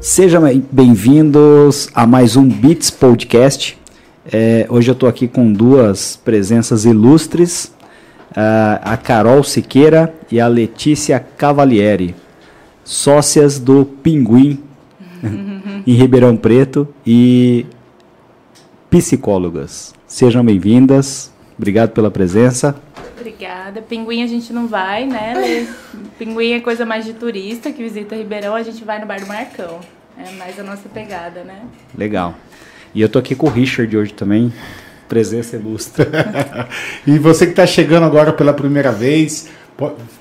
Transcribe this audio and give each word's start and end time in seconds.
Sejam 0.00 0.42
bem-vindos 0.70 1.88
a 1.94 2.06
mais 2.06 2.36
um 2.36 2.48
Beats 2.48 2.90
Podcast. 2.90 3.78
É, 4.30 4.66
hoje 4.68 4.90
eu 4.90 4.94
estou 4.94 5.08
aqui 5.08 5.26
com 5.26 5.52
duas 5.52 6.16
presenças 6.16 6.84
ilustres, 6.84 7.72
a 8.34 8.96
Carol 8.96 9.42
Siqueira 9.42 10.14
e 10.30 10.40
a 10.40 10.48
Letícia 10.48 11.20
Cavalieri, 11.20 12.14
sócias 12.84 13.58
do 13.58 13.84
Pinguim 13.84 14.58
em 15.86 15.94
Ribeirão 15.94 16.36
Preto 16.36 16.88
e 17.06 17.66
psicólogas. 18.90 19.94
Sejam 20.06 20.44
bem-vindas, 20.44 21.32
obrigado 21.56 21.90
pela 21.90 22.10
presença. 22.10 22.74
Obrigada. 23.22 23.80
Pinguim 23.80 24.24
a 24.24 24.26
gente 24.26 24.52
não 24.52 24.66
vai, 24.66 25.06
né? 25.06 25.68
Pinguim 26.18 26.54
é 26.54 26.60
coisa 26.60 26.84
mais 26.84 27.04
de 27.04 27.12
turista 27.12 27.70
que 27.70 27.80
visita 27.80 28.16
Ribeirão, 28.16 28.56
a 28.56 28.64
gente 28.64 28.82
vai 28.82 28.98
no 28.98 29.06
Bar 29.06 29.20
do 29.20 29.26
Marcão. 29.26 29.78
É 30.18 30.28
mais 30.32 30.58
a 30.58 30.64
nossa 30.64 30.88
pegada, 30.88 31.44
né? 31.44 31.62
Legal. 31.96 32.34
E 32.92 33.00
eu 33.00 33.08
tô 33.08 33.20
aqui 33.20 33.36
com 33.36 33.46
o 33.46 33.50
Richard 33.50 33.96
hoje 33.96 34.12
também, 34.12 34.52
presença 35.08 35.54
ilustre. 35.54 36.04
e 37.06 37.16
você 37.16 37.46
que 37.46 37.52
está 37.52 37.64
chegando 37.64 38.04
agora 38.04 38.32
pela 38.32 38.52
primeira 38.52 38.90
vez, 38.90 39.48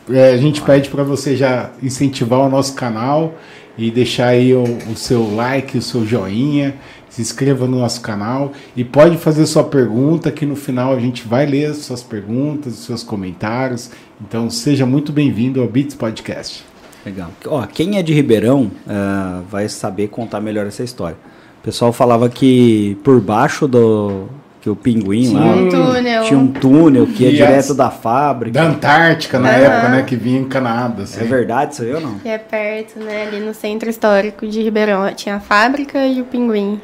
é, 0.09 0.29
a 0.29 0.37
gente 0.37 0.61
pede 0.61 0.87
para 0.89 1.03
você 1.03 1.35
já 1.35 1.71
incentivar 1.81 2.39
o 2.39 2.49
nosso 2.49 2.75
canal 2.75 3.33
e 3.77 3.89
deixar 3.89 4.27
aí 4.27 4.53
o, 4.53 4.63
o 4.63 4.95
seu 4.95 5.35
like, 5.35 5.75
o 5.75 5.81
seu 5.81 6.05
joinha 6.05 6.75
se 7.11 7.21
inscreva 7.21 7.67
no 7.67 7.77
nosso 7.77 8.01
canal 8.01 8.53
e 8.75 8.83
pode 8.83 9.17
fazer 9.17 9.45
sua 9.45 9.65
pergunta 9.65 10.31
que 10.31 10.45
no 10.45 10.55
final 10.55 10.93
a 10.93 10.99
gente 10.99 11.27
vai 11.27 11.45
ler 11.45 11.75
suas 11.75 12.01
perguntas, 12.01 12.73
seus 12.75 13.03
comentários. 13.03 13.91
Então 14.19 14.49
seja 14.49 14.85
muito 14.85 15.11
bem-vindo 15.11 15.61
ao 15.61 15.67
Beats 15.67 15.93
Podcast. 15.93 16.63
Legal. 17.05 17.29
Ó, 17.45 17.65
quem 17.65 17.97
é 17.97 18.03
de 18.03 18.13
Ribeirão 18.13 18.71
uh, 18.87 19.43
vai 19.49 19.67
saber 19.67 20.07
contar 20.07 20.39
melhor 20.39 20.65
essa 20.65 20.83
história. 20.83 21.17
O 21.59 21.63
pessoal 21.63 21.91
falava 21.91 22.29
que 22.29 22.97
por 23.03 23.19
baixo 23.19 23.67
do 23.67 24.27
que 24.61 24.69
o 24.69 24.75
pinguim 24.75 25.23
tinha 25.23 25.39
lá 25.39 25.55
um 25.55 25.69
túnel. 25.69 26.23
tinha 26.23 26.39
um 26.39 26.47
túnel 26.47 27.07
que 27.07 27.23
ia 27.23 27.31
direto 27.31 27.73
da 27.73 27.89
fábrica. 27.89 28.61
Da 28.61 28.67
Antártica 28.67 29.39
na 29.39 29.49
uhum. 29.49 29.55
época, 29.55 29.89
né? 29.89 30.03
Que 30.03 30.15
vinha 30.15 30.39
encanado. 30.39 31.01
Assim. 31.01 31.19
É 31.19 31.23
verdade 31.23 31.73
isso 31.73 31.81
aí 31.81 31.93
ou 31.93 31.99
não? 31.99 32.21
é 32.23 32.37
perto, 32.37 32.99
né? 32.99 33.23
Ali 33.27 33.39
no 33.39 33.53
centro 33.53 33.89
histórico 33.89 34.47
de 34.47 34.61
Ribeirão 34.61 35.11
tinha 35.13 35.35
a 35.35 35.39
fábrica 35.39 36.05
e 36.05 36.21
o 36.21 36.25
pinguim. 36.25 36.79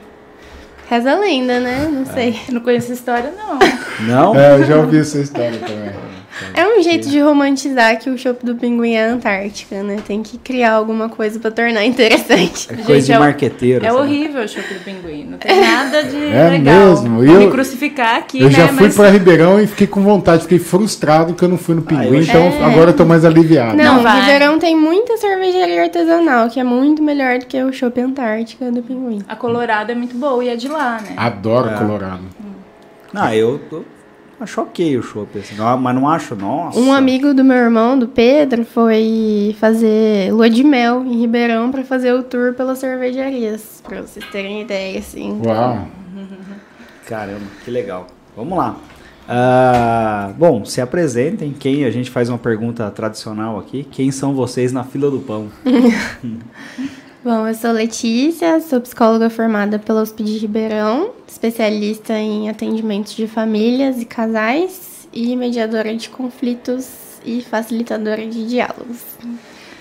Reza 0.89 1.11
a 1.11 1.19
lenda, 1.19 1.59
né? 1.59 1.89
Não 1.91 2.03
é. 2.03 2.05
sei. 2.05 2.39
Não 2.49 2.61
conheço 2.61 2.85
essa 2.85 2.93
história, 2.93 3.33
não. 3.37 3.59
Não? 4.07 4.39
É, 4.39 4.55
eu 4.55 4.63
já 4.63 4.77
ouvi 4.77 4.99
essa 4.99 5.19
história 5.19 5.59
também. 5.59 5.91
É 6.53 6.67
um 6.67 6.81
jeito 6.81 7.09
de 7.09 7.19
romantizar 7.19 7.99
que 7.99 8.09
o 8.09 8.17
chopp 8.17 8.45
do 8.45 8.55
pinguim 8.55 8.93
é 8.93 9.07
a 9.07 9.13
Antártica, 9.13 9.83
né? 9.83 9.97
Tem 10.05 10.21
que 10.21 10.37
criar 10.37 10.73
alguma 10.73 11.09
coisa 11.09 11.39
pra 11.39 11.51
tornar 11.51 11.85
interessante. 11.85 12.67
É 12.71 12.75
coisa 12.83 12.93
Gente, 12.93 13.05
de 13.05 13.11
é 13.13 13.19
marqueteiro. 13.19 13.85
É, 13.85 13.93
horrível 13.93 14.43
o 14.43 14.47
chopp 14.47 14.73
do 14.73 14.79
pinguim. 14.81 15.25
Não 15.25 15.37
tem 15.37 15.59
nada 15.59 16.03
de 16.03 16.15
é 16.31 16.49
legal. 16.49 16.89
mesmo. 16.89 17.23
Eu, 17.23 17.39
me 17.39 17.51
crucificar 17.51 18.15
aqui, 18.17 18.41
Eu 18.41 18.49
né? 18.49 18.53
já 18.53 18.67
fui 18.69 18.87
Mas... 18.87 18.95
pra 18.95 19.09
Ribeirão 19.09 19.59
e 19.59 19.67
fiquei 19.67 19.87
com 19.87 20.01
vontade. 20.01 20.43
Fiquei 20.43 20.59
frustrado 20.59 21.33
que 21.33 21.43
eu 21.43 21.49
não 21.49 21.57
fui 21.57 21.75
no 21.75 21.81
pinguim. 21.81 22.19
Ah, 22.19 22.21
então 22.21 22.41
é... 22.43 22.63
agora 22.63 22.91
eu 22.91 22.95
tô 22.95 23.05
mais 23.05 23.25
aliviado. 23.25 23.75
Não, 23.75 24.01
não 24.01 24.19
Ribeirão 24.19 24.59
tem 24.59 24.75
muita 24.75 25.17
cervejaria 25.17 25.83
artesanal, 25.83 26.49
que 26.49 26.59
é 26.59 26.63
muito 26.63 27.01
melhor 27.01 27.39
do 27.39 27.45
que 27.45 27.61
o 27.63 27.71
chopp 27.73 27.99
Antártica 27.99 28.71
do 28.71 28.81
pinguim. 28.81 29.23
A 29.27 29.35
Colorado 29.35 29.91
é 29.91 29.95
muito 29.95 30.15
boa 30.15 30.43
e 30.43 30.49
é 30.49 30.55
de 30.55 30.67
lá, 30.67 30.99
né? 31.01 31.13
Adoro 31.17 31.69
é. 31.69 31.73
Colorado. 31.73 32.23
Ah, 33.13 33.35
eu 33.35 33.59
tô 33.69 33.83
Acho 34.39 34.61
ok 34.61 34.97
o 34.97 35.01
chopp, 35.01 35.39
assim, 35.39 35.55
mas 35.79 35.95
não 35.95 36.07
acho, 36.07 36.35
nossa. 36.35 36.79
Um 36.79 36.93
amigo 36.93 37.33
do 37.33 37.43
meu 37.43 37.57
irmão, 37.57 37.97
do 37.97 38.07
Pedro, 38.07 38.63
foi 38.63 39.55
fazer 39.59 40.31
lua 40.31 40.47
de 40.47 40.63
mel 40.63 41.03
em 41.03 41.19
Ribeirão 41.19 41.71
para 41.71 41.83
fazer 41.83 42.13
o 42.13 42.21
tour 42.21 42.53
pelas 42.53 42.77
cervejarias, 42.77 43.81
para 43.83 44.01
vocês 44.01 44.23
terem 44.27 44.61
ideia, 44.61 44.99
assim. 44.99 45.41
Uau! 45.43 45.87
Caramba, 47.07 47.47
que 47.65 47.71
legal. 47.71 48.05
Vamos 48.35 48.57
lá. 48.57 48.77
Uh, 49.27 50.33
bom, 50.35 50.63
se 50.63 50.79
apresentem. 50.81 51.53
Quem 51.57 51.83
a 51.83 51.91
gente 51.91 52.11
faz 52.11 52.29
uma 52.29 52.37
pergunta 52.37 52.89
tradicional 52.91 53.57
aqui? 53.57 53.83
Quem 53.91 54.11
são 54.11 54.35
vocês 54.35 54.71
na 54.71 54.83
fila 54.83 55.09
do 55.09 55.19
pão? 55.19 55.47
Bom, 57.23 57.47
eu 57.47 57.55
sou 57.55 57.71
Letícia, 57.71 58.59
sou 58.59 58.79
psicóloga 58.79 59.29
formada 59.29 59.79
pela 59.79 60.03
USP 60.03 60.23
de 60.23 60.37
Ribeirão, 60.37 61.11
especialista 61.27 62.13
em 62.13 62.47
atendimentos 62.47 63.15
de 63.15 63.27
famílias 63.27 63.99
e 63.99 64.05
casais 64.05 65.09
e 65.11 65.35
mediadora 65.35 65.95
de 65.95 66.09
conflitos 66.09 67.17
e 67.25 67.41
facilitadora 67.41 68.25
de 68.25 68.47
diálogos. 68.47 69.03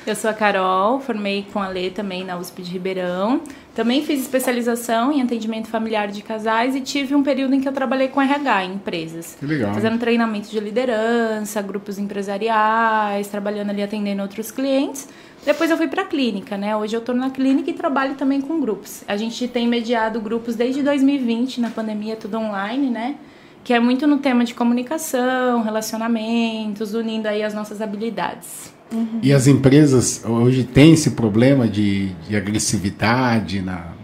Eu 0.06 0.14
sou 0.14 0.30
a 0.30 0.34
Carol, 0.34 1.00
formei 1.00 1.44
com 1.52 1.58
a 1.58 1.69
Lê 1.69 1.91
também 1.91 2.25
na 2.25 2.38
USP 2.38 2.62
de 2.62 2.70
Ribeirão. 2.70 3.41
Também 3.75 4.04
fiz 4.04 4.20
especialização 4.20 5.12
em 5.12 5.20
atendimento 5.20 5.69
familiar 5.69 6.08
de 6.08 6.22
casais 6.22 6.75
e 6.75 6.80
tive 6.80 7.14
um 7.14 7.22
período 7.22 7.54
em 7.54 7.60
que 7.60 7.69
eu 7.69 7.72
trabalhei 7.72 8.08
com 8.08 8.22
RH 8.22 8.64
em 8.64 8.75
empresas. 8.75 9.36
Que 9.38 9.44
legal. 9.44 9.75
Fazendo 9.75 9.98
treinamento 9.98 10.48
de 10.48 10.60
liderança, 10.60 11.60
grupos 11.60 11.98
empresariais, 11.98 13.26
trabalhando 13.28 13.70
ali 13.70 13.82
atendendo 13.82 14.22
outros 14.22 14.52
clientes. 14.52 15.08
Depois 15.46 15.70
eu 15.70 15.76
fui 15.76 15.86
para 15.86 16.02
a 16.02 16.04
clínica, 16.04 16.58
né? 16.58 16.76
Hoje 16.76 16.96
eu 16.96 17.00
estou 17.00 17.14
na 17.14 17.30
clínica 17.30 17.70
e 17.70 17.72
trabalho 17.72 18.16
também 18.16 18.40
com 18.40 18.60
grupos. 18.60 19.04
A 19.06 19.16
gente 19.16 19.46
tem 19.46 19.68
mediado 19.68 20.20
grupos 20.20 20.56
desde 20.56 20.82
2020, 20.82 21.60
na 21.60 21.70
pandemia, 21.70 22.16
tudo 22.16 22.36
online, 22.36 22.90
né? 22.90 23.14
Que 23.62 23.72
é 23.72 23.78
muito 23.78 24.08
no 24.08 24.18
tema 24.18 24.44
de 24.44 24.54
comunicação, 24.54 25.62
relacionamentos, 25.62 26.94
unindo 26.94 27.28
aí 27.28 27.44
as 27.44 27.54
nossas 27.54 27.80
habilidades. 27.80 28.74
Uhum. 28.92 29.20
E 29.22 29.32
as 29.32 29.46
empresas 29.46 30.24
hoje 30.24 30.64
têm 30.64 30.94
esse 30.94 31.12
problema 31.12 31.68
de, 31.68 32.08
de 32.28 32.36
agressividade 32.36 33.62
na, 33.62 33.95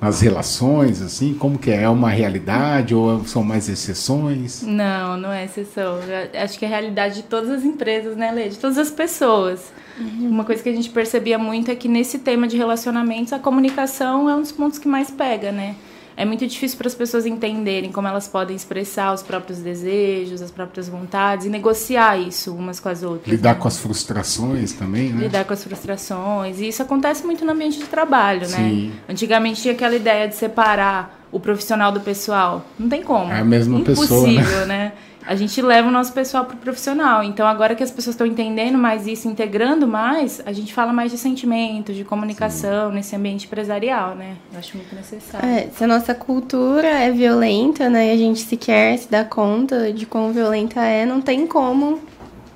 nas 0.00 0.20
relações, 0.20 1.02
assim? 1.02 1.34
Como 1.34 1.58
que 1.58 1.70
é? 1.70 1.82
É 1.82 1.88
uma 1.88 2.08
realidade 2.08 2.94
ou 2.94 3.24
são 3.24 3.42
mais 3.42 3.68
exceções? 3.68 4.62
Não, 4.62 5.16
não 5.16 5.30
é 5.30 5.44
exceção. 5.44 5.98
Eu 6.00 6.42
acho 6.42 6.58
que 6.58 6.64
é 6.64 6.68
a 6.68 6.70
realidade 6.70 7.16
de 7.16 7.22
todas 7.24 7.50
as 7.50 7.64
empresas, 7.64 8.16
né, 8.16 8.32
Lê? 8.32 8.48
De 8.48 8.58
todas 8.58 8.78
as 8.78 8.90
pessoas. 8.90 9.72
Uhum. 9.98 10.30
Uma 10.30 10.44
coisa 10.44 10.62
que 10.62 10.68
a 10.68 10.74
gente 10.74 10.88
percebia 10.88 11.38
muito 11.38 11.70
é 11.70 11.74
que 11.74 11.88
nesse 11.88 12.18
tema 12.18 12.48
de 12.48 12.56
relacionamentos, 12.56 13.32
a 13.32 13.38
comunicação 13.38 14.28
é 14.28 14.34
um 14.34 14.40
dos 14.40 14.52
pontos 14.52 14.78
que 14.78 14.88
mais 14.88 15.10
pega, 15.10 15.52
né? 15.52 15.74
É 16.20 16.24
muito 16.26 16.46
difícil 16.46 16.76
para 16.76 16.86
as 16.86 16.94
pessoas 16.94 17.24
entenderem 17.24 17.90
como 17.90 18.06
elas 18.06 18.28
podem 18.28 18.54
expressar 18.54 19.14
os 19.14 19.22
próprios 19.22 19.60
desejos, 19.60 20.42
as 20.42 20.50
próprias 20.50 20.86
vontades 20.86 21.46
e 21.46 21.48
negociar 21.48 22.18
isso 22.18 22.54
umas 22.54 22.78
com 22.78 22.90
as 22.90 23.02
outras. 23.02 23.34
Lidar 23.34 23.54
né? 23.54 23.58
com 23.58 23.66
as 23.66 23.78
frustrações 23.78 24.74
também, 24.74 25.14
né? 25.14 25.22
Lidar 25.22 25.46
com 25.46 25.54
as 25.54 25.64
frustrações. 25.64 26.60
E 26.60 26.68
isso 26.68 26.82
acontece 26.82 27.24
muito 27.24 27.42
no 27.42 27.52
ambiente 27.52 27.78
de 27.78 27.86
trabalho, 27.86 28.42
né? 28.42 28.46
Sim. 28.48 28.88
né? 28.88 28.92
Antigamente 29.08 29.62
tinha 29.62 29.72
aquela 29.72 29.96
ideia 29.96 30.28
de 30.28 30.34
separar 30.34 31.24
o 31.32 31.40
profissional 31.40 31.90
do 31.90 32.00
pessoal. 32.00 32.66
Não 32.78 32.90
tem 32.90 33.02
como. 33.02 33.32
É 33.32 33.40
a 33.40 33.44
mesma 33.44 33.78
Impossível, 33.78 34.02
pessoa. 34.02 34.30
Impossível, 34.30 34.66
né? 34.66 34.66
né? 34.66 34.92
a 35.26 35.34
gente 35.36 35.60
leva 35.60 35.88
o 35.88 35.90
nosso 35.90 36.12
pessoal 36.12 36.44
para 36.44 36.54
o 36.54 36.58
profissional. 36.58 37.22
Então, 37.22 37.46
agora 37.46 37.74
que 37.74 37.82
as 37.82 37.90
pessoas 37.90 38.14
estão 38.14 38.26
entendendo 38.26 38.78
mais 38.78 39.06
isso, 39.06 39.28
integrando 39.28 39.86
mais, 39.86 40.40
a 40.46 40.52
gente 40.52 40.72
fala 40.72 40.92
mais 40.92 41.10
de 41.10 41.18
sentimentos, 41.18 41.94
de 41.94 42.04
comunicação 42.04 42.88
Sim. 42.88 42.94
nesse 42.94 43.16
ambiente 43.16 43.46
empresarial, 43.46 44.14
né? 44.14 44.36
Eu 44.52 44.58
acho 44.58 44.76
muito 44.76 44.94
necessário. 44.94 45.48
É, 45.48 45.68
se 45.68 45.84
a 45.84 45.86
nossa 45.86 46.14
cultura 46.14 46.88
é 46.88 47.10
violenta, 47.10 47.88
né, 47.88 48.08
e 48.08 48.10
a 48.10 48.16
gente 48.16 48.40
sequer 48.40 48.98
se 48.98 49.10
dá 49.10 49.24
conta 49.24 49.92
de 49.92 50.06
quão 50.06 50.32
violenta 50.32 50.80
é, 50.80 51.04
não 51.04 51.20
tem 51.20 51.46
como 51.46 52.00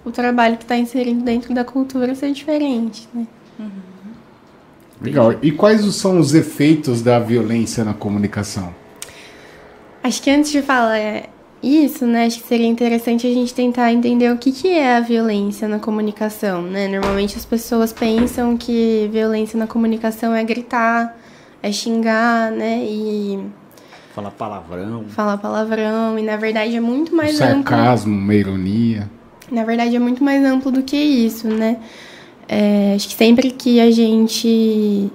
o 0.05 0.11
trabalho 0.11 0.57
que 0.57 0.65
está 0.65 0.77
inserido 0.77 1.23
dentro 1.23 1.55
da 1.55 1.65
cultura 1.65 2.15
ser 2.15 2.33
diferente, 2.33 3.09
né? 3.13 3.27
Uhum. 3.59 3.71
Legal. 5.01 5.35
E 5.43 5.53
quais 5.53 5.83
são 5.95 6.19
os 6.19 6.35
efeitos 6.35 7.03
da 7.03 7.19
violência 7.19 7.85
na 7.85 7.93
comunicação? 7.93 8.75
Acho 10.03 10.23
que 10.23 10.31
antes 10.31 10.51
de 10.51 10.61
falar 10.61 10.99
é, 10.99 11.31
isso, 11.65 12.07
né? 12.07 12.27
Acho 12.27 12.43
que 12.43 12.49
seria 12.49 12.67
interessante 12.67 13.27
a 13.27 13.33
gente 13.33 13.55
tentar 13.55 13.93
entender 13.93 14.31
o 14.31 14.37
que, 14.37 14.53
que 14.53 14.69
é 14.69 14.97
a 14.97 15.01
violência 15.01 15.67
na 15.67 15.79
comunicação, 15.79 16.63
né? 16.63 16.87
Normalmente 16.89 17.37
as 17.37 17.45
pessoas 17.45 17.93
pensam 17.93 18.57
que 18.57 19.09
violência 19.11 19.59
na 19.59 19.67
comunicação 19.67 20.35
é 20.35 20.45
gritar, 20.45 21.17
é 21.63 21.73
xingar, 21.73 22.51
né? 22.51 22.85
E 22.85 23.41
falar 24.15 24.31
palavrão. 24.31 25.05
Falar 25.09 25.39
palavrão, 25.39 26.19
e 26.19 26.23
na 26.23 26.37
verdade 26.37 26.77
é 26.77 26.81
muito 26.81 27.15
mais 27.15 27.35
o 27.35 27.39
sarcasmo, 27.39 27.61
amplo. 27.61 27.77
Sarcasmo, 27.77 28.19
uma 28.19 28.35
ironia. 28.35 29.11
Na 29.51 29.65
verdade 29.65 29.97
é 29.97 29.99
muito 29.99 30.23
mais 30.23 30.45
amplo 30.45 30.71
do 30.71 30.83
que 30.83 30.97
isso, 30.97 31.49
né? 31.49 31.79
É, 32.47 32.93
acho 32.95 33.09
que 33.09 33.15
sempre 33.15 33.51
que 33.51 33.81
a 33.81 33.91
gente 33.91 35.11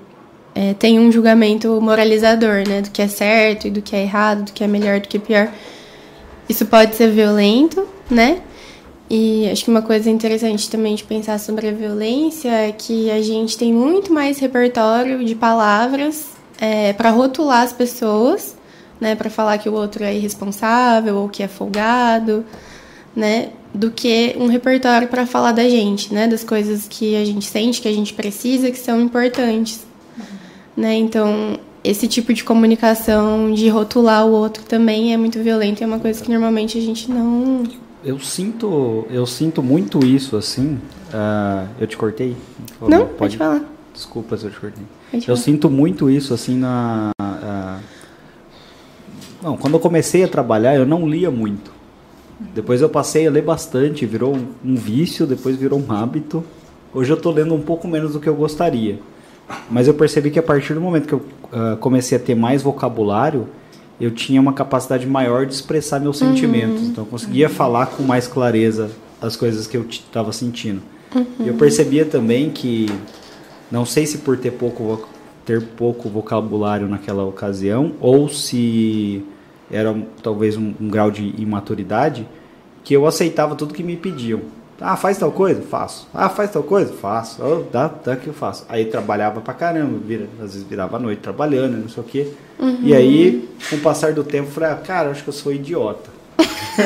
é, 0.56 0.74
tem 0.74 1.00
um 1.00 1.12
julgamento 1.12 1.80
moralizador, 1.80 2.68
né? 2.68 2.82
Do 2.82 2.90
que 2.90 3.02
é 3.02 3.08
certo 3.08 3.68
e 3.68 3.70
do 3.70 3.82
que 3.82 3.96
é 3.96 4.02
errado, 4.02 4.46
do 4.46 4.52
que 4.52 4.64
é 4.64 4.68
melhor, 4.68 5.00
do 5.00 5.08
que 5.08 5.18
é 5.18 5.20
pior 5.20 5.50
isso 6.50 6.66
pode 6.66 6.96
ser 6.96 7.12
violento, 7.12 7.88
né? 8.10 8.42
E 9.10 9.50
acho 9.50 9.64
que 9.64 9.72
uma 9.72 9.82
coisa 9.82 10.10
interessante 10.10 10.70
também 10.70 10.96
de 10.96 11.04
pensar 11.04 11.40
sobre 11.40 11.68
a 11.68 11.72
violência 11.72 12.50
é 12.50 12.72
que 12.72 13.10
a 13.10 13.22
gente 13.22 13.58
tem 13.58 13.74
muito 13.74 14.12
mais 14.12 14.40
repertório 14.40 15.24
de 15.24 15.36
palavras 15.36 16.28
é, 16.60 16.92
para 16.94 17.12
rotular 17.12 17.62
as 17.62 17.72
pessoas, 17.72 18.58
né? 19.00 19.16
Para 19.16 19.30
falar 19.30 19.58
que 19.60 19.70
o 19.70 19.74
outro 19.74 20.04
é 20.04 20.16
irresponsável 20.16 21.18
ou 21.18 21.30
que 21.30 21.42
é 21.42 21.48
folgado, 21.48 22.44
né? 23.16 23.50
do 23.74 23.92
que 23.92 24.36
um 24.40 24.48
repertório 24.48 25.08
para 25.08 25.26
falar 25.26 25.52
da 25.52 25.68
gente, 25.68 26.14
né? 26.14 26.28
Das 26.28 26.44
coisas 26.44 26.88
que 26.88 27.16
a 27.16 27.24
gente 27.24 27.46
sente, 27.46 27.82
que 27.82 27.88
a 27.88 27.94
gente 27.94 28.14
precisa, 28.14 28.72
que 28.72 28.80
são 28.80 29.00
importantes, 29.00 29.86
né? 30.76 30.96
Então, 30.96 31.60
esse 31.84 32.08
tipo 32.08 32.34
de 32.34 32.44
comunicação, 32.44 33.54
de 33.54 33.70
rotular 33.70 34.26
o 34.26 34.32
outro 34.32 34.64
também 34.64 35.14
é 35.14 35.18
muito 35.18 35.40
violento, 35.40 35.84
é 35.84 35.88
uma 35.88 36.00
coisa 36.00 36.24
que 36.24 36.30
normalmente 36.30 36.78
a 36.78 36.82
gente 36.82 37.10
não 37.10 37.64
eu 38.04 38.18
sinto, 38.18 39.06
eu 39.10 39.26
sinto 39.26 39.62
muito 39.62 40.06
isso 40.06 40.38
assim. 40.38 40.80
Uh, 41.10 41.68
eu 41.80 41.88
te 41.88 41.98
cortei? 41.98 42.36
Não, 42.82 43.00
pode, 43.00 43.18
pode 43.18 43.38
falar. 43.38 43.62
Desculpa 43.94 44.38
se 44.38 44.46
eu 44.46 44.52
te 44.52 44.60
cortei. 44.60 44.84
Pode 45.12 45.24
eu 45.24 45.36
falar. 45.36 45.38
sinto 45.38 45.70
muito 45.70 46.10
isso 46.10 46.34
assim 46.34 46.58
na. 46.58 47.12
Uh, 47.22 47.84
não, 49.42 49.58
quando 49.58 49.74
eu 49.74 49.80
comecei 49.80 50.24
a 50.24 50.28
trabalhar, 50.30 50.76
eu 50.76 50.86
não 50.86 51.08
lia 51.08 51.30
muito. 51.30 51.72
Depois 52.54 52.82
eu 52.82 52.88
passei 52.88 53.28
a 53.28 53.32
ler 53.32 53.44
bastante, 53.44 54.06
virou 54.06 54.34
um, 54.34 54.48
um 54.64 54.76
vício, 54.76 55.28
depois 55.28 55.58
virou 55.58 55.78
um 55.78 55.92
hábito. 55.92 56.44
Hoje 56.94 57.12
eu 57.12 57.18
estou 57.18 57.34
lendo 57.34 57.54
um 57.54 57.62
pouco 57.62 57.86
menos 57.86 58.14
do 58.14 58.20
que 58.20 58.30
eu 58.30 58.36
gostaria. 58.36 58.98
Mas 59.70 59.88
eu 59.88 59.94
percebi 59.94 60.32
que 60.32 60.40
a 60.40 60.44
partir 60.44 60.74
do 60.74 60.82
momento 60.82 61.08
que 61.08 61.14
eu 61.14 61.22
uh, 61.54 61.78
comecei 61.78 62.18
a 62.18 62.22
ter 62.22 62.36
mais 62.36 62.62
vocabulário, 62.62 63.48
eu 64.00 64.12
tinha 64.12 64.40
uma 64.40 64.54
capacidade 64.54 65.06
maior 65.06 65.46
de 65.46 65.54
expressar 65.54 66.00
meus 66.00 66.22
uhum. 66.22 66.30
sentimentos. 66.30 66.84
Então 66.84 67.04
eu 67.04 67.10
conseguia 67.10 67.48
uhum. 67.48 67.54
falar 67.54 67.88
com 67.88 68.04
mais 68.04 68.28
clareza 68.28 68.90
as 69.22 69.36
coisas 69.36 69.68
que 69.68 69.76
eu 69.76 69.86
estava 69.90 70.32
sentindo. 70.32 70.82
Uhum. 71.14 71.26
E 71.40 71.48
eu 71.48 71.56
percebia 71.56 72.06
também 72.06 72.50
que, 72.50 72.88
não 73.72 73.86
sei 73.86 74.06
se 74.06 74.20
por 74.20 74.38
ter 74.38 74.52
pouco, 74.52 75.08
ter 75.46 75.62
pouco 75.62 76.08
vocabulário 76.08 76.88
naquela 76.88 77.26
ocasião, 77.26 77.94
ou 78.00 78.30
se 78.30 79.24
era 79.70 79.96
talvez 80.24 80.56
um, 80.56 80.74
um 80.80 80.88
grau 80.88 81.12
de 81.12 81.34
imaturidade, 81.38 82.28
que 82.84 82.94
eu 82.94 83.06
aceitava 83.06 83.56
tudo 83.56 83.74
que 83.74 83.84
me 83.84 83.98
pediam. 83.98 84.42
Ah, 84.82 84.96
faz 84.96 85.18
tal 85.18 85.32
coisa? 85.32 85.62
Faço. 85.62 86.08
Ah, 86.14 86.30
faz 86.30 86.52
tal 86.52 86.64
coisa? 86.64 86.94
Faço. 86.94 87.44
Oh, 87.44 87.64
dá, 87.72 87.90
dá 88.04 88.16
que 88.16 88.28
eu 88.28 88.34
faço. 88.34 88.66
Aí 88.70 88.86
trabalhava 88.86 89.42
pra 89.42 89.54
caramba, 89.54 90.00
vira, 90.06 90.28
às 90.42 90.54
vezes 90.54 90.64
virava 90.64 90.96
a 90.96 91.00
noite 91.00 91.20
trabalhando, 91.22 91.78
não 91.78 91.90
sei 91.90 92.02
o 92.02 92.06
quê. 92.06 92.28
Uhum. 92.58 92.80
E 92.82 92.96
aí, 92.96 93.50
com 93.70 93.76
o 93.76 93.80
passar 93.80 94.14
do 94.14 94.24
tempo, 94.24 94.48
eu 94.48 94.54
falei, 94.54 94.70
ah, 94.70 94.76
cara, 94.76 95.10
acho 95.10 95.24
que 95.24 95.30
eu 95.30 95.34
sou 95.34 95.52
idiota. 95.52 96.10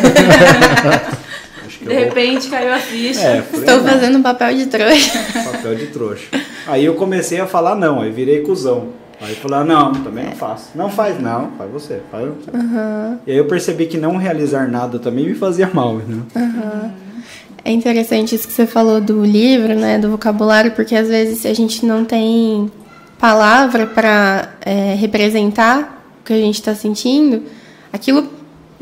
de 1.81 1.93
repente 1.93 2.47
vou... 2.47 2.57
caiu 2.57 2.73
a 2.73 2.79
ficha. 2.79 3.21
É, 3.21 3.41
falei, 3.43 3.59
Estou 3.59 3.81
não. 3.81 3.89
fazendo 3.91 4.23
papel 4.23 4.55
de 4.55 4.65
trouxa. 4.65 5.19
Papel 5.51 5.75
de 5.75 5.87
trouxa. 5.87 6.27
Aí 6.67 6.85
eu 6.85 6.95
comecei 6.95 7.39
a 7.39 7.45
falar 7.45 7.75
não, 7.75 8.01
aí 8.01 8.11
virei 8.11 8.41
cuzão. 8.41 8.87
Aí 9.21 9.35
falei, 9.35 9.59
ah, 9.59 9.63
não, 9.63 9.91
também 9.93 10.25
não 10.25 10.33
faço. 10.33 10.69
Não 10.75 10.89
faz 10.89 11.21
não, 11.21 11.51
faz 11.57 11.71
você. 11.71 12.01
Faz 12.11 12.25
você. 12.25 12.51
Uhum. 12.57 13.19
E 13.25 13.31
aí 13.31 13.37
eu 13.37 13.45
percebi 13.45 13.85
que 13.85 13.97
não 13.97 14.17
realizar 14.17 14.67
nada 14.67 14.99
também 14.99 15.27
me 15.27 15.35
fazia 15.35 15.69
mal, 15.71 15.95
né? 15.95 16.23
Uhum. 16.35 17.02
É 17.65 17.71
interessante 17.71 18.35
isso 18.35 18.47
que 18.47 18.53
você 18.53 18.67
falou 18.67 18.99
do 18.99 19.23
livro, 19.23 19.73
né, 19.75 19.97
do 19.97 20.11
vocabulário, 20.11 20.71
porque 20.71 20.95
às 20.95 21.07
vezes 21.07 21.45
a 21.45 21.53
gente 21.53 21.85
não 21.85 22.03
tem 22.03 22.69
palavra 23.17 23.87
para 23.87 24.53
é, 24.61 24.95
representar 24.95 26.05
o 26.19 26.25
que 26.25 26.33
a 26.33 26.37
gente 26.37 26.55
está 26.55 26.75
sentindo, 26.75 27.43
aquilo 27.91 28.29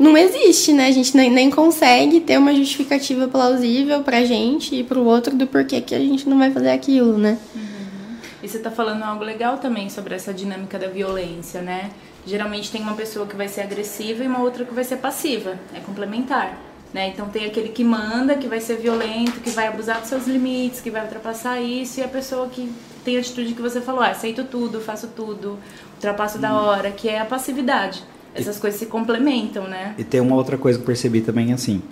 não 0.02 0.16
existe, 0.16 0.72
né? 0.72 0.88
A 0.88 0.90
gente 0.90 1.16
nem, 1.16 1.48
consegue 1.48 2.20
ter 2.20 2.36
uma 2.38 2.52
justificativa 2.52 3.28
plausível 3.28 4.02
para 4.02 4.18
a 4.18 4.24
gente 4.24 4.74
e 4.74 4.82
para 4.82 4.98
o 4.98 5.04
outro 5.04 5.36
do 5.36 5.46
porquê 5.46 5.80
que 5.80 5.94
a 5.94 5.98
gente 5.98 6.28
não 6.28 6.38
vai 6.38 6.50
fazer 6.50 6.70
aquilo, 6.70 7.16
né? 7.16 7.38
Uhum. 7.54 8.16
E 8.42 8.48
você 8.48 8.56
está 8.56 8.70
falando 8.70 9.04
algo 9.04 9.22
legal 9.22 9.58
também 9.58 9.88
sobre 9.88 10.16
essa 10.16 10.34
dinâmica 10.34 10.76
da 10.76 10.88
violência, 10.88 11.62
né? 11.62 11.90
Geralmente 12.26 12.70
tem 12.70 12.82
uma 12.82 12.94
pessoa 12.94 13.26
que 13.26 13.36
vai 13.36 13.46
ser 13.46 13.60
agressiva 13.60 14.24
e 14.24 14.26
uma 14.26 14.40
outra 14.40 14.64
que 14.64 14.74
vai 14.74 14.82
ser 14.82 14.96
passiva, 14.96 15.56
é 15.72 15.78
complementar. 15.78 16.71
Né? 16.92 17.08
Então 17.08 17.28
tem 17.28 17.46
aquele 17.46 17.70
que 17.70 17.82
manda, 17.82 18.34
que 18.36 18.46
vai 18.46 18.60
ser 18.60 18.76
violento, 18.76 19.40
que 19.40 19.50
vai 19.50 19.66
abusar 19.66 20.00
dos 20.00 20.08
seus 20.08 20.26
limites, 20.26 20.80
que 20.80 20.90
vai 20.90 21.02
ultrapassar 21.02 21.60
isso, 21.60 22.00
e 22.00 22.02
a 22.02 22.08
pessoa 22.08 22.48
que 22.48 22.70
tem 23.02 23.16
a 23.16 23.20
atitude 23.20 23.54
que 23.54 23.62
você 23.62 23.80
falou, 23.80 24.02
ah, 24.02 24.08
aceito 24.08 24.44
tudo, 24.44 24.80
faço 24.80 25.08
tudo, 25.08 25.58
ultrapasso 25.94 26.38
da 26.38 26.52
hum. 26.52 26.56
hora, 26.56 26.90
que 26.90 27.08
é 27.08 27.20
a 27.20 27.24
passividade. 27.24 28.04
Essas 28.34 28.58
e, 28.58 28.60
coisas 28.60 28.78
se 28.78 28.86
complementam, 28.86 29.64
né? 29.64 29.94
E 29.98 30.04
tem 30.04 30.20
uma 30.20 30.36
outra 30.36 30.58
coisa 30.58 30.78
que 30.78 30.82
eu 30.82 30.86
percebi 30.86 31.20
também 31.20 31.52
assim. 31.52 31.82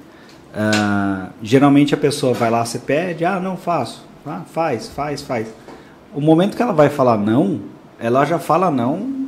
Uh, 0.53 1.31
geralmente 1.43 1.95
a 1.95 1.99
pessoa 1.99 2.35
vai 2.35 2.51
lá, 2.51 2.65
você 2.65 2.79
pede, 2.79 3.25
ah, 3.25 3.41
não 3.41 3.57
faço. 3.57 4.05
Ah, 4.27 4.43
faz, 4.53 4.89
faz, 4.89 5.23
faz. 5.23 5.49
O 6.15 6.21
momento 6.21 6.57
que 6.57 6.63
ela 6.63 6.73
vai 6.73 6.91
falar 6.91 7.17
não, 7.17 7.61
ela 7.99 8.25
já 8.25 8.39
fala 8.39 8.71
não 8.71 9.20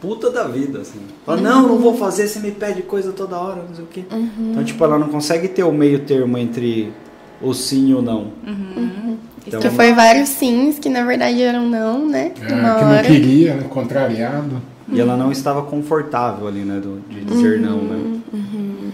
puta 0.00 0.30
da 0.30 0.44
vida, 0.44 0.80
assim. 0.80 1.00
Fala, 1.24 1.40
não, 1.40 1.68
não 1.68 1.78
vou 1.78 1.96
fazer, 1.96 2.28
você 2.28 2.38
me 2.38 2.50
pede 2.50 2.82
coisa 2.82 3.12
toda 3.12 3.38
hora, 3.38 3.62
não 3.68 3.74
sei 3.74 3.84
o 3.84 3.88
quê. 3.88 4.04
Uhum. 4.10 4.50
Então, 4.52 4.64
tipo, 4.64 4.82
ela 4.84 4.98
não 4.98 5.08
consegue 5.08 5.48
ter 5.48 5.64
o 5.64 5.72
meio 5.72 6.00
termo 6.00 6.38
entre 6.38 6.92
o 7.40 7.52
sim 7.52 7.90
e 7.90 7.94
o 7.94 8.02
não. 8.02 8.32
Uhum. 8.46 9.16
Então, 9.46 9.60
que 9.60 9.70
foi 9.70 9.92
vários 9.92 10.28
sims 10.28 10.78
que 10.78 10.90
na 10.90 11.04
verdade 11.04 11.40
eram 11.40 11.66
não, 11.66 12.06
né? 12.06 12.32
É, 12.40 12.44
que 12.44 12.54
não 12.54 13.02
queria, 13.02 13.54
né? 13.54 13.64
Contrariado. 13.68 14.60
E 14.90 15.00
ela 15.00 15.16
não 15.16 15.30
estava 15.30 15.62
confortável 15.62 16.46
ali, 16.46 16.60
né? 16.60 16.80
Do, 16.80 17.00
de 17.08 17.20
dizer 17.24 17.58
uhum. 17.58 17.66
não, 17.66 17.82
né? 17.82 18.20
Uhum. 18.32 18.90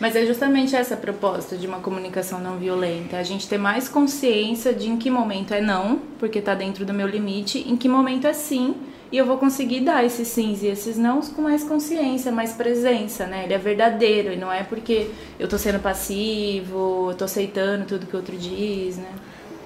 Mas 0.00 0.16
é 0.16 0.26
justamente 0.26 0.74
essa 0.74 0.94
a 0.94 0.96
proposta 0.96 1.56
de 1.56 1.66
uma 1.66 1.78
comunicação 1.78 2.40
não 2.40 2.56
violenta. 2.56 3.16
A 3.16 3.22
gente 3.22 3.48
ter 3.48 3.58
mais 3.58 3.88
consciência 3.88 4.74
de 4.74 4.88
em 4.88 4.96
que 4.96 5.10
momento 5.10 5.54
é 5.54 5.60
não, 5.60 5.98
porque 6.18 6.40
está 6.40 6.54
dentro 6.54 6.84
do 6.84 6.92
meu 6.92 7.06
limite, 7.06 7.58
em 7.66 7.76
que 7.76 7.88
momento 7.88 8.26
é 8.26 8.32
sim, 8.32 8.74
e 9.14 9.16
eu 9.16 9.24
vou 9.24 9.38
conseguir 9.38 9.78
dar 9.78 10.04
esses 10.04 10.26
sims 10.26 10.60
e 10.64 10.66
esses 10.66 10.98
nãos 10.98 11.28
com 11.28 11.40
mais 11.40 11.62
consciência, 11.62 12.32
mais 12.32 12.50
presença, 12.50 13.24
né? 13.26 13.44
Ele 13.44 13.54
é 13.54 13.58
verdadeiro 13.58 14.32
e 14.32 14.36
não 14.36 14.52
é 14.52 14.64
porque 14.64 15.06
eu 15.38 15.46
tô 15.46 15.56
sendo 15.56 15.78
passivo, 15.78 17.10
eu 17.10 17.14
tô 17.16 17.24
aceitando 17.24 17.84
tudo 17.84 18.06
que 18.06 18.14
o 18.16 18.18
outro 18.18 18.36
diz, 18.36 18.96
né? 18.96 19.06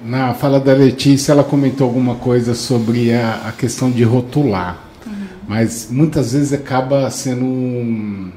Na 0.03 0.35
fala 0.35 0.61
da 0.61 0.75
Letícia, 0.75 1.33
ela 1.33 1.43
comentou 1.43 1.87
alguma 1.87 2.17
coisa 2.17 2.55
sobre 2.55 3.15
a, 3.15 3.49
a 3.49 3.53
questão 3.53 3.91
de 3.91 4.05
rotular, 4.05 4.85
uhum. 5.07 5.13
mas 5.49 5.89
muitas 5.91 6.35
vezes 6.35 6.53
acaba 6.53 7.09
sendo 7.09 7.47
um, 7.47 8.31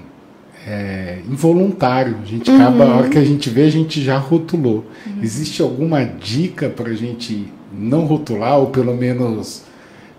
é, 0.65 1.19
involuntário. 1.29 2.19
A 2.23 2.25
gente 2.25 2.49
uhum. 2.49 2.55
acaba, 2.55 2.85
a 2.85 2.95
hora 2.95 3.09
que 3.09 3.17
a 3.17 3.25
gente 3.25 3.49
vê, 3.49 3.63
a 3.63 3.69
gente 3.69 4.01
já 4.01 4.17
rotulou. 4.17 4.85
Uhum. 5.05 5.19
Existe 5.21 5.61
alguma 5.61 6.05
dica 6.05 6.69
para 6.69 6.89
a 6.89 6.95
gente 6.95 7.51
não 7.69 8.05
rotular 8.05 8.59
ou 8.59 8.67
pelo 8.67 8.95
menos 8.95 9.69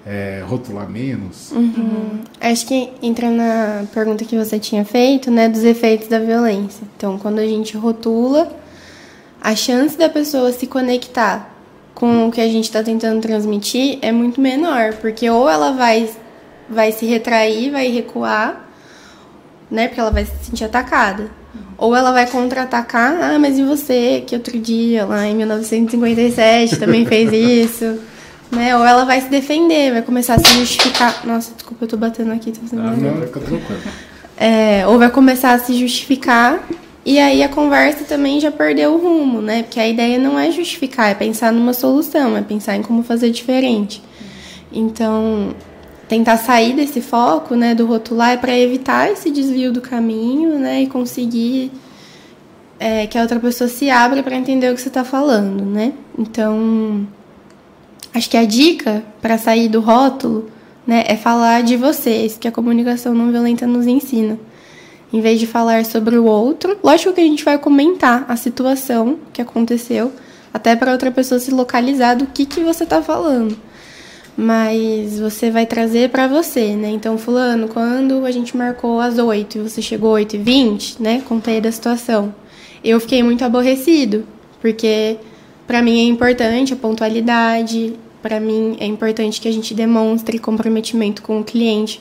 é, 0.07 0.43
rotular 0.47 0.89
menos? 0.89 1.53
Uhum. 1.53 2.21
Acho 2.41 2.67
que 2.67 2.91
entra 3.03 3.31
na 3.31 3.85
pergunta 3.93 4.25
que 4.25 4.37
você 4.37 4.59
tinha 4.59 4.85
feito, 4.85 5.31
né, 5.31 5.49
dos 5.49 5.65
efeitos 5.65 6.09
da 6.09 6.19
violência. 6.19 6.85
Então, 6.97 7.19
quando 7.19 7.39
a 7.39 7.47
gente 7.47 7.77
rotula, 7.77 8.51
a 9.41 9.55
chance 9.55 9.97
da 9.97 10.09
pessoa 10.09 10.53
se 10.53 10.67
conectar 10.67 11.51
com 11.95 12.29
o 12.29 12.33
que 12.33 12.41
a 12.41 12.49
gente 12.49 12.65
está 12.65 12.83
tentando 12.83 13.21
transmitir 13.21 13.99
é 14.03 14.11
muito 14.11 14.41
menor, 14.41 14.95
porque 14.95 15.29
ou 15.29 15.49
ela 15.49 15.73
vai, 15.73 16.09
vai 16.69 16.91
se 16.91 17.07
retrair, 17.07 17.71
vai 17.71 17.89
recuar, 17.89 18.69
né, 19.71 19.87
porque 19.89 20.01
ela 20.01 20.11
vai 20.11 20.25
se 20.25 20.45
sentir 20.45 20.65
atacada. 20.65 21.31
Ou 21.77 21.95
ela 21.95 22.13
vai 22.13 22.27
contra-atacar, 22.27 23.19
ah, 23.21 23.39
mas 23.39 23.59
e 23.59 23.65
você, 23.65 24.23
que 24.27 24.35
outro 24.35 24.59
dia, 24.59 25.05
lá 25.05 25.27
em 25.27 25.37
1957, 25.37 26.79
também 26.79 27.05
fez 27.05 27.31
isso 27.33 28.01
né? 28.53 28.77
Ou 28.77 28.85
ela 28.85 29.05
vai 29.05 29.21
se 29.21 29.29
defender, 29.29 29.93
vai 29.93 30.03
começar 30.03 30.35
a 30.35 30.39
se 30.39 30.53
justificar. 30.59 31.27
Nossa, 31.27 31.53
desculpa, 31.55 31.85
eu 31.85 31.89
tô 31.89 31.97
batendo 31.97 32.33
aqui. 32.33 32.53
Tô 32.53 32.61
fazendo 32.61 32.83
ah, 32.83 32.91
não, 32.91 33.23
fica 33.23 33.41
tranquilo. 33.41 33.83
É, 34.37 34.87
ou 34.87 34.99
vai 34.99 35.11
começar 35.11 35.53
a 35.53 35.59
se 35.59 35.75
justificar 35.75 36.63
e 37.05 37.19
aí 37.19 37.43
a 37.43 37.49
conversa 37.49 38.05
também 38.05 38.39
já 38.39 38.53
perdeu 38.53 38.95
o 38.95 38.99
rumo, 38.99 39.43
né? 39.43 39.65
Porque 39.65 39.81
a 39.81 39.89
ideia 39.89 40.19
não 40.19 40.39
é 40.39 40.51
justificar, 40.53 41.11
é 41.11 41.15
pensar 41.15 41.53
numa 41.53 41.73
solução, 41.73 42.37
é 42.37 42.43
pensar 42.43 42.77
em 42.77 42.83
como 42.83 43.03
fazer 43.03 43.31
diferente. 43.31 44.03
Então, 44.73 45.55
tentar 46.09 46.37
sair 46.37 46.75
desse 46.75 47.01
foco, 47.01 47.55
né, 47.57 47.75
do 47.75 47.87
rotular 47.87 48.31
é 48.31 48.37
para 48.37 48.57
evitar 48.57 49.11
esse 49.11 49.31
desvio 49.31 49.73
do 49.73 49.81
caminho, 49.81 50.59
né, 50.59 50.83
e 50.83 50.87
conseguir 50.87 51.73
é, 52.79 53.07
que 53.07 53.19
a 53.19 53.23
outra 53.23 53.41
pessoa 53.41 53.69
se 53.69 53.91
abra 53.91 54.23
para 54.23 54.37
entender 54.37 54.71
o 54.71 54.75
que 54.75 54.81
você 54.81 54.89
está 54.89 55.05
falando, 55.05 55.65
né? 55.65 55.93
Então, 56.17 57.07
Acho 58.15 58.29
que 58.29 58.37
a 58.37 58.45
dica 58.45 59.03
para 59.21 59.39
sair 59.39 59.69
do 59.69 59.81
rótulo 59.81 60.51
né, 60.87 61.05
é 61.07 61.17
falar 61.17 61.63
de 61.63 61.77
vocês, 61.77 62.37
que 62.39 62.47
a 62.47 62.53
comunicação 62.53 63.15
não 63.15 63.31
violenta 63.31 63.67
nos 63.67 63.87
ensina. 63.87 64.39
Em 65.13 65.21
vez 65.21 65.39
de 65.39 65.47
falar 65.47 65.85
sobre 65.85 66.17
o 66.17 66.25
outro, 66.25 66.77
lógico 66.83 67.13
que 67.13 67.21
a 67.21 67.25
gente 67.25 67.45
vai 67.45 67.59
comentar 67.59 68.25
a 68.29 68.37
situação 68.37 69.19
que 69.33 69.41
aconteceu, 69.41 70.13
até 70.53 70.77
para 70.77 70.93
outra 70.93 71.11
pessoa 71.11 71.39
se 71.39 71.51
localizar 71.51 72.15
do 72.15 72.27
que, 72.27 72.45
que 72.45 72.61
você 72.61 72.85
está 72.85 73.03
falando. 73.03 73.57
Mas 74.37 75.19
você 75.19 75.51
vai 75.51 75.67
trazer 75.67 76.11
para 76.11 76.27
você, 76.27 76.75
né? 76.75 76.91
Então, 76.91 77.19
fulano, 77.19 77.69
quando 77.69 78.25
a 78.25 78.31
gente 78.31 78.57
marcou 78.57 79.01
às 79.01 79.19
8 79.19 79.59
e 79.59 79.61
você 79.61 79.83
chegou 79.83 80.11
às 80.11 80.23
8 80.23 80.37
e 80.37 80.39
20, 80.39 81.03
né? 81.03 81.23
Contei 81.29 81.61
da 81.61 81.71
situação. 81.71 82.35
Eu 82.83 82.99
fiquei 82.99 83.23
muito 83.23 83.45
aborrecido, 83.45 84.27
porque 84.61 85.19
para 85.67 85.83
mim 85.83 86.01
é 86.01 86.05
importante 86.05 86.73
a 86.73 86.77
pontualidade, 86.77 87.95
para 88.23 88.39
mim 88.41 88.77
é 88.81 88.87
importante 88.87 89.41
que 89.41 89.49
a 89.49 89.53
gente 89.53 89.75
demonstre 89.75 90.39
comprometimento 90.39 91.23
com 91.23 91.41
o 91.41 91.45
cliente 91.45 92.01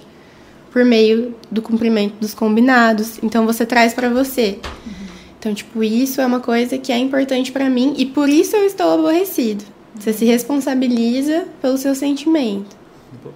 por 0.71 0.85
meio 0.85 1.35
do 1.49 1.61
cumprimento 1.61 2.13
dos 2.19 2.33
combinados. 2.33 3.19
Então 3.23 3.45
você 3.45 3.65
traz 3.65 3.93
para 3.93 4.09
você. 4.09 4.59
Uhum. 4.85 4.91
Então, 5.39 5.53
tipo, 5.53 5.83
isso 5.83 6.21
é 6.21 6.25
uma 6.25 6.39
coisa 6.39 6.77
que 6.77 6.91
é 6.91 6.97
importante 6.97 7.51
para 7.51 7.69
mim 7.69 7.95
e 7.97 8.05
por 8.05 8.29
isso 8.29 8.55
eu 8.55 8.65
estou 8.65 8.91
aborrecido. 8.93 9.63
Você 9.99 10.13
se 10.13 10.23
responsabiliza 10.25 11.45
pelo 11.61 11.77
seu 11.77 11.93
sentimento. 11.95 12.75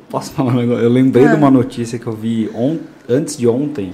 Posso 0.09 0.31
falar 0.31 0.53
um 0.53 0.57
negócio? 0.57 0.83
Eu 0.83 0.89
lembrei 0.89 1.25
Ah. 1.25 1.29
de 1.29 1.35
uma 1.35 1.51
notícia 1.51 1.99
que 1.99 2.07
eu 2.07 2.13
vi 2.13 2.49
on- 2.55 2.77
antes 3.09 3.35
de 3.35 3.47
ontem, 3.47 3.91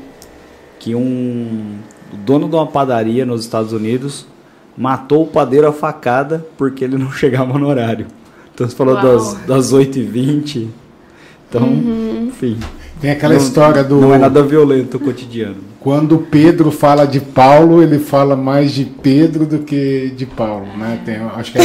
que 0.80 0.94
um 0.94 1.78
o 2.14 2.18
dono 2.18 2.50
de 2.50 2.56
uma 2.56 2.68
padaria 2.68 3.26
nos 3.26 3.42
Estados 3.42 3.72
Unidos 3.72 4.26
matou 4.78 5.24
o 5.24 5.28
padeiro 5.28 5.68
a 5.68 5.72
facada 5.74 6.46
porque 6.58 6.84
ele 6.84 6.98
não 6.98 7.12
chegava 7.14 7.58
no 7.58 7.68
horário. 7.68 8.08
Então 8.54 8.68
você 8.68 8.76
falou 8.76 8.96
Uau. 8.96 9.04
das, 9.04 9.34
das 9.48 9.74
8h20. 9.74 10.68
Então, 11.50 11.64
Uhum. 11.64 12.28
enfim. 12.30 12.58
Tem 13.00 13.12
aquela 13.12 13.34
não- 13.34 13.42
história 13.42 13.84
do. 13.84 14.00
Não 14.00 14.14
é 14.14 14.18
nada 14.18 14.44
violento 14.44 14.98
o 14.98 15.00
cotidiano. 15.00 15.56
Quando 15.80 16.18
Pedro 16.20 16.70
fala 16.70 17.06
de 17.06 17.20
Paulo, 17.20 17.82
ele 17.82 17.98
fala 17.98 18.36
mais 18.36 18.72
de 18.72 18.86
Pedro 18.86 19.46
do 19.48 19.60
que 19.60 20.14
de 20.16 20.26
Paulo, 20.28 20.68
né? 20.78 21.00
Tem, 21.04 21.16
acho 21.16 21.52
que 21.52 21.58
é. 21.58 21.62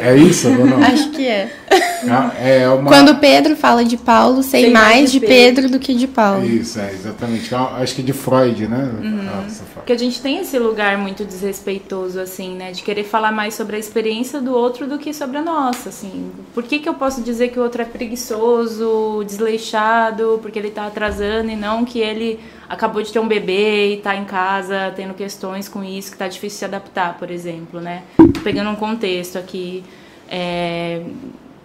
É 0.00 0.16
isso 0.16 0.48
ou 0.48 0.66
não? 0.66 0.82
Acho 0.82 1.10
que 1.10 1.26
é. 1.26 1.52
É 2.40 2.60
é 2.62 2.68
uma. 2.68 2.90
Quando 2.90 3.16
Pedro 3.16 3.56
fala 3.56 3.84
de 3.84 3.96
Paulo, 3.96 4.42
sei 4.42 4.62
Sei 4.62 4.70
mais 4.70 5.10
de 5.10 5.20
Pedro 5.20 5.68
do 5.68 5.78
que 5.78 5.94
de 5.94 6.06
Paulo. 6.06 6.44
Isso, 6.44 6.78
é, 6.78 6.92
exatamente. 6.92 7.52
Uma- 7.54 7.78
Acho 7.78 7.94
que 7.94 8.02
de 8.02 8.12
Freud, 8.12 8.66
né? 8.68 8.90
Uhum. 9.02 9.18
Freud. 9.48 9.62
Porque 9.74 9.92
a 9.92 9.98
gente 9.98 10.20
tem 10.20 10.38
esse 10.38 10.58
lugar 10.58 10.96
muito 10.98 11.24
desrespeitoso, 11.24 12.20
assim, 12.20 12.54
né? 12.54 12.72
De 12.72 12.82
querer 12.82 13.04
falar 13.04 13.32
mais 13.32 13.54
sobre 13.54 13.76
a 13.76 13.78
experiência 13.78 14.40
do 14.40 14.54
outro 14.54 14.86
do 14.86 14.98
que 14.98 15.12
sobre 15.12 15.38
a 15.38 15.42
nossa, 15.42 15.88
assim. 15.88 16.30
Por 16.54 16.62
que, 16.62 16.78
que 16.78 16.88
eu 16.88 16.94
posso 16.94 17.20
dizer 17.22 17.48
que 17.48 17.58
o 17.58 17.62
outro 17.62 17.82
é 17.82 17.84
preguiçoso, 17.84 19.24
desleixado, 19.26 20.38
porque 20.42 20.58
ele 20.58 20.70
tá 20.70 20.86
atrasando 20.86 21.50
e 21.50 21.56
não 21.56 21.84
que 21.84 21.98
ele 21.98 22.38
acabou 22.68 23.02
de 23.02 23.12
ter 23.12 23.18
um 23.18 23.26
bebê 23.26 23.94
e 23.94 23.96
tá 23.98 24.14
em 24.14 24.24
casa 24.24 24.92
tendo 24.94 25.14
questões 25.14 25.68
com 25.68 25.82
isso, 25.82 26.12
que 26.12 26.18
tá 26.18 26.28
difícil 26.28 26.58
se 26.58 26.64
adaptar, 26.64 27.16
por 27.18 27.30
exemplo, 27.30 27.80
né? 27.80 28.02
Tô 28.16 28.40
pegando 28.40 28.70
um 28.70 28.76
contexto 28.76 29.38
aqui 29.38 29.82
é, 30.28 31.02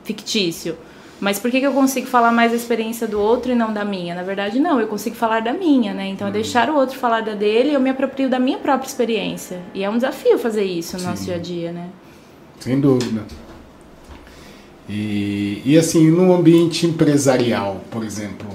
fictício. 0.03 0.77
Mas 1.19 1.39
por 1.39 1.49
que, 1.49 1.59
que 1.59 1.65
eu 1.65 1.71
consigo 1.71 2.07
falar 2.07 2.31
mais 2.31 2.51
da 2.51 2.57
experiência 2.57 3.07
do 3.07 3.19
outro 3.19 3.51
e 3.51 3.55
não 3.55 3.73
da 3.73 3.85
minha? 3.85 4.13
Na 4.13 4.23
verdade, 4.23 4.59
não, 4.59 4.79
eu 4.79 4.87
consigo 4.87 5.15
falar 5.15 5.41
da 5.41 5.53
minha, 5.53 5.93
né? 5.93 6.07
Então, 6.07 6.27
é 6.27 6.31
deixar 6.31 6.69
o 6.69 6.75
outro 6.75 6.97
falar 6.97 7.21
da 7.21 7.33
dele 7.33 7.73
eu 7.73 7.79
me 7.79 7.89
aproprio 7.89 8.29
da 8.29 8.39
minha 8.39 8.57
própria 8.57 8.87
experiência. 8.87 9.61
E 9.73 9.83
é 9.83 9.89
um 9.89 9.95
desafio 9.95 10.37
fazer 10.37 10.63
isso 10.63 10.97
no 10.97 11.03
nosso 11.03 11.23
dia 11.23 11.35
a 11.35 11.37
dia, 11.37 11.71
né? 11.71 11.87
Sem 12.59 12.79
dúvida. 12.79 13.23
E, 14.89 15.61
e 15.63 15.77
assim, 15.77 16.11
no 16.11 16.33
ambiente 16.33 16.85
empresarial, 16.85 17.81
por 17.89 18.03
exemplo, 18.03 18.47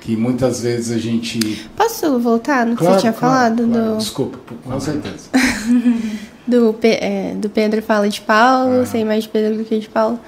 que 0.00 0.16
muitas 0.16 0.62
vezes 0.62 0.90
a 0.90 0.98
gente. 0.98 1.68
Posso 1.76 2.18
voltar 2.18 2.66
no 2.66 2.72
que 2.72 2.78
Claro, 2.78 2.94
você 2.94 3.00
tinha 3.00 3.12
claro, 3.12 3.34
falado 3.34 3.68
claro. 3.68 3.90
do, 3.92 3.98
Desculpa, 3.98 4.38
com 4.64 4.80
certeza. 4.80 5.28
do, 6.46 6.74
é, 6.82 7.34
do 7.34 7.48
Pedro 7.50 7.82
fala 7.82 8.08
de 8.08 8.20
Paulo, 8.20 8.80
Ah. 8.82 8.86
sei 8.86 9.04
mais 9.04 9.24
de 9.24 9.28
Pedro 9.28 9.58
do 9.58 9.64
que 9.64 9.78
de 9.78 9.88
Paulo. 9.88 10.18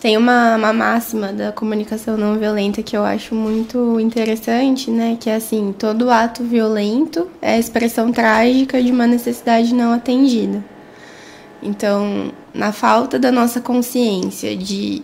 Tem 0.00 0.18
uma, 0.18 0.56
uma 0.56 0.72
máxima 0.72 1.32
da 1.32 1.50
comunicação 1.50 2.18
não 2.18 2.38
violenta 2.38 2.82
que 2.82 2.94
eu 2.94 3.02
acho 3.02 3.34
muito 3.34 3.98
interessante, 3.98 4.90
né? 4.90 5.16
Que 5.18 5.30
é 5.30 5.36
assim, 5.36 5.74
todo 5.78 6.10
ato 6.10 6.44
violento 6.44 7.26
é 7.40 7.54
a 7.54 7.58
expressão 7.58 8.12
trágica 8.12 8.82
de 8.82 8.92
uma 8.92 9.06
necessidade 9.06 9.72
não 9.74 9.94
atendida. 9.94 10.62
Então, 11.62 12.30
na 12.52 12.70
falta 12.70 13.18
da 13.18 13.32
nossa 13.32 13.62
consciência 13.62 14.54
de 14.54 15.02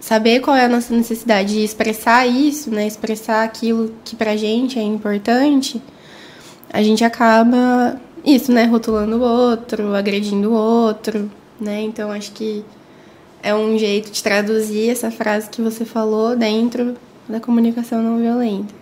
saber 0.00 0.40
qual 0.40 0.56
é 0.56 0.64
a 0.64 0.68
nossa 0.68 0.94
necessidade 0.94 1.54
de 1.54 1.64
expressar 1.64 2.26
isso, 2.26 2.70
né? 2.70 2.86
Expressar 2.86 3.44
aquilo 3.44 3.92
que 4.04 4.16
pra 4.16 4.36
gente 4.36 4.78
é 4.78 4.82
importante, 4.82 5.82
a 6.70 6.82
gente 6.82 7.04
acaba 7.04 8.00
isso, 8.24 8.52
né, 8.52 8.64
rotulando 8.64 9.16
o 9.16 9.20
outro, 9.20 9.94
agredindo 9.94 10.50
o 10.50 10.54
outro, 10.54 11.30
né? 11.60 11.80
Então 11.82 12.10
acho 12.10 12.32
que 12.32 12.64
é 13.42 13.54
um 13.54 13.78
jeito 13.78 14.10
de 14.10 14.22
traduzir 14.22 14.90
essa 14.90 15.10
frase 15.10 15.48
que 15.48 15.62
você 15.62 15.84
falou 15.84 16.36
dentro 16.36 16.94
da 17.28 17.40
comunicação 17.40 18.02
não 18.02 18.18
violenta. 18.18 18.74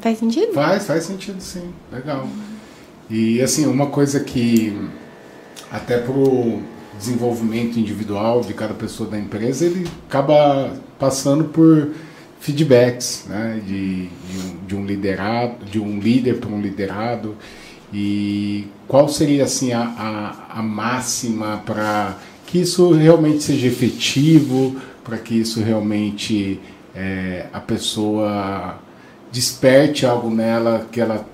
Faz 0.00 0.18
sentido? 0.18 0.52
Faz, 0.52 0.86
faz 0.86 1.04
sentido 1.04 1.40
sim. 1.40 1.72
Legal. 1.92 2.26
E 3.08 3.40
assim, 3.42 3.66
uma 3.66 3.86
coisa 3.86 4.20
que 4.20 4.76
até 5.70 5.98
pro 5.98 6.62
desenvolvimento 7.00 7.78
individual 7.78 8.42
de 8.42 8.52
cada 8.54 8.74
pessoa 8.74 9.08
da 9.08 9.18
empresa, 9.18 9.64
ele 9.64 9.88
acaba 10.08 10.74
passando 10.98 11.44
por 11.44 11.90
feedbacks, 12.40 13.26
né, 13.28 13.60
de, 13.66 14.06
de, 14.06 14.38
um, 14.38 14.66
de 14.66 14.76
um 14.76 14.86
liderado, 14.86 15.64
de 15.64 15.80
um 15.80 15.98
líder 15.98 16.38
para 16.38 16.50
um 16.50 16.60
liderado. 16.60 17.36
E 17.92 18.68
qual 18.86 19.08
seria 19.08 19.44
assim 19.44 19.72
a, 19.72 19.82
a, 19.82 20.58
a 20.60 20.62
máxima 20.62 21.62
para 21.66 22.16
que 22.46 22.58
isso 22.58 22.92
realmente 22.92 23.42
seja 23.42 23.66
efetivo, 23.66 24.76
para 25.02 25.18
que 25.18 25.34
isso 25.34 25.60
realmente 25.60 26.60
é, 26.94 27.46
a 27.52 27.60
pessoa 27.60 28.78
desperte 29.32 30.04
algo 30.06 30.30
nela, 30.30 30.86
que 30.90 31.00
ela 31.00 31.26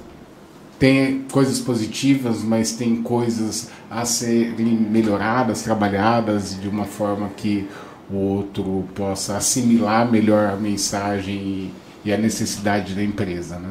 tem 0.78 1.25
coisas 1.30 1.59
positivas, 1.59 2.42
mas 2.42 2.73
tem 2.73 2.97
coisas 3.02 3.71
a 3.90 4.04
serem 4.04 4.76
melhoradas, 4.90 5.62
trabalhadas 5.62 6.59
de 6.61 6.68
uma 6.68 6.85
forma 6.85 7.30
que 7.37 7.66
o 8.11 8.16
outro 8.16 8.85
possa 8.95 9.37
assimilar 9.37 10.11
melhor 10.11 10.50
a 10.50 10.56
mensagem 10.56 11.35
e, 11.35 11.73
e 12.04 12.12
a 12.12 12.16
necessidade 12.16 12.95
da 12.95 13.02
empresa, 13.02 13.59
né? 13.59 13.71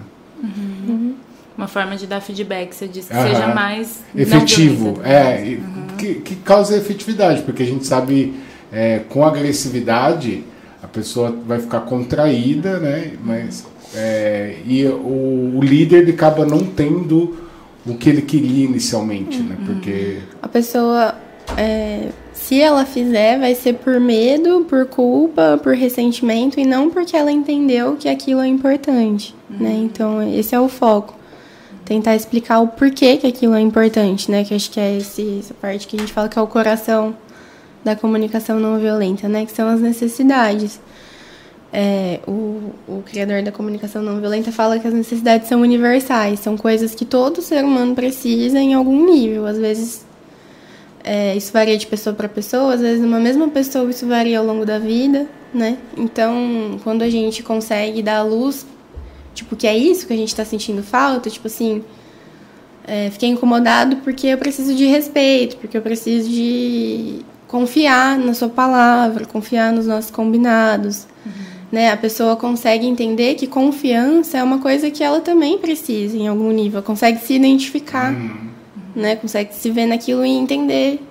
Uma 1.58 1.68
forma 1.68 1.96
de 1.96 2.06
dar 2.06 2.20
feedback, 2.20 2.74
você 2.74 2.88
disse 2.88 3.08
que 3.08 3.16
Aham. 3.16 3.28
seja 3.28 3.48
mais 3.54 4.04
efetivo, 4.14 5.00
é, 5.04 5.58
que, 5.98 6.16
que 6.16 6.36
causa 6.38 6.76
efetividade, 6.76 7.44
porque 7.44 7.64
a 7.64 7.66
gente 7.66 7.88
sabe 7.88 8.34
é, 8.72 9.00
com 9.08 9.24
agressividade 9.24 10.44
a 10.86 10.88
pessoa 10.88 11.36
vai 11.48 11.60
ficar 11.60 11.82
contraída, 11.82 12.80
né? 12.80 13.14
Mas 13.24 13.66
é, 13.96 14.58
e 14.66 14.86
o, 14.86 15.58
o 15.58 15.64
líder 15.64 16.04
ele 16.04 16.12
acaba 16.12 16.46
não 16.46 16.60
tendo 16.60 17.36
o 17.86 17.96
que 17.96 18.10
ele 18.10 18.22
queria 18.22 18.66
inicialmente, 18.66 19.42
né? 19.42 19.58
Porque 19.66 20.18
A 20.42 20.48
pessoa, 20.48 21.16
é, 21.56 22.10
se 22.34 22.60
ela 22.60 22.86
fizer, 22.86 23.40
vai 23.40 23.54
ser 23.54 23.74
por 23.74 24.00
medo, 24.00 24.66
por 24.68 24.86
culpa, 24.88 25.60
por 25.62 25.74
ressentimento 25.76 26.60
e 26.60 26.66
não 26.66 26.90
porque 26.90 27.16
ela 27.16 27.32
entendeu 27.32 27.96
que 27.96 28.10
aquilo 28.10 28.42
é 28.42 28.48
importante, 28.48 29.36
né? 29.50 29.74
Então 29.84 30.22
esse 30.34 30.56
é 30.56 30.60
o 30.60 30.68
foco. 30.68 31.16
Tentar 31.86 32.16
explicar 32.16 32.60
o 32.62 32.68
porquê 32.68 33.18
que 33.18 33.28
aquilo 33.28 33.54
é 33.54 33.62
importante, 33.62 34.32
né? 34.32 34.44
Que 34.44 34.56
acho 34.56 34.72
que 34.72 34.80
é 34.80 34.98
esse, 34.98 35.40
essa 35.40 35.54
parte 35.54 35.88
que 35.88 35.96
a 35.96 36.00
gente 36.00 36.12
fala 36.12 36.28
que 36.28 36.40
é 36.40 36.42
o 36.42 36.48
coração 36.48 37.16
da 37.84 37.96
comunicação 37.96 38.60
não 38.60 38.80
violenta, 38.80 39.30
né? 39.30 39.46
Que 39.46 39.52
são 39.52 39.68
as 39.68 39.80
necessidades. 39.80 40.80
É, 41.78 42.22
o, 42.26 42.72
o 42.88 43.04
criador 43.06 43.44
da 43.44 43.52
comunicação 43.52 44.02
não 44.02 44.22
violenta 44.22 44.50
fala 44.50 44.80
que 44.80 44.88
as 44.88 44.94
necessidades 44.94 45.50
são 45.50 45.60
universais, 45.60 46.40
são 46.40 46.56
coisas 46.56 46.96
que 46.96 47.04
todo 47.04 47.42
ser 47.42 47.66
humano 47.66 47.94
precisa 47.94 48.58
em 48.60 48.74
algum 48.74 49.06
nível. 49.06 49.46
Às 49.46 49.58
vezes 49.58 50.06
é, 51.04 51.36
isso 51.36 51.52
varia 51.52 51.78
de 51.78 51.86
pessoa 51.86 52.16
para 52.16 52.30
pessoa, 52.30 52.76
às 52.76 52.80
vezes 52.80 53.02
numa 53.02 53.20
mesma 53.20 53.50
pessoa 53.50 53.90
isso 53.90 54.08
varia 54.08 54.40
ao 54.40 54.46
longo 54.46 54.66
da 54.66 54.80
vida, 54.80 55.28
né? 55.54 55.78
Então, 55.98 56.80
quando 56.82 57.02
a 57.02 57.10
gente 57.10 57.44
consegue 57.44 58.02
dar 58.02 58.20
a 58.20 58.24
luz, 58.24 58.66
tipo, 59.34 59.54
que 59.58 59.68
é 59.68 59.78
isso 59.78 60.08
que 60.08 60.14
a 60.14 60.18
gente 60.18 60.30
está 60.30 60.46
sentindo 60.46 60.82
falta, 60.82 61.30
tipo 61.30 61.48
assim, 61.48 61.84
é, 62.88 63.10
fiquei 63.12 63.28
incomodado 63.28 63.98
porque 63.98 64.28
eu 64.28 64.38
preciso 64.38 64.74
de 64.74 64.86
respeito, 64.86 65.58
porque 65.58 65.78
eu 65.78 65.82
preciso 65.82 66.30
de 66.30 67.20
confiar 67.50 68.18
na 68.18 68.34
sua 68.34 68.48
palavra, 68.48 69.26
confiar 69.26 69.74
nos 69.74 69.86
nossos 69.86 70.10
combinados. 70.10 71.06
Né? 71.76 71.92
A 71.92 71.98
pessoa 71.98 72.38
consegue 72.38 72.88
entender 72.88 73.36
que 73.36 73.48
confiança 73.48 74.38
é 74.38 74.44
uma 74.44 74.60
coisa 74.60 74.90
que 74.90 75.04
ela 75.04 75.20
também 75.20 75.58
precisa 75.58 76.16
em 76.16 76.26
algum 76.26 76.50
nível, 76.50 76.82
consegue 76.82 77.20
se 77.20 77.34
identificar, 77.34 78.16
né? 78.96 79.18
consegue 79.18 79.54
se 79.54 79.70
ver 79.72 79.86
naquilo 79.86 80.26
e 80.26 80.30
entender 80.30 81.02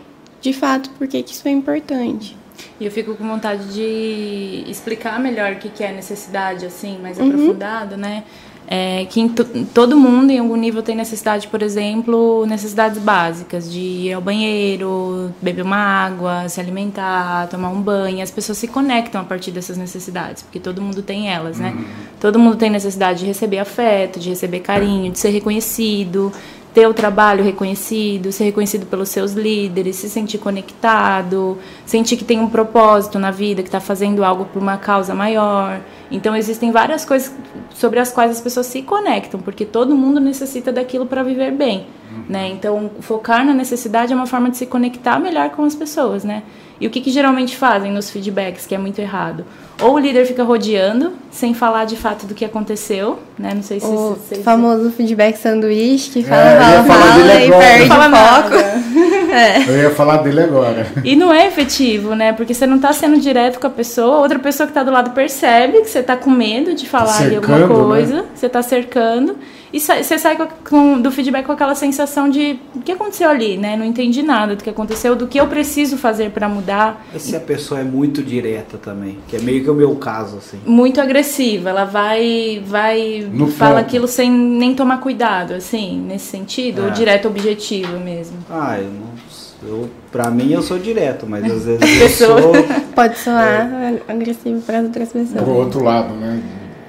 de 0.41 0.55
fato 0.55 0.89
por 0.97 1.07
que, 1.07 1.23
que 1.23 1.33
isso 1.35 1.47
é 1.47 1.51
importante. 1.51 2.35
E 2.81 2.87
eu 2.87 2.91
fico 2.91 3.15
com 3.15 3.29
vontade 3.29 3.75
de 3.75 4.65
explicar 4.67 5.21
melhor 5.21 5.53
o 5.53 5.57
que 5.57 5.69
que 5.69 5.85
é 5.85 5.93
necessidade, 5.93 6.65
assim, 6.65 6.99
mais 6.99 7.19
Uhum. 7.19 7.27
aprofundado, 7.29 7.99
né? 7.99 8.25
É, 8.67 9.05
que 9.05 9.29
todo 9.75 9.97
mundo, 9.97 10.31
em 10.31 10.39
algum 10.39 10.57
nível, 10.57 10.83
tem 10.83 10.97
necessidade, 10.97 11.49
por 11.49 11.61
exemplo, 11.61 12.47
necessidades 12.47 12.99
básicas, 12.99 13.71
de 13.71 13.79
ir 13.79 14.13
ao 14.15 14.23
banheiro, 14.23 15.31
beber 15.41 15.63
uma 15.63 15.77
água, 15.77 16.49
se 16.49 16.61
alimentar, 16.61 17.47
tomar 17.49 17.69
um 17.69 17.81
banho. 17.81 18.23
As 18.23 18.31
pessoas 18.31 18.57
se 18.57 18.67
conectam 18.67 19.21
a 19.21 19.25
partir 19.25 19.51
dessas 19.51 19.77
necessidades, 19.77 20.43
porque 20.43 20.59
todo 20.59 20.81
mundo 20.81 21.03
tem 21.03 21.29
elas, 21.29 21.59
né? 21.59 21.77
Todo 22.19 22.39
mundo 22.39 22.57
tem 22.57 22.71
necessidade 22.71 23.21
de 23.21 23.27
receber 23.27 23.59
afeto, 23.59 24.19
de 24.19 24.31
receber 24.31 24.61
carinho, 24.61 25.13
de 25.13 25.19
ser 25.19 25.29
reconhecido, 25.29 26.33
ter 26.75 26.89
o 26.89 26.93
trabalho 26.93 27.45
reconhecido, 27.45 28.33
ser 28.33 28.45
reconhecido 28.45 28.85
pelos 28.85 29.09
seus 29.09 29.33
líderes, 29.33 29.95
se 29.95 30.11
sentir 30.11 30.39
conectado, 30.39 31.57
sentir 31.87 32.17
que 32.17 32.25
tem 32.25 32.41
um 32.41 32.51
propósito 32.51 33.17
na 33.17 33.31
vida, 33.31 33.63
que 33.63 33.69
está 33.69 33.79
fazendo 33.79 34.25
algo 34.25 34.45
por 34.47 34.61
uma 34.61 34.77
causa 34.77 35.15
maior. 35.15 35.81
Então 36.11 36.35
existem 36.35 36.73
várias 36.73 37.05
coisas 37.05 37.33
sobre 37.73 38.01
as 38.01 38.11
quais 38.11 38.33
as 38.33 38.41
pessoas 38.41 38.67
se 38.67 38.83
conectam, 38.83 39.41
porque 39.41 39.65
todo 39.65 39.95
mundo 39.95 40.19
necessita 40.19 40.73
daquilo 40.73 41.07
para 41.07 41.23
viver 41.23 41.53
bem, 41.53 41.87
uhum. 42.11 42.25
né? 42.29 42.49
Então 42.49 42.91
focar 42.99 43.47
na 43.47 43.55
necessidade 43.55 44.13
é 44.13 44.17
uma 44.17 44.27
forma 44.27 44.51
de 44.51 44.57
se 44.57 44.67
conectar 44.67 45.21
melhor 45.21 45.51
com 45.51 45.63
as 45.63 45.77
pessoas, 45.77 46.25
né? 46.25 46.43
E 46.85 46.87
o 46.87 46.91
que, 46.91 47.01
que 47.01 47.11
geralmente 47.11 47.57
fazem 47.57 47.91
nos 47.91 48.11
feedbacks, 48.11 48.67
que 48.67 48.75
é 48.75 48.79
muito 48.79 48.99
errado? 48.99 49.43
Ou 49.81 49.95
o 49.95 49.99
líder 49.99 50.27
fica 50.27 50.45
rodeando, 50.45 51.15
sem 51.31 51.55
falar 51.55 51.87
de 51.87 51.97
fato 51.97 52.27
do 52.27 52.35
que 52.35 52.45
aconteceu, 52.45 53.21
né? 53.39 53.53
Não 53.55 53.63
sei 53.63 53.81
se... 53.81 53.87
O 53.87 54.19
se, 54.29 54.35
se, 54.35 54.43
famoso 54.43 54.91
feedback 54.91 55.37
sanduíche, 55.37 56.11
que 56.11 56.23
fala, 56.23 56.43
é, 56.43 56.59
fala, 56.61 56.85
fala 56.85 57.43
e 57.43 57.51
perde 57.51 57.89
fala 57.89 58.07
o 58.07 58.43
foco. 58.43 58.55
é. 59.33 59.65
Eu 59.67 59.79
ia 59.79 59.91
falar 59.93 60.19
dele 60.19 60.43
agora. 60.43 60.87
E 61.03 61.17
não 61.17 61.33
é 61.33 61.47
efetivo, 61.47 62.15
né? 62.15 62.35
Porque 62.35 62.53
você 62.53 62.67
não 62.67 62.77
está 62.77 62.93
sendo 62.93 63.19
direto 63.19 63.59
com 63.59 63.67
a 63.67 63.71
pessoa, 63.71 64.19
outra 64.19 64.39
pessoa 64.39 64.67
que 64.67 64.73
está 64.73 64.83
do 64.83 64.91
lado 64.91 65.13
percebe 65.13 65.81
que 65.81 65.89
você 65.89 66.01
está 66.01 66.19
com 66.19 66.29
medo 66.29 66.75
de 66.75 66.87
falar 66.87 67.07
tá 67.07 67.13
cercando, 67.13 67.63
alguma 67.63 67.87
coisa, 67.87 68.17
né? 68.17 68.25
você 68.35 68.45
está 68.45 68.63
cercando, 68.63 69.39
e 69.75 69.81
você 69.81 70.17
sai 70.17 70.39
com, 70.71 71.01
do 71.01 71.11
feedback 71.11 71.45
com 71.45 71.51
aquela 71.51 71.75
sensação 71.75 72.31
de 72.31 72.61
o 72.77 72.81
que 72.81 72.93
aconteceu 72.93 73.29
ali, 73.29 73.57
né? 73.57 73.77
Não 73.77 73.85
entendi 73.85 74.23
nada 74.23 74.55
do 74.55 74.63
que 74.63 74.71
aconteceu, 74.71 75.17
do 75.17 75.27
que 75.27 75.41
eu 75.41 75.49
preciso 75.49 75.99
fazer 75.99 76.31
para 76.31 76.49
mudar. 76.49 77.05
Se 77.19 77.35
a 77.35 77.41
pessoa 77.41 77.81
é 77.81 77.83
muito 77.83 78.23
direta 78.23 78.79
também, 78.79 79.19
que 79.27 79.35
é 79.35 79.41
meio 79.41 79.65
que 79.65 79.69
o 79.69 79.75
meu 79.75 79.97
caso, 79.97 80.37
assim. 80.37 80.61
Muito 80.65 81.01
agressiva, 81.01 81.71
ela 81.71 81.85
vai, 81.85 82.63
vai 82.65 83.29
no 83.29 83.49
fala 83.49 83.81
ponto. 83.81 83.87
aquilo 83.87 84.07
sem 84.07 84.31
nem 84.31 84.77
tomar 84.77 84.99
cuidado, 84.99 85.55
assim, 85.55 86.01
nesse 86.01 86.27
sentido, 86.27 86.83
é. 86.83 86.85
ou 86.85 86.91
direto 86.93 87.27
objetivo 87.27 87.99
mesmo. 87.99 88.39
Ah, 88.49 88.79
eu 88.79 88.93
não 88.93 89.25
eu, 89.67 89.89
pra 90.13 90.31
mim 90.31 90.53
eu 90.53 90.63
sou 90.63 90.79
direto, 90.79 91.27
mas 91.27 91.45
às 91.51 91.65
vezes 91.81 92.01
eu 92.01 92.09
sou. 92.11 92.53
Pode 92.95 93.19
soar 93.19 93.73
é. 93.73 94.13
agressivo 94.13 94.61
para 94.61 94.83
outras 94.83 95.11
pessoas. 95.11 95.43
Pro 95.43 95.55
outro 95.55 95.83
lado, 95.83 96.15
né? 96.15 96.41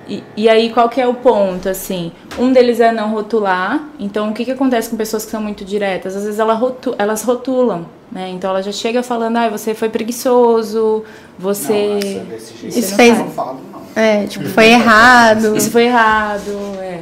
E, 0.08 0.24
e, 0.38 0.50
aí, 0.50 0.70
qual 0.70 0.88
que 0.88 1.02
é 1.02 1.08
o 1.08 1.16
ponto, 1.16 1.68
assim? 1.68 2.12
Um 2.38 2.54
deles 2.54 2.80
é 2.80 2.92
não 2.92 3.12
rotular. 3.12 3.84
Então, 4.00 4.30
o 4.30 4.34
que, 4.34 4.46
que 4.46 4.52
acontece 4.52 4.90
com 4.90 4.96
pessoas 4.96 5.26
que 5.26 5.32
são 5.32 5.42
muito 5.42 5.66
diretas? 5.66 6.16
Às 6.16 6.24
vezes 6.24 6.40
ela 6.40 6.54
rotu 6.54 6.94
elas 6.98 7.24
rotulam, 7.24 7.88
né? 8.12 8.30
Então, 8.30 8.52
ela 8.52 8.62
já 8.62 8.72
chega 8.72 9.02
falando, 9.02 9.38
ah, 9.38 9.50
você 9.50 9.74
foi 9.74 9.90
preguiçoso, 9.90 11.04
você... 11.40 12.24
Não, 12.28 12.38
Isso, 12.38 12.80
Isso 12.80 12.96
fez... 12.96 13.18
Não 13.18 13.30
falo, 13.30 13.60
não. 13.72 13.82
É, 13.96 14.28
tipo, 14.28 14.46
foi 14.50 14.68
errado. 14.68 15.56
Isso 15.56 15.72
foi 15.72 15.86
errado, 15.86 16.52
é. 16.80 17.02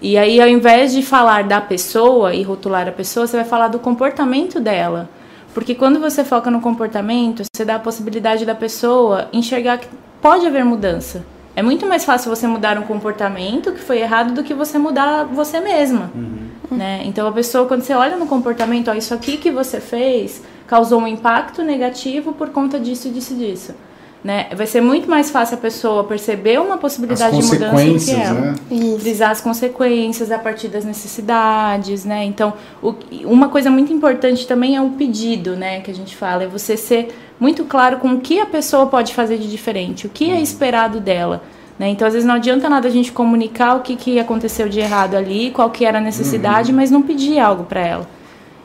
E 0.00 0.16
aí, 0.16 0.40
ao 0.40 0.48
invés 0.48 0.92
de 0.92 1.02
falar 1.02 1.44
da 1.44 1.60
pessoa 1.60 2.32
e 2.32 2.42
rotular 2.42 2.86
a 2.88 2.92
pessoa, 2.92 3.26
você 3.26 3.36
vai 3.36 3.44
falar 3.44 3.68
do 3.68 3.78
comportamento 3.78 4.60
dela. 4.60 5.08
Porque 5.52 5.74
quando 5.74 5.98
você 5.98 6.22
foca 6.22 6.50
no 6.50 6.60
comportamento, 6.60 7.42
você 7.52 7.64
dá 7.64 7.74
a 7.74 7.80
possibilidade 7.80 8.46
da 8.46 8.54
pessoa 8.54 9.28
enxergar 9.32 9.78
que 9.78 9.88
pode 10.22 10.46
haver 10.46 10.64
mudança. 10.64 11.24
É 11.56 11.62
muito 11.62 11.86
mais 11.86 12.04
fácil 12.04 12.34
você 12.34 12.46
mudar 12.46 12.78
um 12.78 12.82
comportamento 12.82 13.72
que 13.72 13.80
foi 13.80 13.98
errado 14.00 14.32
do 14.32 14.44
que 14.44 14.54
você 14.54 14.78
mudar 14.78 15.24
você 15.24 15.60
mesma. 15.60 16.10
Uhum. 16.14 16.76
Né? 16.76 17.02
Então 17.04 17.26
a 17.26 17.32
pessoa, 17.32 17.66
quando 17.66 17.82
você 17.82 17.94
olha 17.94 18.16
no 18.16 18.26
comportamento, 18.26 18.90
ó, 18.90 18.94
isso 18.94 19.14
aqui 19.14 19.36
que 19.36 19.50
você 19.50 19.80
fez 19.80 20.42
causou 20.66 21.00
um 21.00 21.06
impacto 21.06 21.62
negativo 21.62 22.32
por 22.32 22.50
conta 22.50 22.78
disso, 22.78 23.10
disso, 23.10 23.34
disso. 23.34 23.74
Né? 24.22 24.48
Vai 24.54 24.66
ser 24.66 24.80
muito 24.80 25.08
mais 25.08 25.30
fácil 25.30 25.56
a 25.56 25.60
pessoa 25.60 26.02
perceber 26.02 26.60
uma 26.60 26.76
possibilidade 26.76 27.36
de 27.36 27.44
mudança 27.44 27.84
do 27.84 28.04
que 28.04 28.10
ela. 28.10 28.40
Né? 28.40 28.54
Visar 28.98 29.30
as 29.30 29.40
consequências 29.40 30.32
a 30.32 30.38
partir 30.38 30.68
das 30.68 30.84
necessidades, 30.84 32.04
né? 32.04 32.24
Então, 32.24 32.52
o, 32.82 32.94
uma 33.24 33.48
coisa 33.48 33.70
muito 33.70 33.92
importante 33.92 34.44
também 34.44 34.74
é 34.74 34.82
o 34.82 34.90
pedido, 34.90 35.54
né? 35.54 35.80
Que 35.80 35.90
a 35.92 35.94
gente 35.94 36.16
fala, 36.16 36.42
é 36.42 36.46
você 36.48 36.76
ser 36.76 37.14
muito 37.40 37.64
claro 37.64 37.98
com 37.98 38.14
o 38.14 38.20
que 38.20 38.40
a 38.40 38.46
pessoa 38.46 38.86
pode 38.86 39.14
fazer 39.14 39.38
de 39.38 39.50
diferente, 39.50 40.06
o 40.06 40.10
que 40.10 40.30
é 40.30 40.40
esperado 40.40 41.00
dela. 41.00 41.42
Né? 41.78 41.88
Então, 41.90 42.08
às 42.08 42.14
vezes, 42.14 42.26
não 42.26 42.34
adianta 42.34 42.68
nada 42.68 42.88
a 42.88 42.90
gente 42.90 43.12
comunicar 43.12 43.76
o 43.76 43.80
que, 43.80 43.94
que 43.94 44.18
aconteceu 44.18 44.68
de 44.68 44.80
errado 44.80 45.14
ali, 45.14 45.50
qual 45.52 45.70
que 45.70 45.84
era 45.84 45.98
a 45.98 46.00
necessidade, 46.00 46.70
uhum. 46.70 46.76
mas 46.76 46.90
não 46.90 47.02
pedir 47.02 47.38
algo 47.38 47.64
para 47.64 47.80
ela. 47.80 48.18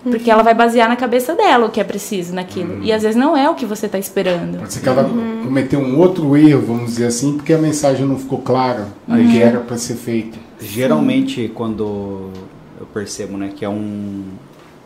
Porque 0.04 0.30
ela 0.30 0.44
vai 0.44 0.54
basear 0.54 0.90
na 0.90 0.98
cabeça 0.98 1.34
dela 1.34 1.68
o 1.68 1.70
que 1.70 1.80
é 1.80 1.84
preciso 1.84 2.34
naquilo. 2.34 2.74
Uhum. 2.74 2.84
E 2.84 2.92
às 2.92 3.04
vezes 3.04 3.16
não 3.16 3.38
é 3.38 3.50
o 3.50 3.56
que 3.56 3.66
você 3.66 3.86
está 3.86 3.98
esperando. 3.98 4.58
Pode 4.58 4.74
ser 4.74 4.82
que 4.82 4.90
ela 4.90 5.04
uhum. 5.04 5.44
cometeu 5.46 5.80
um 5.80 5.98
outro 5.98 6.36
erro, 6.36 6.62
vamos 6.62 6.92
dizer 6.92 7.06
assim, 7.06 7.34
porque 7.38 7.54
a 7.54 7.58
mensagem 7.58 8.06
não 8.06 8.18
ficou 8.18 8.40
clara 8.40 8.88
o 9.08 9.16
que 9.16 9.42
era 9.42 9.60
para 9.60 9.78
ser 9.78 9.96
feito. 9.96 10.38
Geralmente, 10.60 11.50
quando 11.54 12.32
eu 12.80 12.86
percebo 12.94 13.38
né, 13.38 13.52
que 13.56 13.64
é 13.64 13.70
um. 13.70 14.24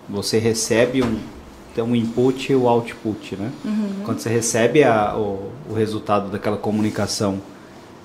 Você 0.07 0.37
recebe 0.37 1.03
um, 1.03 1.17
um 1.83 1.95
input 1.95 2.51
e 2.51 2.55
o 2.55 2.67
output, 2.67 3.35
né? 3.35 3.51
Uhum. 3.63 3.89
Quando 4.03 4.19
você 4.19 4.29
recebe 4.29 4.83
a, 4.83 5.15
o, 5.15 5.51
o, 5.69 5.73
resultado 5.73 6.29
daquela 6.29 6.57
comunicação 6.57 7.35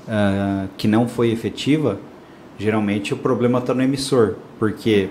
uh, 0.06 0.68
que 0.76 0.86
não 0.88 1.08
foi 1.08 1.30
efetiva, 1.30 1.98
geralmente 2.58 3.14
o 3.14 3.16
problema 3.16 3.58
está 3.58 3.74
no 3.74 3.82
emissor, 3.82 4.34
porque 4.58 5.08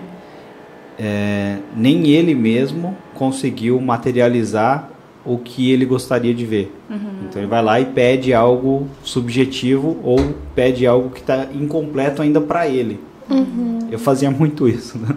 é, 0.98 1.58
nem 1.76 2.08
ele 2.08 2.34
mesmo 2.34 2.96
conseguiu 3.14 3.80
materializar 3.80 4.90
o 5.24 5.38
que 5.38 5.70
ele 5.70 5.84
gostaria 5.84 6.34
de 6.34 6.44
ver. 6.44 6.72
Uhum. 6.90 6.98
Então 7.28 7.40
ele 7.40 7.48
vai 7.48 7.62
lá 7.62 7.80
e 7.80 7.86
pede 7.86 8.34
algo 8.34 8.88
subjetivo 9.02 9.96
ou 10.02 10.18
pede 10.54 10.86
algo 10.86 11.10
que 11.10 11.20
está 11.20 11.46
incompleto 11.54 12.22
ainda 12.22 12.40
para 12.40 12.68
ele. 12.68 13.00
Uhum. 13.30 13.78
Eu 13.90 13.98
fazia 13.98 14.30
muito 14.30 14.68
isso. 14.68 14.98
Né? 14.98 15.14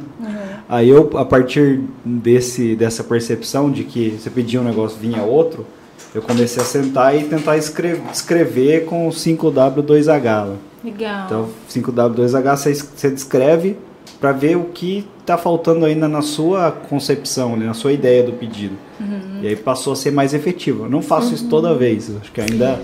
Aí 0.68 0.90
eu, 0.90 1.12
a 1.16 1.26
partir 1.26 1.82
desse, 2.04 2.76
dessa 2.76 3.04
percepção 3.04 3.72
de 3.72 3.84
que 3.84 4.18
você 4.20 4.30
pedia 4.30 4.60
um 4.60 4.64
negócio 4.64 4.98
vinha 4.98 5.22
outro, 5.22 5.66
eu 6.14 6.22
comecei 6.22 6.62
a 6.62 6.66
sentar 6.66 7.16
e 7.16 7.26
tentar 7.26 7.58
escrever, 7.58 8.02
escrever 8.12 8.86
com 8.86 9.10
5W2H. 9.10 10.54
Legal. 10.84 11.26
Então, 11.26 11.50
5W2H 11.70 12.56
você, 12.56 12.74
você 12.74 13.12
descreve 13.12 13.78
para 14.20 14.32
ver 14.32 14.56
o 14.56 14.66
que 14.66 15.06
está 15.20 15.38
faltando 15.38 15.86
ainda 15.86 16.08
na 16.08 16.22
sua 16.22 16.72
concepção, 16.72 17.56
né, 17.56 17.66
na 17.66 17.74
sua 17.74 17.92
ideia 17.92 18.24
do 18.24 18.34
pedido. 18.34 18.76
Uhum. 19.00 19.42
E 19.42 19.48
aí 19.48 19.56
passou 19.56 19.94
a 19.94 19.96
ser 19.96 20.12
mais 20.12 20.34
efetivo. 20.34 20.86
Eu 20.86 20.90
não 20.90 21.02
faço 21.02 21.28
uhum. 21.28 21.34
isso 21.34 21.50
toda 21.50 21.72
uhum. 21.72 21.78
vez, 21.78 22.12
acho 22.22 22.32
que 22.32 22.42
ainda 22.42 22.80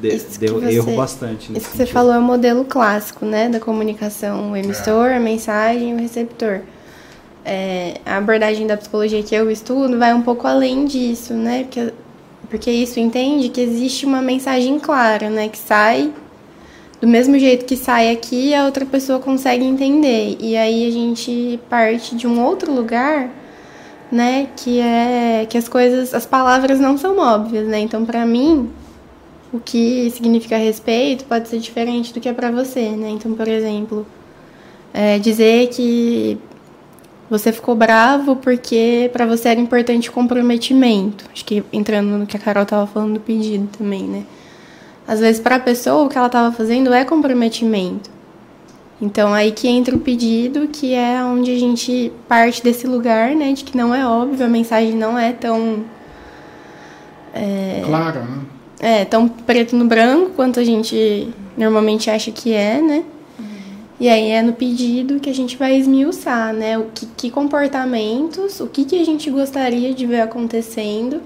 de, 0.00 0.18
deu 0.38 0.60
você, 0.60 0.74
erro 0.74 0.94
bastante. 0.94 1.56
Isso 1.56 1.70
que 1.70 1.76
você 1.76 1.86
falou 1.86 2.12
é 2.12 2.18
o 2.18 2.22
modelo 2.22 2.64
clássico, 2.64 3.24
né, 3.24 3.48
da 3.48 3.58
comunicação, 3.58 4.52
o 4.52 4.56
emissor, 4.56 5.06
é. 5.06 5.16
a 5.16 5.20
mensagem 5.20 5.90
e 5.90 5.94
o 5.94 5.96
receptor 5.96 6.60
é, 7.44 8.00
a 8.04 8.16
abordagem 8.16 8.66
da 8.66 8.76
psicologia 8.76 9.22
que 9.22 9.34
eu 9.34 9.50
estudo 9.50 9.98
vai 9.98 10.12
um 10.12 10.22
pouco 10.22 10.46
além 10.46 10.84
disso, 10.84 11.34
né? 11.34 11.64
Porque, 11.64 11.92
porque 12.50 12.70
isso 12.70 13.00
entende 13.00 13.48
que 13.48 13.60
existe 13.60 14.06
uma 14.06 14.20
mensagem 14.20 14.78
clara, 14.78 15.30
né? 15.30 15.48
Que 15.48 15.58
sai 15.58 16.12
do 17.00 17.06
mesmo 17.06 17.38
jeito 17.38 17.64
que 17.64 17.76
sai 17.76 18.10
aqui, 18.10 18.54
a 18.54 18.64
outra 18.64 18.84
pessoa 18.84 19.18
consegue 19.18 19.64
entender. 19.64 20.36
E 20.40 20.56
aí 20.56 20.86
a 20.86 20.90
gente 20.90 21.60
parte 21.68 22.16
de 22.16 22.26
um 22.26 22.44
outro 22.44 22.72
lugar, 22.72 23.30
né? 24.10 24.48
Que 24.56 24.80
é 24.80 25.46
que 25.48 25.56
as 25.56 25.68
coisas, 25.68 26.12
as 26.14 26.26
palavras 26.26 26.80
não 26.80 26.98
são 26.98 27.18
óbvias, 27.18 27.66
né? 27.68 27.78
Então, 27.78 28.04
para 28.04 28.26
mim, 28.26 28.70
o 29.52 29.60
que 29.60 30.10
significa 30.10 30.56
respeito 30.56 31.24
pode 31.24 31.48
ser 31.48 31.58
diferente 31.58 32.12
do 32.12 32.20
que 32.20 32.28
é 32.28 32.32
para 32.32 32.50
você, 32.50 32.90
né? 32.90 33.10
Então, 33.10 33.32
por 33.34 33.48
exemplo, 33.48 34.06
é, 34.92 35.18
dizer 35.18 35.68
que 35.68 36.38
você 37.30 37.52
ficou 37.52 37.74
bravo 37.74 38.36
porque 38.36 39.10
para 39.12 39.26
você 39.26 39.50
era 39.50 39.60
importante 39.60 40.08
o 40.08 40.12
comprometimento. 40.12 41.24
Acho 41.32 41.44
que 41.44 41.62
entrando 41.72 42.18
no 42.18 42.26
que 42.26 42.36
a 42.36 42.40
Carol 42.40 42.62
estava 42.62 42.86
falando 42.86 43.14
do 43.14 43.20
pedido 43.20 43.68
também, 43.76 44.04
né? 44.04 44.24
Às 45.06 45.20
vezes 45.20 45.40
para 45.40 45.56
a 45.56 45.60
pessoa 45.60 46.04
o 46.04 46.08
que 46.08 46.16
ela 46.16 46.26
estava 46.26 46.54
fazendo 46.54 46.92
é 46.92 47.04
comprometimento. 47.04 48.10
Então 49.00 49.32
aí 49.32 49.52
que 49.52 49.68
entra 49.68 49.94
o 49.94 49.98
pedido, 49.98 50.68
que 50.68 50.94
é 50.94 51.22
onde 51.22 51.54
a 51.54 51.58
gente 51.58 52.12
parte 52.26 52.62
desse 52.62 52.86
lugar, 52.86 53.34
né, 53.34 53.52
de 53.52 53.62
que 53.62 53.76
não 53.76 53.94
é 53.94 54.04
óbvio, 54.06 54.44
a 54.44 54.48
mensagem 54.48 54.94
não 54.94 55.16
é 55.16 55.32
tão 55.32 55.84
é, 57.32 57.82
claro, 57.84 58.20
né? 58.20 58.38
É, 58.80 59.04
tão 59.04 59.28
preto 59.28 59.76
no 59.76 59.84
branco 59.84 60.30
quanto 60.36 60.60
a 60.60 60.64
gente 60.64 61.32
normalmente 61.56 62.10
acha 62.10 62.30
que 62.30 62.52
é, 62.52 62.80
né? 62.80 63.04
E 64.00 64.08
aí 64.08 64.30
é 64.30 64.42
no 64.42 64.52
pedido 64.52 65.18
que 65.18 65.28
a 65.28 65.34
gente 65.34 65.56
vai 65.56 65.76
esmiuçar, 65.76 66.52
né? 66.52 66.78
O 66.78 66.86
que, 66.94 67.06
que 67.06 67.30
comportamentos, 67.30 68.60
o 68.60 68.66
que, 68.68 68.84
que 68.84 69.00
a 69.00 69.04
gente 69.04 69.28
gostaria 69.28 69.92
de 69.92 70.06
ver 70.06 70.20
acontecendo 70.20 71.20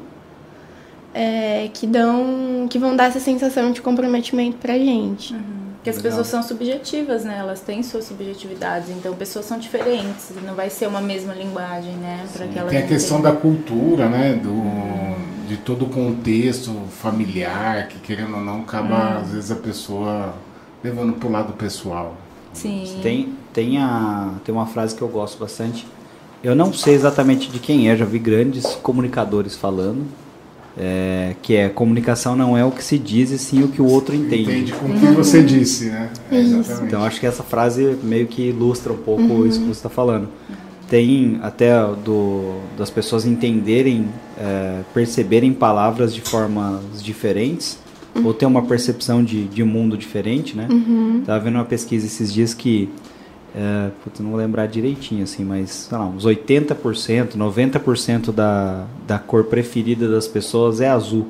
é, 1.15 1.69
que 1.73 1.87
dão. 1.87 2.67
que 2.71 2.79
vão 2.79 2.97
dar 2.97 3.05
essa 3.05 3.21
sensação 3.21 3.73
de 3.73 3.83
comprometimento 3.83 4.57
pra 4.57 4.79
gente. 4.79 5.35
Uhum. 5.35 5.63
Porque 5.75 5.91
as 5.91 6.01
pessoas 6.01 6.29
são 6.29 6.43
subjetivas, 6.45 7.25
né? 7.25 7.39
Elas 7.41 7.61
têm 7.61 7.83
suas 7.83 8.05
subjetividades, 8.05 8.89
então 8.89 9.13
pessoas 9.17 9.47
são 9.47 9.59
diferentes, 9.59 10.31
não 10.47 10.55
vai 10.55 10.71
ser 10.71 10.87
uma 10.87 11.01
mesma 11.01 11.35
linguagem, 11.35 11.93
né? 11.95 12.25
Para 12.33 12.45
aquela 12.45 12.71
Tem 12.71 12.79
a 12.79 12.87
questão 12.87 13.21
da 13.21 13.33
cultura, 13.33 14.09
né? 14.09 14.35
Do, 14.35 15.49
de 15.49 15.57
todo 15.57 15.87
o 15.87 15.89
contexto 15.89 16.73
familiar, 16.89 17.89
que 17.89 17.99
querendo 17.99 18.37
ou 18.37 18.41
não, 18.41 18.61
acaba, 18.61 18.95
hum. 18.95 19.19
às 19.23 19.33
vezes, 19.33 19.51
a 19.51 19.57
pessoa 19.57 20.35
levando 20.85 21.15
pro 21.15 21.29
lado 21.29 21.53
pessoal. 21.55 22.17
Sim. 22.53 22.99
Tem, 23.03 23.29
tem, 23.53 23.79
a, 23.79 24.35
tem 24.45 24.55
uma 24.55 24.67
frase 24.67 24.95
que 24.95 25.03
eu 25.03 25.09
gosto 25.09 25.39
bastante. 25.39 25.87
Eu 26.43 26.55
não 26.55 26.73
sei 26.73 26.95
exatamente 26.95 27.49
de 27.49 27.59
quem 27.59 27.89
é, 27.89 27.97
já 27.97 28.05
vi 28.05 28.19
grandes 28.19 28.67
comunicadores 28.83 29.57
falando. 29.57 30.05
É, 30.77 31.37
que 31.43 31.55
é 31.55 31.69
comunicação 31.69 32.35
não 32.35 32.57
é 32.57 32.65
o 32.65 32.71
que 32.71 32.83
se 32.83 32.99
diz 32.99 33.31
e 33.31 33.39
sim 33.39 33.63
o 33.63 33.69
que 33.69 33.83
o 33.83 33.87
outro 33.87 34.15
entende. 34.15 34.51
Entende 34.51 34.73
com 34.73 34.87
o 34.87 34.99
que 34.99 35.07
você 35.09 35.43
disse, 35.43 35.91
né? 35.91 36.11
É, 36.31 36.41
Isso. 36.41 36.83
Então 36.85 37.05
acho 37.05 37.21
que 37.21 37.27
essa 37.27 37.43
frase 37.43 37.99
meio 38.03 38.27
que 38.27 38.49
ilustra 38.49 38.91
um 38.91 38.97
pouco 38.97 39.47
isso 39.47 39.61
que 39.61 39.67
você 39.67 39.73
está 39.73 39.91
falando. 39.91 40.29
Tem 40.89 41.39
até 41.43 41.73
do, 42.05 42.61
das 42.77 42.89
pessoas 42.89 43.27
entenderem, 43.27 44.09
é, 44.39 44.81
perceberem 44.95 45.53
palavras 45.53 46.15
de 46.15 46.23
formas 46.23 47.03
diferentes, 47.03 47.79
ou 48.25 48.35
ter 48.35 48.47
uma 48.47 48.63
percepção 48.63 49.23
de, 49.25 49.45
de 49.45 49.65
mundo 49.65 49.97
diferente, 49.97 50.57
né? 50.57 50.69
Tava 51.25 51.41
vendo 51.45 51.55
uma 51.57 51.65
pesquisa 51.65 52.07
esses 52.07 52.33
dias 52.33 52.53
que, 52.55 52.89
é, 53.55 53.91
putz, 54.03 54.21
não 54.21 54.31
vou 54.31 54.39
lembrar 54.39 54.67
direitinho 54.67 55.23
assim, 55.23 55.45
mas 55.45 55.71
sei 55.71 55.99
lá, 55.99 56.07
uns 56.07 56.25
80%, 56.27 57.37
90% 57.37 58.33
da, 58.33 58.85
da 59.07 59.19
cor 59.19 59.45
preferida 59.45 60.09
das 60.09 60.27
pessoas 60.29 60.81
é 60.81 60.89
azul. 60.89 61.29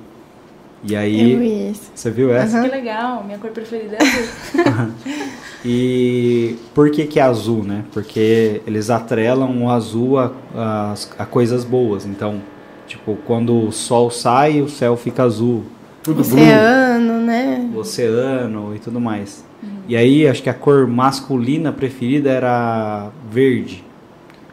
E 0.85 0.95
Eu 0.95 0.99
aí, 1.01 1.37
vi 1.37 1.71
isso. 1.71 1.93
você 1.95 2.11
viu 2.11 2.35
essa? 2.35 2.61
Que 2.61 2.69
legal, 2.69 3.23
minha 3.25 3.39
cor 3.39 3.51
preferida 3.51 3.97
é 3.97 4.03
azul. 4.03 4.93
E 5.65 6.57
por 6.75 6.91
que 6.91 7.05
que 7.07 7.21
é 7.21 7.23
azul, 7.23 7.63
né? 7.63 7.85
Porque 7.93 8.61
eles 8.67 8.91
atrelam 8.91 9.63
o 9.63 9.71
azul 9.71 10.19
a, 10.19 10.33
a, 10.55 10.95
a 11.21 11.25
coisas 11.27 11.65
boas. 11.65 12.05
Então, 12.05 12.41
tipo, 12.87 13.17
quando 13.25 13.69
o 13.69 13.71
sol 13.71 14.11
sai, 14.11 14.61
o 14.61 14.69
céu 14.69 14.97
fica 14.97 15.23
azul, 15.23 15.63
Tudo 16.03 16.25
blue. 16.25 16.41
Oceano, 16.41 17.21
né? 17.21 17.71
o 17.75 17.79
oceano 17.79 18.75
e 18.75 18.79
tudo 18.79 19.01
mais. 19.01 19.45
E 19.89 19.97
aí, 19.97 20.27
acho 20.27 20.43
que 20.43 20.51
a 20.51 20.55
cor 20.55 20.87
masculina 20.87 21.73
preferida 21.73 22.31
era 22.31 23.11
verde. 23.31 23.85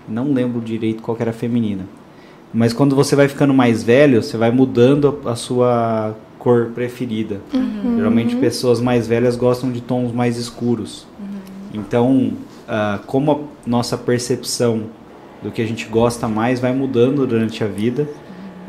Não 0.08 0.32
lembro 0.34 0.62
direito 0.62 1.02
qual 1.02 1.18
era 1.20 1.32
a 1.32 1.34
feminina. 1.34 1.86
Mas 2.54 2.74
quando 2.74 2.96
você 2.96 3.16
vai 3.16 3.28
ficando 3.28 3.54
mais 3.54 3.84
velho, 3.84 4.24
você 4.24 4.38
vai 4.38 4.52
mudando 4.52 5.20
a 5.26 5.32
a 5.32 5.36
sua 5.36 6.16
cor 6.40 6.72
preferida. 6.74 7.42
Geralmente 7.96 8.36
pessoas 8.36 8.80
mais 8.80 9.08
velhas 9.08 9.36
gostam 9.36 9.72
de 9.72 9.82
tons 9.82 10.12
mais 10.12 10.38
escuros. 10.38 11.06
Então, 11.74 12.34
ah, 12.68 13.00
como 13.06 13.32
a 13.32 13.70
nossa 13.70 13.98
percepção 13.98 14.84
do 15.44 15.52
que 15.52 15.62
a 15.62 15.66
gente 15.66 15.86
gosta 15.86 16.28
mais 16.28 16.60
vai 16.60 16.74
mudando 16.74 17.26
durante 17.28 17.64
a 17.64 17.68
vida 17.68 18.08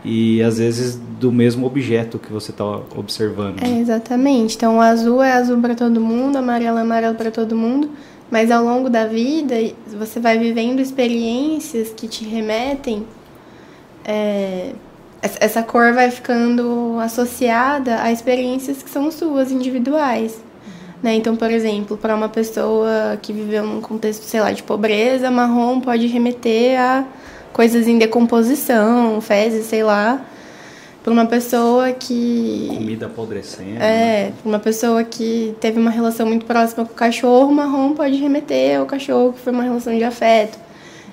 e 0.04 0.42
às 0.42 0.58
vezes 0.58 0.96
do 0.96 1.30
mesmo 1.30 1.66
objeto 1.66 2.18
que 2.18 2.32
você 2.32 2.50
está 2.50 2.64
observando. 2.96 3.62
É, 3.62 3.78
exatamente. 3.80 4.56
Então, 4.56 4.78
o 4.78 4.80
azul 4.80 5.22
é 5.22 5.32
azul 5.32 5.58
para 5.60 5.74
todo 5.74 6.00
mundo, 6.00 6.36
amarelo 6.36 6.78
é 6.78 6.82
amarelo 6.82 7.14
para 7.14 7.30
todo 7.30 7.54
mundo. 7.56 7.90
Mas 8.30 8.50
ao 8.50 8.62
longo 8.64 8.88
da 8.88 9.06
vida, 9.06 9.54
você 9.98 10.20
vai 10.20 10.38
vivendo 10.38 10.78
experiências 10.80 11.90
que 11.90 12.06
te 12.08 12.24
remetem. 12.24 13.04
é, 14.04 14.72
essa- 15.20 15.38
essa 15.40 15.62
cor 15.62 15.92
vai 15.92 16.10
ficando 16.10 16.96
associada 17.00 18.00
a 18.02 18.10
experiências 18.10 18.82
que 18.82 18.88
são 18.88 19.10
suas, 19.10 19.52
individuais. 19.52 20.42
Né? 21.02 21.14
Então, 21.16 21.36
por 21.36 21.50
exemplo, 21.50 21.96
para 21.96 22.14
uma 22.16 22.28
pessoa 22.28 23.18
que 23.20 23.32
viveu 23.32 23.64
num 23.66 23.80
contexto, 23.80 24.22
sei 24.24 24.40
lá, 24.40 24.52
de 24.52 24.62
pobreza, 24.62 25.30
marrom 25.30 25.80
pode 25.80 26.06
remeter 26.06 26.80
a 26.80 27.04
coisas 27.52 27.86
em 27.86 27.98
decomposição, 27.98 29.20
fezes, 29.20 29.66
sei 29.66 29.82
lá. 29.82 30.24
Para 31.02 31.14
uma 31.14 31.24
pessoa 31.24 31.92
que 31.92 32.68
Comida 32.68 33.06
apodrecendo. 33.06 33.70
né? 33.70 33.78
é, 33.80 34.32
uma 34.44 34.58
pessoa 34.58 35.02
que 35.02 35.56
teve 35.58 35.80
uma 35.80 35.90
relação 35.90 36.26
muito 36.26 36.44
próxima 36.44 36.84
com 36.84 36.92
o 36.92 36.94
cachorro, 36.94 37.50
marrom 37.50 37.94
pode 37.94 38.16
remeter 38.16 38.78
ao 38.78 38.84
cachorro, 38.84 39.32
que 39.32 39.40
foi 39.40 39.50
uma 39.50 39.62
relação 39.62 39.96
de 39.96 40.04
afeto. 40.04 40.58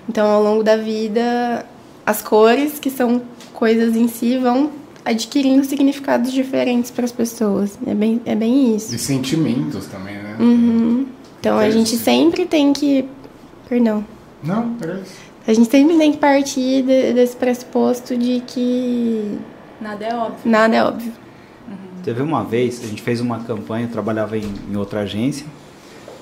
Então, 0.10 0.28
ao 0.30 0.44
longo 0.44 0.62
da 0.62 0.76
vida, 0.76 1.66
as 2.06 2.22
cores, 2.22 2.80
que 2.80 2.90
são 2.90 3.22
coisas 3.54 3.96
em 3.96 4.10
si, 4.10 4.38
vão 4.38 4.72
adquirindo 5.06 5.66
significados 5.66 6.34
diferentes 6.34 6.92
para 6.92 7.06
as 7.06 7.12
pessoas. 7.14 7.80
É 7.88 7.94
bem, 7.94 8.22
é 8.26 8.36
bem 8.36 8.76
isso. 8.76 8.94
E 8.94 9.00
sentimentos 9.00 9.86
também, 9.86 10.16
né? 10.16 10.36
Uhum. 10.38 11.06
Então, 11.40 11.58
a 11.58 11.70
gente 11.70 11.96
sempre 11.96 12.46
tem 12.46 12.74
que. 12.74 13.06
Perdão. 13.70 14.06
Não, 14.44 14.74
peraí. 14.74 15.02
A 15.48 15.54
gente 15.54 15.70
sempre 15.72 15.98
tem 15.98 16.12
que 16.12 16.18
partir 16.18 16.82
de- 16.84 17.14
desse 17.14 17.36
pressuposto 17.36 18.18
de 18.18 18.42
que 18.46 19.38
Nada 19.80 20.06
é 20.06 20.14
óbvio. 20.16 20.40
nada 20.52 20.76
é 20.76 20.84
óbvio. 20.84 21.14
Teve 22.04 22.22
uma 22.22 22.44
vez, 22.44 22.84
a 22.84 22.88
gente 22.88 23.02
fez 23.02 23.20
uma 23.22 23.40
campanha, 23.40 23.86
eu 23.86 23.92
trabalhava 23.92 24.38
em, 24.38 24.54
em 24.72 24.76
outra 24.76 25.02
agência. 25.02 25.46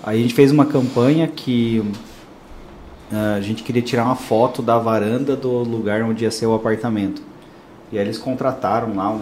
Aí 0.04 0.20
a 0.20 0.22
gente 0.22 0.34
fez 0.34 0.52
uma 0.52 0.66
campanha 0.66 1.28
que 1.28 1.84
ah, 3.12 3.36
a 3.36 3.42
gente 3.42 3.64
queria 3.64 3.82
tirar 3.82 4.04
uma 4.06 4.16
foto 4.16 4.62
da 4.62 4.78
varanda 4.78 5.36
do 5.36 5.50
lugar 5.64 6.02
onde 6.04 6.24
ia 6.24 6.32
ser 6.32 6.46
o 6.48 6.54
apartamento. 6.56 7.22
E 7.92 7.98
aí 7.98 8.04
eles 8.06 8.18
contrataram 8.18 8.96
lá 8.96 9.10
um. 9.12 9.22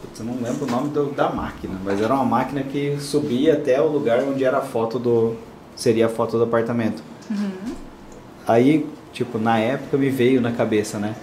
Putz, 0.00 0.18
eu 0.20 0.26
não 0.26 0.34
lembro 0.34 0.64
o 0.66 0.70
nome 0.70 0.88
do- 0.90 1.12
da 1.12 1.30
máquina, 1.30 1.74
mas 1.84 2.00
era 2.00 2.12
uma 2.14 2.24
máquina 2.24 2.62
que 2.62 2.96
subia 3.00 3.54
até 3.54 3.80
o 3.80 3.86
lugar 3.88 4.20
onde 4.22 4.44
era 4.44 4.58
a 4.58 4.62
foto 4.62 4.98
do. 4.98 5.34
seria 5.76 6.06
a 6.06 6.08
foto 6.08 6.36
do 6.36 6.44
apartamento. 6.44 7.02
Aí, 8.46 8.86
tipo, 9.12 9.38
na 9.38 9.58
época 9.58 9.96
me 9.96 10.10
veio 10.10 10.40
na 10.40 10.52
cabeça, 10.52 10.98
né? 10.98 11.14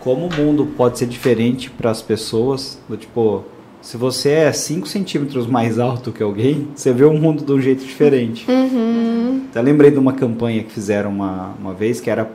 Como 0.00 0.26
o 0.26 0.34
mundo 0.34 0.66
pode 0.76 0.98
ser 0.98 1.06
diferente 1.06 1.70
para 1.70 1.90
as 1.90 2.02
pessoas, 2.02 2.78
do 2.88 2.96
tipo, 2.96 3.44
se 3.80 3.96
você 3.96 4.30
é 4.30 4.52
5 4.52 4.86
centímetros 4.86 5.46
mais 5.46 5.78
alto 5.78 6.12
que 6.12 6.22
alguém, 6.22 6.68
você 6.74 6.92
vê 6.92 7.04
o 7.04 7.12
mundo 7.12 7.44
de 7.44 7.52
um 7.52 7.60
jeito 7.60 7.84
diferente. 7.84 8.50
Uhum. 8.50 9.42
Até 9.50 9.62
lembrei 9.62 9.90
de 9.90 9.98
uma 9.98 10.12
campanha 10.12 10.62
que 10.62 10.72
fizeram 10.72 11.10
uma, 11.10 11.54
uma 11.60 11.72
vez 11.72 12.00
que 12.00 12.10
era 12.10 12.30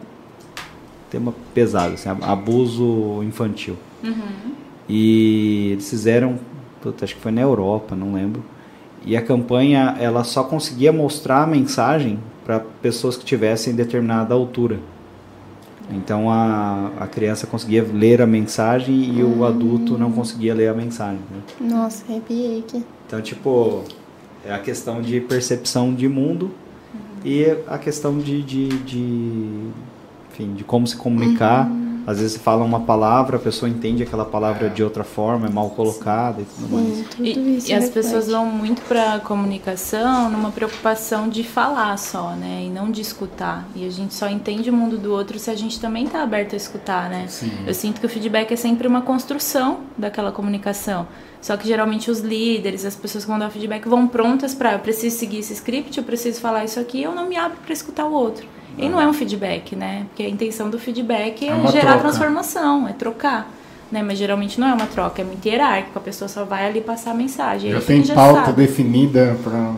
tema 1.09 1.33
pesado, 1.53 1.93
assim, 1.95 2.09
abuso 2.21 3.21
infantil. 3.23 3.75
E 4.87 5.71
eles 5.73 5.89
fizeram, 5.89 6.39
puta, 6.81 7.05
acho 7.05 7.15
que 7.15 7.21
foi 7.21 7.31
na 7.31 7.41
Europa, 7.41 7.95
não 7.95 8.13
lembro. 8.13 8.43
E 9.05 9.17
a 9.17 9.21
campanha, 9.21 9.95
ela 9.99 10.23
só 10.23 10.43
conseguia 10.43 10.91
mostrar 10.91 11.43
a 11.43 11.47
mensagem 11.47 12.19
para 12.45 12.59
pessoas 12.59 13.15
que 13.17 13.25
tivessem 13.25 13.73
determinada 13.73 14.33
altura. 14.33 14.79
Então 15.89 16.29
a, 16.31 16.91
a 16.99 17.07
criança 17.07 17.45
conseguia 17.45 17.83
ler 17.83 18.21
a 18.21 18.27
mensagem 18.27 18.95
e 19.17 19.23
o 19.23 19.43
adulto 19.43 19.97
não 19.97 20.11
conseguia 20.11 20.53
ler 20.53 20.69
a 20.69 20.73
mensagem. 20.73 21.19
né? 21.29 21.41
Nossa, 21.69 22.05
arrepiei 22.09 22.59
aqui. 22.59 22.83
Então, 23.07 23.21
tipo, 23.21 23.83
é 24.45 24.53
a 24.53 24.59
questão 24.59 25.01
de 25.01 25.19
percepção 25.19 25.93
de 25.93 26.07
mundo 26.07 26.51
e 27.25 27.45
a 27.67 27.77
questão 27.77 28.17
de, 28.17 28.41
de, 28.41 28.67
de, 28.79 29.49
enfim, 30.31 30.53
de 30.53 30.63
como 30.63 30.87
se 30.87 30.95
comunicar. 30.95 31.69
Às 32.05 32.17
vezes 32.17 32.33
você 32.33 32.39
fala 32.39 32.63
uma 32.63 32.79
palavra, 32.81 33.37
a 33.37 33.39
pessoa 33.39 33.69
entende 33.69 34.03
aquela 34.03 34.25
palavra 34.25 34.69
de 34.69 34.83
outra 34.83 35.03
forma, 35.03 35.47
é 35.47 35.49
mal 35.49 35.69
colocada 35.69 36.41
e 36.41 36.45
tudo 36.45 36.69
mais. 36.73 36.97
Sim, 36.97 37.03
tudo 37.03 37.25
E, 37.25 37.33
e 37.53 37.57
as 37.57 37.67
reflete. 37.67 37.91
pessoas 37.93 38.27
vão 38.27 38.45
muito 38.47 38.81
para 38.83 39.19
comunicação 39.19 40.29
numa 40.29 40.51
preocupação 40.51 41.29
de 41.29 41.43
falar 41.43 41.97
só, 41.97 42.31
né? 42.31 42.63
E 42.65 42.69
não 42.69 42.89
de 42.89 43.01
escutar. 43.01 43.67
E 43.75 43.85
a 43.85 43.89
gente 43.89 44.13
só 44.13 44.27
entende 44.29 44.69
o 44.69 44.73
mundo 44.73 44.97
do 44.97 45.11
outro 45.11 45.37
se 45.37 45.49
a 45.49 45.55
gente 45.55 45.79
também 45.79 46.07
tá 46.07 46.23
aberto 46.23 46.53
a 46.53 46.57
escutar, 46.57 47.09
né? 47.09 47.25
Sim. 47.27 47.51
Eu 47.65 47.73
sinto 47.73 47.99
que 47.99 48.05
o 48.05 48.09
feedback 48.09 48.51
é 48.51 48.55
sempre 48.55 48.87
uma 48.87 49.01
construção 49.01 49.81
daquela 49.97 50.31
comunicação. 50.31 51.07
Só 51.41 51.57
que 51.57 51.67
geralmente 51.67 52.09
os 52.11 52.19
líderes, 52.19 52.85
as 52.85 52.95
pessoas 52.95 53.23
que 53.23 53.29
vão 53.29 53.39
dar 53.39 53.49
feedback 53.49 53.87
vão 53.87 54.07
prontas 54.07 54.53
para 54.53 54.73
eu 54.73 54.79
preciso 54.79 55.17
seguir 55.17 55.39
esse 55.39 55.53
script, 55.53 55.97
eu 55.97 56.03
preciso 56.03 56.39
falar 56.39 56.63
isso 56.65 56.79
aqui, 56.79 57.01
eu 57.01 57.13
não 57.15 57.27
me 57.27 57.35
abro 57.35 57.57
para 57.63 57.73
escutar 57.73 58.05
o 58.05 58.13
outro. 58.13 58.45
E 58.81 58.89
não 58.89 58.99
é 58.99 59.07
um 59.07 59.13
feedback, 59.13 59.75
né? 59.75 60.05
Porque 60.09 60.23
a 60.23 60.29
intenção 60.29 60.69
do 60.69 60.79
feedback 60.79 61.47
é, 61.47 61.51
É 61.51 61.67
gerar 61.71 61.93
troca. 61.93 61.99
transformação, 61.99 62.87
é 62.87 62.93
trocar. 62.93 63.51
Né? 63.91 64.01
Mas 64.01 64.17
geralmente 64.17 64.59
não 64.59 64.67
é 64.67 64.73
uma 64.73 64.87
troca, 64.87 65.21
é 65.21 65.25
muito 65.25 65.45
hierárquico, 65.45 65.97
a 65.97 66.01
pessoa 66.01 66.27
só 66.27 66.45
vai 66.45 66.65
ali 66.65 66.79
passar 66.81 67.11
a 67.11 67.13
mensagem. 67.13 67.71
Já 67.71 67.81
tem 67.81 68.01
fica 68.01 68.15
pauta 68.15 68.31
engessado. 68.39 68.57
definida 68.57 69.37
para. 69.43 69.73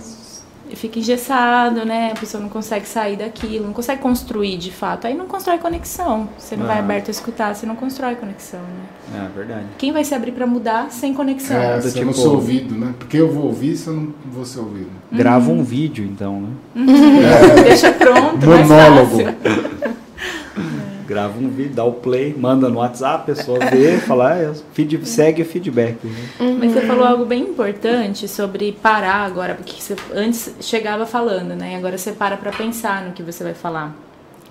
Fica 0.76 1.00
engessado, 1.00 1.86
né? 1.86 2.12
A 2.16 2.20
pessoa 2.20 2.42
não 2.42 2.50
consegue 2.50 2.88
sair 2.88 3.16
daquilo, 3.18 3.66
não 3.66 3.74
consegue 3.74 4.02
construir 4.02 4.58
de 4.58 4.72
fato. 4.72 5.08
Aí 5.08 5.14
não 5.14 5.26
constrói 5.28 5.58
conexão. 5.58 6.28
Você 6.38 6.56
não 6.56 6.66
vai 6.66 6.80
aberto 6.80 7.08
a 7.10 7.12
escutar, 7.12 7.54
você 7.56 7.66
não 7.66 7.76
constrói 7.76 8.16
conexão, 8.16 8.60
né? 8.60 9.26
É 9.26 9.38
verdade. 9.38 9.66
Quem 9.78 9.92
vai 9.92 10.04
se 10.04 10.16
abrir 10.16 10.32
para 10.32 10.48
mudar 10.48 10.92
sem 10.92 11.14
conexão? 11.14 11.58
É, 11.58 11.80
do 11.80 11.90
se 11.90 12.00
eu 12.00 12.06
não 12.06 12.12
tipo- 12.14 12.24
sou 12.24 12.36
ouvido, 12.36 12.76
né? 12.76 12.94
Porque 12.98 13.18
eu 13.18 13.32
vou 13.32 13.46
ouvir 13.46 13.76
se 13.78 13.88
eu 13.88 13.94
não 13.94 14.14
vou 14.26 14.46
ser 14.46 14.60
ouvido. 14.60 14.90
Grava 15.12 15.52
um 15.52 15.64
vídeo, 15.64 16.06
então, 16.06 16.42
né? 16.42 16.50
Deixa 17.64 17.92
pronto, 17.92 18.38
Monólogo. 18.46 19.18
Grava 21.08 21.38
um 21.40 21.50
vídeo, 21.50 21.74
dá 21.74 21.84
o 21.84 21.94
play, 21.94 22.34
manda 22.38 22.70
no 22.70 22.80
WhatsApp, 22.80 23.32
a 23.32 23.36
pessoa 23.36 23.60
vê, 23.60 23.98
fala, 24.08 24.34
ah, 24.34 24.38
é, 24.38 24.52
feed, 24.74 25.06
segue 25.08 25.42
o 25.42 25.46
feedback. 25.46 25.98
né? 26.04 26.56
Mas 26.60 26.72
você 26.72 26.82
falou 26.82 27.06
algo 27.06 27.26
bem 27.26 27.44
importante 27.44 28.28
sobre 28.28 28.72
parar 28.82 29.26
agora, 29.26 29.54
porque 29.56 29.82
você 29.82 29.96
antes 30.16 30.54
chegava 30.62 31.06
falando, 31.06 31.56
né? 31.56 31.76
Agora 31.76 31.98
você 31.98 32.12
para 32.12 32.38
pra 32.38 32.52
pensar 32.52 33.04
no 33.06 33.12
que 33.12 33.24
você 33.24 33.44
vai 33.44 33.54
falar. 33.54 33.94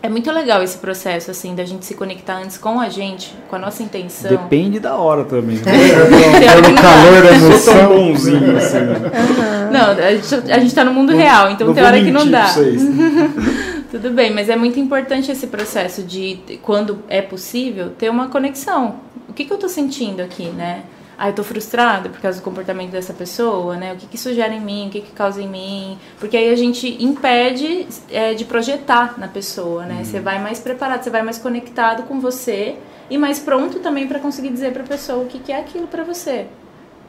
É 0.04 0.08
muito 0.08 0.32
legal 0.32 0.60
esse 0.64 0.78
processo, 0.78 1.30
assim, 1.30 1.54
da 1.54 1.64
gente 1.64 1.86
se 1.86 1.94
conectar 1.94 2.34
antes 2.38 2.58
com 2.58 2.80
a 2.80 2.88
gente, 2.88 3.32
com 3.48 3.54
a 3.54 3.58
nossa 3.60 3.84
intenção. 3.84 4.32
Depende 4.32 4.80
da 4.80 4.96
hora 4.96 5.22
também. 5.24 5.58
Né? 5.58 5.62
Pelo 5.62 6.74
calor 6.74 7.22
da 7.22 7.30
Eu 7.30 7.58
sou 7.58 7.72
tão 7.72 7.82
emoção. 7.84 7.96
bonzinho 7.96 8.56
assim. 8.56 8.80
né? 8.80 9.70
Não, 9.72 9.90
a 9.90 10.14
gente, 10.16 10.52
a 10.52 10.58
gente 10.58 10.74
tá 10.74 10.82
no 10.84 10.92
mundo 10.92 11.12
real, 11.14 11.50
então 11.52 11.72
tem 11.72 11.84
hora 11.84 12.00
que 12.02 12.10
não 12.10 12.28
dá. 12.28 12.42
pra 12.46 12.52
vocês. 12.52 12.82
Tudo 13.92 14.08
bem, 14.08 14.32
mas 14.32 14.48
é 14.48 14.56
muito 14.56 14.80
importante 14.80 15.30
esse 15.30 15.48
processo 15.48 16.02
de, 16.02 16.40
quando 16.62 17.00
é 17.10 17.20
possível, 17.20 17.90
ter 17.90 18.08
uma 18.08 18.28
conexão. 18.28 18.96
o 19.28 19.34
que, 19.34 19.44
que 19.44 19.52
eu 19.52 19.58
tô 19.58 19.68
sentindo 19.68 20.22
aqui, 20.22 20.46
né? 20.46 20.84
Ah, 21.18 21.28
eu 21.28 21.34
tô 21.34 21.44
frustrada 21.44 22.08
por 22.08 22.18
causa 22.18 22.40
do 22.40 22.42
comportamento 22.42 22.90
dessa 22.90 23.12
pessoa, 23.12 23.76
né? 23.76 23.92
O 23.92 23.96
que, 23.96 24.06
que 24.06 24.16
isso 24.16 24.32
gera 24.32 24.54
em 24.54 24.62
mim, 24.62 24.86
o 24.86 24.90
que, 24.90 25.02
que 25.02 25.12
causa 25.12 25.42
em 25.42 25.46
mim. 25.46 25.98
Porque 26.18 26.38
aí 26.38 26.50
a 26.50 26.56
gente 26.56 27.04
impede 27.04 27.86
é, 28.10 28.32
de 28.32 28.46
projetar 28.46 29.18
na 29.18 29.28
pessoa, 29.28 29.84
né? 29.84 29.96
Uhum. 29.98 30.04
Você 30.06 30.20
vai 30.20 30.42
mais 30.42 30.58
preparado, 30.58 31.02
você 31.02 31.10
vai 31.10 31.20
mais 31.20 31.36
conectado 31.36 32.04
com 32.04 32.18
você 32.18 32.76
e 33.10 33.18
mais 33.18 33.40
pronto 33.40 33.78
também 33.80 34.08
para 34.08 34.18
conseguir 34.18 34.48
dizer 34.48 34.72
para 34.72 34.84
a 34.84 34.86
pessoa 34.86 35.22
o 35.22 35.26
que, 35.26 35.38
que 35.38 35.52
é 35.52 35.60
aquilo 35.60 35.86
para 35.86 36.02
você. 36.02 36.46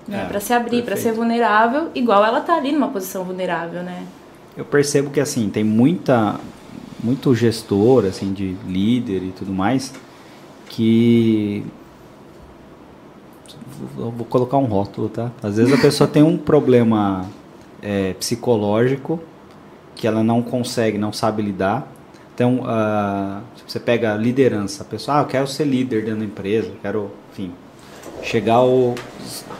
Né? 0.05 0.21
É, 0.21 0.25
para 0.25 0.41
se 0.41 0.51
abrir, 0.51 0.83
para 0.83 0.97
ser 0.97 1.13
vulnerável, 1.13 1.91
igual 1.95 2.25
ela 2.25 2.41
tá 2.41 2.55
ali 2.55 2.73
numa 2.73 2.89
posição 2.89 3.23
vulnerável, 3.23 3.83
né? 3.83 4.03
Eu 4.57 4.65
percebo 4.65 5.11
que 5.11 5.21
assim, 5.21 5.49
tem 5.49 5.63
muita 5.63 6.41
muito 7.03 7.35
gestor 7.35 8.05
assim 8.05 8.33
de 8.33 8.55
líder 8.65 9.21
e 9.23 9.31
tudo 9.31 9.51
mais 9.51 9.93
que 10.69 11.63
vou 13.95 14.25
colocar 14.25 14.57
um 14.57 14.65
rótulo, 14.65 15.09
tá? 15.09 15.31
Às 15.41 15.57
vezes 15.57 15.73
a 15.73 15.77
pessoa 15.77 16.07
tem 16.07 16.23
um 16.23 16.37
problema 16.37 17.29
é, 17.81 18.13
psicológico 18.13 19.19
que 19.95 20.07
ela 20.07 20.23
não 20.23 20.41
consegue, 20.41 20.97
não 20.97 21.13
sabe 21.13 21.41
lidar. 21.41 21.87
Então, 22.33 22.61
uh, 22.61 23.43
você 23.67 23.79
pega 23.79 24.13
a 24.13 24.17
liderança, 24.17 24.81
a 24.81 24.85
pessoa, 24.85 25.19
ah, 25.19 25.21
eu 25.21 25.27
quero 25.27 25.47
ser 25.47 25.65
líder 25.65 26.03
dentro 26.03 26.21
da 26.21 26.25
empresa, 26.25 26.71
quero, 26.81 27.11
enfim, 27.31 27.51
chegar 28.23 28.55
ao 28.55 28.95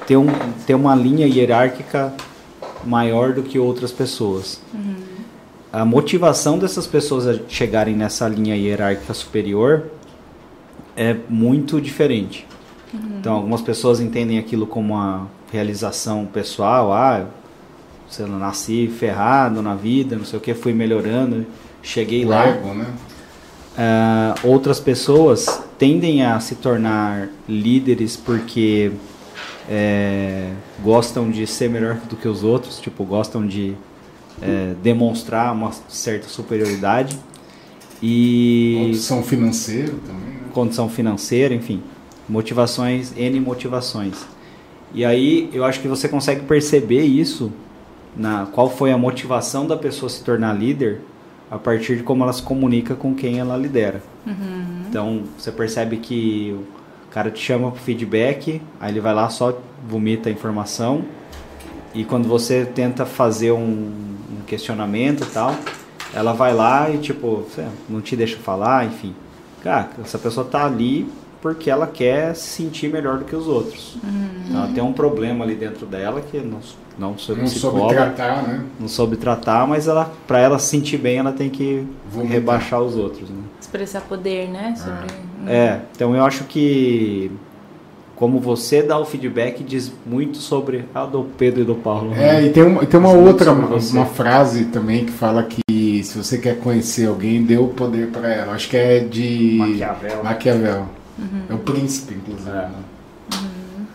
ter, 0.07 0.17
um, 0.17 0.25
ter 0.65 0.73
uma 0.73 0.95
linha 0.95 1.27
hierárquica 1.27 2.11
maior 2.83 3.33
do 3.33 3.43
que 3.43 3.59
outras 3.59 3.91
pessoas. 3.91 4.59
Uhum. 4.73 4.92
A 5.73 5.83
motivação 5.83 6.59
dessas 6.59 6.85
pessoas 6.85 7.27
a 7.27 7.35
chegarem 7.49 7.95
nessa 7.95 8.27
linha 8.27 8.55
hierárquica 8.55 9.11
superior 9.11 9.85
é 10.95 11.15
muito 11.27 11.81
diferente. 11.81 12.45
Uhum. 12.93 13.17
Então, 13.19 13.33
algumas 13.33 13.59
pessoas 13.59 13.99
entendem 13.99 14.37
aquilo 14.37 14.67
como 14.67 14.93
uma 14.93 15.27
realização 15.51 16.27
pessoal. 16.27 16.93
Ah, 16.93 17.25
eu 18.19 18.27
nasci 18.27 18.87
ferrado 18.87 19.63
na 19.63 19.73
vida, 19.73 20.15
não 20.15 20.25
sei 20.25 20.37
o 20.37 20.41
que, 20.43 20.53
fui 20.53 20.73
melhorando, 20.73 21.43
cheguei 21.81 22.23
lá. 22.23 22.45
né? 22.45 22.85
Uh, 23.75 24.47
outras 24.49 24.79
pessoas 24.79 25.63
tendem 25.79 26.23
a 26.23 26.39
se 26.39 26.53
tornar 26.53 27.29
líderes 27.49 28.15
porque 28.15 28.91
é, 29.67 30.51
gostam 30.83 31.31
de 31.31 31.47
ser 31.47 31.67
melhor 31.67 31.95
do 32.07 32.15
que 32.15 32.27
os 32.27 32.43
outros, 32.43 32.79
tipo, 32.79 33.03
gostam 33.03 33.47
de 33.47 33.75
é, 34.41 34.73
demonstrar 34.81 35.53
uma 35.53 35.71
certa 35.87 36.27
superioridade. 36.27 37.17
E 38.01 38.75
condição 38.79 39.23
financeira 39.23 39.93
também. 40.05 40.33
Né? 40.33 40.39
Condição 40.53 40.89
financeira, 40.89 41.53
enfim 41.53 41.81
motivações, 42.27 43.13
N 43.17 43.39
motivações. 43.39 44.25
E 44.93 45.03
aí 45.03 45.49
eu 45.53 45.63
acho 45.65 45.79
que 45.79 45.87
você 45.87 46.07
consegue 46.07 46.45
perceber 46.45 47.03
isso, 47.03 47.51
na 48.15 48.45
qual 48.45 48.69
foi 48.69 48.91
a 48.91 48.97
motivação 48.97 49.65
da 49.65 49.75
pessoa 49.75 50.09
se 50.09 50.23
tornar 50.23 50.53
líder, 50.53 51.01
a 51.49 51.57
partir 51.57 51.97
de 51.97 52.03
como 52.03 52.23
ela 52.23 52.33
se 52.33 52.41
comunica 52.41 52.95
com 52.95 53.13
quem 53.13 53.39
ela 53.39 53.57
lidera. 53.57 54.01
Uhum. 54.25 54.83
Então 54.87 55.23
você 55.37 55.51
percebe 55.51 55.97
que 55.97 56.55
o 57.07 57.11
cara 57.11 57.29
te 57.29 57.39
chama 57.39 57.71
para 57.71 57.81
feedback, 57.81 58.61
aí 58.79 58.91
ele 58.91 58.99
vai 58.99 59.13
lá 59.13 59.29
só 59.29 59.59
vomita 59.87 60.29
a 60.29 60.31
informação, 60.31 61.03
e 61.93 62.03
quando 62.03 62.27
você 62.27 62.65
tenta 62.65 63.05
fazer 63.05 63.51
um, 63.51 63.57
um 63.57 64.12
questionamento 64.53 65.23
e 65.23 65.27
tal, 65.27 65.55
ela 66.13 66.33
vai 66.33 66.53
lá 66.53 66.89
e 66.89 66.99
tipo, 66.99 67.45
não 67.89 68.01
te 68.01 68.15
deixa 68.15 68.37
falar, 68.37 68.85
enfim. 68.85 69.15
Cara, 69.63 69.89
essa 70.01 70.19
pessoa 70.19 70.45
tá 70.45 70.65
ali 70.65 71.07
porque 71.41 71.69
ela 71.69 71.87
quer 71.87 72.35
se 72.35 72.47
sentir 72.47 72.89
melhor 72.89 73.17
do 73.17 73.25
que 73.25 73.35
os 73.35 73.47
outros. 73.47 73.95
Uhum. 74.03 74.55
Ela 74.55 74.67
tem 74.67 74.83
um 74.83 74.93
problema 74.93 75.43
ali 75.43 75.55
dentro 75.55 75.85
dela 75.85 76.21
que 76.21 76.37
não, 76.37 76.59
não 76.97 77.17
soube 77.17 77.41
não 77.41 77.47
soube 77.47 77.87
tratar, 77.89 78.43
né? 78.43 78.63
Não 78.79 78.87
soube 78.87 79.17
tratar, 79.17 79.67
mas 79.67 79.87
ela, 79.87 80.11
para 80.27 80.39
ela 80.39 80.59
se 80.59 80.67
sentir 80.67 80.97
bem, 80.97 81.17
ela 81.17 81.33
tem 81.33 81.49
que 81.49 81.85
Vomitar. 82.09 82.33
rebaixar 82.33 82.81
os 82.81 82.95
outros, 82.95 83.29
né? 83.29 83.41
Expressar 83.59 84.01
poder, 84.01 84.47
né? 84.49 84.75
Sobre... 84.77 85.07
É. 85.47 85.55
é, 85.55 85.81
então 85.93 86.15
eu 86.15 86.23
acho 86.23 86.45
que 86.45 87.31
como 88.15 88.39
você 88.39 88.83
dá 88.83 88.97
o 88.99 89.05
feedback 89.05 89.63
diz 89.63 89.91
muito 90.05 90.37
sobre 90.37 90.85
a 90.93 91.05
do 91.05 91.23
Pedro 91.37 91.61
e 91.61 91.65
do 91.65 91.75
Paulo. 91.75 92.11
Né? 92.11 92.37
É, 92.37 92.45
e 92.45 92.49
tem, 92.51 92.63
uma, 92.63 92.85
tem 92.85 92.99
uma 92.99 93.11
outra, 93.11 93.51
uma, 93.51 93.75
uma, 93.75 94.05
frase 94.05 94.65
também 94.65 95.05
que 95.05 95.11
fala 95.11 95.43
que 95.43 96.03
se 96.03 96.17
você 96.17 96.37
quer 96.37 96.59
conhecer 96.59 97.07
alguém, 97.07 97.43
dê 97.43 97.57
o 97.57 97.67
poder 97.67 98.09
para 98.09 98.31
ela. 98.31 98.53
Acho 98.53 98.69
que 98.69 98.77
é 98.77 98.99
de 98.99 99.55
Maquiavel. 99.57 100.23
Maquiavel. 100.23 100.89
Uhum. 101.17 101.41
É 101.49 101.53
o 101.53 101.57
príncipe, 101.59 102.15
inclusive. 102.15 102.49
É. 102.49 102.53
Né? 102.53 102.71
Uhum, 103.33 103.85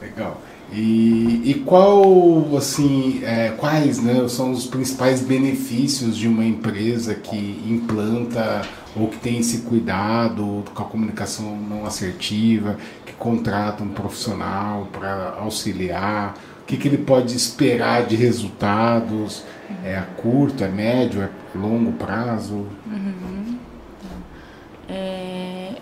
Legal. 0.00 0.40
E, 0.72 1.42
e 1.44 1.54
qual, 1.66 2.56
assim, 2.56 3.20
é, 3.22 3.50
quais 3.58 4.02
né, 4.02 4.26
são 4.26 4.52
os 4.52 4.66
principais 4.66 5.20
benefícios 5.20 6.16
de 6.16 6.26
uma 6.26 6.44
empresa 6.44 7.14
que 7.14 7.62
implanta 7.68 8.62
ou 8.96 9.08
que 9.08 9.18
tem 9.18 9.38
esse 9.38 9.58
cuidado 9.58 10.64
com 10.74 10.82
a 10.82 10.86
comunicação 10.86 11.56
não 11.56 11.84
assertiva, 11.84 12.78
que 13.04 13.12
contrata 13.12 13.84
um 13.84 13.88
profissional 13.88 14.88
para 14.90 15.36
auxiliar? 15.38 16.34
O 16.62 16.64
que, 16.64 16.78
que 16.78 16.88
ele 16.88 16.98
pode 16.98 17.36
esperar 17.36 18.06
de 18.06 18.16
resultados? 18.16 19.44
É 19.84 19.96
a 19.96 20.02
curto, 20.02 20.64
é 20.64 20.68
médio, 20.68 21.20
é 21.20 21.28
longo 21.54 21.92
prazo? 21.92 22.66
Uhum. 22.86 23.58
É, 24.88 25.74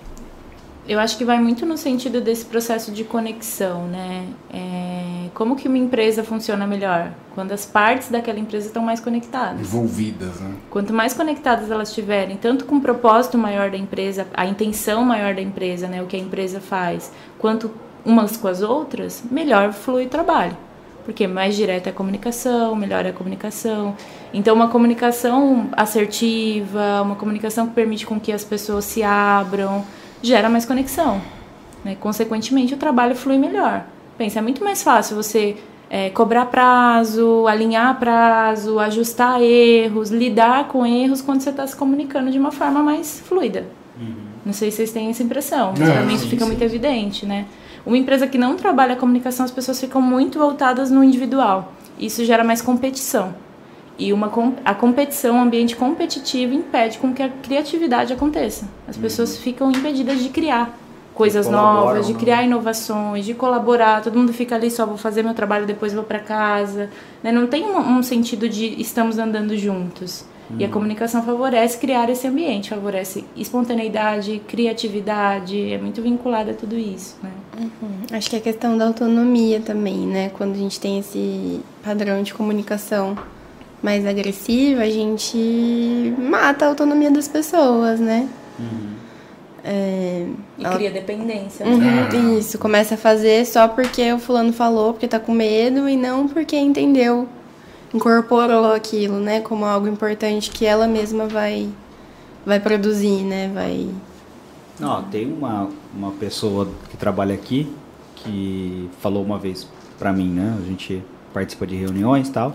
eu 0.91 0.99
acho 0.99 1.17
que 1.17 1.25
vai 1.25 1.39
muito 1.39 1.65
no 1.65 1.77
sentido 1.77 2.21
desse 2.21 2.45
processo 2.45 2.91
de 2.91 3.05
conexão, 3.05 3.87
né? 3.87 4.27
É, 4.53 5.29
como 5.33 5.55
que 5.55 5.69
uma 5.69 5.79
empresa 5.79 6.25
funciona 6.25 6.67
melhor? 6.67 7.13
Quando 7.33 7.53
as 7.53 7.65
partes 7.65 8.09
daquela 8.09 8.41
empresa 8.41 8.67
estão 8.67 8.83
mais 8.83 8.99
conectadas. 8.99 9.61
Envolvidas, 9.61 10.41
né? 10.41 10.53
Quanto 10.69 10.93
mais 10.93 11.15
conectadas 11.15 11.71
elas 11.71 11.91
estiverem, 11.91 12.37
tanto 12.37 12.65
com 12.65 12.75
o 12.75 12.81
propósito 12.81 13.39
maior 13.39 13.71
da 13.71 13.77
empresa, 13.77 14.27
a 14.35 14.45
intenção 14.47 15.05
maior 15.05 15.33
da 15.33 15.41
empresa, 15.41 15.87
né? 15.87 16.03
O 16.03 16.07
que 16.07 16.17
a 16.17 16.19
empresa 16.19 16.61
faz, 16.61 17.13
quanto 17.39 17.71
umas 18.05 18.37
com 18.37 18.49
as 18.49 18.61
outras, 18.61 19.23
melhor 19.31 19.73
flui 19.73 20.07
o 20.07 20.09
trabalho. 20.09 20.57
Porque 21.05 21.25
mais 21.29 21.55
direta 21.55 21.89
é 21.89 21.93
a 21.93 21.95
comunicação, 21.95 22.75
melhor 22.75 23.07
é 23.07 23.11
a 23.11 23.13
comunicação. 23.13 23.95
Então, 24.35 24.57
uma 24.57 24.67
comunicação 24.67 25.69
assertiva, 25.73 27.01
uma 27.03 27.15
comunicação 27.15 27.69
que 27.69 27.75
permite 27.75 28.05
com 28.05 28.19
que 28.19 28.33
as 28.33 28.43
pessoas 28.43 28.85
se 28.87 29.05
abram, 29.05 29.85
gera 30.23 30.49
mais 30.49 30.65
conexão. 30.65 31.21
Né? 31.85 31.97
Consequentemente, 31.99 32.75
o 32.75 32.77
trabalho 32.77 33.15
flui 33.15 33.39
melhor. 33.39 33.85
Pensa, 34.19 34.39
é 34.39 34.43
muito 34.43 34.63
mais 34.63 34.83
fácil 34.83 35.17
você 35.17 35.57
é, 35.89 36.11
cobrar 36.11 36.47
prazo, 36.47 37.47
alinhar 37.47 37.99
prazo, 37.99 38.79
ajustar 38.79 39.43
erros, 39.43 40.11
lidar 40.11 40.69
com 40.69 40.87
erros 40.87 41.21
quando 41.21 41.41
você 41.41 41.51
está 41.51 41.67
se 41.67 41.75
comunicando 41.75 42.31
de 42.31 42.39
uma 42.39 42.53
forma 42.53 42.83
mais 42.83 43.21
fluida. 43.21 43.67
Uhum. 44.01 44.15
Não 44.45 44.53
sei 44.53 44.71
se 44.71 44.79
vocês 44.79 44.93
têm 44.93 45.11
essa 45.11 45.23
impressão, 45.23 45.75
mas 45.77 45.91
para 45.91 46.03
mim 46.03 46.15
isso 46.15 46.29
fica 46.29 46.45
sim. 46.45 46.51
muito 46.51 46.63
evidente, 46.63 47.27
né? 47.27 47.47
Uma 47.85 47.97
empresa 47.97 48.27
que 48.27 48.39
não 48.39 48.57
trabalha 48.57 48.93
a 48.93 48.97
comunicação, 48.97 49.45
as 49.45 49.51
pessoas 49.51 49.81
ficam 49.81 50.01
muito 50.01 50.39
voltadas 50.39 50.91
no 50.91 51.03
individual. 51.03 51.73
Isso 51.99 52.25
gera 52.25 52.45
mais 52.45 52.63
competição. 52.63 53.35
E 54.01 54.15
uma, 54.15 54.33
a 54.65 54.75
competição, 54.75 55.37
um 55.37 55.43
ambiente 55.43 55.77
competitivo, 55.77 56.55
impede 56.55 56.97
com 56.99 57.13
que 57.13 57.23
a 57.23 57.29
criatividade 57.29 58.15
aconteça. 58.15 58.67
As 58.89 58.97
uhum. 58.97 59.03
pessoas 59.03 59.37
ficam 59.37 59.71
impedidas 59.71 60.23
de 60.23 60.31
criar 60.31 60.75
coisas 61.15 61.47
novas, 61.47 62.07
de 62.07 62.15
né? 62.15 62.19
criar 62.19 62.43
inovações, 62.45 63.27
de 63.27 63.35
colaborar. 63.35 64.01
Todo 64.01 64.19
mundo 64.19 64.33
fica 64.33 64.55
ali 64.55 64.71
só 64.71 64.87
vou 64.87 64.97
fazer 64.97 65.23
meu 65.23 65.35
trabalho 65.35 65.67
depois 65.67 65.93
vou 65.93 66.03
para 66.03 66.19
casa. 66.19 66.89
Né? 67.23 67.31
Não 67.31 67.47
tem 67.47 67.67
um, 67.67 67.99
um, 67.99 68.03
sentido 68.03 68.49
de 68.49 68.81
estamos 68.81 69.19
andando 69.19 69.55
juntos. 69.55 70.25
Uhum. 70.49 70.57
E 70.59 70.65
a 70.65 70.67
uhum. 70.67 70.73
comunicação 70.73 71.23
favorece 71.23 71.77
criar 71.77 72.09
esse 72.09 72.27
ambiente, 72.27 72.71
favorece 72.71 73.23
espontaneidade, 73.37 74.41
criatividade. 74.49 75.75
É 75.75 75.77
muito 75.77 76.01
vinculada 76.01 76.53
a 76.53 76.55
tudo 76.55 76.75
isso, 76.79 77.19
né? 77.23 77.31
Uhum. 77.59 78.17
Acho 78.17 78.31
que 78.31 78.37
é 78.37 78.41
questão 78.41 78.79
da 78.79 78.87
autonomia 78.87 79.61
também, 79.61 80.07
né? 80.07 80.31
Quando 80.31 80.55
a 80.55 80.59
gente 80.59 80.81
tem 80.81 80.99
esse 80.99 81.61
padrão 81.85 82.23
de 82.23 82.33
comunicação 82.33 83.15
mais 83.83 84.07
agressiva, 84.07 84.83
a 84.83 84.91
gente 84.91 86.15
mata 86.19 86.65
a 86.65 86.69
autonomia 86.69 87.11
das 87.11 87.29
pessoas, 87.29 87.99
né? 87.99 88.29
Uhum. 88.59 88.91
É, 89.63 90.27
e 90.59 90.65
ela... 90.65 90.75
cria 90.75 90.91
dependência. 90.91 91.67
Uhum, 91.67 91.81
ah. 91.81 92.39
Isso, 92.39 92.59
começa 92.59 92.95
a 92.95 92.99
fazer 92.99 93.45
só 93.47 93.69
porque 93.69 94.13
o 94.13 94.19
fulano 94.19 94.53
falou, 94.53 94.93
porque 94.93 95.09
tá 95.09 95.21
com 95.21 95.33
medo, 95.33 95.89
e 95.89 95.97
não 95.97 96.29
porque 96.29 96.57
entendeu, 96.57 97.29
incorporou 97.93 98.73
aquilo, 98.73 99.19
né? 99.19 99.41
Como 99.41 99.65
algo 99.65 99.87
importante 99.89 100.51
que 100.51 100.65
ela 100.65 100.87
mesma 100.87 101.27
vai, 101.27 101.69
vai 102.45 102.61
produzir, 102.61 103.23
né? 103.23 103.51
Vai... 103.53 103.89
Não, 104.79 105.03
tem 105.05 105.31
uma, 105.31 105.69
uma 105.95 106.11
pessoa 106.13 106.69
que 106.91 106.97
trabalha 106.97 107.35
aqui 107.35 107.71
que 108.17 108.89
falou 109.01 109.23
uma 109.23 109.39
vez 109.39 109.67
pra 109.99 110.13
mim, 110.13 110.29
né? 110.29 110.57
A 110.59 110.67
gente 110.67 111.03
participa 111.33 111.67
de 111.67 111.77
reuniões 111.77 112.29
e 112.29 112.33
tal. 112.33 112.55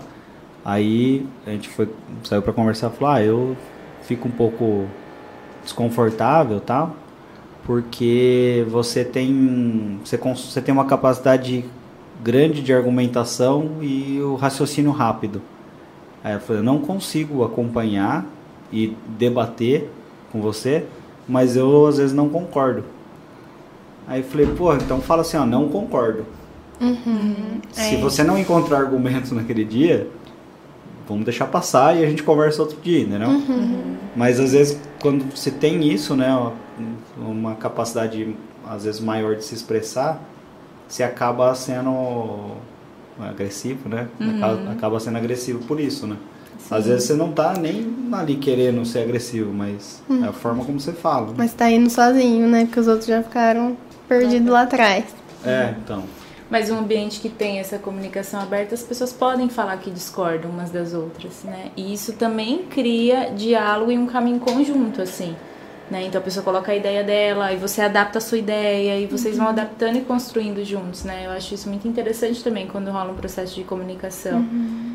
Aí 0.68 1.24
a 1.46 1.50
gente 1.50 1.68
foi, 1.68 1.88
saiu 2.24 2.42
para 2.42 2.52
conversar 2.52 2.90
e 2.92 2.96
falou: 2.96 3.14
ah, 3.14 3.22
eu 3.22 3.56
fico 4.02 4.26
um 4.26 4.32
pouco 4.32 4.86
desconfortável 5.62 6.58
tal, 6.60 6.96
porque 7.64 8.66
você 8.68 9.04
tem 9.04 10.00
você, 10.04 10.16
você 10.16 10.60
tem 10.60 10.72
uma 10.74 10.84
capacidade 10.84 11.64
grande 12.20 12.62
de 12.62 12.72
argumentação 12.72 13.76
e 13.80 14.20
o 14.20 14.34
raciocínio 14.34 14.90
rápido. 14.90 15.40
Aí 16.24 16.34
eu 16.34 16.40
falei, 16.40 16.60
eu 16.60 16.64
não 16.64 16.80
consigo 16.80 17.44
acompanhar 17.44 18.26
e 18.72 18.96
debater 19.16 19.88
com 20.32 20.40
você, 20.40 20.84
mas 21.28 21.56
eu 21.56 21.86
às 21.86 21.98
vezes 21.98 22.12
não 22.12 22.28
concordo. 22.28 22.82
Aí 24.08 24.20
eu 24.20 24.24
falei, 24.24 24.46
pô, 24.46 24.74
então 24.74 25.00
fala 25.00 25.22
assim, 25.22 25.36
ó, 25.36 25.46
não 25.46 25.68
concordo. 25.68 26.24
Uhum. 26.80 27.60
Se 27.70 27.94
É. 27.94 28.00
você 28.00 28.24
não 28.24 28.36
encontrar 28.36 28.78
argumentos 28.78 29.30
naquele 29.30 29.64
dia, 29.64 30.08
vamos 31.08 31.24
deixar 31.24 31.46
passar 31.46 31.96
e 31.96 32.04
a 32.04 32.08
gente 32.08 32.22
conversa 32.22 32.62
outro 32.62 32.78
dia, 32.82 33.00
entendeu? 33.00 33.28
Uhum. 33.28 33.96
Mas 34.14 34.40
às 34.40 34.52
vezes 34.52 34.80
quando 35.00 35.24
você 35.34 35.50
tem 35.50 35.86
isso, 35.92 36.14
né, 36.16 36.52
uma 37.18 37.54
capacidade 37.54 38.34
às 38.68 38.84
vezes 38.84 39.00
maior 39.00 39.36
de 39.36 39.44
se 39.44 39.54
expressar, 39.54 40.20
você 40.88 41.02
acaba 41.02 41.54
sendo 41.54 42.56
agressivo, 43.18 43.88
né? 43.88 44.08
Acaba, 44.20 44.72
acaba 44.72 45.00
sendo 45.00 45.18
agressivo 45.18 45.60
por 45.60 45.80
isso, 45.80 46.06
né? 46.06 46.16
Às 46.70 46.86
vezes 46.86 47.04
você 47.04 47.14
não 47.14 47.30
tá 47.30 47.54
nem 47.54 47.94
ali 48.12 48.36
querendo 48.36 48.84
ser 48.84 49.00
agressivo, 49.00 49.52
mas 49.52 50.02
é 50.22 50.26
a 50.26 50.32
forma 50.32 50.64
como 50.64 50.80
você 50.80 50.92
fala. 50.92 51.28
né? 51.28 51.34
Mas 51.36 51.52
tá 51.52 51.70
indo 51.70 51.88
sozinho, 51.88 52.48
né? 52.48 52.64
Porque 52.64 52.80
os 52.80 52.88
outros 52.88 53.06
já 53.06 53.22
ficaram 53.22 53.76
perdidos 54.08 54.48
lá 54.48 54.62
atrás. 54.62 55.04
É, 55.44 55.74
então. 55.82 56.02
Mas 56.48 56.70
um 56.70 56.78
ambiente 56.78 57.20
que 57.20 57.28
tem 57.28 57.58
essa 57.58 57.76
comunicação 57.76 58.40
aberta, 58.40 58.74
as 58.74 58.82
pessoas 58.82 59.12
podem 59.12 59.48
falar 59.48 59.76
que 59.78 59.90
discordam 59.90 60.50
umas 60.50 60.70
das 60.70 60.94
outras, 60.94 61.42
né? 61.42 61.70
E 61.76 61.92
isso 61.92 62.12
também 62.12 62.58
cria 62.70 63.32
diálogo 63.34 63.90
e 63.90 63.98
um 63.98 64.06
caminho 64.06 64.38
conjunto, 64.38 65.02
assim. 65.02 65.34
Né? 65.90 66.04
Então 66.06 66.20
a 66.20 66.24
pessoa 66.24 66.42
coloca 66.42 66.72
a 66.72 66.74
ideia 66.74 67.04
dela 67.04 67.52
e 67.52 67.56
você 67.56 67.80
adapta 67.80 68.18
a 68.18 68.20
sua 68.20 68.38
ideia 68.38 68.98
e 68.98 69.06
vocês 69.06 69.36
vão 69.36 69.46
adaptando 69.46 69.96
e 69.96 70.00
construindo 70.00 70.64
juntos, 70.64 71.04
né? 71.04 71.26
Eu 71.26 71.30
acho 71.30 71.54
isso 71.54 71.68
muito 71.68 71.86
interessante 71.86 72.42
também 72.42 72.66
quando 72.66 72.90
rola 72.90 73.12
um 73.12 73.16
processo 73.16 73.54
de 73.54 73.62
comunicação. 73.62 74.44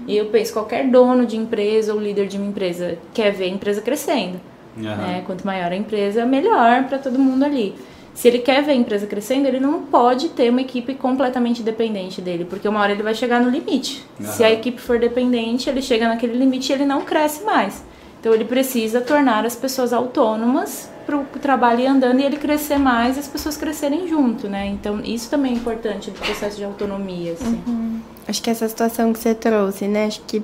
E 0.06 0.18
eu 0.18 0.26
penso, 0.26 0.52
qualquer 0.52 0.90
dono 0.90 1.26
de 1.26 1.38
empresa 1.38 1.94
ou 1.94 2.00
líder 2.00 2.28
de 2.28 2.36
uma 2.38 2.46
empresa 2.48 2.98
quer 3.14 3.32
ver 3.32 3.46
a 3.46 3.48
empresa 3.48 3.82
crescendo. 3.82 4.40
Aham. 4.78 4.96
né? 4.98 5.24
Quanto 5.26 5.46
maior 5.46 5.72
a 5.72 5.76
empresa, 5.76 6.26
melhor 6.26 6.86
para 6.86 6.98
todo 6.98 7.20
mundo 7.20 7.44
ali. 7.44 7.76
Se 8.14 8.28
ele 8.28 8.40
quer 8.40 8.62
ver 8.62 8.72
a 8.72 8.76
empresa 8.76 9.08
crescendo, 9.08 9.48
ele 9.48 9.60
não 9.60 9.84
pode 9.84 10.30
ter 10.30 10.50
uma 10.50 10.62
equipe 10.62 10.94
completamente 10.96 11.64
dependente 11.64 12.22
dele, 12.22 12.46
porque 12.46 12.68
uma 12.68 12.82
hora 12.82 12.92
ele 12.92 13.04
vai 13.04 13.16
chegar 13.16 13.42
no 13.42 13.50
limite. 13.50 14.06
Se 14.20 14.44
Aham. 14.44 14.52
a 14.52 14.54
equipe 14.54 14.82
for 14.82 15.00
dependente, 15.00 15.70
ele 15.70 15.82
chega 15.82 16.08
naquele 16.08 16.38
limite 16.38 16.72
e 16.72 16.76
ele 16.76 16.86
não 16.86 17.02
cresce 17.02 17.44
mais. 17.44 17.84
Então 18.20 18.34
ele 18.34 18.46
precisa 18.46 19.02
tornar 19.02 19.46
as 19.46 19.56
pessoas 19.56 19.92
autônomas 19.94 20.90
para 21.06 21.18
o 21.18 21.26
trabalho 21.42 21.80
ir 21.80 21.88
andando 21.88 22.20
e 22.20 22.24
ele 22.24 22.38
crescer 22.38 22.78
mais 22.78 23.18
e 23.18 23.20
as 23.20 23.28
pessoas 23.28 23.58
crescerem 23.58 24.08
junto, 24.08 24.48
né? 24.48 24.68
Então 24.68 25.00
isso 25.04 25.30
também 25.30 25.54
é 25.54 25.56
importante 25.56 26.12
do 26.12 26.20
processo 26.20 26.58
de 26.58 26.64
autonomia, 26.64 27.34
assim. 27.34 28.02
Acho 28.28 28.42
que 28.44 28.50
essa 28.50 28.68
situação 28.68 29.12
que 29.12 29.20
você 29.20 29.34
trouxe, 29.34 29.88
né? 29.88 30.06
Acho 30.06 30.22
que 30.22 30.44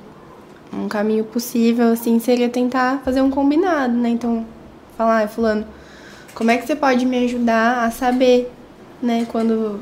um 0.72 0.88
caminho 0.88 1.24
possível, 1.24 1.92
assim, 1.92 2.18
seria 2.18 2.48
tentar 2.48 3.00
fazer 3.04 3.20
um 3.20 3.30
combinado, 3.30 3.94
né? 3.94 4.08
Então, 4.08 4.44
falar, 4.96 5.22
ah, 5.22 5.28
fulano, 5.28 5.64
como 6.38 6.52
é 6.52 6.56
que 6.56 6.64
você 6.64 6.76
pode 6.76 7.04
me 7.04 7.24
ajudar 7.24 7.84
a 7.84 7.90
saber, 7.90 8.48
né? 9.02 9.26
Quando, 9.28 9.80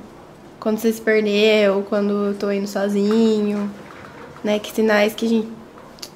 quando 0.59 0.79
você 0.79 0.91
se 0.91 1.03
perdeu, 1.03 1.85
quando 1.87 2.29
eu 2.29 2.35
tô 2.35 2.51
indo 2.51 2.67
sozinho, 2.67 3.71
né? 4.43 4.59
Que 4.59 4.73
sinais 4.73 5.15
que 5.15 5.27
a 5.27 5.29
gente... 5.29 5.49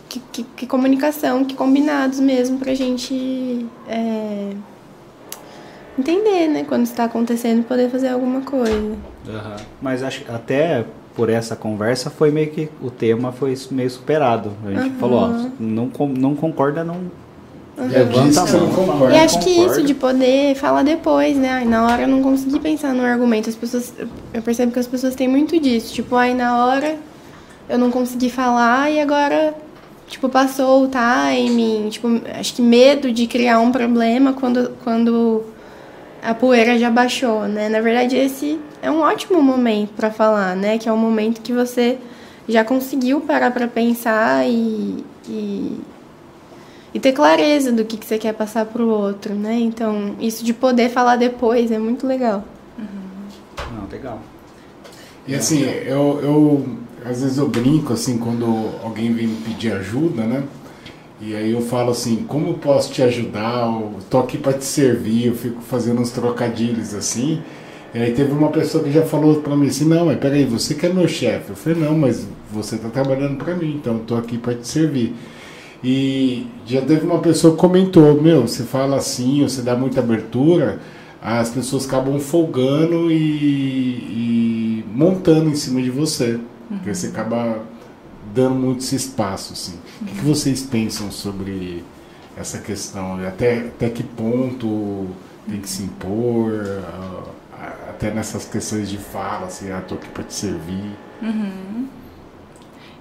Que, 0.08 0.18
que, 0.32 0.42
que 0.42 0.66
comunicação, 0.66 1.44
que 1.44 1.54
combinados 1.54 2.18
mesmo 2.18 2.58
pra 2.58 2.74
gente 2.74 3.66
é, 3.86 4.52
entender, 5.98 6.48
né? 6.48 6.64
Quando 6.66 6.84
está 6.84 7.04
acontecendo, 7.04 7.62
poder 7.62 7.90
fazer 7.90 8.08
alguma 8.08 8.40
coisa. 8.40 8.96
Aham. 9.28 9.56
Mas 9.82 10.02
acho 10.02 10.24
que 10.24 10.32
até 10.32 10.86
por 11.14 11.28
essa 11.28 11.54
conversa 11.54 12.08
foi 12.08 12.30
meio 12.30 12.50
que 12.50 12.70
o 12.80 12.90
tema 12.90 13.30
foi 13.30 13.54
meio 13.70 13.90
superado. 13.90 14.52
A 14.64 14.70
gente 14.70 14.96
falou, 14.96 15.20
ó, 15.20 15.48
não, 15.60 15.92
não 16.16 16.34
concorda, 16.34 16.82
não 16.82 17.10
levanta 17.86 18.20
Diz 18.28 18.38
a 18.38 18.42
que 18.44 18.50
você 18.50 18.56
mão. 18.56 18.66
não 18.66 18.72
fala, 18.74 18.86
concorda. 18.86 19.14
E 19.14 19.18
"Não 19.18 19.24
acho 19.24 19.38
que 19.40 19.54
concordo". 19.54 19.72
isso 19.72 19.82
de 19.86 19.94
poder 19.94 20.54
falar 20.56 20.82
depois, 20.82 21.36
né? 21.36 21.50
Ai, 21.50 21.64
na 21.64 21.86
hora 21.86 22.02
eu 22.02 22.08
não 22.08 22.22
consegui 22.22 22.58
pensar 22.60 22.94
no 22.94 23.04
argumento. 23.04 23.48
As 23.48 23.56
pessoas. 23.56 23.92
Eu 24.32 24.42
percebo 24.42 24.72
que 24.72 24.78
as 24.78 24.86
pessoas 24.86 25.14
têm 25.14 25.28
muito 25.28 25.58
disso. 25.60 25.92
Tipo, 25.94 26.16
ai, 26.16 26.34
na 26.34 26.64
hora 26.66 26.96
eu 27.68 27.78
não 27.78 27.90
consegui 27.90 28.28
falar 28.30 28.90
e 28.90 29.00
agora, 29.00 29.54
tipo, 30.08 30.28
passou 30.28 30.84
o 30.84 30.88
timing. 30.88 31.88
Tipo, 31.90 32.20
acho 32.38 32.54
que 32.54 32.62
medo 32.62 33.12
de 33.12 33.26
criar 33.26 33.60
um 33.60 33.70
problema 33.72 34.32
quando, 34.32 34.72
quando 34.82 35.44
a 36.22 36.34
poeira 36.34 36.78
já 36.78 36.90
baixou, 36.90 37.42
né? 37.48 37.68
Na 37.68 37.80
verdade, 37.80 38.16
esse 38.16 38.58
é 38.82 38.90
um 38.90 39.00
ótimo 39.00 39.40
momento 39.42 39.90
para 39.96 40.10
falar, 40.10 40.54
né? 40.56 40.76
Que 40.78 40.88
é 40.88 40.92
um 40.92 40.96
momento 40.96 41.40
que 41.40 41.52
você 41.52 41.96
já 42.48 42.64
conseguiu 42.64 43.20
parar 43.20 43.52
para 43.52 43.68
pensar 43.68 44.44
e, 44.48 45.04
e, 45.28 45.78
e 46.92 46.98
ter 47.00 47.12
clareza 47.12 47.70
do 47.70 47.84
que, 47.84 47.96
que 47.96 48.06
você 48.06 48.18
quer 48.18 48.34
passar 48.34 48.66
pro 48.66 48.88
outro, 48.88 49.34
né? 49.34 49.58
Então, 49.58 50.16
isso 50.20 50.44
de 50.44 50.52
poder 50.52 50.90
falar 50.90 51.16
depois 51.16 51.70
é 51.70 51.78
muito 51.78 52.06
legal. 52.06 52.44
Não, 52.78 53.88
legal. 53.90 54.20
E 55.26 55.34
assim, 55.34 55.62
eu, 55.62 56.20
eu 56.22 56.66
às 57.04 57.22
vezes 57.22 57.38
eu 57.38 57.48
brinco 57.48 57.92
assim 57.92 58.18
quando 58.18 58.44
alguém 58.82 59.12
vem 59.12 59.26
me 59.26 59.36
pedir 59.36 59.72
ajuda, 59.72 60.24
né? 60.24 60.42
E 61.20 61.34
aí 61.36 61.52
eu 61.52 61.60
falo 61.60 61.90
assim, 61.90 62.24
como 62.26 62.48
eu 62.48 62.54
posso 62.54 62.92
te 62.92 63.02
ajudar? 63.02 63.66
Eu 63.66 63.98
tô 64.08 64.18
aqui 64.18 64.38
para 64.38 64.54
te 64.54 64.64
servir, 64.64 65.26
eu 65.26 65.34
fico 65.34 65.60
fazendo 65.60 66.00
uns 66.00 66.10
trocadilhos 66.10 66.94
assim. 66.94 67.42
E 67.94 67.98
aí 67.98 68.12
teve 68.12 68.32
uma 68.32 68.48
pessoa 68.48 68.82
que 68.82 68.90
já 68.90 69.02
falou 69.02 69.40
para 69.42 69.54
mim 69.54 69.66
assim, 69.66 69.84
não, 69.84 70.06
mas 70.06 70.18
peraí, 70.18 70.44
você 70.44 70.74
que 70.74 70.86
é 70.86 70.92
meu 70.92 71.06
chefe. 71.06 71.50
Eu 71.50 71.56
falei, 71.56 71.78
não, 71.78 71.96
mas 71.96 72.26
você 72.50 72.78
tá 72.78 72.88
trabalhando 72.88 73.36
para 73.36 73.54
mim, 73.54 73.76
então 73.80 73.94
eu 73.94 74.00
tô 74.00 74.16
aqui 74.16 74.38
para 74.38 74.54
te 74.54 74.66
servir. 74.66 75.14
E 75.82 76.46
já 76.66 76.82
teve 76.82 77.06
uma 77.06 77.18
pessoa 77.20 77.54
que 77.54 77.60
comentou, 77.60 78.20
meu, 78.20 78.42
você 78.42 78.64
fala 78.64 78.96
assim, 78.96 79.42
você 79.42 79.62
dá 79.62 79.74
muita 79.74 80.00
abertura, 80.00 80.78
as 81.22 81.50
pessoas 81.50 81.86
acabam 81.86 82.18
folgando 82.18 83.10
e, 83.10 83.16
e 83.16 84.84
montando 84.94 85.48
em 85.48 85.54
cima 85.54 85.80
de 85.80 85.90
você. 85.90 86.38
Porque 86.68 86.94
você 86.94 87.08
acaba 87.08 87.62
dando 88.34 88.54
muito 88.54 88.80
esse 88.80 88.94
espaço, 88.94 89.54
assim. 89.54 89.74
O 90.00 90.04
que, 90.04 90.14
que 90.16 90.24
vocês 90.24 90.62
pensam 90.62 91.10
sobre 91.10 91.82
essa 92.36 92.58
questão? 92.58 93.14
Até, 93.26 93.60
até 93.60 93.88
que 93.88 94.02
ponto 94.02 95.06
tem 95.48 95.60
que 95.60 95.68
se 95.68 95.82
impor? 95.82 96.52
ah, 97.60 97.90
até 97.90 98.10
nessas 98.10 98.46
questões 98.46 98.88
de 98.88 98.96
fala, 98.96 99.46
assim, 99.46 99.70
ah, 99.70 99.82
tô 99.86 99.94
aqui 99.94 100.08
para 100.08 100.24
te 100.24 100.34
servir. 100.34 100.96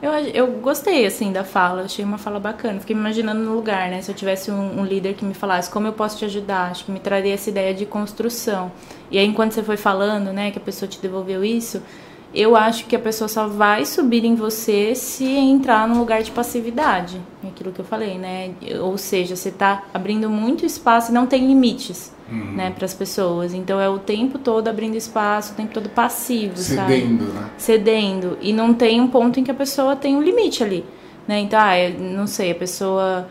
Eu, 0.01 0.12
eu 0.13 0.47
gostei, 0.62 1.05
assim, 1.05 1.31
da 1.31 1.43
fala. 1.43 1.83
Achei 1.83 2.05
uma 2.05 2.17
fala 2.17 2.39
bacana. 2.39 2.79
Fiquei 2.79 2.95
me 2.95 3.01
imaginando 3.01 3.41
no 3.41 3.53
lugar, 3.53 3.89
né? 3.89 4.01
Se 4.01 4.09
eu 4.09 4.15
tivesse 4.15 4.49
um, 4.49 4.79
um 4.79 4.85
líder 4.85 5.13
que 5.13 5.25
me 5.25 5.33
falasse 5.33 5.69
como 5.69 5.88
eu 5.88 5.93
posso 5.93 6.17
te 6.17 6.25
ajudar, 6.25 6.71
acho 6.71 6.85
que 6.85 6.91
me 6.91 6.99
traria 6.99 7.33
essa 7.33 7.49
ideia 7.49 7.73
de 7.73 7.85
construção. 7.85 8.71
E 9.12 9.17
aí, 9.17 9.25
enquanto 9.25 9.53
você 9.53 9.63
foi 9.63 9.75
falando, 9.75 10.31
né, 10.31 10.51
que 10.51 10.57
a 10.57 10.62
pessoa 10.62 10.88
te 10.88 10.99
devolveu 11.01 11.43
isso, 11.43 11.81
eu 12.34 12.56
acho 12.56 12.86
que 12.86 12.96
a 12.96 13.00
pessoa 13.00 13.28
só 13.28 13.48
vai 13.48 13.86
subir 13.86 14.24
em 14.24 14.36
você 14.36 14.94
se 14.94 15.26
entrar 15.26 15.88
num 15.88 15.98
lugar 15.98 16.22
de 16.22 16.32
passividade. 16.32 17.20
É 17.44 17.48
Aquilo 17.48 17.72
que 17.72 17.80
eu 17.80 17.86
falei, 17.86 18.18
né? 18.18 18.52
Ou 18.82 18.98
seja, 18.98 19.36
você 19.36 19.50
tá 19.50 19.84
abrindo 19.94 20.30
muito 20.30 20.65
espaço 20.65 21.12
e 21.12 21.13
não 21.13 21.26
tem 21.26 21.48
limites. 21.48 22.18
Né, 22.32 22.70
para 22.70 22.86
as 22.86 22.94
pessoas. 22.94 23.56
Então 23.56 23.82
é 23.82 23.89
o 23.89 23.98
tempo 23.98 24.38
todo 24.38 24.68
abrindo 24.68 24.96
espaço, 24.96 25.54
o 25.54 25.56
tempo 25.56 25.74
todo 25.74 25.89
passivo, 25.89 26.56
sabe? 26.58 26.94
Cedendo, 26.94 27.24
né? 27.24 27.50
cedendo 27.58 28.38
e 28.39 28.54
não 28.54 28.72
tem 28.72 29.02
um 29.02 29.08
ponto 29.08 29.39
em 29.39 29.44
que 29.44 29.50
a 29.50 29.54
pessoa 29.56 29.96
tem 29.96 30.15
um 30.15 30.22
limite 30.22 30.63
ali, 30.63 30.86
né? 31.28 31.39
Então, 31.39 31.60
ah, 31.60 31.74
não 31.98 32.28
sei, 32.28 32.52
a 32.52 32.56
pessoa 32.56 33.28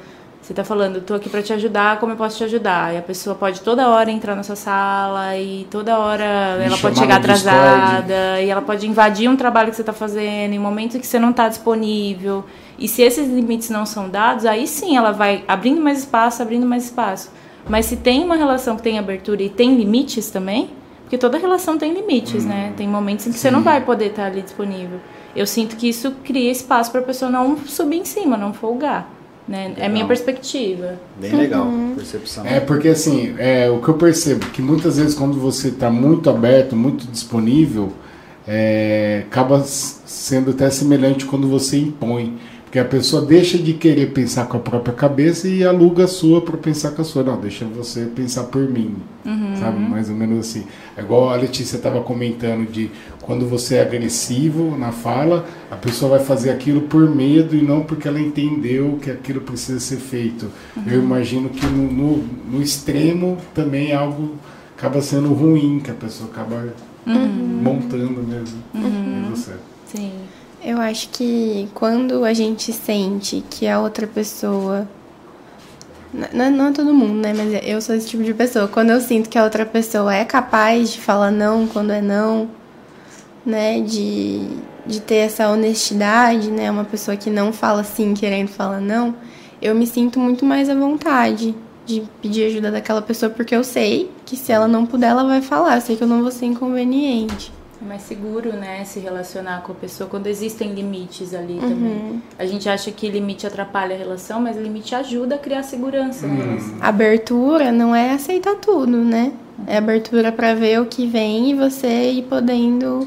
você 0.48 0.54
tá 0.54 0.64
falando, 0.64 1.02
tô 1.02 1.12
aqui 1.12 1.28
para 1.28 1.42
te 1.42 1.52
ajudar, 1.52 2.00
como 2.00 2.12
eu 2.12 2.16
posso 2.16 2.38
te 2.38 2.44
ajudar? 2.44 2.94
E 2.94 2.96
a 2.96 3.02
pessoa 3.02 3.36
pode 3.36 3.60
toda 3.60 3.86
hora 3.86 4.10
entrar 4.10 4.34
na 4.34 4.42
sua 4.42 4.56
sala 4.56 5.36
e 5.36 5.66
toda 5.70 5.98
hora 5.98 6.56
Me 6.58 6.64
ela 6.64 6.78
pode 6.78 6.98
chegar 6.98 7.20
Discord. 7.20 7.48
atrasada 7.50 8.40
e 8.40 8.48
ela 8.48 8.62
pode 8.62 8.88
invadir 8.88 9.28
um 9.28 9.36
trabalho 9.36 9.68
que 9.68 9.76
você 9.76 9.84
tá 9.84 9.92
fazendo 9.92 10.54
em 10.54 10.58
momentos 10.58 10.98
que 10.98 11.06
você 11.06 11.18
não 11.18 11.34
tá 11.34 11.50
disponível. 11.50 12.46
E 12.78 12.88
se 12.88 13.02
esses 13.02 13.28
limites 13.28 13.68
não 13.68 13.84
são 13.84 14.08
dados, 14.08 14.46
aí 14.46 14.66
sim 14.66 14.96
ela 14.96 15.12
vai 15.12 15.44
abrindo 15.46 15.82
mais 15.82 15.98
espaço, 15.98 16.40
abrindo 16.40 16.64
mais 16.64 16.84
espaço. 16.86 17.30
Mas 17.68 17.84
se 17.84 17.96
tem 17.96 18.24
uma 18.24 18.36
relação 18.36 18.74
que 18.74 18.80
tem 18.80 18.98
abertura 18.98 19.42
e 19.42 19.50
tem 19.50 19.76
limites 19.76 20.30
também, 20.30 20.70
porque 21.02 21.18
toda 21.18 21.36
relação 21.36 21.76
tem 21.76 21.92
limites, 21.92 22.46
né? 22.46 22.72
Tem 22.74 22.88
momentos 22.88 23.26
em 23.26 23.32
que 23.32 23.38
você 23.38 23.50
não 23.50 23.60
vai 23.60 23.82
poder 23.82 24.06
estar 24.06 24.24
ali 24.24 24.40
disponível. 24.40 24.98
Eu 25.36 25.46
sinto 25.46 25.76
que 25.76 25.90
isso 25.90 26.10
cria 26.24 26.50
espaço 26.50 26.90
para 26.90 27.02
a 27.02 27.04
pessoa 27.04 27.30
não 27.30 27.58
subir 27.58 27.98
em 27.98 28.04
cima, 28.06 28.34
não 28.38 28.54
folgar, 28.54 29.17
né? 29.48 29.74
É 29.78 29.86
a 29.86 29.88
minha 29.88 30.06
perspectiva. 30.06 31.00
Bem 31.18 31.34
legal, 31.34 31.66
percepção. 31.96 32.44
É 32.44 32.60
porque 32.60 32.88
assim, 32.88 33.34
é, 33.38 33.70
o 33.70 33.80
que 33.80 33.88
eu 33.88 33.94
percebo 33.94 34.46
que 34.46 34.60
muitas 34.60 34.98
vezes 34.98 35.14
quando 35.14 35.40
você 35.40 35.68
está 35.68 35.90
muito 35.90 36.28
aberto, 36.28 36.76
muito 36.76 37.06
disponível, 37.06 37.92
é, 38.46 39.24
acaba 39.26 39.62
sendo 39.64 40.50
até 40.50 40.68
semelhante 40.70 41.24
quando 41.24 41.48
você 41.48 41.78
impõe. 41.78 42.38
Porque 42.68 42.78
a 42.78 42.84
pessoa 42.84 43.24
deixa 43.24 43.56
de 43.56 43.72
querer 43.72 44.12
pensar 44.12 44.46
com 44.46 44.58
a 44.58 44.60
própria 44.60 44.92
cabeça 44.92 45.48
e 45.48 45.64
aluga 45.64 46.04
a 46.04 46.06
sua 46.06 46.42
para 46.42 46.58
pensar 46.58 46.90
com 46.90 47.00
a 47.00 47.04
sua. 47.04 47.22
Não, 47.22 47.40
deixa 47.40 47.64
você 47.64 48.04
pensar 48.04 48.44
por 48.44 48.60
mim. 48.60 48.94
Uhum. 49.24 49.56
Sabe? 49.58 49.78
Mais 49.80 50.10
ou 50.10 50.14
menos 50.14 50.40
assim. 50.40 50.66
É 50.94 51.00
igual 51.00 51.30
a 51.30 51.36
Letícia 51.36 51.76
estava 51.76 52.02
comentando 52.02 52.70
de 52.70 52.90
quando 53.22 53.48
você 53.48 53.76
é 53.76 53.80
agressivo 53.80 54.76
na 54.76 54.92
fala, 54.92 55.46
a 55.70 55.76
pessoa 55.76 56.18
vai 56.18 56.26
fazer 56.26 56.50
aquilo 56.50 56.82
por 56.82 57.08
medo 57.08 57.56
e 57.56 57.62
não 57.62 57.80
porque 57.84 58.06
ela 58.06 58.20
entendeu 58.20 58.98
que 59.00 59.10
aquilo 59.10 59.40
precisa 59.40 59.80
ser 59.80 59.96
feito. 59.96 60.50
Uhum. 60.76 60.82
Eu 60.86 61.02
imagino 61.02 61.48
que 61.48 61.64
no, 61.64 61.90
no, 61.90 62.24
no, 62.52 62.62
extremo 62.62 63.38
também 63.54 63.94
algo 63.94 64.34
acaba 64.76 65.00
sendo 65.00 65.32
ruim, 65.32 65.80
que 65.80 65.90
a 65.90 65.94
pessoa 65.94 66.28
acaba 66.30 66.68
uhum. 67.06 67.60
montando 67.62 68.22
mesmo 68.22 68.62
uhum. 68.74 69.24
em 69.26 69.30
você. 69.30 69.52
Sim. 69.86 70.27
Eu 70.62 70.80
acho 70.80 71.08
que 71.10 71.68
quando 71.72 72.24
a 72.24 72.32
gente 72.32 72.72
sente 72.72 73.44
que 73.48 73.66
a 73.66 73.80
outra 73.80 74.06
pessoa. 74.06 74.88
Não, 76.32 76.50
não 76.50 76.66
é 76.68 76.72
todo 76.72 76.92
mundo, 76.92 77.14
né? 77.14 77.32
Mas 77.32 77.64
eu 77.64 77.80
sou 77.80 77.94
esse 77.94 78.08
tipo 78.08 78.24
de 78.24 78.34
pessoa. 78.34 78.66
Quando 78.66 78.90
eu 78.90 79.00
sinto 79.00 79.28
que 79.28 79.38
a 79.38 79.44
outra 79.44 79.64
pessoa 79.64 80.14
é 80.14 80.24
capaz 80.24 80.92
de 80.92 81.00
falar 81.00 81.30
não 81.30 81.66
quando 81.66 81.92
é 81.92 82.00
não, 82.00 82.48
né? 83.46 83.80
De, 83.80 84.48
de 84.86 85.00
ter 85.00 85.16
essa 85.16 85.48
honestidade, 85.48 86.50
né? 86.50 86.70
Uma 86.70 86.84
pessoa 86.84 87.16
que 87.16 87.30
não 87.30 87.52
fala 87.52 87.84
sim 87.84 88.14
querendo 88.14 88.48
falar 88.48 88.80
não, 88.80 89.14
eu 89.62 89.74
me 89.74 89.86
sinto 89.86 90.18
muito 90.18 90.44
mais 90.44 90.68
à 90.68 90.74
vontade 90.74 91.54
de 91.86 92.02
pedir 92.20 92.46
ajuda 92.46 92.70
daquela 92.70 93.00
pessoa, 93.00 93.30
porque 93.30 93.54
eu 93.54 93.64
sei 93.64 94.10
que 94.26 94.36
se 94.36 94.52
ela 94.52 94.68
não 94.68 94.84
puder, 94.84 95.10
ela 95.10 95.24
vai 95.24 95.40
falar. 95.40 95.76
Eu 95.76 95.80
sei 95.80 95.96
que 95.96 96.02
eu 96.02 96.08
não 96.08 96.22
vou 96.22 96.30
ser 96.30 96.46
inconveniente. 96.46 97.52
É 97.80 97.84
mais 97.84 98.02
seguro, 98.02 98.52
né, 98.52 98.84
se 98.84 98.98
relacionar 98.98 99.62
com 99.62 99.70
a 99.70 99.74
pessoa 99.74 100.10
quando 100.10 100.26
existem 100.26 100.74
limites 100.74 101.32
ali 101.32 101.54
uhum. 101.54 101.60
também. 101.60 102.22
A 102.38 102.44
gente 102.44 102.68
acha 102.68 102.90
que 102.90 103.08
limite 103.08 103.46
atrapalha 103.46 103.94
a 103.94 103.98
relação, 103.98 104.40
mas 104.40 104.56
limite 104.56 104.94
ajuda 104.94 105.36
a 105.36 105.38
criar 105.38 105.62
segurança 105.62 106.26
uhum. 106.26 106.34
na 106.34 106.44
relação. 106.44 106.76
Abertura 106.80 107.70
não 107.70 107.94
é 107.94 108.10
aceitar 108.10 108.56
tudo, 108.56 108.98
né? 108.98 109.32
É 109.66 109.76
abertura 109.76 110.32
para 110.32 110.54
ver 110.54 110.80
o 110.80 110.86
que 110.86 111.06
vem 111.06 111.50
e 111.50 111.54
você 111.54 112.10
ir 112.10 112.22
podendo 112.24 113.06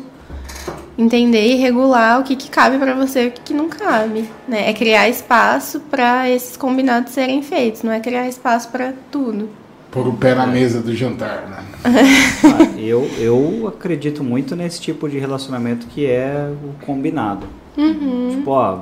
entender 0.97 1.53
e 1.53 1.55
regular 1.55 2.19
o 2.19 2.23
que, 2.23 2.35
que 2.35 2.49
cabe 2.49 2.77
para 2.77 2.93
você 2.93 3.25
e 3.25 3.27
o 3.27 3.31
que, 3.31 3.41
que 3.41 3.53
não 3.53 3.67
cabe. 3.67 4.29
Né? 4.47 4.69
É 4.69 4.73
criar 4.73 5.09
espaço 5.09 5.79
para 5.79 6.29
esses 6.29 6.55
combinados 6.55 7.13
serem 7.13 7.41
feitos, 7.41 7.83
não 7.83 7.91
é 7.91 7.99
criar 7.99 8.27
espaço 8.27 8.69
para 8.69 8.93
tudo. 9.09 9.49
Pôr 9.91 10.07
o 10.07 10.13
pé 10.13 10.33
na 10.33 10.47
mesa 10.47 10.81
do 10.81 10.95
jantar, 10.95 11.49
né? 11.49 11.65
ah, 11.83 12.63
eu, 12.79 13.03
eu 13.19 13.67
acredito 13.67 14.23
muito 14.23 14.55
nesse 14.55 14.79
tipo 14.79 15.09
de 15.09 15.19
relacionamento 15.19 15.85
que 15.87 16.05
é 16.05 16.49
o 16.63 16.85
combinado. 16.85 17.45
Uhum. 17.77 18.29
Tipo, 18.31 18.51
ó, 18.51 18.75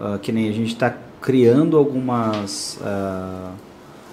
uh, 0.00 0.18
que 0.20 0.30
nem 0.30 0.48
a 0.48 0.52
gente 0.52 0.68
está 0.68 0.94
criando 1.20 1.76
algumas... 1.76 2.78
Uh, 2.80 3.50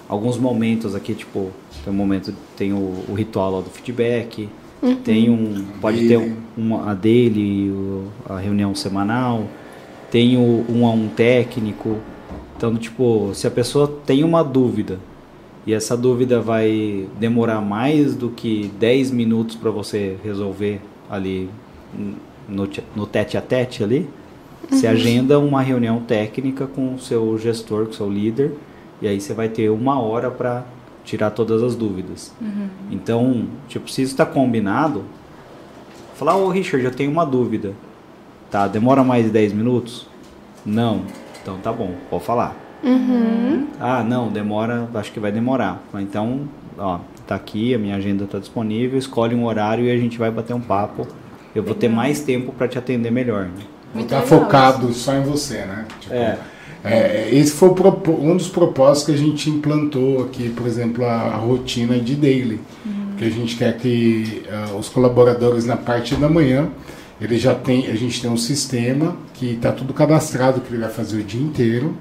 alguns 0.08 0.36
momentos 0.36 0.96
aqui, 0.96 1.14
tipo, 1.14 1.50
tem 1.84 1.92
um 1.92 1.96
momento, 1.96 2.34
tem 2.56 2.72
o, 2.72 3.04
o 3.08 3.14
ritual 3.14 3.52
lá 3.52 3.60
do 3.60 3.70
feedback, 3.70 4.48
uhum. 4.82 4.96
tem 4.96 5.30
um... 5.30 5.64
Pode 5.80 6.08
ter 6.08 6.16
um, 6.16 6.34
uma, 6.56 6.90
a 6.90 6.94
dele, 6.94 7.72
a 8.28 8.38
reunião 8.38 8.74
semanal, 8.74 9.44
tem 10.10 10.36
o 10.36 10.66
um 10.68 10.84
a 10.84 10.90
um 10.90 11.06
técnico. 11.06 11.98
Então, 12.56 12.74
tipo, 12.76 13.30
se 13.34 13.46
a 13.46 13.50
pessoa 13.52 14.00
tem 14.04 14.24
uma 14.24 14.42
dúvida 14.42 14.98
e 15.66 15.74
essa 15.74 15.96
dúvida 15.96 16.40
vai 16.40 17.06
demorar 17.18 17.60
mais 17.60 18.14
do 18.14 18.30
que 18.30 18.70
10 18.78 19.10
minutos 19.10 19.56
para 19.56 19.70
você 19.70 20.16
resolver 20.24 20.80
ali 21.08 21.50
no, 22.48 22.68
no 22.96 23.06
tete 23.06 23.36
a 23.36 23.40
tete 23.40 23.84
ali. 23.84 24.08
Uhum. 24.70 24.78
Você 24.78 24.86
agenda 24.86 25.38
uma 25.38 25.60
reunião 25.60 26.00
técnica 26.00 26.66
com 26.66 26.94
o 26.94 26.98
seu 26.98 27.38
gestor, 27.38 27.86
com 27.86 27.90
o 27.90 27.94
seu 27.94 28.10
líder, 28.10 28.52
e 29.02 29.08
aí 29.08 29.20
você 29.20 29.34
vai 29.34 29.48
ter 29.48 29.70
uma 29.70 30.00
hora 30.00 30.30
para 30.30 30.64
tirar 31.04 31.30
todas 31.30 31.62
as 31.62 31.74
dúvidas. 31.74 32.32
Uhum. 32.40 32.68
Então, 32.90 33.46
tipo, 33.68 33.90
se 33.90 34.02
isso 34.02 34.12
está 34.12 34.24
combinado, 34.24 35.04
falar, 36.14 36.36
ô 36.36 36.48
Richard, 36.48 36.84
eu 36.84 36.92
tenho 36.92 37.10
uma 37.10 37.24
dúvida. 37.24 37.72
Tá, 38.50 38.66
demora 38.66 39.04
mais 39.04 39.26
de 39.26 39.30
10 39.30 39.52
minutos? 39.52 40.06
Não. 40.64 41.02
Então 41.42 41.58
tá 41.58 41.72
bom, 41.72 41.94
pode 42.08 42.24
falar. 42.24 42.56
Uhum. 42.82 43.66
Ah, 43.78 44.02
não, 44.02 44.28
demora, 44.28 44.88
acho 44.94 45.12
que 45.12 45.20
vai 45.20 45.30
demorar. 45.30 45.82
Então, 45.94 46.48
ó, 46.78 46.98
tá 47.26 47.34
aqui, 47.34 47.74
a 47.74 47.78
minha 47.78 47.96
agenda 47.96 48.26
tá 48.26 48.38
disponível, 48.38 48.98
escolhe 48.98 49.34
um 49.34 49.44
horário 49.44 49.84
e 49.84 49.90
a 49.90 49.96
gente 49.96 50.18
vai 50.18 50.30
bater 50.30 50.54
um 50.54 50.60
papo. 50.60 51.06
Eu 51.54 51.62
vou 51.62 51.74
ter 51.74 51.88
mais 51.88 52.20
tempo 52.22 52.52
para 52.52 52.68
te 52.68 52.78
atender 52.78 53.10
melhor. 53.10 53.44
Né? 53.44 53.64
Não 53.94 54.04
tá 54.04 54.22
focado 54.22 54.92
só 54.92 55.14
em 55.14 55.22
você, 55.22 55.64
né? 55.64 55.86
Tipo, 56.00 56.14
é. 56.14 56.38
É, 56.82 57.28
esse 57.30 57.52
foi 57.52 57.68
um 57.68 58.36
dos 58.36 58.48
propósitos 58.48 59.04
que 59.04 59.12
a 59.12 59.16
gente 59.16 59.50
implantou 59.50 60.24
aqui, 60.24 60.48
por 60.48 60.66
exemplo, 60.66 61.04
a, 61.04 61.12
a 61.12 61.36
rotina 61.36 61.98
de 61.98 62.14
daily. 62.14 62.60
Uhum. 62.86 63.16
Que 63.18 63.24
a 63.24 63.30
gente 63.30 63.56
quer 63.56 63.76
que 63.76 64.42
uh, 64.48 64.76
os 64.76 64.88
colaboradores 64.88 65.66
na 65.66 65.76
parte 65.76 66.14
da 66.14 66.28
manhã, 66.28 66.70
ele 67.20 67.38
já 67.38 67.54
tem, 67.54 67.88
a 67.88 67.94
gente 67.94 68.22
tem 68.22 68.30
um 68.30 68.36
sistema 68.36 69.14
que 69.34 69.52
está 69.52 69.72
tudo 69.72 69.92
cadastrado 69.92 70.60
que 70.60 70.72
ele 70.72 70.80
vai 70.80 70.90
fazer 70.90 71.20
o 71.20 71.22
dia 71.22 71.42
inteiro. 71.42 71.94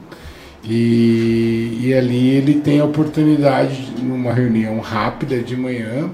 E, 0.63 1.79
e 1.81 1.93
ali 1.93 2.29
ele 2.29 2.55
tem 2.55 2.79
a 2.79 2.85
oportunidade, 2.85 3.93
numa 4.01 4.33
reunião 4.33 4.79
rápida 4.79 5.39
de 5.39 5.55
manhã, 5.55 6.09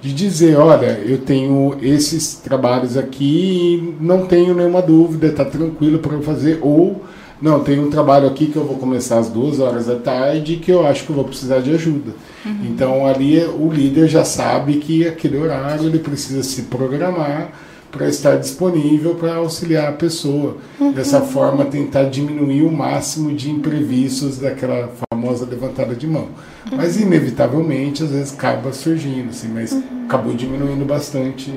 de 0.00 0.14
dizer, 0.14 0.56
olha, 0.56 0.98
eu 1.04 1.18
tenho 1.18 1.76
esses 1.82 2.34
trabalhos 2.36 2.96
aqui 2.96 3.94
e 4.00 4.02
não 4.02 4.26
tenho 4.26 4.54
nenhuma 4.54 4.80
dúvida, 4.80 5.26
está 5.26 5.44
tranquilo 5.44 5.98
para 5.98 6.14
eu 6.14 6.22
fazer, 6.22 6.58
ou 6.62 7.04
não, 7.40 7.60
tem 7.60 7.80
um 7.80 7.88
trabalho 7.88 8.28
aqui 8.28 8.46
que 8.46 8.56
eu 8.56 8.64
vou 8.64 8.76
começar 8.76 9.18
às 9.18 9.28
duas 9.28 9.60
horas 9.60 9.86
da 9.86 9.96
tarde 9.96 10.56
que 10.56 10.70
eu 10.70 10.86
acho 10.86 11.04
que 11.04 11.10
eu 11.10 11.16
vou 11.16 11.24
precisar 11.24 11.60
de 11.60 11.72
ajuda. 11.72 12.12
Uhum. 12.44 12.56
Então 12.64 13.06
ali 13.06 13.42
o 13.44 13.70
líder 13.72 14.08
já 14.08 14.24
sabe 14.24 14.74
que 14.74 15.08
aquele 15.08 15.38
horário 15.38 15.86
ele 15.86 15.98
precisa 15.98 16.42
se 16.42 16.62
programar 16.62 17.50
para 17.90 18.08
estar 18.08 18.36
disponível 18.36 19.14
para 19.14 19.34
auxiliar 19.36 19.88
a 19.88 19.92
pessoa. 19.92 20.56
Uhum. 20.78 20.92
Dessa 20.92 21.20
forma, 21.20 21.64
tentar 21.64 22.04
diminuir 22.04 22.62
o 22.62 22.70
máximo 22.70 23.32
de 23.34 23.50
imprevistos 23.50 24.38
daquela 24.38 24.90
famosa 25.10 25.44
levantada 25.44 25.94
de 25.94 26.06
mão. 26.06 26.28
Uhum. 26.70 26.76
Mas, 26.76 27.00
inevitavelmente, 27.00 28.02
às 28.02 28.10
vezes 28.10 28.32
acaba 28.32 28.72
surgindo, 28.72 29.30
assim, 29.30 29.48
mas 29.48 29.72
uhum. 29.72 29.82
acabou 30.06 30.34
diminuindo 30.34 30.84
bastante 30.84 31.52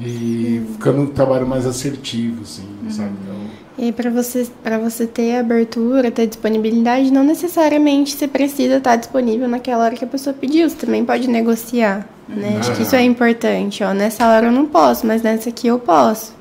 e 0.00 0.62
ficando 0.72 1.02
um 1.02 1.06
trabalho 1.06 1.46
mais 1.46 1.66
assertivo, 1.66 2.42
assim, 2.42 2.66
sabe? 2.90 3.12
Então, 3.22 3.34
e 3.76 3.90
para 3.90 4.08
você, 4.08 4.46
para 4.62 4.78
você 4.78 5.06
ter 5.06 5.36
abertura, 5.36 6.10
ter 6.10 6.26
disponibilidade, 6.26 7.10
não 7.10 7.24
necessariamente 7.24 8.14
você 8.14 8.28
precisa 8.28 8.76
estar 8.76 8.96
disponível 8.96 9.48
naquela 9.48 9.84
hora 9.84 9.96
que 9.96 10.04
a 10.04 10.08
pessoa 10.08 10.34
pediu. 10.34 10.68
Você 10.68 10.76
também 10.76 11.04
pode 11.04 11.28
negociar, 11.28 12.08
né? 12.28 12.58
Acho 12.58 12.72
que 12.72 12.82
isso 12.82 12.96
é 12.96 13.02
importante. 13.02 13.82
Ó, 13.84 13.92
nessa 13.92 14.26
hora 14.28 14.46
eu 14.46 14.52
não 14.52 14.66
posso, 14.66 15.06
mas 15.06 15.22
nessa 15.22 15.48
aqui 15.48 15.66
eu 15.66 15.78
posso. 15.78 16.34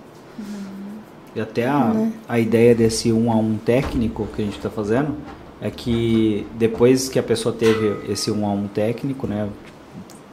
E 1.35 1.41
até 1.41 1.67
a, 1.67 1.85
né? 1.85 2.11
a 2.29 2.39
ideia 2.39 2.75
desse 2.75 3.11
um 3.11 3.31
a 3.31 3.35
um 3.35 3.57
técnico 3.57 4.27
que 4.35 4.41
a 4.41 4.45
gente 4.45 4.57
está 4.57 4.69
fazendo 4.69 5.15
é 5.59 5.71
que 5.71 6.45
depois 6.55 7.09
que 7.09 7.17
a 7.17 7.23
pessoa 7.23 7.53
teve 7.53 8.11
esse 8.11 8.29
um 8.29 8.45
a 8.45 8.51
um 8.51 8.67
técnico, 8.67 9.25
né? 9.25 9.49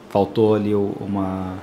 Faltou 0.09 0.53
ali 0.53 0.75
uma 0.75 1.55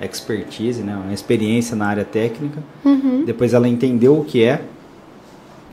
expertise, 0.00 0.82
né, 0.82 0.96
uma 0.96 1.12
experiência 1.12 1.76
na 1.76 1.86
área 1.86 2.04
técnica. 2.04 2.62
Uhum. 2.84 3.24
Depois 3.24 3.52
ela 3.52 3.68
entendeu 3.68 4.18
o 4.18 4.24
que 4.24 4.42
é. 4.42 4.62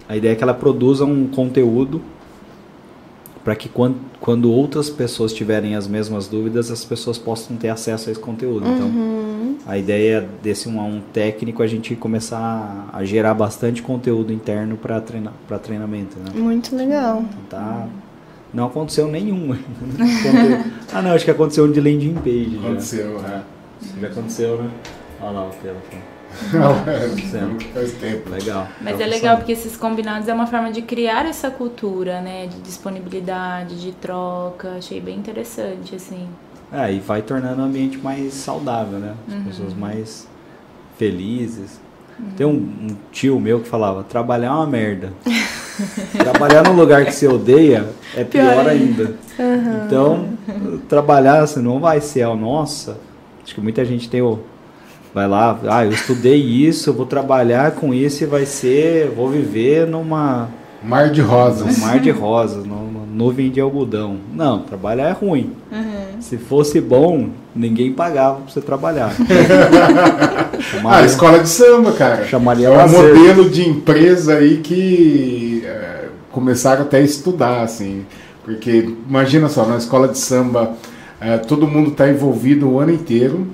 A 0.10 0.18
ideia 0.18 0.34
é 0.34 0.36
que 0.36 0.44
ela 0.44 0.54
produza 0.54 1.06
um 1.06 1.28
conteúdo 1.28 2.02
para 3.48 3.56
que 3.56 3.70
quando, 3.70 3.96
quando 4.20 4.52
outras 4.52 4.90
pessoas 4.90 5.32
tiverem 5.32 5.74
as 5.74 5.88
mesmas 5.88 6.28
dúvidas, 6.28 6.70
as 6.70 6.84
pessoas 6.84 7.18
possam 7.18 7.56
ter 7.56 7.70
acesso 7.70 8.10
a 8.10 8.12
esse 8.12 8.20
conteúdo. 8.20 8.68
Então, 8.68 8.88
uhum. 8.88 9.56
Então, 9.58 9.72
a 9.72 9.78
ideia 9.78 10.28
desse 10.44 10.68
um 10.68 10.82
a 10.82 10.84
um 10.84 11.00
técnico 11.14 11.62
é 11.62 11.66
a 11.66 11.70
gente 11.70 11.96
começar 11.96 12.90
a, 12.92 13.06
gerar 13.06 13.34
bastante 13.34 13.82
conteúdo 13.82 14.34
interno 14.34 14.76
para 14.76 15.00
treina, 15.00 15.32
treinamento. 15.64 16.18
Né? 16.20 16.26
Muito 16.36 16.76
legal. 16.76 17.24
Então, 17.48 17.58
tá, 17.58 17.88
não 18.54 18.66
aconteceu 18.66 19.08
nenhum. 19.08 19.56
ah, 20.92 21.02
não, 21.02 21.12
acho 21.12 21.24
que 21.24 21.32
aconteceu 21.32 21.64
um 21.64 21.72
de 21.72 21.80
landing 21.80 22.16
page. 22.16 22.60
Aconteceu, 22.62 23.18
já. 23.22 23.28
é. 23.30 23.42
Já 24.02 24.08
aconteceu, 24.08 24.62
né? 24.62 24.70
Olha 25.22 25.32
lá 25.32 25.48
o 25.48 25.52
telefone. 25.52 26.17
Faz 27.74 27.92
tempo. 27.94 28.30
Legal. 28.30 28.68
Mas 28.82 29.00
é 29.00 29.06
legal 29.06 29.38
porque 29.38 29.52
esses 29.52 29.76
combinados 29.76 30.28
é 30.28 30.34
uma 30.34 30.48
forma 30.48 30.72
de 30.72 30.82
criar 30.82 31.26
essa 31.26 31.50
cultura, 31.50 32.22
né? 32.22 32.48
De 32.48 32.60
disponibilidade, 32.62 33.80
de 33.82 33.92
troca. 33.94 34.76
Achei 34.78 35.02
bem 35.02 35.18
interessante, 35.18 35.96
assim. 35.96 36.28
É, 36.72 36.92
e 36.92 37.00
vai 37.00 37.22
tornando 37.22 37.62
o 37.62 37.66
ambiente 37.66 37.98
mais 37.98 38.34
saudável, 38.34 39.00
né? 39.00 39.14
As 39.28 39.34
uhum. 39.34 39.44
pessoas 39.44 39.74
mais 39.74 40.28
felizes. 40.98 41.80
Uhum. 42.20 42.26
Tem 42.36 42.46
um, 42.46 42.52
um, 42.52 42.96
tio 43.12 43.40
meu 43.40 43.62
que 43.62 43.68
falava, 43.68 44.04
trabalhar 44.04 44.48
é 44.48 44.52
uma 44.52 44.68
merda. 44.68 45.14
trabalhar 46.18 46.64
num 46.64 46.74
lugar 46.74 47.06
que 47.06 47.12
você 47.12 47.28
odeia 47.28 47.90
é 48.16 48.24
pior, 48.24 48.52
pior 48.52 48.68
ainda. 48.68 49.16
Uhum. 49.40 49.86
Então, 49.86 50.30
trabalhar, 50.90 51.46
você 51.46 51.60
não 51.60 51.80
vai 51.80 52.02
ser, 52.02 52.24
a 52.24 52.36
nossa, 52.36 52.98
Acho 53.48 53.56
que 53.56 53.62
muita 53.62 53.86
gente 53.86 54.10
tem 54.10 54.22
o, 54.22 54.40
Vai 55.18 55.28
lá, 55.28 55.60
ah, 55.68 55.84
eu 55.84 55.90
estudei 55.90 56.36
isso, 56.40 56.92
eu 56.92 56.94
vou 56.94 57.08
trabalhar 57.08 57.72
com 57.72 57.92
isso 57.92 58.24
e 58.24 58.28
vai 58.28 58.46
ser, 58.46 59.10
vou 59.16 59.28
viver 59.28 59.88
numa 59.88 60.48
Mar 60.84 61.10
de 61.10 61.22
rosas. 61.22 61.76
num 61.80 61.86
mar 61.88 62.00
de 62.00 62.12
rosas, 62.12 62.64
numa 62.64 63.04
nuvem 63.12 63.50
de 63.50 63.60
algodão. 63.60 64.18
Não, 64.32 64.60
trabalhar 64.60 65.08
é 65.10 65.12
ruim. 65.14 65.54
Se 66.20 66.38
fosse 66.38 66.80
bom, 66.80 67.30
ninguém 67.56 67.92
pagava 67.94 68.42
pra 68.42 68.54
você 68.54 68.62
trabalhar. 68.62 69.12
Ah, 70.58 70.62
Chamaria- 70.62 71.06
escola 71.06 71.40
de 71.40 71.50
samba, 71.50 71.92
cara. 71.94 72.26
Chamaria 72.26 72.68
é 72.68 72.72
um 72.72 72.76
lazer. 72.78 73.16
modelo 73.16 73.50
de 73.50 73.68
empresa 73.68 74.36
aí 74.36 74.58
que 74.58 75.64
é, 75.66 76.06
começaram 76.32 76.82
até 76.84 76.98
a 76.98 77.02
estudar, 77.02 77.62
assim. 77.64 78.06
Porque 78.44 78.90
imagina 79.10 79.50
só, 79.50 79.66
na 79.66 79.78
escola 79.78 80.08
de 80.08 80.18
samba, 80.18 80.74
é, 81.22 81.38
todo 81.38 81.68
mundo 81.68 81.90
está 81.92 82.08
envolvido 82.10 82.70
o 82.70 82.80
ano 82.80 82.92
inteiro, 82.92 83.48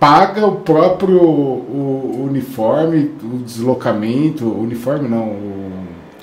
paga 0.00 0.46
o 0.46 0.56
próprio 0.56 1.20
o, 1.22 2.16
o 2.22 2.26
uniforme, 2.28 3.10
o 3.22 3.36
deslocamento, 3.38 4.46
o 4.46 4.62
uniforme 4.62 5.08
não, 5.08 5.26
o, 5.28 5.70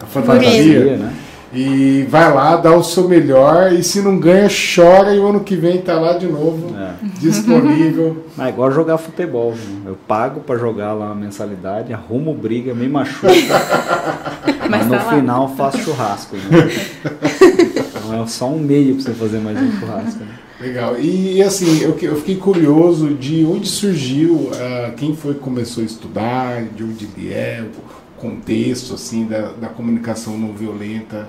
a 0.02 0.06
fantasia. 0.06 0.50
fantasia, 0.50 0.98
né? 0.98 1.14
E 1.54 2.06
vai 2.10 2.32
lá, 2.34 2.58
dá 2.58 2.76
o 2.76 2.84
seu 2.84 3.08
melhor, 3.08 3.72
e 3.72 3.82
se 3.82 4.02
não 4.02 4.20
ganha, 4.20 4.50
chora 4.50 5.16
e 5.16 5.20
o 5.20 5.28
ano 5.30 5.40
que 5.40 5.56
vem 5.56 5.78
tá 5.78 5.94
lá 5.98 6.18
de 6.18 6.28
novo, 6.28 6.76
É. 6.78 6.92
disponível. 7.20 8.26
Ah, 8.38 8.50
igual 8.50 8.70
jogar 8.72 8.98
futebol. 8.98 9.52
né? 9.52 9.82
Eu 9.88 9.98
pago 10.08 10.42
pra 10.42 10.58
jogar 10.58 10.94
lá 10.94 11.08
uma 11.08 11.16
mensalidade, 11.16 11.92
arrumo 11.94 12.34
briga, 12.36 12.74
me 12.76 12.88
machuco. 12.90 13.26
mas 14.70 14.70
Mas 14.70 14.86
no 14.88 14.98
tá 14.98 15.04
lá. 15.06 15.14
final 15.14 15.48
faço 15.56 15.78
churrasco. 15.80 16.36
Né? 16.36 16.70
Então 18.08 18.24
é 18.24 18.28
só 18.28 18.48
um 18.48 18.60
meio 18.60 18.96
pra 18.96 19.04
você 19.04 19.12
fazer 19.14 19.40
mais 19.40 19.58
um 19.62 19.72
churrasco. 19.80 20.20
Né? 20.20 20.28
Legal. 20.60 21.00
E 21.00 21.42
assim, 21.44 21.82
eu, 21.82 21.98
eu 22.02 22.16
fiquei 22.18 22.36
curioso 22.36 23.14
de 23.14 23.46
onde 23.46 23.68
surgiu, 23.68 24.50
ah, 24.54 24.92
quem 24.98 25.16
foi 25.16 25.36
que 25.36 25.40
começou 25.40 25.84
a 25.84 25.86
estudar, 25.86 26.64
de 26.64 26.84
onde 26.84 27.06
ele 27.16 27.32
é, 27.32 27.64
o 27.64 28.20
contexto 28.20 28.96
assim 28.96 29.26
da, 29.26 29.52
da 29.52 29.68
comunicação 29.68 30.38
não 30.38 30.54
violenta. 30.54 31.28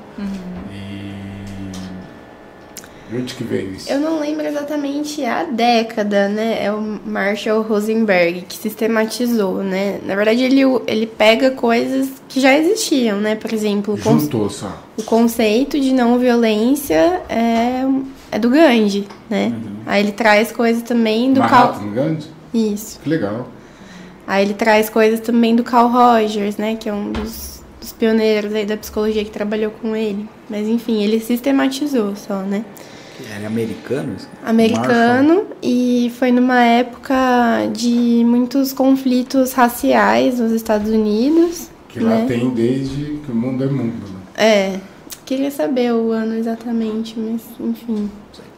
E 0.73 0.99
de 3.11 3.17
onde 3.17 3.35
que 3.35 3.45
veio 3.45 3.73
isso? 3.73 3.91
Eu 3.91 4.01
não 4.01 4.21
lembro 4.21 4.47
exatamente 4.47 5.25
a 5.25 5.45
década, 5.45 6.29
né? 6.29 6.63
É 6.63 6.71
o 6.71 6.81
Marshall 6.81 7.63
Rosenberg 7.63 8.43
que 8.43 8.57
sistematizou, 8.57 9.63
né? 9.63 9.99
Na 10.05 10.15
verdade, 10.15 10.43
ele, 10.43 10.61
ele 10.87 11.07
pega 11.07 11.51
coisas 11.51 12.09
que 12.29 12.39
já 12.39 12.57
existiam, 12.57 13.19
né? 13.19 13.35
Por 13.35 13.53
exemplo, 13.53 13.97
Juntou 13.97 14.51
só. 14.51 14.85
o 14.97 15.03
conceito 15.03 15.81
de 15.81 15.93
não 15.93 16.19
violência 16.19 17.23
é, 17.31 17.83
é 18.31 18.39
do 18.39 18.51
Gandhi, 18.51 19.07
né? 19.29 19.53
Aí 19.87 20.03
ele 20.03 20.13
traz 20.13 20.53
coisas 20.53 20.83
também 20.83 21.33
do 21.33 21.41
Carl... 21.41 21.73
Mahatma 21.73 21.93
Gandhi? 21.95 22.27
Isso. 22.53 23.01
Que 23.01 23.09
legal. 23.09 23.49
Aí 24.27 24.45
ele 24.45 24.55
traz 24.55 24.91
coisas 24.91 25.21
também 25.21 25.57
do 25.57 25.65
Carl 25.65 25.89
Rogers, 25.89 26.57
né? 26.57 26.77
Que 26.77 26.89
é 26.89 26.93
um 26.93 27.13
dos, 27.13 27.63
dos 27.81 27.93
pioneiros 27.93 28.53
aí 28.55 28.67
da 28.67 28.77
psicologia 28.77 29.25
que 29.25 29.31
trabalhou 29.31 29.71
com 29.71 29.97
ele. 29.97 30.29
Mas 30.51 30.69
enfim, 30.69 31.03
ele 31.03 31.19
sistematizou 31.21 32.15
só, 32.15 32.43
né? 32.43 32.65
Ele 33.21 33.45
é 33.45 33.47
americano? 33.47 34.15
isso? 34.17 34.29
americano 34.45 35.47
e 35.61 36.13
foi 36.19 36.31
numa 36.31 36.63
época 36.63 37.15
de 37.73 38.23
muitos 38.25 38.73
conflitos 38.73 39.53
raciais 39.53 40.39
nos 40.39 40.53
Estados 40.53 40.91
Unidos. 40.91 41.69
Que 41.89 41.99
lá 42.01 42.17
né? 42.17 42.27
tem 42.29 42.49
desde 42.51 43.19
que 43.25 43.33
o 43.33 43.35
mundo 43.35 43.65
é 43.65 43.67
mundo. 43.67 43.95
Né? 44.09 44.21
É, 44.37 44.81
queria 45.29 45.51
saber 45.51 45.93
o 45.93 46.11
ano 46.11 46.35
exatamente, 46.35 47.15
mas 47.19 47.43
enfim. 47.61 48.11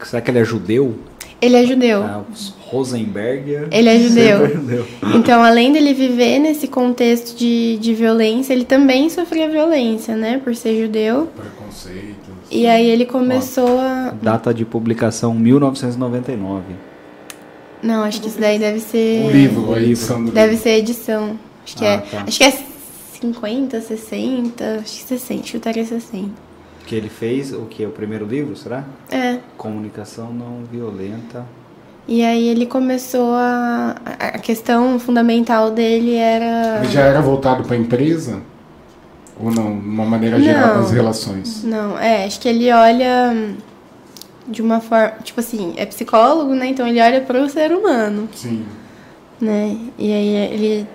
Será 0.03 0.21
que 0.21 0.31
ele 0.31 0.39
é 0.39 0.43
judeu? 0.45 0.95
Ele 1.41 1.55
é 1.57 1.65
judeu. 1.65 2.03
Ah, 2.03 2.23
os 2.31 2.53
Rosenberg. 2.61 3.67
Ele 3.71 3.89
é 3.89 3.99
judeu. 3.99 4.39
sempre 4.39 4.53
judeu. 4.53 4.85
Então, 5.15 5.43
além 5.43 5.73
dele 5.73 5.93
viver 5.93 6.39
nesse 6.39 6.67
contexto 6.67 7.35
de, 7.35 7.77
de 7.79 7.93
violência, 7.93 8.53
ele 8.53 8.63
também 8.63 9.09
sofria 9.09 9.49
violência, 9.49 10.15
né? 10.15 10.39
Por 10.43 10.55
ser 10.55 10.79
judeu. 10.81 11.27
Preconceitos. 11.35 12.31
E 12.49 12.67
aí 12.67 12.87
ele 12.89 13.05
começou 13.05 13.79
a. 13.79 14.13
Data 14.21 14.53
de 14.53 14.63
publicação 14.65 15.33
1999. 15.33 16.63
Não, 17.83 18.03
acho 18.03 18.21
que 18.21 18.27
isso 18.27 18.39
daí 18.39 18.59
deve 18.59 18.79
ser. 18.79 19.25
O 19.25 19.31
livro, 19.31 19.61
a 19.73 19.79
livro. 19.79 19.83
edição 19.83 20.23
do 20.23 20.31
Deve 20.31 20.51
livro. 20.51 20.63
ser 20.63 20.69
edição. 20.77 21.39
Acho 21.65 21.75
que 21.77 21.85
Ah, 21.85 21.89
é. 21.93 21.97
tá. 21.97 22.23
Acho 22.27 22.37
que 22.37 22.43
é 22.43 22.53
50, 23.19 23.81
60. 23.81 24.63
Acho 24.83 24.97
que 24.99 25.03
60, 25.03 25.47
chutaria 25.47 25.83
60. 25.85 26.29
Que 26.85 26.95
ele 26.95 27.09
fez 27.09 27.53
o 27.53 27.65
que? 27.65 27.85
O 27.85 27.91
primeiro 27.91 28.25
livro, 28.25 28.55
será? 28.55 28.83
É. 29.09 29.37
Comunicação 29.57 30.33
não 30.33 30.63
violenta. 30.69 31.45
E 32.07 32.23
aí 32.23 32.49
ele 32.49 32.65
começou 32.65 33.33
a. 33.35 33.95
A 34.19 34.39
questão 34.39 34.99
fundamental 34.99 35.71
dele 35.71 36.15
era. 36.15 36.79
Ele 36.83 36.91
já 36.91 37.01
era 37.01 37.21
voltado 37.21 37.63
para 37.63 37.75
a 37.75 37.79
empresa? 37.79 38.41
Ou 39.39 39.51
não? 39.51 39.79
De 39.79 39.87
uma 39.87 40.05
maneira 40.05 40.39
geral 40.41 40.75
das 40.81 40.91
relações? 40.91 41.63
Não, 41.63 41.97
é, 41.97 42.25
acho 42.25 42.39
que 42.39 42.49
ele 42.49 42.71
olha 42.71 43.55
de 44.47 44.61
uma 44.61 44.79
forma. 44.79 45.13
Tipo 45.23 45.39
assim, 45.39 45.73
é 45.77 45.85
psicólogo, 45.85 46.53
né? 46.53 46.67
Então 46.67 46.87
ele 46.87 47.01
olha 47.01 47.21
para 47.21 47.41
o 47.41 47.49
ser 47.49 47.71
humano, 47.71 48.27
Sim. 48.33 48.65
né? 49.39 49.77
E 49.97 50.11
aí 50.11 50.35
ele. 50.35 50.87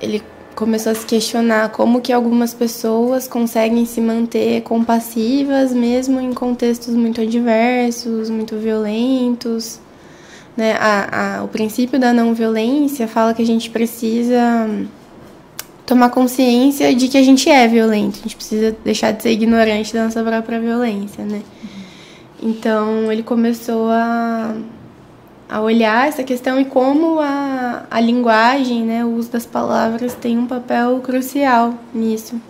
Ele 0.00 0.22
começou 0.60 0.92
a 0.92 0.94
se 0.94 1.06
questionar 1.06 1.70
como 1.70 2.02
que 2.02 2.12
algumas 2.12 2.52
pessoas 2.52 3.26
conseguem 3.26 3.86
se 3.86 3.98
manter 3.98 4.60
compassivas 4.60 5.72
mesmo 5.72 6.20
em 6.20 6.34
contextos 6.34 6.94
muito 6.94 7.22
adversos, 7.22 8.28
muito 8.28 8.58
violentos. 8.58 9.80
Né? 10.54 10.74
A, 10.78 11.38
a, 11.38 11.44
o 11.44 11.48
princípio 11.48 11.98
da 11.98 12.12
não 12.12 12.34
violência 12.34 13.08
fala 13.08 13.32
que 13.32 13.40
a 13.40 13.46
gente 13.46 13.70
precisa 13.70 14.38
tomar 15.86 16.10
consciência 16.10 16.94
de 16.94 17.08
que 17.08 17.16
a 17.16 17.22
gente 17.22 17.48
é 17.48 17.66
violento. 17.66 18.18
A 18.18 18.22
gente 18.24 18.36
precisa 18.36 18.76
deixar 18.84 19.12
de 19.12 19.22
ser 19.22 19.30
ignorante 19.30 19.94
da 19.94 20.04
nossa 20.04 20.22
própria 20.22 20.60
violência, 20.60 21.24
né? 21.24 21.40
Então 22.42 23.10
ele 23.10 23.22
começou 23.22 23.88
a, 23.90 24.54
a 25.50 25.60
olhar 25.60 26.06
essa 26.08 26.22
questão 26.22 26.60
e 26.60 26.64
como 26.64 27.18
a, 27.20 27.82
a 27.90 28.00
linguagem, 28.00 28.84
né, 28.84 29.04
o 29.04 29.08
uso 29.16 29.30
das 29.32 29.44
palavras 29.44 30.14
tem 30.14 30.38
um 30.38 30.46
papel 30.46 31.00
crucial 31.00 31.74
nisso. 31.92 32.40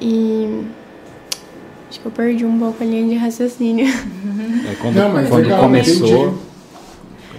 E 0.00 0.62
acho 1.90 2.00
que 2.00 2.06
eu 2.06 2.12
perdi 2.12 2.44
um 2.44 2.58
pouco 2.58 2.82
a 2.82 2.86
linha 2.86 3.08
de 3.08 3.14
raciocínio. 3.16 3.86
É 4.70 4.74
quando, 4.80 4.94
Não, 4.96 5.10
mas 5.12 5.28
quando 5.28 5.42
legal, 5.44 5.60
começou. 5.60 6.38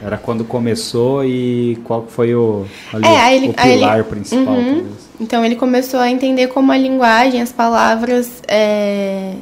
Era 0.04 0.18
quando 0.18 0.44
começou 0.46 1.26
e 1.26 1.78
qual 1.84 2.06
foi 2.08 2.34
o, 2.36 2.66
ali, 2.94 3.06
É, 3.08 3.36
ele- 3.36 3.48
o 3.50 3.54
aí 3.58 3.70
ele- 3.72 3.80
pilar 3.80 4.04
principal, 4.04 4.54
Uhum. 4.56 4.86
Então 5.20 5.44
ele 5.44 5.56
começou 5.56 6.00
a 6.00 6.12
entender 6.12 6.48
como 6.48 6.72
a 6.72 6.78
linguagem, 6.78 7.42
as 7.42 7.52
palavras 7.52 8.44
é, 8.48 9.34
é, 9.34 9.36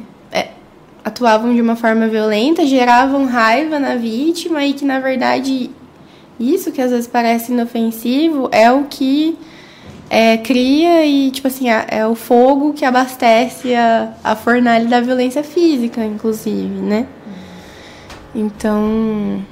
atuavam 1.06 1.54
de 1.54 1.62
uma 1.62 1.76
forma 1.76 2.08
violenta, 2.08 2.66
geravam 2.66 3.28
raiva 3.28 3.78
na 3.78 3.96
vítima 3.96 4.66
e 4.66 4.74
que 4.74 4.84
na 4.84 5.00
verdade 5.00 5.70
isso 6.40 6.72
que 6.72 6.82
às 6.82 6.90
vezes 6.90 7.06
parece 7.06 7.52
inofensivo 7.52 8.50
é 8.52 8.72
o 8.72 8.86
que 8.86 9.38
é, 10.10 10.38
cria 10.38 11.06
e 11.06 11.30
tipo 11.30 11.48
assim 11.48 11.70
é, 11.70 12.08
o 12.08 12.16
fogo 12.16 12.74
que 12.74 12.84
abastece 12.84 13.76
a, 13.76 14.14
a 14.24 14.36
fornalha 14.36 14.88
da 14.88 15.00
violência 15.00 15.44
física, 15.44 16.04
inclusive, 16.04 16.82
né? 16.82 17.08
Então 18.34 19.46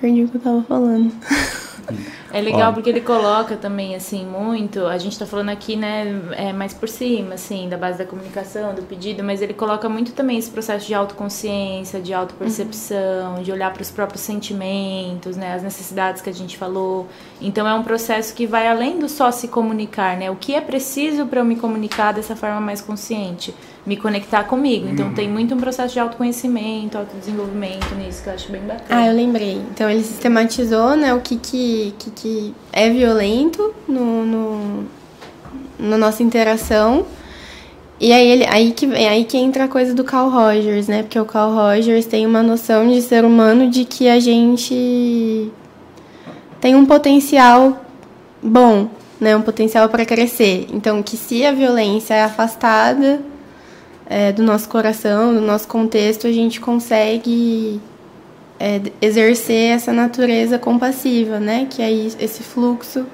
perdi 0.00 0.22
o 0.22 0.28
que 0.28 0.36
eu 0.36 0.40
tava 0.40 0.62
falando. 0.62 1.12
É 2.32 2.40
legal 2.40 2.70
Ó. 2.70 2.72
porque 2.74 2.90
ele 2.90 3.00
coloca 3.00 3.56
também, 3.56 3.94
assim, 3.94 4.24
muito. 4.26 4.86
A 4.86 4.98
gente 4.98 5.18
tá 5.18 5.24
falando 5.24 5.48
aqui, 5.48 5.76
né, 5.76 6.06
é, 6.32 6.52
mais 6.52 6.74
por 6.74 6.88
cima, 6.88 7.34
assim, 7.34 7.68
da 7.68 7.76
base 7.76 7.98
da 7.98 8.04
comunicação, 8.04 8.74
do 8.74 8.82
pedido, 8.82 9.24
mas 9.24 9.40
ele 9.40 9.54
coloca 9.54 9.88
muito 9.88 10.12
também 10.12 10.36
esse 10.36 10.50
processo 10.50 10.86
de 10.86 10.94
autoconsciência, 10.94 12.00
de 12.00 12.12
autopercepção, 12.12 13.42
de 13.42 13.50
olhar 13.50 13.72
para 13.72 13.82
os 13.82 13.90
próprios 13.90 14.22
sentimentos, 14.22 15.36
né, 15.36 15.54
as 15.54 15.62
necessidades 15.62 16.20
que 16.20 16.28
a 16.28 16.34
gente 16.34 16.58
falou. 16.58 17.06
Então 17.40 17.66
é 17.66 17.72
um 17.72 17.82
processo 17.82 18.34
que 18.34 18.46
vai 18.46 18.68
além 18.68 18.98
do 18.98 19.08
só 19.08 19.30
se 19.30 19.48
comunicar, 19.48 20.16
né? 20.16 20.30
O 20.30 20.36
que 20.36 20.54
é 20.54 20.60
preciso 20.60 21.26
para 21.26 21.40
eu 21.40 21.44
me 21.44 21.56
comunicar 21.56 22.12
dessa 22.12 22.36
forma 22.36 22.60
mais 22.60 22.80
consciente? 22.80 23.54
Me 23.88 23.96
conectar 23.96 24.44
comigo. 24.44 24.86
Então 24.86 25.14
tem 25.14 25.26
muito 25.28 25.54
um 25.54 25.58
processo 25.58 25.94
de 25.94 25.98
autoconhecimento, 26.00 26.98
autodesenvolvimento 26.98 27.94
nisso, 27.94 28.22
que 28.22 28.28
eu 28.28 28.34
acho 28.34 28.52
bem 28.52 28.60
bacana. 28.60 28.84
Ah, 28.90 29.06
eu 29.06 29.14
lembrei. 29.16 29.62
Então 29.72 29.88
ele 29.88 30.04
sistematizou, 30.04 30.94
né, 30.94 31.14
o 31.14 31.20
que 31.20 31.36
que, 31.36 31.94
que, 31.98 32.10
que 32.10 32.54
é 32.70 32.90
violento 32.90 33.74
no, 33.88 34.26
no, 34.26 34.84
na 35.78 35.96
nossa 35.96 36.22
interação. 36.22 37.06
E 37.98 38.12
aí, 38.12 38.28
ele, 38.28 38.46
aí, 38.46 38.72
que, 38.72 38.86
vem- 38.86 39.08
aí 39.08 39.24
que 39.24 39.38
entra 39.38 39.64
a 39.64 39.68
coisa 39.68 39.94
do 39.94 40.04
Carl 40.04 40.28
Rogers, 40.28 40.86
né? 40.86 41.02
Porque 41.02 41.18
o 41.18 41.24
Carl 41.24 41.52
Rogers 41.52 42.04
tem 42.06 42.26
uma 42.26 42.42
noção 42.42 42.86
de 42.86 43.00
ser 43.00 43.24
humano 43.24 43.70
de 43.70 43.84
que 43.86 44.06
a 44.08 44.20
gente 44.20 45.50
tem 46.60 46.76
um 46.76 46.84
potencial 46.86 47.84
bom, 48.42 48.88
né? 49.18 49.34
Um 49.34 49.42
potencial 49.42 49.88
para 49.88 50.04
crescer. 50.04 50.66
Então, 50.72 51.02
que 51.02 51.16
se 51.16 51.44
a 51.44 51.52
violência 51.52 52.14
é 52.14 52.22
afastada 52.22 53.20
é, 54.08 54.32
do 54.32 54.42
nosso 54.42 54.68
coração, 54.68 55.34
do 55.34 55.40
nosso 55.40 55.68
contexto, 55.68 56.26
a 56.26 56.32
gente 56.32 56.60
consegue 56.60 57.78
é, 58.58 58.80
exercer 59.02 59.72
essa 59.72 59.92
natureza 59.92 60.58
compassiva, 60.58 61.38
né? 61.38 61.66
Que 61.68 61.82
é 61.82 61.92
esse 61.92 62.42
fluxo 62.42 63.06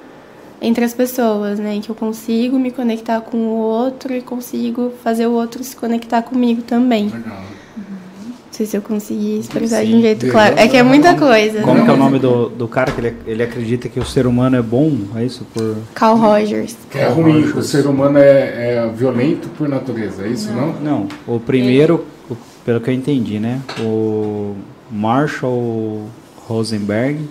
entre 0.61 0.85
as 0.85 0.93
pessoas, 0.93 1.59
né? 1.59 1.79
Que 1.83 1.89
eu 1.89 1.95
consigo 1.95 2.57
me 2.57 2.71
conectar 2.71 3.19
com 3.19 3.37
o 3.37 3.57
outro 3.57 4.15
e 4.15 4.21
consigo 4.21 4.93
fazer 5.03 5.27
o 5.27 5.33
outro 5.33 5.63
se 5.63 5.75
conectar 5.75 6.21
comigo 6.21 6.61
também. 6.61 7.09
Legal. 7.09 7.43
Não 8.55 8.57
sei 8.59 8.67
se 8.67 8.77
eu 8.77 8.81
consegui 8.81 9.39
expressar 9.39 9.81
Sim. 9.81 9.87
de 9.87 9.95
um 9.95 10.01
jeito 10.01 10.27
claro. 10.29 10.55
É 10.57 10.65
que 10.65 10.77
é 10.77 10.81
muita 10.81 11.13
coisa. 11.15 11.61
Como 11.61 11.83
que 11.83 11.89
é 11.89 11.93
o 11.93 11.97
nome 11.97 12.19
do, 12.19 12.47
do 12.47 12.69
cara 12.69 12.89
que 12.89 13.01
ele, 13.01 13.13
ele 13.27 13.43
acredita 13.43 13.89
que 13.89 13.99
o 13.99 14.05
ser 14.05 14.25
humano 14.25 14.55
é 14.55 14.61
bom? 14.61 14.97
É 15.13 15.25
isso? 15.25 15.45
Por... 15.53 15.75
Carl 15.93 16.15
Rogers. 16.15 16.77
Que 16.89 16.99
é 16.99 17.09
ruim, 17.09 17.43
o 17.43 17.61
ser 17.61 17.85
humano 17.85 18.17
é, 18.17 18.77
é, 18.77 18.91
violento 18.95 19.49
por 19.57 19.67
natureza, 19.67 20.23
é 20.23 20.29
isso, 20.29 20.53
não? 20.53 20.67
Não, 20.67 20.99
não. 21.27 21.35
o 21.35 21.37
primeiro, 21.37 22.05
ele... 22.29 22.39
pelo 22.63 22.79
que 22.79 22.89
eu 22.89 22.93
entendi, 22.93 23.41
né? 23.41 23.59
O 23.81 24.55
Marshall 24.89 26.03
Rosenberg 26.47 27.27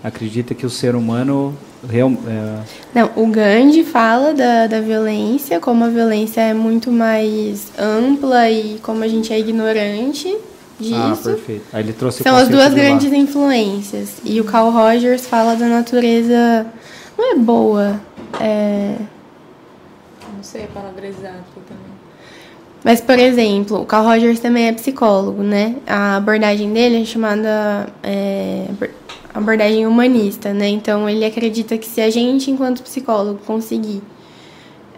acredita 0.00 0.54
que 0.54 0.64
o 0.64 0.70
ser 0.70 0.94
humano 0.94 1.56
Real, 1.88 2.10
é... 2.26 2.62
Não, 2.94 3.10
o 3.16 3.26
Gandhi 3.26 3.84
fala 3.84 4.32
da, 4.32 4.66
da 4.66 4.80
violência, 4.80 5.60
como 5.60 5.84
a 5.84 5.88
violência 5.88 6.40
é 6.40 6.54
muito 6.54 6.90
mais 6.90 7.70
ampla 7.78 8.50
e 8.50 8.78
como 8.82 9.02
a 9.04 9.08
gente 9.08 9.32
é 9.32 9.38
ignorante 9.38 10.36
disso. 10.78 10.94
Ah, 10.96 11.16
perfeito. 11.22 11.64
Aí 11.72 11.82
ele 11.82 11.92
trouxe 11.92 12.22
São 12.22 12.36
as 12.36 12.48
duas 12.48 12.72
grandes 12.72 13.10
lá. 13.10 13.16
influências. 13.16 14.16
E 14.24 14.40
o 14.40 14.44
Carl 14.44 14.70
Rogers 14.70 15.26
fala 15.26 15.54
da 15.54 15.66
natureza. 15.66 16.66
Não 17.16 17.32
é 17.32 17.36
boa. 17.36 18.00
É... 18.40 18.96
Não 20.34 20.42
sei 20.42 20.64
a 20.64 20.68
palavra 20.68 21.06
exata 21.06 21.44
também. 21.68 21.96
Mas, 22.84 23.00
por 23.00 23.18
exemplo, 23.18 23.82
o 23.82 23.86
Carl 23.86 24.06
Rogers 24.06 24.38
também 24.38 24.68
é 24.68 24.72
psicólogo, 24.72 25.42
né? 25.42 25.76
A 25.86 26.16
abordagem 26.16 26.72
dele 26.72 27.02
é 27.02 27.04
chamada. 27.04 27.88
É 28.02 28.66
abordagem 29.36 29.86
humanista, 29.86 30.52
né? 30.54 30.68
Então 30.68 31.08
ele 31.08 31.24
acredita 31.24 31.76
que 31.76 31.86
se 31.86 32.00
a 32.00 32.08
gente, 32.10 32.50
enquanto 32.50 32.82
psicólogo, 32.82 33.40
conseguir 33.46 34.02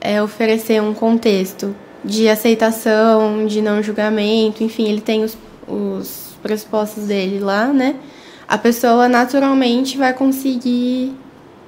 é, 0.01 0.23
oferecer 0.23 0.81
um 0.81 0.95
contexto 0.95 1.75
de 2.05 2.29
aceitação, 2.29 3.47
de 3.47 3.61
não 3.61 3.83
julgamento, 3.83 4.63
enfim, 4.63 4.89
ele 4.89 5.01
tem 5.01 5.25
os, 5.25 5.37
os 5.67 6.37
pressupostos 6.41 7.05
dele 7.05 7.41
lá, 7.41 7.67
né? 7.67 7.97
A 8.47 8.57
pessoa 8.57 9.09
naturalmente 9.09 9.99
vai 9.99 10.15
conseguir 10.15 11.15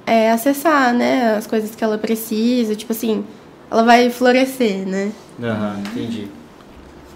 é, 0.05 0.31
acessar, 0.31 0.93
né? 0.93 1.35
As 1.35 1.45
coisas 1.45 1.75
que 1.75 1.83
ela 1.83 1.97
precisa, 1.97 2.73
tipo 2.73 2.93
assim, 2.93 3.25
ela 3.69 3.83
vai 3.83 4.09
florescer, 4.09 4.87
né? 4.87 5.11
Aham, 5.43 5.83
entendi. 5.87 6.27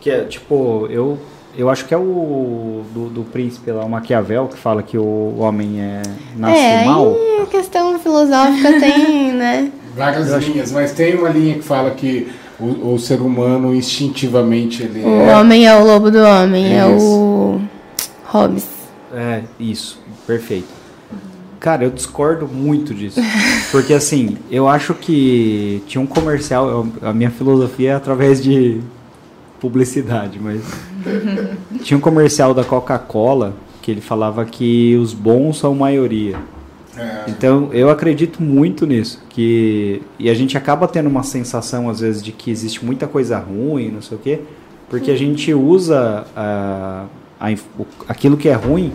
Que 0.02 0.12
é, 0.12 0.26
tipo, 0.26 0.86
eu 0.90 1.18
eu 1.58 1.70
acho 1.70 1.86
que 1.86 1.94
é 1.94 1.98
o 1.98 2.84
do, 2.94 3.10
do 3.10 3.24
príncipe 3.24 3.72
lá, 3.72 3.84
o 3.86 3.90
Maquiavel, 3.90 4.48
que 4.48 4.58
fala 4.58 4.84
que 4.84 4.98
o 4.98 5.36
homem 5.38 5.82
é 5.82 6.02
nasce 6.36 6.60
é, 6.60 6.86
mal. 6.86 7.16
É, 7.16 7.42
a 7.44 7.46
questão 7.46 7.98
filosófica 8.00 8.80
tem, 8.80 9.32
né? 9.34 9.72
Várias 9.96 10.32
linhas, 10.44 10.72
mas 10.72 10.92
tem 10.92 11.16
uma 11.16 11.30
linha 11.30 11.56
que 11.56 11.62
fala 11.62 11.92
que 11.92 12.28
o, 12.60 12.94
o 12.94 13.00
ser 13.00 13.22
humano 13.22 13.74
instintivamente 13.74 14.84
ele 14.84 15.04
o 15.04 15.22
é... 15.22 15.38
homem 15.38 15.68
é 15.68 15.76
o 15.76 15.86
lobo 15.86 16.12
do 16.12 16.20
homem, 16.20 16.74
é, 16.74 16.78
é 16.78 16.86
o 16.86 17.62
Hobbes. 18.26 18.68
É, 19.14 19.44
isso, 19.60 20.00
perfeito. 20.28 20.68
Cara, 21.60 21.86
eu 21.86 21.90
discordo 21.90 22.48
muito 22.48 22.94
disso. 22.94 23.20
Porque 23.72 23.94
assim, 23.94 24.38
eu 24.52 24.68
acho 24.68 24.94
que 24.94 25.82
tinha 25.88 26.02
um 26.02 26.06
comercial, 26.06 26.86
a 27.02 27.14
minha 27.14 27.32
filosofia 27.32 27.92
é 27.92 27.96
através 27.96 28.44
de 28.44 28.82
publicidade, 29.60 30.40
mas 30.40 30.62
tinha 31.84 31.98
um 31.98 32.02
comercial 32.02 32.54
da 32.54 32.64
Coca-Cola 32.64 33.54
que 33.82 33.92
ele 33.92 34.02
falava 34.02 34.44
que 34.46 34.96
os 34.96 35.14
bons 35.14 35.60
são 35.60 35.76
maioria. 35.76 36.38
É. 36.98 37.26
Então 37.28 37.70
eu 37.72 37.90
acredito 37.90 38.42
muito 38.42 38.88
nisso, 38.88 39.24
que 39.30 40.02
e 40.18 40.30
a 40.30 40.34
gente 40.34 40.58
acaba 40.58 40.88
tendo 40.88 41.08
uma 41.08 41.24
sensação 41.24 41.90
às 41.90 42.00
vezes 42.00 42.24
de 42.24 42.32
que 42.32 42.50
existe 42.50 42.84
muita 42.84 43.06
coisa 43.06 43.38
ruim, 43.38 43.92
não 43.92 44.02
sei 44.02 44.18
o 44.18 44.20
quê, 44.20 44.40
porque 44.90 45.12
a 45.12 45.16
gente 45.16 45.54
usa 45.54 46.26
a, 46.36 47.06
a, 47.40 47.48
aquilo 48.08 48.38
que 48.38 48.48
é 48.48 48.54
ruim 48.54 48.92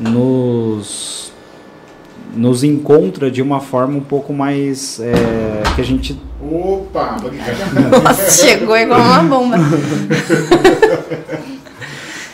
nos 0.00 1.32
nos 2.34 2.64
encontra 2.64 3.30
de 3.30 3.40
uma 3.40 3.60
forma 3.60 3.96
um 3.96 4.02
pouco 4.02 4.32
mais 4.32 5.00
é, 5.00 5.62
que 5.74 5.80
a 5.80 5.84
gente 5.84 6.20
opa 6.42 7.16
Nossa, 8.02 8.30
chegou 8.30 8.76
igual 8.76 9.00
uma 9.00 9.22
bomba 9.22 9.56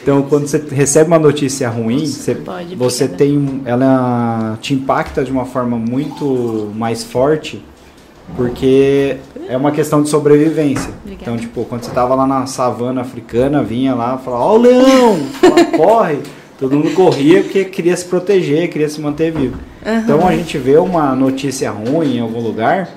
então 0.03 0.23
quando 0.23 0.47
você 0.47 0.63
recebe 0.71 1.09
uma 1.09 1.19
notícia 1.19 1.69
ruim 1.69 2.05
você, 2.05 2.37
você 2.77 3.09
tem 3.09 3.63
ela 3.65 4.59
te 4.61 4.75
impacta 4.75 5.25
de 5.25 5.31
uma 5.31 5.45
forma 5.45 5.77
muito 5.77 6.71
mais 6.75 7.05
forte 7.05 7.63
porque 8.37 9.17
é 9.49 9.57
uma 9.57 9.73
questão 9.73 10.03
de 10.03 10.09
sobrevivência 10.09 10.91
Obrigada. 11.05 11.23
então 11.23 11.37
tipo 11.37 11.65
quando 11.65 11.85
você 11.85 11.91
tava 11.91 12.15
lá 12.15 12.27
na 12.27 12.47
savana 12.47 13.01
africana 13.01 13.63
vinha 13.63 13.95
lá 13.95 14.19
falava 14.19 14.45
ó 14.45 14.55
o 14.55 14.59
leão 14.59 15.19
corre 15.77 16.19
todo 16.59 16.77
mundo 16.77 16.95
corria 16.95 17.43
porque 17.43 17.65
queria 17.65 17.97
se 17.97 18.05
proteger 18.05 18.69
queria 18.71 18.89
se 18.89 19.01
manter 19.01 19.33
vivo 19.33 19.59
Uhum. 19.85 19.99
Então 19.99 20.27
a 20.27 20.35
gente 20.37 20.57
vê 20.59 20.77
uma 20.77 21.15
notícia 21.15 21.71
ruim 21.71 22.17
em 22.17 22.21
algum 22.21 22.41
lugar, 22.41 22.89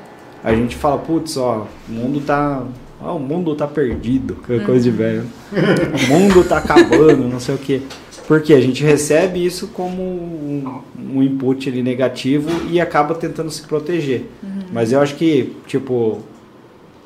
a 0.43 0.53
gente 0.53 0.75
fala, 0.75 0.99
putz, 0.99 1.35
ó, 1.35 1.65
o 1.89 1.91
mundo 1.91 2.21
tá. 2.21 2.61
Ó, 3.05 3.15
o 3.15 3.19
mundo 3.19 3.55
tá 3.55 3.67
perdido, 3.67 4.35
coisa 4.65 4.83
de 4.83 4.91
velho. 4.91 5.23
o 5.53 6.07
mundo 6.11 6.43
tá 6.43 6.57
acabando, 6.57 7.27
não 7.27 7.39
sei 7.39 7.55
o 7.55 7.57
quê. 7.57 7.81
Porque 8.27 8.53
a 8.53 8.59
gente 8.59 8.83
recebe 8.83 9.45
isso 9.45 9.67
como 9.67 10.01
um, 10.01 10.81
um 11.13 11.21
input 11.21 11.69
ali 11.69 11.83
negativo 11.83 12.49
e 12.69 12.81
acaba 12.81 13.13
tentando 13.13 13.51
se 13.51 13.61
proteger. 13.61 14.25
Uhum. 14.41 14.61
Mas 14.73 14.91
eu 14.91 14.99
acho 14.99 15.15
que, 15.15 15.53
tipo, 15.67 16.21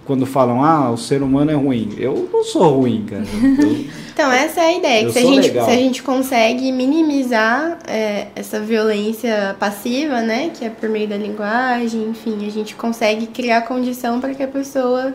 quando 0.09 0.25
falam, 0.25 0.63
ah, 0.63 0.89
o 0.89 0.97
ser 0.97 1.21
humano 1.21 1.51
é 1.51 1.53
ruim. 1.53 1.93
Eu 1.97 2.29
não 2.31 2.43
sou 2.43 2.79
ruim, 2.79 3.05
cara. 3.07 3.23
Eu, 3.23 3.85
então, 4.11 4.31
essa 4.31 4.61
é 4.61 4.63
a 4.63 4.77
ideia. 4.77 5.05
Que 5.05 5.11
se 5.11 5.19
a, 5.19 5.21
gente, 5.21 5.51
se 5.51 5.59
a 5.59 5.75
gente 5.75 6.01
consegue 6.01 6.71
minimizar 6.71 7.77
é, 7.85 8.27
essa 8.35 8.59
violência 8.59 9.55
passiva, 9.59 10.21
né? 10.21 10.51
Que 10.57 10.65
é 10.65 10.69
por 10.69 10.89
meio 10.89 11.07
da 11.07 11.17
linguagem, 11.17 12.09
enfim, 12.09 12.47
a 12.47 12.49
gente 12.49 12.75
consegue 12.75 13.27
criar 13.27 13.61
condição 13.63 14.19
para 14.19 14.33
que 14.33 14.41
a 14.41 14.47
pessoa 14.47 15.13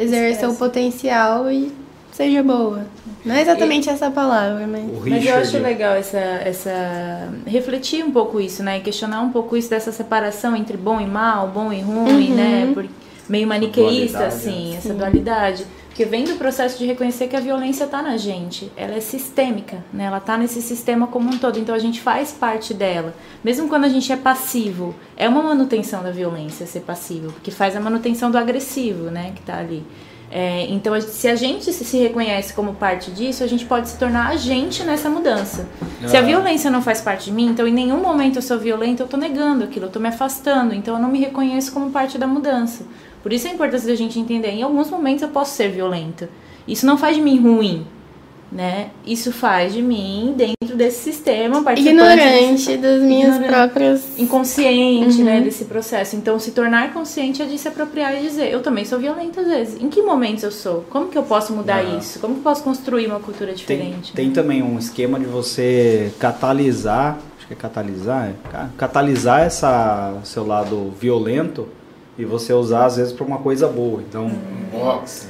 exerça 0.00 0.48
o 0.48 0.54
potencial 0.54 1.50
e 1.50 1.72
seja 2.12 2.42
boa. 2.42 2.86
Não 3.24 3.34
é 3.34 3.42
exatamente 3.42 3.88
e, 3.88 3.90
essa 3.90 4.10
palavra, 4.10 4.66
mas... 4.66 4.84
Mas 5.06 5.26
eu 5.26 5.36
acho 5.36 5.58
legal 5.58 5.94
essa, 5.94 6.18
essa... 6.18 7.28
Refletir 7.46 8.04
um 8.04 8.10
pouco 8.10 8.40
isso, 8.40 8.62
né? 8.62 8.80
Questionar 8.80 9.20
um 9.20 9.30
pouco 9.30 9.56
isso 9.56 9.70
dessa 9.70 9.92
separação 9.92 10.56
entre 10.56 10.76
bom 10.76 11.00
e 11.00 11.06
mal, 11.06 11.48
bom 11.48 11.72
e 11.72 11.80
ruim, 11.80 12.30
uhum. 12.30 12.36
né? 12.36 12.70
Porque 12.72 12.90
meio 13.28 13.46
maniqueísta, 13.46 14.26
assim, 14.26 14.76
essa 14.76 14.92
dualidade. 14.92 15.64
Porque 15.90 16.04
vem 16.04 16.24
do 16.24 16.36
processo 16.36 16.78
de 16.78 16.86
reconhecer 16.86 17.26
que 17.26 17.34
a 17.34 17.40
violência 17.40 17.84
está 17.84 18.00
na 18.00 18.16
gente, 18.16 18.70
ela 18.76 18.94
é 18.94 19.00
sistêmica, 19.00 19.84
né? 19.92 20.04
ela 20.04 20.18
está 20.18 20.38
nesse 20.38 20.62
sistema 20.62 21.08
como 21.08 21.28
um 21.28 21.36
todo, 21.36 21.58
então 21.58 21.74
a 21.74 21.80
gente 21.80 22.00
faz 22.00 22.30
parte 22.30 22.72
dela. 22.72 23.12
Mesmo 23.42 23.68
quando 23.68 23.84
a 23.84 23.88
gente 23.88 24.10
é 24.12 24.16
passivo, 24.16 24.94
é 25.16 25.28
uma 25.28 25.42
manutenção 25.42 26.00
da 26.02 26.12
violência 26.12 26.64
ser 26.64 26.80
passivo, 26.80 27.32
porque 27.32 27.50
faz 27.50 27.76
a 27.76 27.80
manutenção 27.80 28.30
do 28.30 28.38
agressivo, 28.38 29.10
né, 29.10 29.32
que 29.34 29.40
está 29.40 29.58
ali. 29.58 29.84
É, 30.30 30.64
então, 30.70 30.98
se 31.00 31.26
a 31.26 31.34
gente 31.34 31.72
se 31.72 31.96
reconhece 31.98 32.54
como 32.54 32.74
parte 32.74 33.10
disso, 33.10 33.42
a 33.42 33.48
gente 33.48 33.66
pode 33.66 33.88
se 33.88 33.98
tornar 33.98 34.28
agente 34.28 34.84
nessa 34.84 35.10
mudança. 35.10 35.68
Ah. 35.82 36.06
Se 36.06 36.16
a 36.16 36.20
ah. 36.20 36.22
violência 36.22 36.70
não 36.70 36.80
faz 36.80 37.00
parte 37.00 37.24
de 37.24 37.32
mim, 37.32 37.48
então 37.48 37.66
em 37.66 37.72
nenhum 37.72 38.00
momento 38.00 38.36
eu 38.36 38.42
sou 38.42 38.56
violenta, 38.56 39.02
eu 39.02 39.06
estou 39.06 39.18
negando 39.18 39.64
aquilo, 39.64 39.86
eu 39.86 39.88
estou 39.88 40.00
me 40.00 40.08
afastando, 40.08 40.72
então 40.72 40.94
eu 40.94 41.02
não 41.02 41.10
me 41.10 41.18
reconheço 41.18 41.72
como 41.72 41.90
parte 41.90 42.16
da 42.16 42.28
mudança. 42.28 42.84
Por 43.22 43.32
isso 43.32 43.46
a 43.46 43.50
importância 43.50 43.88
da 43.88 43.94
gente 43.94 44.18
entender. 44.18 44.50
Em 44.50 44.62
alguns 44.62 44.90
momentos 44.90 45.22
eu 45.22 45.28
posso 45.28 45.54
ser 45.54 45.70
violenta. 45.70 46.28
Isso 46.66 46.86
não 46.86 46.96
faz 46.96 47.16
de 47.16 47.22
mim 47.22 47.38
ruim, 47.40 47.86
né? 48.50 48.90
Isso 49.06 49.32
faz 49.32 49.72
de 49.72 49.82
mim 49.82 50.34
dentro 50.36 50.76
desse 50.76 51.02
sistema 51.02 51.58
ignorante 51.76 52.52
desse, 52.52 52.76
das 52.76 53.02
minhas 53.02 53.36
ignorante, 53.36 53.48
próprias 53.48 54.18
inconsciente, 54.18 55.22
né, 55.22 55.32
uhum. 55.32 55.38
né, 55.38 55.40
desse 55.42 55.64
processo. 55.64 56.16
Então 56.16 56.38
se 56.38 56.52
tornar 56.52 56.92
consciente 56.92 57.42
é 57.42 57.44
de 57.44 57.58
se 57.58 57.68
apropriar 57.68 58.16
e 58.16 58.22
dizer, 58.22 58.50
eu 58.50 58.62
também 58.62 58.84
sou 58.84 58.98
violenta 58.98 59.40
às 59.40 59.46
vezes. 59.46 59.82
Em 59.82 59.88
que 59.88 60.02
momentos 60.02 60.42
eu 60.42 60.50
sou? 60.50 60.84
Como 60.90 61.08
que 61.08 61.18
eu 61.18 61.22
posso 61.22 61.52
mudar 61.52 61.78
ah. 61.78 61.98
isso? 61.98 62.18
Como 62.18 62.34
que 62.34 62.40
eu 62.40 62.44
posso 62.44 62.62
construir 62.62 63.06
uma 63.06 63.20
cultura 63.20 63.52
diferente? 63.52 64.12
Tem, 64.12 64.24
né? 64.24 64.30
tem 64.30 64.30
também 64.30 64.62
um 64.62 64.78
esquema 64.78 65.18
de 65.18 65.26
você 65.26 66.12
catalisar, 66.18 67.18
acho 67.36 67.46
que 67.46 67.52
é 67.52 67.56
catalisar, 67.56 68.28
é, 68.28 68.66
catalisar 68.76 69.40
essa 69.42 70.18
seu 70.24 70.46
lado 70.46 70.92
violento 70.98 71.68
e 72.20 72.24
você 72.24 72.52
usar 72.52 72.84
às 72.84 72.96
vezes 72.96 73.12
para 73.12 73.24
uma 73.24 73.38
coisa 73.38 73.66
boa. 73.66 74.02
Então, 74.02 74.30
boxe. 74.70 75.26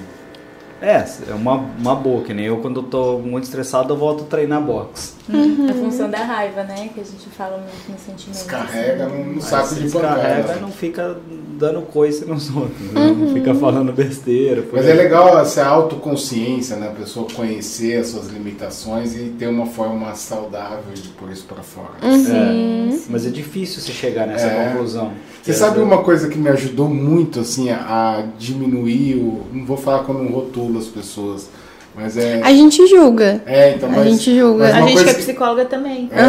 É, 0.82 1.04
é 1.28 1.34
uma, 1.34 1.56
uma 1.78 1.94
boa, 1.94 2.22
que 2.24 2.32
nem 2.32 2.46
eu 2.46 2.58
quando 2.58 2.80
eu 2.80 2.84
tô 2.84 3.18
muito 3.18 3.44
estressado 3.44 3.92
eu 3.92 3.96
volto 3.98 4.24
a 4.24 4.26
treinar 4.26 4.62
boxe. 4.62 5.12
Uhum. 5.28 5.68
A 5.70 5.74
função 5.74 6.10
da 6.10 6.18
raiva, 6.18 6.62
né? 6.64 6.90
Que 6.94 7.00
a 7.00 7.04
gente 7.04 7.28
fala 7.36 7.58
muito 7.58 7.92
no 7.92 7.98
sentimento. 7.98 8.36
Descarrega 8.36 9.06
assim. 9.06 9.22
no 9.34 9.40
saco 9.42 9.74
de 9.74 9.82
Descarrega 9.82 10.42
pancada. 10.42 10.60
não 10.60 10.70
fica 10.72 11.16
dando 11.58 11.82
coice 11.82 12.24
nos 12.24 12.48
outros, 12.54 12.80
né? 12.92 13.14
não 13.16 13.32
fica 13.34 13.54
falando 13.54 13.92
besteira. 13.92 14.64
Mas 14.72 14.86
aí. 14.86 14.92
é 14.92 14.94
legal 14.94 15.38
essa 15.38 15.64
autoconsciência, 15.66 16.76
né? 16.76 16.88
A 16.88 16.92
pessoa 16.92 17.26
conhecer 17.34 17.98
as 17.98 18.08
suas 18.08 18.28
limitações 18.28 19.14
e 19.14 19.34
ter 19.38 19.46
uma 19.48 19.66
forma 19.66 20.14
saudável 20.14 20.94
de 20.94 21.08
pôr 21.10 21.30
isso 21.30 21.44
pra 21.44 21.62
fora. 21.62 21.90
É, 22.02 22.98
mas 23.08 23.26
é 23.26 23.30
difícil 23.30 23.80
você 23.80 23.92
chegar 23.92 24.26
nessa 24.26 24.46
É. 24.46 24.70
conclusão. 24.70 25.12
Você 25.42 25.54
sabe 25.54 25.80
uma 25.80 26.02
coisa 26.02 26.28
que 26.28 26.36
me 26.38 26.48
ajudou 26.50 26.88
muito, 26.88 27.40
assim, 27.40 27.70
a, 27.70 27.78
a 28.18 28.22
diminuir 28.38 29.14
o... 29.16 29.42
Não 29.52 29.64
vou 29.64 29.76
falar 29.76 30.00
quando 30.04 30.22
eu 30.22 30.30
rotulo 30.30 30.69
as 30.78 30.86
pessoas, 30.86 31.48
mas 31.94 32.16
é... 32.16 32.40
A 32.42 32.52
gente 32.52 32.86
julga. 32.86 33.42
É, 33.46 33.74
então, 33.74 33.88
A 33.88 33.92
mas... 33.92 34.08
gente 34.10 34.36
julga. 34.38 34.68
A 34.74 34.80
gente 34.86 35.02
que 35.02 35.10
é 35.10 35.14
que- 35.14 35.22
psicóloga 35.22 35.64
também. 35.64 36.08
É, 36.12 36.22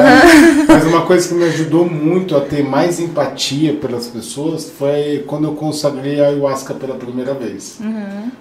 Mas 0.67 0.83
uma 0.85 1.01
coisa 1.05 1.27
que 1.27 1.33
me 1.35 1.43
ajudou 1.45 1.87
muito 1.87 2.35
a 2.35 2.41
ter 2.41 2.63
mais 2.63 2.99
empatia 2.99 3.73
pelas 3.75 4.07
pessoas 4.07 4.71
foi 4.77 5.23
quando 5.27 5.43
eu 5.45 5.53
consagrei 5.53 6.19
a 6.19 6.29
ayahuasca 6.29 6.73
pela 6.73 6.95
primeira 6.95 7.35
vez. 7.35 7.77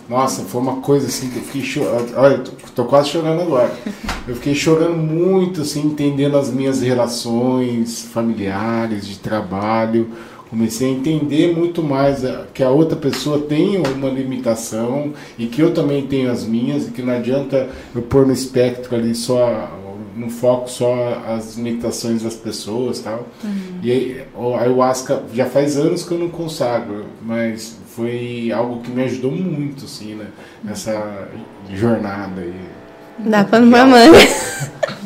Nossa, 0.08 0.42
foi 0.44 0.60
uma 0.62 0.76
coisa 0.76 1.08
assim 1.08 1.28
que 1.28 1.36
eu 1.36 1.42
fiquei 1.42 1.62
chorando. 1.62 2.12
Olha, 2.16 2.34
eu 2.36 2.44
tô, 2.44 2.50
tô 2.74 2.84
quase 2.86 3.10
chorando 3.10 3.42
agora. 3.42 3.70
Eu 4.26 4.34
fiquei 4.36 4.54
chorando 4.54 4.96
muito, 4.96 5.60
assim, 5.60 5.80
entendendo 5.86 6.38
as 6.38 6.50
minhas 6.50 6.80
relações 6.80 8.02
familiares, 8.12 9.06
de 9.06 9.18
trabalho. 9.18 10.08
Comecei 10.50 10.88
a 10.88 10.90
entender 10.92 11.54
muito 11.56 11.80
mais 11.82 12.24
a- 12.24 12.44
que 12.52 12.60
a 12.62 12.70
outra 12.70 12.96
pessoa 12.96 13.38
tem 13.38 13.76
uma 13.78 14.08
limitação 14.10 15.12
e 15.38 15.46
que 15.46 15.62
eu 15.62 15.72
também 15.72 16.06
tenho 16.06 16.28
as 16.30 16.44
minhas 16.44 16.88
e 16.88 16.90
que 16.90 17.02
não 17.02 17.14
adianta 17.14 17.68
eu 17.94 18.02
pôr 18.02 18.26
no 18.26 18.32
espectro 18.32 18.94
ali 18.96 19.14
só 19.14 19.76
no 20.16 20.28
foco 20.28 20.68
só 20.68 21.22
as 21.28 21.56
limitações 21.56 22.22
das 22.24 22.34
pessoas 22.34 22.98
tal. 22.98 23.28
E 23.82 23.90
aí, 23.90 24.22
o 24.36 24.54
ayahuasca 24.54 25.22
já 25.32 25.46
faz 25.46 25.78
anos 25.78 26.02
que 26.02 26.12
eu 26.12 26.18
não 26.18 26.28
consagro, 26.28 27.06
mas 27.22 27.78
foi 27.94 28.50
algo 28.52 28.80
que 28.82 28.90
me 28.90 29.04
ajudou 29.04 29.30
muito 29.30 29.84
assim, 29.84 30.16
né, 30.16 30.26
nessa 30.64 31.28
jornada 31.72 32.40
aí. 32.40 32.52
Dá 33.20 33.44
pra 33.44 33.60
uma 33.60 33.86
manga. 33.86 34.18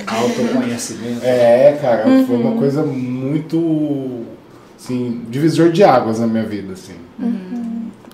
Autoconhecimento. 0.07 1.20
É, 1.24 1.78
cara, 1.80 2.05
foi 2.26 2.36
uma 2.36 2.53
coisa 2.57 2.82
muito 2.82 4.22
assim, 4.85 5.22
divisor 5.30 5.70
de 5.70 5.82
águas 5.82 6.20
na 6.20 6.26
minha 6.26 6.45
vida 6.45 6.74
assim. 6.74 6.95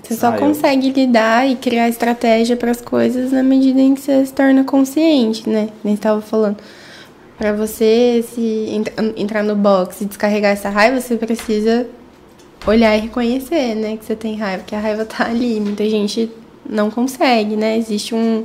Você 0.03 0.15
só 0.15 0.31
Ah, 0.31 0.35
eu- 0.37 0.41
consegue 0.41 0.91
lidar 0.91 1.49
e 1.49 1.57
criar 1.57 1.89
estratégia 1.89 2.57
para 2.57 2.71
as 2.71 2.81
coisas 2.81 3.33
na 3.33 3.43
medida 3.43 3.81
em 3.81 3.95
que 3.95 4.01
você 4.01 4.25
se 4.27 4.33
torna 4.33 4.65
consciente, 4.65 5.49
né? 5.49 5.69
Nem 5.85 5.95
estava 5.95 6.21
falando. 6.21 6.57
Para 7.39 7.53
você 7.53 8.25
se 8.35 8.67
entra- 8.71 8.93
entrar 9.17 9.43
no 9.43 9.55
box 9.57 10.01
e 10.03 10.05
descarregar 10.05 10.53
essa 10.53 10.69
raiva, 10.69 11.01
você 11.01 11.17
precisa 11.17 11.87
olhar 12.67 12.97
e 12.97 13.01
reconhecer, 13.01 13.75
né, 13.75 13.97
que 13.97 14.05
você 14.05 14.15
tem 14.15 14.37
raiva, 14.37 14.63
que 14.67 14.75
a 14.75 14.81
raiva 14.81 15.05
tá 15.07 15.25
ali. 15.27 15.59
Muita 15.61 15.89
gente 15.89 16.31
não 16.69 16.91
consegue, 16.91 17.57
né? 17.57 17.79
Existe 17.79 18.15
um, 18.15 18.45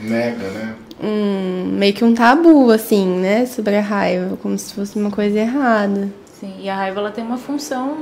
Nega, 0.00 0.48
né? 0.50 0.74
um 1.02 1.66
meio 1.76 1.92
que 1.92 2.04
um 2.04 2.14
tabu 2.14 2.70
assim, 2.70 3.06
né, 3.20 3.44
sobre 3.46 3.76
a 3.76 3.80
raiva, 3.82 4.38
como 4.42 4.56
se 4.58 4.72
fosse 4.72 4.98
uma 4.98 5.10
coisa 5.10 5.38
errada. 5.38 6.08
Sim, 6.40 6.52
e 6.60 6.68
a 6.68 6.74
raiva 6.74 7.00
ela 7.00 7.10
tem 7.12 7.24
uma 7.24 7.36
função 7.38 7.94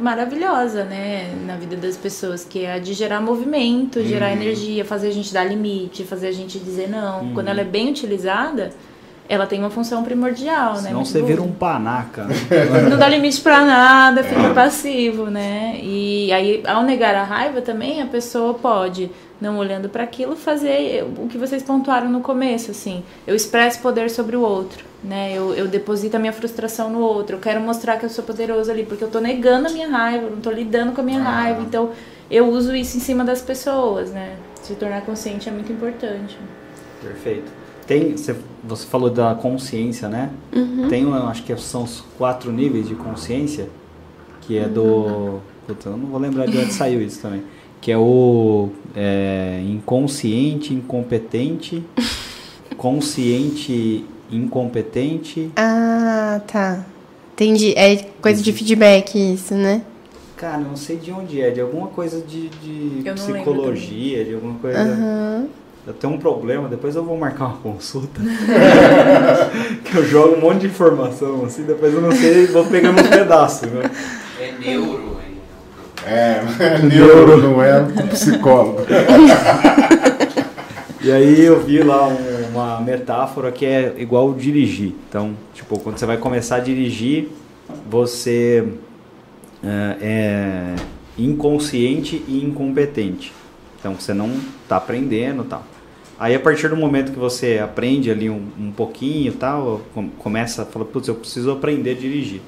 maravilhosa, 0.00 0.84
né, 0.84 1.34
na 1.44 1.56
vida 1.56 1.76
das 1.76 1.96
pessoas, 1.96 2.44
que 2.44 2.64
é 2.64 2.74
a 2.74 2.78
de 2.78 2.92
gerar 2.94 3.20
movimento, 3.20 4.02
gerar 4.02 4.32
energia, 4.32 4.84
fazer 4.84 5.08
a 5.08 5.12
gente 5.12 5.32
dar 5.34 5.44
limite, 5.44 6.04
fazer 6.04 6.28
a 6.28 6.32
gente 6.32 6.58
dizer 6.58 6.88
não. 6.88 7.32
Quando 7.34 7.48
ela 7.48 7.60
é 7.60 7.64
bem 7.64 7.90
utilizada, 7.90 8.70
ela 9.28 9.46
tem 9.46 9.58
uma 9.60 9.70
função 9.70 10.02
primordial, 10.02 10.74
né? 10.74 10.78
Senão 10.82 10.94
muito 10.94 11.08
você 11.08 11.18
boa. 11.18 11.28
vira 11.30 11.42
um 11.42 11.52
panaca. 11.52 12.24
né? 12.24 12.34
Não 12.90 12.98
dá 12.98 13.08
limite 13.08 13.40
pra 13.40 13.64
nada, 13.64 14.24
fica 14.24 14.50
passivo, 14.52 15.26
né? 15.26 15.78
E 15.82 16.32
aí, 16.32 16.62
ao 16.66 16.82
negar 16.82 17.14
a 17.14 17.22
raiva 17.22 17.60
também, 17.60 18.02
a 18.02 18.06
pessoa 18.06 18.54
pode, 18.54 19.08
não 19.40 19.56
olhando 19.58 19.88
pra 19.88 20.02
aquilo, 20.02 20.34
fazer 20.34 21.04
o 21.16 21.28
que 21.28 21.38
vocês 21.38 21.62
pontuaram 21.62 22.10
no 22.10 22.20
começo, 22.20 22.72
assim. 22.72 23.04
Eu 23.24 23.36
expresso 23.36 23.78
poder 23.80 24.10
sobre 24.10 24.34
o 24.34 24.40
outro, 24.40 24.84
né? 25.02 25.32
Eu, 25.32 25.54
eu 25.54 25.66
deposito 25.66 26.16
a 26.16 26.20
minha 26.20 26.32
frustração 26.32 26.90
no 26.90 27.00
outro. 27.00 27.36
Eu 27.36 27.40
quero 27.40 27.60
mostrar 27.60 27.96
que 27.96 28.04
eu 28.04 28.10
sou 28.10 28.24
poderoso 28.24 28.70
ali, 28.70 28.84
porque 28.84 29.02
eu 29.02 29.08
tô 29.08 29.20
negando 29.20 29.68
a 29.68 29.70
minha 29.70 29.88
raiva, 29.88 30.24
eu 30.24 30.30
não 30.30 30.40
tô 30.40 30.50
lidando 30.50 30.92
com 30.92 31.00
a 31.00 31.04
minha 31.04 31.22
raiva. 31.22 31.62
Então, 31.62 31.90
eu 32.30 32.48
uso 32.48 32.74
isso 32.74 32.96
em 32.96 33.00
cima 33.00 33.24
das 33.24 33.40
pessoas, 33.40 34.10
né? 34.10 34.36
Se 34.62 34.74
tornar 34.74 35.02
consciente 35.02 35.48
é 35.48 35.52
muito 35.52 35.72
importante. 35.72 36.38
Perfeito. 37.02 37.50
Tem, 37.86 38.16
você, 38.16 38.36
você 38.62 38.86
falou 38.86 39.10
da 39.10 39.34
consciência, 39.34 40.08
né? 40.08 40.30
Tem, 40.88 41.02
eu 41.02 41.14
acho 41.26 41.42
que 41.42 41.56
são 41.56 41.82
os 41.82 42.04
quatro 42.16 42.52
níveis 42.52 42.86
de 42.86 42.94
consciência, 42.94 43.68
que 44.42 44.56
é 44.56 44.68
do... 44.68 45.40
Puta, 45.66 45.88
eu 45.88 45.96
não 45.96 46.06
vou 46.06 46.20
lembrar 46.20 46.46
de 46.46 46.56
onde 46.56 46.72
saiu 46.72 47.02
isso 47.02 47.20
também. 47.20 47.42
Que 47.80 47.90
é 47.90 47.98
o 47.98 48.68
é, 48.94 49.60
inconsciente, 49.66 50.74
incompetente, 50.74 51.82
consciente, 52.76 54.04
incompetente. 54.30 55.50
Ah, 55.56 56.40
tá. 56.46 56.84
Entendi. 57.34 57.72
É 57.76 57.96
coisa 58.20 58.42
de 58.42 58.52
feedback 58.52 59.16
isso, 59.16 59.54
né? 59.54 59.82
Cara, 60.36 60.62
eu 60.62 60.68
não 60.68 60.76
sei 60.76 60.96
de 60.96 61.12
onde 61.12 61.40
é, 61.40 61.50
de 61.50 61.60
alguma 61.60 61.88
coisa 61.88 62.20
de, 62.20 62.48
de 62.48 63.10
psicologia, 63.12 64.24
de 64.24 64.34
alguma 64.34 64.54
coisa... 64.58 64.80
Aham. 64.80 65.48
Eu 65.86 65.94
tenho 65.94 66.12
um 66.12 66.18
problema, 66.18 66.68
depois 66.68 66.94
eu 66.94 67.02
vou 67.02 67.16
marcar 67.16 67.46
uma 67.46 67.56
consulta. 67.56 68.20
que 69.82 69.96
eu 69.96 70.06
jogo 70.06 70.36
um 70.36 70.40
monte 70.40 70.60
de 70.60 70.66
informação, 70.66 71.44
assim, 71.46 71.62
depois 71.62 71.94
eu 71.94 72.02
não 72.02 72.12
sei, 72.12 72.46
vou 72.46 72.66
pegando 72.66 73.00
uns 73.00 73.08
pedaços, 73.08 73.68
né? 73.70 73.90
É 74.38 74.52
neuro, 74.60 75.16
hein? 75.26 75.38
É, 76.06 76.42
neuro, 76.84 77.38
não 77.38 77.62
é 77.62 77.80
um 77.80 78.08
psicólogo. 78.08 78.82
E 81.02 81.10
aí 81.10 81.40
eu 81.40 81.60
vi 81.60 81.82
lá 81.82 82.06
um- 82.08 82.48
uma 82.52 82.80
metáfora 82.80 83.50
que 83.50 83.64
é 83.64 83.94
igual 83.98 84.34
dirigir. 84.34 84.92
Então, 85.08 85.34
tipo, 85.54 85.78
quando 85.78 85.96
você 85.98 86.04
vai 86.04 86.18
começar 86.18 86.56
a 86.56 86.60
dirigir, 86.60 87.28
você 87.88 88.66
é, 89.62 89.96
é 90.00 90.76
inconsciente 91.18 92.22
e 92.28 92.42
incompetente. 92.44 93.32
Então 93.78 93.94
você 93.94 94.12
não 94.12 94.30
está 94.62 94.76
aprendendo 94.76 95.44
tal. 95.44 95.64
Aí 96.18 96.34
a 96.34 96.40
partir 96.40 96.68
do 96.68 96.76
momento 96.76 97.12
que 97.12 97.18
você 97.18 97.58
aprende 97.62 98.10
ali 98.10 98.28
um, 98.28 98.42
um 98.58 98.70
pouquinho 98.70 99.32
tal, 99.32 99.80
com- 99.94 100.08
começa 100.10 100.62
a 100.62 100.66
falar, 100.66 100.84
putz, 100.86 101.08
eu 101.08 101.14
preciso 101.14 101.50
aprender 101.50 101.92
a 101.92 101.94
dirigir. 101.94 102.40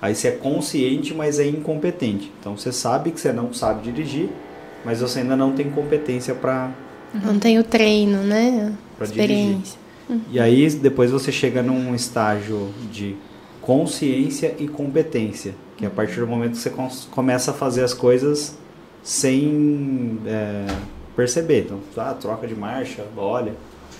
Aí 0.00 0.14
você 0.14 0.28
é 0.28 0.32
consciente, 0.32 1.12
mas 1.14 1.38
é 1.38 1.46
incompetente. 1.46 2.32
Então 2.40 2.56
você 2.56 2.72
sabe 2.72 3.10
que 3.10 3.20
você 3.20 3.32
não 3.32 3.52
sabe 3.52 3.82
dirigir, 3.90 4.28
mas 4.84 5.00
você 5.00 5.20
ainda 5.20 5.36
não 5.36 5.52
tem 5.52 5.68
competência 5.70 6.34
para 6.34 6.70
Não 7.14 7.38
tem 7.38 7.58
o 7.58 7.64
treino, 7.64 8.22
né? 8.22 8.72
Pra 8.96 9.06
Experiência. 9.06 9.78
E 10.30 10.40
aí 10.40 10.68
depois 10.70 11.10
você 11.10 11.30
chega 11.30 11.62
num 11.62 11.94
estágio 11.94 12.68
de 12.90 13.16
consciência 13.60 14.54
e 14.58 14.66
competência, 14.66 15.54
que 15.76 15.84
é 15.84 15.88
a 15.88 15.90
partir 15.90 16.20
do 16.20 16.26
momento 16.26 16.52
que 16.52 16.58
você 16.58 16.72
começa 17.10 17.50
a 17.50 17.54
fazer 17.54 17.84
as 17.84 17.92
coisas 17.92 18.56
sem 19.02 20.18
é, 20.26 20.66
perceber. 21.14 21.66
Então, 21.66 21.78
ah, 21.98 22.14
troca 22.14 22.46
de 22.46 22.54
marcha, 22.54 23.04
olha, 23.16 23.52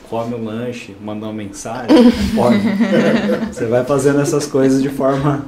come 0.09 0.35
um 0.35 0.45
lanche, 0.45 0.97
manda 1.03 1.27
uma 1.27 1.33
mensagem, 1.33 1.97
pode. 2.35 2.59
você 3.53 3.67
vai 3.67 3.85
fazendo 3.85 4.21
essas 4.21 4.47
coisas 4.47 4.83
de 4.83 4.89
forma 4.89 5.45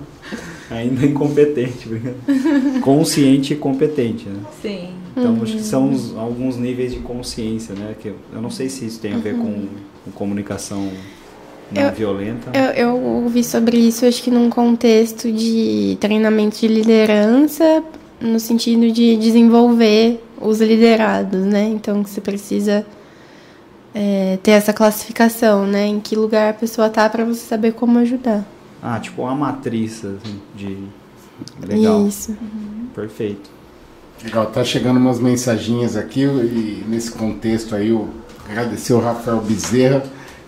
ainda 0.71 1.05
incompetente, 1.07 1.89
consciente 2.83 3.55
e 3.55 3.57
competente, 3.57 4.29
né? 4.29 4.43
Sim. 4.61 5.00
Então 5.17 5.43
acho 5.43 5.57
que 5.57 5.63
são 5.63 5.91
os- 5.93 6.17
alguns 6.17 6.57
níveis 6.57 6.93
de 6.93 7.01
consciência, 7.01 7.75
né? 7.75 7.95
Que 7.99 8.09
eu, 8.09 8.17
eu 8.33 8.41
não 8.41 8.51
sei 8.51 8.69
se 8.69 8.85
isso 8.87 9.01
tem 9.01 9.15
a 9.15 9.19
ver 9.19 9.37
com, 9.37 9.67
com 10.05 10.11
comunicação 10.13 10.91
não 11.73 11.83
Eu- 11.83 11.93
violenta. 11.93 12.51
Eu, 12.57 12.89
eu 12.89 12.97
ouvi 13.25 13.43
sobre 13.45 13.77
isso, 13.79 14.05
acho 14.07 14.23
que 14.23 14.31
num 14.31 14.49
contexto 14.51 15.31
de 15.31 15.97
treinamento 16.01 16.59
de 16.61 16.69
liderança, 16.69 17.83
no 18.21 18.39
sentido 18.41 18.91
de 18.93 19.17
desenvolver 19.17 20.23
os 20.41 20.61
liderados, 20.61 21.45
né? 21.45 21.65
Então, 21.69 22.03
você 22.05 22.21
precisa 22.21 22.85
é, 23.95 24.39
ter 24.43 24.53
essa 24.53 24.73
classificação, 24.73 25.67
né? 25.67 25.87
Em 25.87 26.01
que 26.01 26.15
lugar 26.17 26.51
a 26.51 26.55
pessoa 26.55 26.89
tá 26.89 27.09
para 27.09 27.25
você 27.25 27.41
saber 27.47 27.73
como 27.73 27.99
ajudar. 27.99 28.45
Ah, 28.83 28.99
tipo 28.99 29.23
uma 29.23 29.35
matriz 29.35 30.05
assim, 30.05 30.41
de 30.57 30.79
legal, 31.67 32.07
Isso. 32.07 32.35
perfeito. 32.95 33.51
Legal, 34.25 34.47
tá 34.47 34.63
chegando 34.63 34.99
umas 34.99 35.19
mensaginhas 35.19 35.97
aqui 35.97 36.21
e 36.23 36.85
nesse 36.87 37.11
contexto 37.11 37.75
aí, 37.75 37.89
eu 37.89 38.09
agradecer 38.49 38.93
o 38.93 39.01
Rafael 39.01 39.41
Bezerra, 39.41 40.03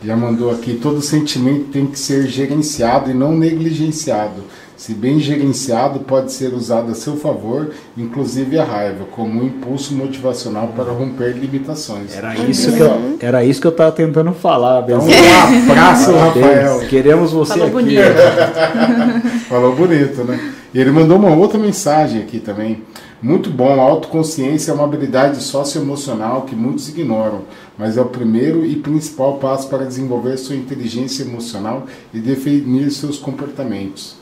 já 0.05 0.17
mandou 0.17 0.51
aqui, 0.51 0.75
todo 0.75 1.01
sentimento 1.01 1.67
tem 1.71 1.87
que 1.87 1.99
ser 1.99 2.27
gerenciado 2.27 3.11
e 3.11 3.15
não 3.15 3.37
negligenciado. 3.37 4.43
Se 4.77 4.93
bem 4.95 5.21
gerenciado, 5.21 6.01
pode 6.01 6.33
ser 6.33 6.53
usado 6.53 6.91
a 6.91 6.95
seu 6.95 7.17
favor, 7.17 7.71
inclusive 7.97 8.59
a 8.59 8.65
raiva, 8.65 9.05
como 9.13 9.41
um 9.41 9.47
impulso 9.47 9.95
motivacional 9.95 10.73
para 10.75 10.91
romper 10.91 11.35
limitações. 11.37 12.17
Era 12.17 12.35
isso 12.35 12.73
que 12.73 12.81
eu, 12.81 13.17
era 13.21 13.45
isso 13.45 13.61
que 13.61 13.67
eu 13.69 13.73
tava 13.73 13.93
tentando 13.93 14.33
falar, 14.33 14.83
Então, 14.83 14.99
um 15.07 15.71
abraço, 15.71 16.13
Rafael. 16.13 16.81
Queremos 16.89 17.31
você 17.31 17.53
Falou 17.53 17.67
aqui. 17.67 17.75
bonito. 17.77 18.03
Falou 19.49 19.77
bonito, 19.77 20.25
né? 20.25 20.53
E 20.75 20.81
ele 20.81 20.91
mandou 20.91 21.17
uma 21.17 21.31
outra 21.31 21.61
mensagem 21.61 22.21
aqui 22.21 22.41
também. 22.41 22.83
Muito 23.23 23.51
bom, 23.51 23.81
a 23.81 23.85
autoconsciência 23.85 24.73
é 24.73 24.75
uma 24.75 24.85
habilidade 24.85 25.41
socioemocional 25.43 26.43
que 26.43 26.57
muitos 26.57 26.89
ignoram, 26.89 27.43
mas 27.79 27.97
é 27.97 28.01
o 28.01 28.07
primeiro 28.07 28.67
e 28.67 28.75
principal 28.75 29.39
passo 29.39 29.69
para 29.69 29.87
desenvolver 29.87 30.37
sua 30.37 30.57
inteligência 30.57 31.23
emocional 31.23 31.87
e 32.13 32.19
definir 32.19 32.91
seus 32.91 33.19
comportamentos. 33.19 34.17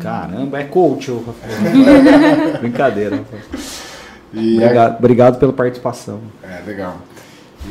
Caramba, 0.00 0.58
é 0.58 0.64
coach, 0.64 1.12
ô, 1.12 1.22
Rafael. 1.22 2.58
Brincadeira. 2.58 3.16
Rafael. 3.18 3.42
E 4.32 4.56
Obrigado, 4.56 4.98
obrigado 4.98 5.38
pela 5.38 5.52
participação. 5.52 6.20
É, 6.42 6.60
legal. 6.66 6.96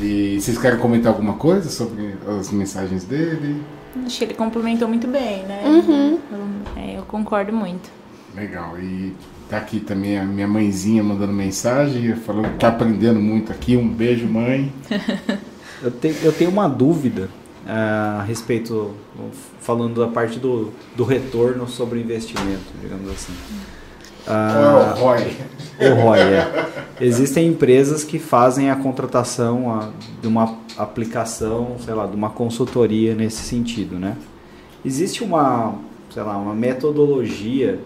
E 0.01 0.39
vocês 0.39 0.57
querem 0.57 0.79
comentar 0.79 1.11
alguma 1.11 1.33
coisa 1.33 1.69
sobre 1.69 2.15
as 2.39 2.51
mensagens 2.51 3.03
dele? 3.03 3.61
Acho 4.05 4.17
que 4.17 4.23
ele 4.23 4.33
complementou 4.33 4.87
muito 4.87 5.07
bem, 5.07 5.43
né? 5.43 5.61
Uhum. 5.65 6.19
Eu, 6.31 6.81
é, 6.81 6.97
eu 6.97 7.03
concordo 7.03 7.51
muito. 7.51 7.89
Legal. 8.35 8.79
E 8.79 9.13
tá 9.49 9.57
aqui 9.57 9.79
também 9.79 10.17
a 10.17 10.23
minha 10.23 10.47
mãezinha 10.47 11.03
mandando 11.03 11.33
mensagem, 11.33 12.15
falou 12.15 12.43
que 12.43 12.57
tá 12.59 12.67
aprendendo 12.69 13.19
muito 13.19 13.51
aqui. 13.51 13.75
Um 13.75 13.87
beijo, 13.87 14.27
mãe. 14.27 14.71
Eu, 15.81 15.89
te- 15.91 16.13
eu 16.25 16.33
tenho 16.33 16.49
uma 16.51 16.67
dúvida 16.67 17.29
ah, 17.65 18.17
a 18.19 18.23
respeito, 18.23 18.93
falando 19.61 20.01
da 20.01 20.09
parte 20.09 20.37
do, 20.37 20.73
do 20.93 21.05
retorno 21.05 21.69
sobre 21.69 21.99
o 21.99 22.01
investimento, 22.01 22.65
digamos 22.81 23.09
assim. 23.09 23.31
Ah, 24.27 24.93
oh, 24.97 24.99
Roy. 24.99 25.37
o 25.79 25.93
ROI, 26.01 26.19
é. 26.19 26.65
Existem 26.99 27.47
empresas 27.47 28.03
que 28.03 28.19
fazem 28.19 28.69
a 28.69 28.75
contratação 28.75 29.71
ah, 29.73 29.89
de 30.21 30.27
uma 30.27 30.57
aplicação, 30.77 31.77
sei 31.85 31.93
lá, 31.93 32.05
de 32.05 32.15
uma 32.17 32.29
consultoria 32.29 33.15
nesse 33.15 33.43
sentido, 33.43 33.97
né? 33.97 34.17
Existe 34.83 35.23
uma, 35.23 35.75
sei 36.13 36.23
lá, 36.23 36.35
uma 36.37 36.53
metodologia 36.53 37.79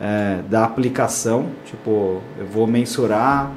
é, 0.00 0.40
da 0.48 0.64
aplicação, 0.64 1.46
tipo, 1.64 2.20
eu 2.38 2.46
vou 2.46 2.66
mensurar 2.66 3.52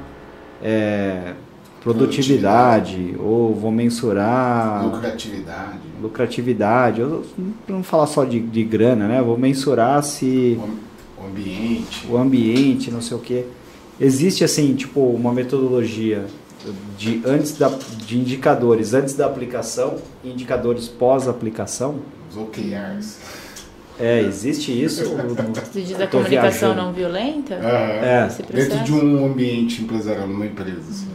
é, 0.62 1.34
produtividade, 1.82 3.14
ou 3.18 3.54
vou 3.54 3.70
mensurar 3.70 4.84
Lucratividade. 4.84 5.78
lucratividade, 6.00 7.02
ou, 7.02 7.24
não 7.68 7.82
falar 7.82 8.06
só 8.06 8.24
de, 8.24 8.40
de 8.40 8.64
grana, 8.64 9.06
né? 9.06 9.20
Eu 9.20 9.24
vou 9.24 9.38
mensurar 9.38 10.02
se 10.02 10.58
O 11.16 11.26
ambiente. 11.26 12.06
o 12.08 12.16
ambiente, 12.16 12.90
não 12.90 13.00
sei 13.00 13.16
o 13.16 13.20
que. 13.20 13.44
Existe 14.00 14.44
assim, 14.44 14.74
tipo, 14.74 15.00
uma 15.00 15.32
metodologia 15.32 16.26
de 16.98 17.22
antes 17.24 17.56
da, 17.56 17.68
de 18.04 18.18
indicadores 18.18 18.92
antes 18.92 19.14
da 19.14 19.26
aplicação 19.26 19.96
e 20.24 20.30
indicadores 20.30 20.88
pós-aplicação. 20.88 21.96
Os 22.30 22.36
OKRs. 22.36 23.18
É, 23.98 24.20
existe 24.20 24.70
isso? 24.72 25.04
Você 25.72 25.80
diz 25.82 26.00
a 26.00 26.06
comunicação 26.06 26.70
viajando. 26.70 26.82
não 26.82 26.92
violenta? 26.92 27.54
É. 27.54 28.28
Dentro 28.52 28.78
de 28.84 28.92
um 28.92 29.24
ambiente 29.26 29.82
empresarial, 29.82 30.26
numa 30.28 30.46
empresa. 30.46 30.80
assim. 30.90 31.08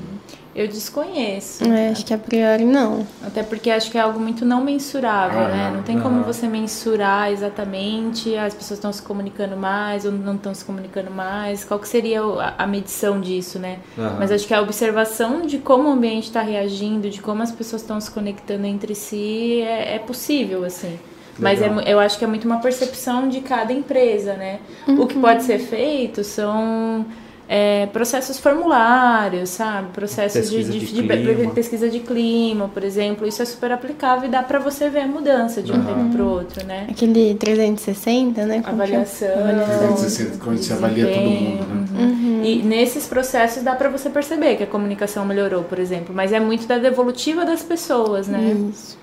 Eu 0.53 0.67
desconheço. 0.67 1.63
É, 1.63 1.91
acho 1.91 2.05
que 2.05 2.13
a 2.13 2.17
priori 2.17 2.65
não. 2.65 3.07
Até 3.25 3.41
porque 3.41 3.71
acho 3.71 3.89
que 3.89 3.97
é 3.97 4.01
algo 4.01 4.19
muito 4.19 4.43
não 4.43 4.61
mensurável, 4.61 5.39
Ah, 5.39 5.47
né? 5.47 5.71
Não 5.73 5.81
tem 5.81 5.95
aham. 5.95 6.03
como 6.03 6.23
você 6.25 6.45
mensurar 6.45 7.31
exatamente 7.31 8.35
as 8.35 8.53
pessoas 8.53 8.77
estão 8.77 8.91
se 8.91 9.01
comunicando 9.01 9.55
mais 9.55 10.03
ou 10.03 10.11
não 10.11 10.35
estão 10.35 10.53
se 10.53 10.65
comunicando 10.65 11.09
mais. 11.09 11.63
Qual 11.63 11.79
que 11.79 11.87
seria 11.87 12.21
a, 12.21 12.55
a 12.63 12.67
medição 12.67 13.21
disso, 13.21 13.59
né? 13.59 13.77
Aham. 13.97 14.17
Mas 14.19 14.29
acho 14.29 14.45
que 14.45 14.53
a 14.53 14.61
observação 14.61 15.45
de 15.45 15.57
como 15.57 15.87
o 15.87 15.91
ambiente 15.93 16.25
está 16.25 16.41
reagindo, 16.41 17.09
de 17.09 17.21
como 17.21 17.41
as 17.41 17.51
pessoas 17.53 17.81
estão 17.81 18.01
se 18.01 18.11
conectando 18.11 18.65
entre 18.65 18.93
si, 18.93 19.61
é, 19.61 19.95
é 19.95 19.99
possível, 19.99 20.65
assim. 20.65 20.99
Mas 21.39 21.61
é 21.61 21.69
eu 21.87 21.99
acho 21.99 22.17
que 22.19 22.23
é 22.25 22.27
muito 22.27 22.45
uma 22.45 22.59
percepção 22.59 23.27
de 23.29 23.41
cada 23.41 23.71
empresa, 23.73 24.33
né? 24.33 24.59
O 24.87 25.07
que 25.07 25.17
pode 25.17 25.43
ser 25.43 25.59
feito 25.59 26.23
são 26.23 27.05
é, 27.47 27.85
processos 27.87 28.39
formulários, 28.39 29.49
sabe? 29.49 29.89
Processos 29.91 30.49
de, 30.49 30.55
Pesquisa 30.57 30.71
de, 30.71 30.79
de 30.79 30.85
de- 30.85 30.91
clima. 31.07 31.45
de 31.47 31.51
pesquisa 31.53 31.89
de 31.89 31.99
clima, 31.99 32.69
por 32.73 32.83
exemplo. 32.83 33.27
Isso 33.27 33.41
é 33.41 33.45
super 33.45 33.71
aplicável 33.71 34.29
e 34.29 34.31
dá 34.31 34.41
pra 34.43 34.59
você 34.59 34.89
ver 34.89 35.01
a 35.01 35.07
mudança 35.07 35.61
de 35.61 35.71
um 35.71 35.83
tempo 35.83 36.09
pro 36.11 36.25
outro, 36.27 36.65
né? 36.65 36.87
Aquele 36.89 37.33
360, 37.35 38.45
né? 38.45 38.61
como 38.61 38.63
que 38.63 38.69
é? 38.69 38.71
Avaliação. 38.73 39.27
360, 39.27 40.37
quando 40.43 40.57
você 40.57 40.73
avalia 40.73 41.07
todo 41.07 41.23
mundo, 41.29 41.65
né? 41.65 42.03
Uhum. 42.03 42.41
E 42.43 42.63
nesses 42.63 43.05
processos 43.07 43.63
dá 43.63 43.75
pra 43.75 43.89
você 43.89 44.09
perceber 44.09 44.55
que 44.55 44.63
a 44.63 44.67
comunicação 44.67 45.25
melhorou, 45.25 45.63
por 45.63 45.77
exemplo. 45.79 46.13
Mas 46.15 46.31
é 46.31 46.39
muito 46.39 46.65
da 46.67 46.77
devolutiva 46.77 47.43
das 47.45 47.61
pessoas, 47.63 48.27
né? 48.27 48.55
Isso. 48.71 48.97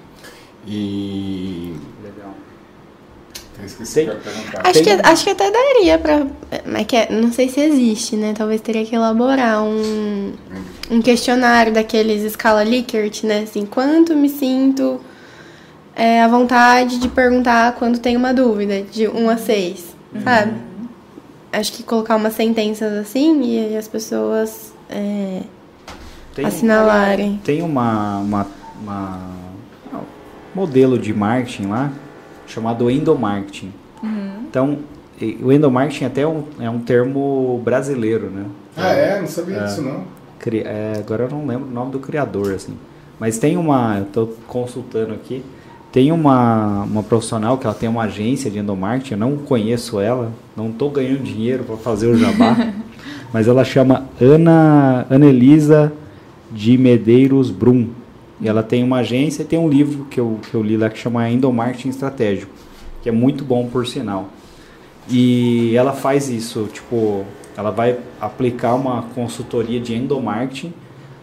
E. 0.66 1.74
Esqueci 3.64 3.94
Tem- 3.94 4.06
que. 4.06 4.12
Acho 4.56 4.78
que, 4.82 4.84
Tem- 4.84 5.00
acho 5.02 5.24
que 5.24 5.30
até 5.30 5.50
daria 5.50 5.98
pra. 5.98 6.26
Mas 6.64 6.86
que 6.86 6.96
é- 6.96 7.08
não 7.10 7.32
sei 7.32 7.48
se 7.48 7.60
existe, 7.60 8.16
né? 8.16 8.32
Talvez 8.36 8.60
teria 8.60 8.84
que 8.84 8.94
elaborar 8.94 9.62
um, 9.62 10.32
um 10.90 11.02
questionário 11.02 11.72
daqueles 11.72 12.22
escala 12.22 12.62
Likert, 12.64 13.24
né? 13.24 13.40
Assim, 13.42 13.66
quanto 13.66 14.14
me 14.14 14.28
sinto 14.28 15.00
é, 15.94 16.22
à 16.22 16.28
vontade 16.28 16.98
de 16.98 17.08
perguntar 17.08 17.72
quando 17.74 17.98
tenho 17.98 18.18
uma 18.18 18.32
dúvida, 18.32 18.82
de 18.82 19.08
1 19.08 19.28
a 19.30 19.36
6, 19.36 19.96
sabe? 20.22 20.52
Acho 21.52 21.72
que 21.72 21.82
colocar 21.82 22.14
umas 22.16 22.34
sentenças 22.34 22.92
assim 22.92 23.40
e 23.42 23.76
as 23.76 23.88
pessoas 23.88 24.72
é, 24.88 25.40
Tem, 26.34 26.44
assinalarem. 26.44 27.40
tem 27.44 27.62
uma, 27.62 28.18
uma, 28.18 28.46
uma- 28.80 29.30
um 29.92 29.98
modelo 30.54 30.98
de 30.98 31.12
marketing 31.12 31.66
lá 31.66 31.90
chamado 32.48 32.90
endomarketing. 32.90 33.72
Então, 34.48 34.78
e- 35.20 35.38
o 35.42 35.52
endomarketing 35.52 36.04
até 36.06 36.22
é 36.22 36.26
um, 36.26 36.42
é 36.58 36.68
um 36.70 36.78
termo 36.80 37.60
brasileiro, 37.64 38.30
né? 38.30 38.44
Ah, 38.76 38.92
é? 38.92 39.20
Não 39.20 39.26
sabia 39.26 39.60
disso, 39.60 39.82
não. 39.82 40.02
Cri- 40.38 40.62
é, 40.64 40.94
agora 40.98 41.24
eu 41.24 41.30
não 41.30 41.46
lembro 41.46 41.68
o 41.68 41.70
nome 41.72 41.90
do 41.92 41.98
criador, 41.98 42.52
assim. 42.54 42.74
Mas 43.20 43.38
tem 43.38 43.56
uma, 43.56 43.96
eu 43.98 44.04
estou 44.04 44.36
consultando 44.46 45.12
aqui, 45.12 45.44
tem 45.90 46.12
uma, 46.12 46.84
uma 46.84 47.02
profissional 47.02 47.58
que 47.58 47.66
ela 47.66 47.74
tem 47.74 47.88
uma 47.88 48.02
agência 48.04 48.48
de 48.50 48.58
endomarketing, 48.60 49.14
eu 49.14 49.18
não 49.18 49.36
conheço 49.36 49.98
ela, 49.98 50.30
não 50.56 50.68
estou 50.68 50.90
ganhando 50.90 51.22
dinheiro 51.22 51.64
para 51.64 51.76
fazer 51.76 52.06
o 52.06 52.16
jabá, 52.16 52.72
mas 53.32 53.48
ela 53.48 53.64
chama 53.64 54.04
Ana 54.20 55.06
Anelisa 55.10 55.92
de 56.52 56.78
Medeiros 56.78 57.50
Brum. 57.50 57.88
E 58.40 58.48
ela 58.48 58.62
tem 58.62 58.84
uma 58.84 58.98
agência 58.98 59.42
e 59.42 59.44
tem 59.44 59.58
um 59.58 59.68
livro 59.68 60.04
que 60.04 60.20
eu, 60.20 60.38
que 60.48 60.54
eu 60.54 60.62
li 60.62 60.76
lá 60.76 60.88
que 60.88 60.98
chama 60.98 61.28
Endomarketing 61.28 61.88
Estratégico, 61.88 62.52
que 63.02 63.08
é 63.08 63.12
muito 63.12 63.44
bom 63.44 63.66
por 63.66 63.86
sinal. 63.86 64.28
E 65.10 65.74
ela 65.74 65.92
faz 65.92 66.28
isso, 66.28 66.68
tipo, 66.72 67.24
ela 67.56 67.70
vai 67.70 67.98
aplicar 68.20 68.74
uma 68.74 69.02
consultoria 69.14 69.80
de 69.80 69.94
endomarketing, 69.94 70.72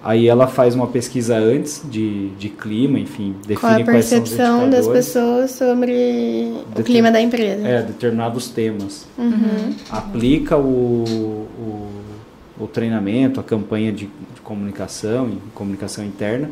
aí 0.04 0.28
ela 0.28 0.48
faz 0.48 0.76
uma 0.76 0.88
pesquisa 0.88 1.38
antes 1.38 1.82
de, 1.90 2.30
de 2.32 2.50
clima, 2.50 3.00
enfim, 3.00 3.36
define 3.48 3.60
Qual 3.60 3.72
é 3.72 3.82
a 3.82 3.86
quais 3.86 4.06
são 4.06 4.22
os 4.22 4.30
percepção 4.30 4.70
das 4.70 4.88
pessoas 4.88 5.52
sobre 5.52 6.54
o 6.76 6.84
clima 6.84 7.12
da 7.12 7.22
empresa? 7.22 7.66
É, 7.66 7.82
determinados 7.84 8.50
temas. 8.50 9.08
Uhum. 9.18 9.74
Aplica 9.90 10.58
o, 10.58 11.48
o, 11.58 11.90
o 12.60 12.68
treinamento, 12.68 13.40
a 13.40 13.44
campanha 13.44 13.92
de, 13.92 14.06
de 14.06 14.42
comunicação, 14.44 15.32
comunicação 15.54 16.04
interna, 16.04 16.50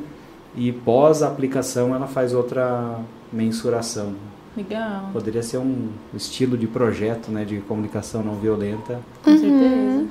e 0.56 0.72
pós 0.72 1.22
a 1.24 1.28
aplicação 1.28 1.93
ela 1.95 2.08
faz 2.08 2.34
outra 2.34 2.99
mensuração. 3.32 4.14
Legal, 4.56 5.10
Poderia 5.12 5.41
ser 5.41 5.58
um 5.58 5.88
estilo 6.14 6.56
de 6.58 6.68
projeto 6.68 7.32
né, 7.32 7.43
de 7.43 7.58
comunicação 7.62 8.22
não 8.24 8.36
violenta 8.36 8.99
com 9.24 9.32
Uhum. 9.32 9.38
certeza. 9.39 10.06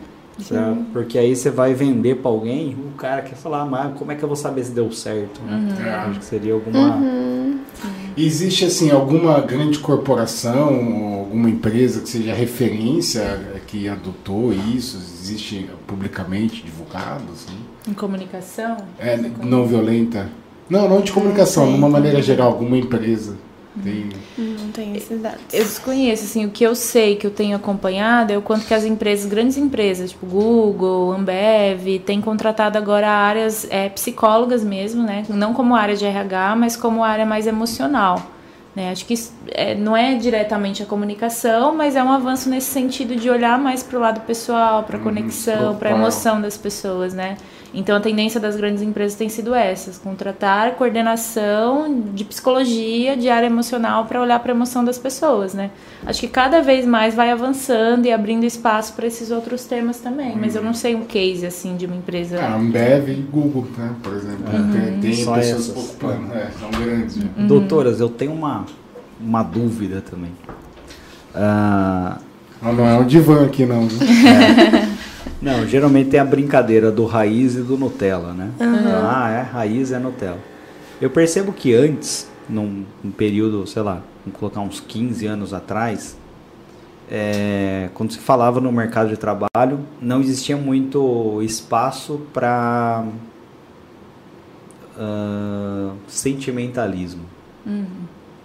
Pra- 0.48 0.76
porque 0.92 1.18
aí 1.18 1.36
você 1.36 1.50
vai 1.50 1.74
vender 1.74 2.16
para 2.16 2.30
alguém, 2.30 2.74
o 2.74 2.96
cara 2.96 3.22
quer 3.22 3.36
falar, 3.36 3.64
mas 3.66 3.96
como 3.96 4.10
é 4.10 4.14
que 4.16 4.22
eu 4.22 4.26
vou 4.28 4.34
saber 4.36 4.64
se 4.64 4.72
deu 4.72 4.90
certo? 4.90 5.40
Né? 5.42 5.68
É. 5.86 5.90
Acho 5.90 6.18
que 6.18 6.24
seria 6.24 6.54
alguma. 6.54 6.96
Uhum. 6.96 7.58
Existe, 8.16 8.64
assim, 8.64 8.90
alguma 8.90 9.40
grande 9.40 9.78
corporação, 9.78 10.68
alguma 11.20 11.48
empresa 11.48 12.00
que 12.00 12.08
seja 12.08 12.34
referência 12.34 13.20
eh, 13.20 13.60
que 13.66 13.88
adotou 13.88 14.52
isso? 14.52 14.96
Existe 14.96 15.70
publicamente 15.86 16.62
divulgado, 16.62 17.24
assim? 17.32 17.56
Em 17.88 17.92
comunicação? 17.92 18.76
É, 18.98 19.16
não 19.16 19.66
violenta? 19.66 20.28
Não, 20.70 20.88
não 20.88 21.00
de 21.00 21.12
comunicação, 21.12 21.66
de 21.68 21.74
uma 21.74 21.88
maneira 21.88 22.22
geral, 22.22 22.48
alguma 22.48 22.76
empresa. 22.76 23.36
Tem... 23.82 24.08
Não 24.36 24.70
tem 24.70 24.94
esses 24.94 25.20
dados. 25.20 25.40
Eu 25.52 25.64
desconheço, 25.64 26.24
assim, 26.24 26.44
o 26.44 26.50
que 26.50 26.62
eu 26.62 26.74
sei 26.74 27.16
que 27.16 27.26
eu 27.26 27.30
tenho 27.30 27.56
acompanhado 27.56 28.32
é 28.32 28.36
o 28.38 28.42
quanto 28.42 28.66
que 28.66 28.74
as 28.74 28.84
empresas, 28.84 29.26
grandes 29.26 29.56
empresas, 29.56 30.10
tipo 30.10 30.26
Google, 30.26 31.10
Ambev, 31.12 31.98
têm 32.04 32.20
contratado 32.20 32.76
agora 32.78 33.08
áreas 33.10 33.66
é, 33.70 33.88
psicólogas 33.88 34.62
mesmo, 34.62 35.02
né? 35.02 35.24
Não 35.28 35.52
como 35.54 35.74
área 35.74 35.96
de 35.96 36.04
RH, 36.04 36.54
mas 36.56 36.76
como 36.76 37.02
área 37.02 37.24
mais 37.26 37.46
emocional. 37.46 38.22
Né? 38.76 38.90
Acho 38.90 39.04
que 39.04 39.14
isso, 39.14 39.32
é, 39.50 39.74
não 39.74 39.96
é 39.96 40.14
diretamente 40.14 40.82
a 40.82 40.86
comunicação, 40.86 41.74
mas 41.74 41.96
é 41.96 42.02
um 42.02 42.12
avanço 42.12 42.48
nesse 42.48 42.70
sentido 42.70 43.16
de 43.16 43.28
olhar 43.28 43.58
mais 43.58 43.82
para 43.82 43.98
o 43.98 44.00
lado 44.00 44.20
pessoal, 44.22 44.82
para 44.84 44.96
a 44.96 44.98
Uhum, 44.98 45.04
conexão, 45.04 45.76
para 45.76 45.90
a 45.90 45.92
emoção 45.92 46.40
das 46.40 46.56
pessoas, 46.56 47.12
né? 47.12 47.36
Então 47.74 47.96
a 47.96 48.00
tendência 48.00 48.38
das 48.38 48.54
grandes 48.54 48.82
empresas 48.82 49.16
tem 49.16 49.30
sido 49.30 49.54
essas, 49.54 49.96
contratar 49.96 50.72
coordenação 50.74 52.02
de 52.14 52.22
psicologia, 52.22 53.16
de 53.16 53.30
área 53.30 53.46
emocional 53.46 54.04
para 54.04 54.20
olhar 54.20 54.38
para 54.40 54.52
a 54.52 54.54
emoção 54.54 54.84
das 54.84 54.98
pessoas, 54.98 55.54
né? 55.54 55.70
Acho 56.04 56.20
que 56.20 56.28
cada 56.28 56.60
vez 56.60 56.84
mais 56.86 57.14
vai 57.14 57.30
avançando 57.30 58.04
e 58.04 58.12
abrindo 58.12 58.44
espaço 58.44 58.92
para 58.92 59.06
esses 59.06 59.30
outros 59.30 59.64
temas 59.64 59.98
também, 60.00 60.36
mas 60.36 60.54
eu 60.54 60.62
não 60.62 60.74
sei 60.74 60.94
um 60.94 61.04
case 61.04 61.46
assim 61.46 61.74
de 61.76 61.86
uma 61.86 61.96
empresa. 61.96 62.38
Ah, 62.42 62.56
Ambev 62.56 63.08
e 63.08 63.14
Google, 63.14 63.66
né, 63.78 63.90
por 64.02 64.12
exemplo. 64.12 64.44
Tem, 64.72 65.00
tem 65.00 65.14
Só 65.24 65.34
pessoas 65.34 65.70
essas. 65.70 65.76
ocupando. 65.84 66.34
É, 66.34 66.48
são 66.60 66.70
grandes. 66.70 67.16
né? 67.16 67.24
Doutoras, 67.48 68.00
eu 68.00 68.08
tenho 68.10 68.32
uma, 68.32 68.66
uma 69.18 69.42
dúvida 69.42 70.02
também. 70.02 70.32
Ah, 71.34 72.18
Mas 72.60 72.76
não 72.76 72.86
é 72.86 72.98
um 72.98 73.06
divã 73.06 73.46
aqui, 73.46 73.64
não. 73.64 73.86
viu? 73.88 73.98
não, 75.42 75.66
geralmente 75.66 76.10
tem 76.10 76.20
a 76.20 76.24
brincadeira 76.24 76.90
do 76.90 77.04
raiz 77.04 77.56
e 77.56 77.62
do 77.62 77.76
Nutella, 77.76 78.32
né? 78.32 78.50
Ah, 79.04 79.30
é, 79.30 79.40
raiz 79.42 79.90
é 79.90 79.98
Nutella. 79.98 80.38
Eu 81.00 81.10
percebo 81.10 81.52
que 81.52 81.74
antes, 81.74 82.30
num, 82.48 82.84
num 83.02 83.10
período, 83.10 83.66
sei 83.66 83.82
lá, 83.82 84.02
vamos 84.24 84.38
colocar 84.38 84.60
uns 84.60 84.78
15 84.78 85.26
anos 85.26 85.52
atrás, 85.52 86.16
é, 87.10 87.90
quando 87.92 88.12
se 88.12 88.18
falava 88.18 88.60
no 88.60 88.70
mercado 88.70 89.08
de 89.08 89.16
trabalho, 89.16 89.80
não 90.00 90.20
existia 90.20 90.56
muito 90.56 91.42
espaço 91.42 92.22
para 92.32 93.04
sentimentalismo. 96.06 97.24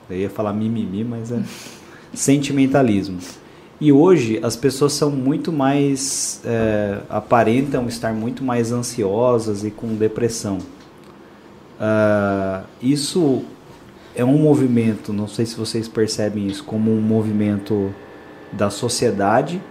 Eu 0.10 0.18
ia 0.18 0.30
falar 0.30 0.54
mimimi, 0.54 1.04
mas 1.04 1.32
é 1.32 1.42
sentimentalismo. 2.14 3.20
E 3.80 3.92
hoje 3.92 4.40
as 4.44 4.56
pessoas 4.56 4.94
são 4.94 5.12
muito 5.12 5.52
mais. 5.52 6.42
é, 6.44 7.00
aparentam 7.10 7.88
estar 7.88 8.14
muito 8.14 8.44
mais 8.44 8.72
ansiosas 8.72 9.64
e 9.64 9.70
com 9.70 9.96
depressão. 9.96 10.58
Ah, 11.80 12.64
isso 12.82 13.44
é 14.16 14.26
um 14.26 14.38
movimento, 14.38 15.14
não 15.14 15.28
sei 15.28 15.46
se 15.46 15.56
vocês 15.56 15.88
percebem 15.88 16.48
isso, 16.48 16.64
como 16.64 16.92
um 16.92 17.02
movimento 17.02 17.94
da 18.52 18.72
sociedade. 18.72 19.62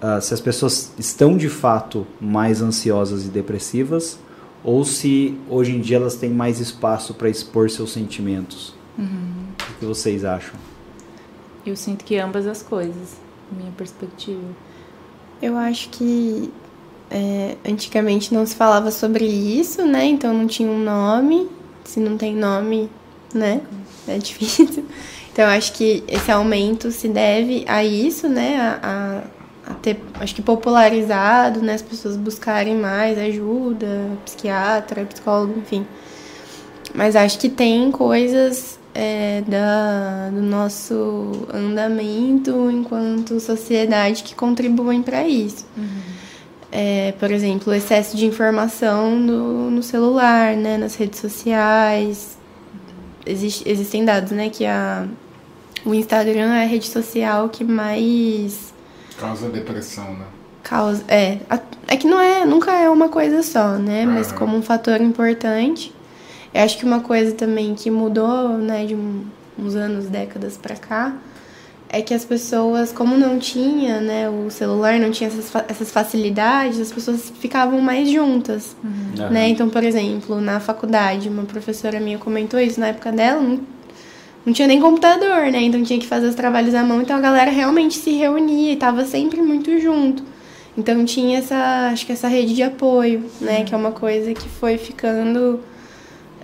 Ah, 0.00 0.20
se 0.20 0.32
as 0.32 0.40
pessoas 0.40 0.92
estão 0.96 1.36
de 1.36 1.48
fato 1.48 2.06
mais 2.20 2.62
ansiosas 2.62 3.26
e 3.26 3.28
depressivas, 3.28 4.16
ou 4.62 4.84
se 4.84 5.36
hoje 5.48 5.74
em 5.74 5.80
dia 5.80 5.96
elas 5.96 6.14
têm 6.14 6.30
mais 6.30 6.60
espaço 6.60 7.14
para 7.14 7.28
expor 7.28 7.68
seus 7.68 7.92
sentimentos. 7.92 8.74
O 8.96 9.78
que 9.78 9.84
vocês 9.84 10.24
acham? 10.24 10.67
Eu 11.68 11.76
sinto 11.76 12.04
que 12.04 12.16
ambas 12.16 12.46
as 12.46 12.62
coisas, 12.62 13.16
minha 13.52 13.70
perspectiva. 13.72 14.40
Eu 15.40 15.56
acho 15.56 15.90
que 15.90 16.50
é, 17.10 17.56
antigamente 17.68 18.32
não 18.32 18.46
se 18.46 18.56
falava 18.56 18.90
sobre 18.90 19.26
isso, 19.26 19.84
né? 19.84 20.06
Então 20.06 20.32
não 20.32 20.46
tinha 20.46 20.70
um 20.70 20.82
nome. 20.82 21.48
Se 21.84 22.00
não 22.00 22.16
tem 22.16 22.34
nome, 22.34 22.90
né? 23.34 23.60
É 24.06 24.18
difícil. 24.18 24.84
Então 25.30 25.46
eu 25.46 25.56
acho 25.56 25.72
que 25.74 26.02
esse 26.08 26.32
aumento 26.32 26.90
se 26.90 27.06
deve 27.06 27.64
a 27.68 27.84
isso, 27.84 28.28
né? 28.28 28.58
A, 28.58 28.80
a, 29.68 29.70
a 29.70 29.74
ter, 29.74 30.00
acho 30.14 30.34
que 30.34 30.42
popularizado, 30.42 31.62
né? 31.62 31.74
As 31.74 31.82
pessoas 31.82 32.16
buscarem 32.16 32.74
mais 32.74 33.16
ajuda, 33.16 34.18
psiquiatra, 34.24 35.04
psicólogo, 35.04 35.56
enfim. 35.56 35.86
Mas 36.92 37.14
acho 37.14 37.38
que 37.38 37.48
tem 37.48 37.92
coisas 37.92 38.77
é, 39.00 39.42
da, 39.46 40.28
do 40.30 40.42
nosso 40.42 41.46
andamento 41.54 42.68
enquanto 42.68 43.38
sociedade 43.38 44.24
que 44.24 44.34
contribuem 44.34 45.02
para 45.02 45.26
isso. 45.28 45.64
É, 46.72 47.12
por 47.18 47.30
exemplo, 47.30 47.72
o 47.72 47.76
excesso 47.76 48.16
de 48.16 48.26
informação 48.26 49.14
no, 49.16 49.70
no 49.70 49.82
celular, 49.82 50.56
né, 50.56 50.76
nas 50.76 50.96
redes 50.96 51.20
sociais. 51.20 52.36
Existe, 53.24 53.68
existem 53.68 54.04
dados, 54.04 54.32
né, 54.32 54.48
que 54.50 54.66
a, 54.66 55.06
o 55.84 55.94
Instagram 55.94 56.52
é 56.54 56.64
a 56.64 56.66
rede 56.66 56.86
social 56.86 57.48
que 57.48 57.62
mais 57.62 58.74
Causa 59.18 59.48
depressão, 59.48 60.12
né? 60.14 60.24
causa. 60.62 61.02
É, 61.08 61.38
a- 61.48 61.60
é 61.88 61.96
que 61.96 62.06
não 62.06 62.20
é, 62.20 62.44
nunca 62.44 62.72
é 62.72 62.90
uma 62.90 63.08
coisa 63.08 63.42
só, 63.42 63.76
né? 63.78 64.04
Mas 64.06 64.28
Aham. 64.28 64.36
como 64.38 64.56
um 64.56 64.62
fator 64.62 65.00
importante. 65.00 65.92
Eu 66.54 66.62
acho 66.62 66.78
que 66.78 66.84
uma 66.84 67.00
coisa 67.00 67.32
também 67.32 67.74
que 67.74 67.90
mudou, 67.90 68.56
né, 68.58 68.84
de 68.86 68.94
um- 68.94 69.24
uns 69.58 69.74
anos, 69.74 70.06
décadas 70.06 70.56
pra 70.56 70.76
cá, 70.76 71.14
é 71.90 72.02
que 72.02 72.12
as 72.12 72.24
pessoas, 72.24 72.92
como 72.92 73.16
não 73.16 73.38
tinha, 73.38 74.00
né, 74.00 74.28
o 74.28 74.50
celular 74.50 74.98
não 74.98 75.10
tinha 75.10 75.28
essas, 75.28 75.50
essas 75.68 75.90
facilidades, 75.90 76.78
as 76.80 76.92
pessoas 76.92 77.32
ficavam 77.40 77.80
mais 77.80 78.10
juntas, 78.10 78.76
né? 79.30 79.48
Então, 79.48 79.68
por 79.70 79.82
exemplo, 79.82 80.40
na 80.40 80.60
faculdade, 80.60 81.28
uma 81.28 81.44
professora 81.44 81.98
minha 81.98 82.18
comentou 82.18 82.60
isso, 82.60 82.78
na 82.78 82.88
época 82.88 83.10
dela, 83.10 83.40
não, 83.40 83.60
não 84.44 84.52
tinha 84.52 84.68
nem 84.68 84.80
computador, 84.80 85.50
né? 85.50 85.62
Então 85.62 85.82
tinha 85.82 85.98
que 85.98 86.06
fazer 86.06 86.26
os 86.28 86.34
trabalhos 86.34 86.74
à 86.74 86.82
mão, 86.84 87.00
então 87.02 87.16
a 87.16 87.20
galera 87.20 87.50
realmente 87.50 87.96
se 87.96 88.10
reunia 88.12 88.72
e 88.72 88.76
tava 88.76 89.04
sempre 89.06 89.40
muito 89.42 89.78
junto. 89.80 90.22
Então 90.76 91.04
tinha 91.04 91.38
essa, 91.38 91.88
acho 91.90 92.04
que 92.06 92.12
essa 92.12 92.28
rede 92.28 92.54
de 92.54 92.62
apoio, 92.62 93.24
né? 93.40 93.64
Que 93.64 93.74
é 93.74 93.76
uma 93.78 93.92
coisa 93.92 94.32
que 94.34 94.48
foi 94.48 94.76
ficando 94.78 95.58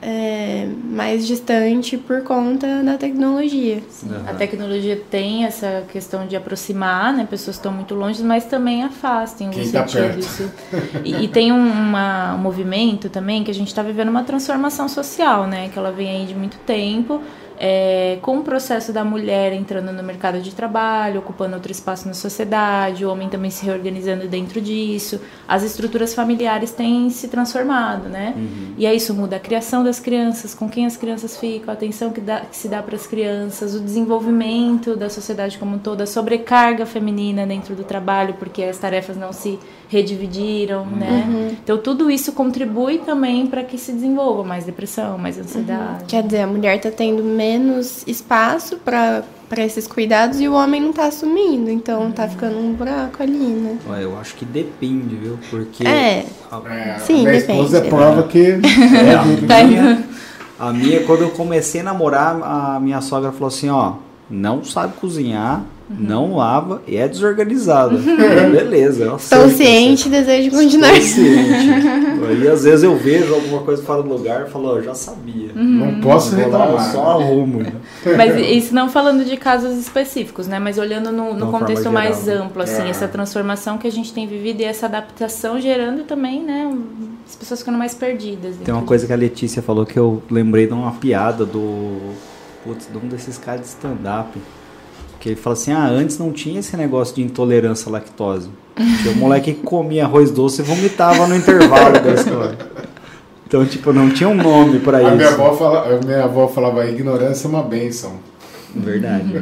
é, 0.07 0.69
mais 0.85 1.27
distante 1.27 1.97
por 1.97 2.23
conta 2.23 2.83
da 2.83 2.99
tecnologia. 2.99 3.83
A 4.29 4.35
tecnologia 4.35 5.01
tem 5.11 5.45
essa 5.45 5.83
questão 5.91 6.27
de 6.27 6.37
aproximar, 6.37 7.13
né? 7.15 7.27
Pessoas 7.29 7.57
que 7.57 7.61
estão 7.61 7.73
muito 7.73 7.95
longe, 7.95 8.23
mas 8.23 8.45
também 8.45 8.83
afastam 8.83 9.49
Quem 9.51 9.65
no 9.65 9.73
tá 9.73 9.79
isso. 10.19 10.51
E, 11.05 11.25
e 11.25 11.29
tem 11.29 11.51
um, 11.53 11.57
uma- 11.71 12.35
um 12.35 12.39
movimento 12.39 13.09
também 13.09 13.43
que 13.43 13.51
a 13.51 13.55
gente 13.55 13.69
está 13.69 13.83
vivendo 13.83 14.11
uma 14.11 14.25
transformação 14.25 14.89
social, 14.89 15.47
né? 15.47 15.71
Que 15.73 15.79
ela 15.79 15.91
vem 15.91 16.09
aí 16.11 16.27
de 16.27 16.35
muito 16.35 16.59
tempo. 16.67 17.21
É, 17.59 18.19
com 18.23 18.39
o 18.39 18.43
processo 18.43 18.93
da 18.93 19.05
mulher 19.05 19.53
entrando 19.53 19.93
no 19.93 20.03
mercado 20.03 20.41
de 20.41 20.55
trabalho, 20.55 21.21
ocupando 21.21 21.55
outro 21.55 21.71
espaço 21.73 22.07
na 22.09 22.15
sociedade, 22.15 23.05
o 23.05 23.11
homem 23.11 23.29
também 23.29 23.51
se 23.51 23.65
reorganizando 23.65 24.27
dentro 24.29 24.61
disso, 24.61 25.21
as 25.47 25.63
estruturas 25.63 26.15
familiares 26.15 26.71
têm 26.73 27.09
se 27.11 27.29
transformado, 27.29 28.09
né? 28.09 28.35
E 28.79 28.87
aí 28.87 28.97
isso 28.97 29.15
muda 29.15 29.37
a 29.37 29.41
criação 29.41 29.85
das 29.85 30.01
crianças, 30.01 30.55
com 30.55 30.69
quem 30.69 30.87
as 30.87 30.97
crianças 30.97 31.37
ficam, 31.37 31.71
a 31.71 31.75
atenção 31.75 32.11
que, 32.11 32.21
dá- 32.21 32.41
que 32.41 32.57
se 32.57 32.69
dá 32.69 32.83
para 32.83 32.97
as 32.97 33.07
crianças, 33.07 33.75
o 33.75 33.81
desenvolvimento 33.81 34.97
da 34.97 35.09
sociedade 35.09 35.59
como 35.59 35.77
um 35.77 35.79
todo, 35.79 36.01
a 36.01 36.07
sobrecarga 36.07 36.85
feminina 36.87 37.47
dentro 37.47 37.75
do 37.75 37.85
trabalho, 37.85 38.35
porque 38.39 38.63
as 38.63 38.79
tarefas 38.79 39.17
não 39.17 39.33
se 39.33 39.59
redividiram, 39.89 40.85
né? 40.87 41.25
Então 41.63 41.79
tudo 41.79 42.11
isso 42.11 42.33
contribui 42.33 42.99
também 42.99 43.47
para 43.47 43.63
que 43.63 43.79
se 43.79 43.93
desenvolva 43.93 44.43
mais 44.43 44.65
depressão, 44.65 45.17
mais 45.19 45.39
ansiedade. 45.39 46.05
Quer 46.09 46.23
dizer, 46.23 46.41
a 46.41 46.47
mulher 46.47 46.81
tá 46.81 46.91
tendo 46.91 47.23
menos 47.45 48.03
espaço 48.07 48.77
para 48.79 49.23
esses 49.59 49.87
cuidados 49.87 50.41
e 50.41 50.49
o 50.49 50.55
homem 50.55 50.81
não 50.81 50.93
tá 50.93 51.07
assumindo, 51.07 51.71
então 51.71 52.11
tá 52.11 52.27
ficando 52.27 52.59
um 52.59 52.73
buraco 52.73 53.23
ali, 53.23 53.37
né? 53.37 53.79
Olha, 53.89 54.01
Eu 54.01 54.19
acho 54.19 54.35
que 54.35 54.45
depende, 54.45 55.15
viu? 55.15 55.39
Porque 55.51 55.87
É, 55.87 56.25
a, 56.51 56.57
É, 56.73 56.99
Sim, 56.99 57.21
minha 57.21 57.33
depende, 57.33 57.61
esposa 57.61 57.79
é 57.79 57.81
né? 57.83 57.89
prova 57.89 58.23
que. 58.25 58.39
é, 58.59 59.15
a 59.15 59.47
Tá 59.47 59.65
minha, 59.65 60.05
a 60.59 60.73
minha, 60.73 61.03
quando 61.05 61.23
eu 61.23 61.31
comecei 61.31 61.81
a 61.83 61.85
namorar, 61.85 62.41
a 62.43 62.81
minha 62.81 63.01
sogra 63.01 63.31
falou 63.31 63.49
assim, 63.49 63.69
ó, 63.69 63.95
não 64.31 64.65
sabe 64.65 64.95
cozinhar, 64.97 65.63
não 65.89 66.37
lava 66.37 66.83
e 66.87 66.97
é 66.97 67.07
desorganizada. 67.07 67.97
Beleza. 68.51 69.05
eu 69.05 69.17
estou 69.17 69.49
ciente 69.49 70.09
e 70.09 70.11
desejo 70.11 70.51
continuar. 70.51 70.95
Estou 70.97 71.25
ciente. 71.25 71.71
Aí 72.27 72.49
às 72.49 72.65
vezes 72.65 72.83
eu 72.83 72.97
vejo 72.97 73.35
alguma 73.35 73.63
coisa 73.63 73.83
fora 73.83 74.03
do 74.03 74.09
lugar 74.09 74.47
e 74.47 74.51
falo, 74.51 74.79
eu 74.79 74.83
já 74.83 74.95
sabia. 74.95 75.51
Não 75.55 76.01
posso 76.01 76.35
eu 76.35 76.39
reclamar. 76.45 76.91
só 76.91 77.21
arrumo. 77.21 77.59
né? 77.63 77.73
Mas 78.17 78.37
isso 78.51 78.75
não 78.75 78.89
falando 78.89 79.25
de 79.25 79.37
casos 79.37 79.77
específicos, 79.79 80.47
né? 80.49 80.59
Mas 80.59 80.79
olhando 80.79 81.13
no, 81.13 81.35
no 81.35 81.51
contexto 81.51 81.91
mais 81.91 82.25
geral, 82.25 82.39
né? 82.41 82.47
amplo, 82.47 82.63
assim, 82.63 82.83
É. 82.83 82.89
essa 82.89 83.07
transformação 83.07 83.77
que 83.77 83.87
a 83.87 83.93
gente 83.93 84.13
tem 84.13 84.27
vivido 84.27 84.61
e 84.61 84.65
essa 84.65 84.87
adaptação 84.87 85.61
gerando 85.61 86.05
também, 86.05 86.43
né? 86.43 86.75
As 87.29 87.37
pessoas 87.37 87.61
ficando 87.61 87.77
mais 87.79 87.95
perdidas. 87.95 88.57
Tem 88.65 88.73
uma 88.73 88.83
coisa 88.85 89.07
que 89.07 89.13
a 89.13 89.17
Letícia 89.17 89.61
falou 89.63 89.85
que 89.85 89.99
eu 89.99 90.23
lembrei 90.31 90.67
de 90.67 90.73
uma 90.73 90.93
piada 90.93 91.45
do. 91.45 91.99
Putz, 92.65 92.89
de 92.91 92.97
um 92.97 93.07
desses 93.09 93.37
caras 93.37 93.61
de 93.61 93.67
stand-up. 93.67 94.39
Que 95.25 95.31
ele 95.31 95.37
fala 95.37 95.55
assim: 95.55 95.73
ah, 95.73 95.87
antes 95.87 96.19
não 96.19 96.31
tinha 96.31 96.61
esse 96.61 96.77
negócio 96.77 97.15
de 97.15 97.23
intolerância 97.23 97.89
à 97.89 97.93
lactose. 97.93 98.51
Tinha 98.77 99.15
um 99.15 99.17
moleque 99.17 99.55
que 99.55 99.63
comia 99.63 100.05
arroz 100.05 100.31
doce 100.31 100.61
e 100.61 100.65
vomitava 100.65 101.27
no 101.27 101.35
intervalo 101.35 101.99
da 101.99 102.13
história. 102.13 102.59
Então, 103.47 103.65
tipo, 103.65 103.91
não 103.91 104.11
tinha 104.11 104.29
um 104.29 104.35
nome 104.35 104.81
pra 104.81 104.99
A 104.99 105.03
isso. 105.03 105.17
minha 105.17 105.29
avó, 105.31 105.55
fala, 105.57 105.95
a 105.95 106.05
minha 106.05 106.25
avó 106.25 106.47
falava: 106.47 106.85
ignorância 106.87 107.47
é 107.47 107.49
uma 107.49 107.63
bênção. 107.63 108.17
Verdade. 108.75 109.33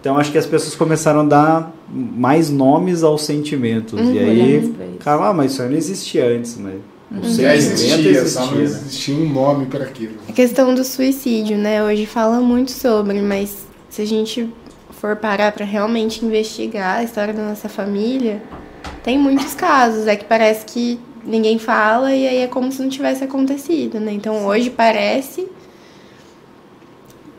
Então 0.00 0.16
acho 0.16 0.30
que 0.30 0.38
as 0.38 0.46
pessoas 0.46 0.76
começaram 0.76 1.22
a 1.22 1.24
dar 1.24 1.72
mais 1.92 2.48
nomes 2.48 3.02
aos 3.02 3.22
sentimentos. 3.22 3.98
e 3.98 4.02
Olhar 4.02 4.26
mais 4.26 4.38
aí, 4.38 4.74
cara, 5.00 5.28
ah, 5.28 5.34
mas 5.34 5.52
isso 5.54 5.62
aí 5.62 5.70
não 5.70 5.76
existia 5.76 6.24
antes, 6.26 6.56
mas 6.56 6.74
O 7.10 7.28
Já 7.42 7.56
existia, 7.56 8.24
só 8.28 8.46
não 8.46 8.54
né? 8.58 8.62
existia 8.62 9.16
um 9.16 9.28
nome 9.32 9.66
para 9.66 9.82
aquilo. 9.82 10.12
A 10.28 10.32
questão 10.32 10.72
do 10.72 10.84
suicídio, 10.84 11.56
né? 11.58 11.82
Hoje 11.82 12.06
fala 12.06 12.38
muito 12.40 12.70
sobre, 12.70 13.20
mas 13.20 13.66
se 13.90 14.02
a 14.02 14.06
gente 14.06 14.48
for 15.00 15.16
parar 15.16 15.52
para 15.52 15.64
realmente 15.64 16.24
investigar 16.24 16.98
a 16.98 17.02
história 17.04 17.32
da 17.32 17.42
nossa 17.42 17.68
família, 17.68 18.42
tem 19.02 19.18
muitos 19.18 19.54
casos. 19.54 20.06
É 20.06 20.16
que 20.16 20.24
parece 20.24 20.64
que 20.66 21.00
ninguém 21.24 21.58
fala 21.58 22.14
e 22.14 22.26
aí 22.26 22.38
é 22.38 22.46
como 22.46 22.70
se 22.72 22.82
não 22.82 22.88
tivesse 22.88 23.22
acontecido, 23.24 24.00
né? 24.00 24.12
Então 24.12 24.46
hoje 24.46 24.70
parece 24.70 25.48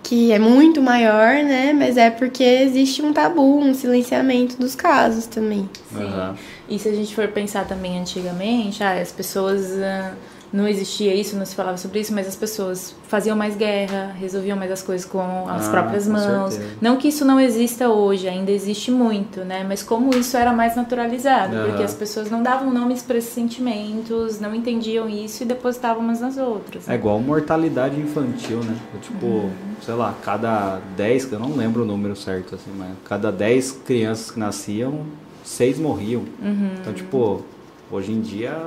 que 0.03 0.31
é 0.31 0.39
muito 0.39 0.81
maior, 0.81 1.43
né? 1.43 1.73
Mas 1.73 1.97
é 1.97 2.09
porque 2.09 2.43
existe 2.43 3.01
um 3.01 3.13
tabu, 3.13 3.59
um 3.59 3.73
silenciamento 3.73 4.57
dos 4.57 4.73
casos 4.73 5.25
também. 5.27 5.69
Sim. 5.93 6.03
Aham. 6.03 6.35
E 6.67 6.79
se 6.79 6.87
a 6.89 6.93
gente 6.93 7.13
for 7.13 7.27
pensar 7.27 7.67
também 7.67 7.99
antigamente, 7.99 8.83
ah, 8.83 8.93
as 8.93 9.11
pessoas. 9.11 9.71
ah, 9.79 10.13
não 10.51 10.67
existia 10.67 11.13
isso, 11.13 11.35
não 11.35 11.45
se 11.45 11.55
falava 11.55 11.77
sobre 11.77 11.99
isso, 11.99 12.13
mas 12.13 12.27
as 12.27 12.35
pessoas 12.35 12.95
faziam 13.07 13.35
mais 13.37 13.55
guerra, 13.55 14.15
resolviam 14.19 14.57
mais 14.57 14.71
as 14.71 14.81
coisas 14.81 15.05
com 15.05 15.47
as 15.47 15.67
Ah, 15.67 15.71
próprias 15.71 16.07
mãos. 16.07 16.53
certeza. 16.53 16.75
Não 16.81 16.97
que 16.97 17.07
isso 17.09 17.23
não 17.23 17.39
exista 17.39 17.89
hoje, 17.89 18.27
ainda 18.27 18.51
existe 18.51 18.89
muito, 18.91 19.41
né? 19.41 19.63
Mas 19.67 19.83
como 19.83 20.15
isso 20.15 20.35
era 20.37 20.51
mais 20.51 20.75
naturalizado, 20.75 21.55
Aham. 21.55 21.67
porque 21.67 21.83
as 21.83 21.93
pessoas 21.93 22.31
não 22.31 22.41
davam 22.41 22.71
nomes 22.73 23.01
para 23.03 23.17
esses 23.17 23.31
sentimentos, 23.33 24.39
não 24.39 24.53
entendiam 24.55 25.07
isso 25.09 25.43
e 25.43 25.45
depositavam 25.45 26.03
umas 26.03 26.19
nas 26.19 26.37
outras. 26.37 26.87
É 26.89 26.95
igual 26.95 27.19
mortalidade 27.19 27.99
infantil, 27.99 28.63
né? 28.63 28.75
Tipo, 29.01 29.49
sei 29.83 29.93
lá, 29.93 30.15
cada 30.23 30.79
10, 30.97 31.31
eu 31.31 31.39
não 31.39 31.55
lembro 31.55 31.83
o 31.83 31.85
número 31.85 32.15
certo, 32.15 32.55
assim, 32.55 32.71
mas 32.77 32.89
cada 33.05 33.31
10 33.31 33.71
crianças 33.85 34.31
que 34.31 34.39
nasciam, 34.39 35.01
6 35.43 35.77
morriam. 35.79 36.23
Então, 36.81 36.93
tipo, 36.93 37.43
hoje 37.91 38.11
em 38.11 38.21
dia 38.21 38.57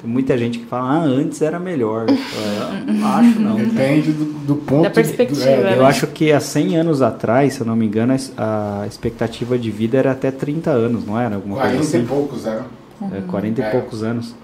tem 0.00 0.10
muita 0.10 0.36
gente 0.38 0.58
que 0.58 0.66
fala, 0.66 0.90
ah, 0.90 1.02
antes 1.04 1.40
era 1.42 1.58
melhor. 1.58 2.06
Eu 2.08 2.94
não 2.94 3.06
acho, 3.08 3.38
não. 3.40 3.56
Depende 3.56 4.12
do, 4.12 4.24
do 4.24 4.54
ponto 4.56 4.82
Da 4.82 4.88
de- 4.88 4.94
perspectiva, 4.94 5.44
é, 5.50 5.62
né? 5.62 5.74
Eu 5.76 5.84
acho 5.86 6.06
que 6.06 6.32
há 6.32 6.40
100 6.40 6.76
anos 6.78 7.02
atrás, 7.02 7.54
se 7.54 7.60
eu 7.60 7.66
não 7.66 7.76
me 7.76 7.86
engano, 7.86 8.14
a 8.36 8.84
expectativa 8.88 9.58
de 9.58 9.70
vida 9.70 9.98
era 9.98 10.12
até 10.12 10.30
30 10.30 10.70
anos, 10.70 11.04
não 11.06 11.18
era? 11.20 11.34
Alguma 11.36 11.56
coisa 11.56 11.70
40 11.76 11.84
e 11.84 11.98
assim? 12.00 12.06
poucos 12.06 12.46
eram. 12.46 12.64
É, 13.12 13.20
40 13.26 13.62
É. 13.62 13.68
e 13.68 13.70
poucos 13.72 14.02
anos. 14.02 14.34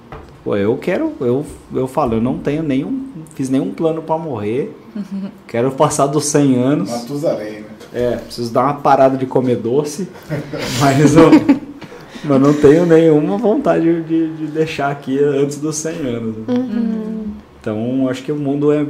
Pô, 0.44 0.56
eu 0.56 0.76
quero, 0.76 1.12
eu, 1.20 1.44
eu 1.74 1.88
falo, 1.88 2.14
eu 2.14 2.20
não 2.20 2.38
tenho 2.38 2.62
nenhum, 2.62 3.06
fiz 3.34 3.48
nenhum 3.50 3.72
plano 3.72 4.00
pra 4.02 4.16
morrer. 4.16 4.76
Quero 5.48 5.72
passar 5.72 6.06
dos 6.06 6.26
100 6.26 6.56
anos. 6.56 6.90
Matusalém, 6.90 7.52
né? 7.60 7.64
É, 7.92 8.16
preciso 8.16 8.52
dar 8.52 8.62
uma 8.64 8.74
parada 8.74 9.16
de 9.16 9.26
comer 9.26 9.56
doce, 9.56 10.08
mas 10.80 11.16
eu, 11.16 11.30
mas 12.26 12.40
não 12.40 12.52
tenho 12.54 12.84
nenhuma 12.86 13.36
vontade 13.38 14.02
de, 14.02 14.34
de 14.36 14.46
deixar 14.48 14.90
aqui 14.90 15.18
antes 15.18 15.58
dos 15.58 15.76
100 15.76 15.92
anos. 16.00 16.36
Então, 17.60 18.08
acho 18.08 18.22
que 18.22 18.32
o 18.32 18.36
mundo 18.36 18.72
é. 18.72 18.86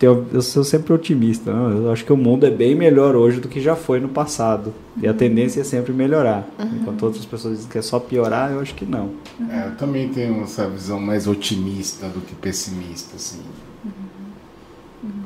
Eu 0.00 0.42
sou 0.42 0.64
sempre 0.64 0.92
otimista, 0.92 1.52
né? 1.52 1.76
eu 1.78 1.92
acho 1.92 2.04
que 2.04 2.12
o 2.12 2.16
mundo 2.16 2.44
é 2.44 2.50
bem 2.50 2.74
melhor 2.74 3.14
hoje 3.14 3.38
do 3.38 3.46
que 3.46 3.60
já 3.60 3.76
foi 3.76 4.00
no 4.00 4.08
passado. 4.08 4.74
E 5.00 5.06
a 5.06 5.14
tendência 5.14 5.60
é 5.60 5.64
sempre 5.64 5.92
melhorar. 5.92 6.44
Enquanto 6.58 7.04
outras 7.04 7.24
pessoas 7.24 7.54
dizem 7.58 7.70
que 7.70 7.78
é 7.78 7.82
só 7.82 8.00
piorar, 8.00 8.50
eu 8.50 8.58
acho 8.58 8.74
que 8.74 8.84
não. 8.84 9.10
É, 9.48 9.68
eu 9.68 9.76
também 9.76 10.08
tenho 10.08 10.42
essa 10.42 10.68
visão 10.68 10.98
mais 10.98 11.28
otimista 11.28 12.08
do 12.08 12.20
que 12.20 12.34
pessimista, 12.34 13.14
assim. 13.14 13.42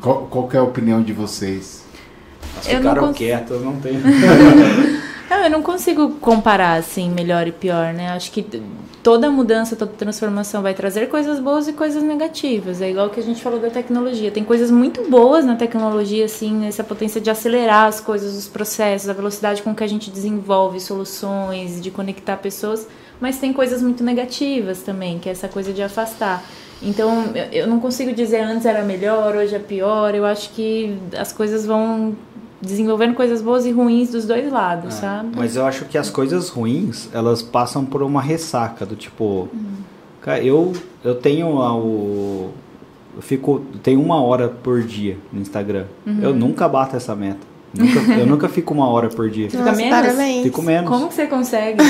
Qual, 0.02 0.26
qual 0.30 0.46
que 0.46 0.57
é 0.59 0.61
a 0.61 0.62
opinião 0.62 1.02
de 1.02 1.14
vocês? 1.14 1.82
Mas 2.57 2.66
Eu 2.68 2.74
não 2.74 2.80
ficaram 2.80 3.07
cons- 3.09 3.16
quietos, 3.16 3.50
eu 3.52 3.61
não 3.61 3.76
tenho. 3.80 4.00
Não, 5.29 5.39
eu 5.39 5.51
não 5.51 5.62
consigo 5.62 6.11
comparar 6.20 6.74
assim, 6.74 7.11
melhor 7.11 7.49
e 7.49 7.53
pior, 7.53 7.93
né? 7.93 8.11
Acho 8.11 8.31
que 8.31 8.45
toda 9.03 9.31
mudança, 9.31 9.77
toda 9.77 9.93
transformação 9.93 10.62
vai 10.62 10.74
trazer 10.74 11.09
coisas 11.09 11.39
boas 11.39 11.68
e 11.68 11.72
coisas 11.72 12.03
negativas. 12.03 12.81
É 12.81 12.91
igual 12.91 13.09
que 13.11 13.20
a 13.20 13.22
gente 13.22 13.43
falou 13.43 13.61
da 13.61 13.70
tecnologia. 13.70 14.31
Tem 14.31 14.45
coisas 14.45 14.70
muito 14.70 15.09
boas 15.09 15.45
na 15.45 15.57
tecnologia, 15.57 16.24
assim, 16.24 16.66
essa 16.66 16.83
potência 16.83 17.20
de 17.20 17.31
acelerar 17.31 17.87
as 17.87 18.01
coisas, 18.01 18.37
os 18.37 18.49
processos, 18.49 19.09
a 19.09 19.12
velocidade 19.12 19.62
com 19.62 19.74
que 19.74 19.85
a 19.85 19.87
gente 19.87 20.11
desenvolve 20.11 20.81
soluções, 20.81 21.81
de 21.81 21.91
conectar 21.91 22.37
pessoas, 22.37 22.87
mas 23.20 23.39
tem 23.39 23.53
coisas 23.53 23.83
muito 23.83 24.03
negativas 24.03 24.81
também, 24.83 25.18
que 25.18 25.29
é 25.29 25.33
essa 25.33 25.49
coisa 25.49 25.72
de 25.72 25.83
afastar. 25.83 26.45
Então, 26.83 27.33
eu 27.53 27.66
não 27.66 27.81
consigo 27.81 28.12
dizer 28.12 28.41
antes 28.41 28.66
era 28.66 28.83
melhor, 28.83 29.35
hoje 29.35 29.55
é 29.55 29.59
pior. 29.59 30.14
Eu 30.14 30.27
acho 30.27 30.51
que 30.51 30.97
as 31.16 31.33
coisas 31.33 31.64
vão 31.64 32.14
desenvolvendo 32.66 33.14
coisas 33.14 33.40
boas 33.40 33.64
e 33.64 33.70
ruins 33.70 34.10
dos 34.10 34.26
dois 34.26 34.50
lados, 34.52 34.94
sabe? 34.94 35.30
Mas 35.36 35.56
eu 35.56 35.64
acho 35.64 35.84
que 35.86 35.96
as 35.96 36.10
coisas 36.10 36.48
ruins, 36.48 37.08
elas 37.12 37.40
passam 37.42 37.84
por 37.84 38.02
uma 38.02 38.20
ressaca 38.20 38.84
do 38.84 38.94
tipo, 38.96 39.48
cara, 40.20 40.42
eu 40.42 40.72
eu 41.04 41.14
tenho 41.14 41.60
a- 41.62 41.74
o 41.76 42.50
eu 43.16 43.22
fico 43.22 43.62
tenho 43.82 44.02
uma 44.02 44.20
hora 44.20 44.48
por 44.48 44.82
dia 44.82 45.16
no 45.32 45.40
Instagram. 45.40 45.84
Eu 46.20 46.34
nunca 46.34 46.68
bato 46.68 46.96
essa 46.96 47.14
meta. 47.16 47.38
Nunca, 47.76 47.98
eu 48.12 48.24
nunca 48.26 48.48
fico 48.48 48.72
uma 48.74 48.88
hora 48.88 49.08
por 49.08 49.28
dia. 49.30 49.48
Fica 49.50 49.64
Nossa, 49.64 49.76
menos? 49.76 49.90
parabéns. 49.98 50.42
Fico 50.42 50.62
menos. 50.62 50.90
Como 50.90 51.08
que 51.08 51.14
você 51.14 51.26
consegue? 51.26 51.78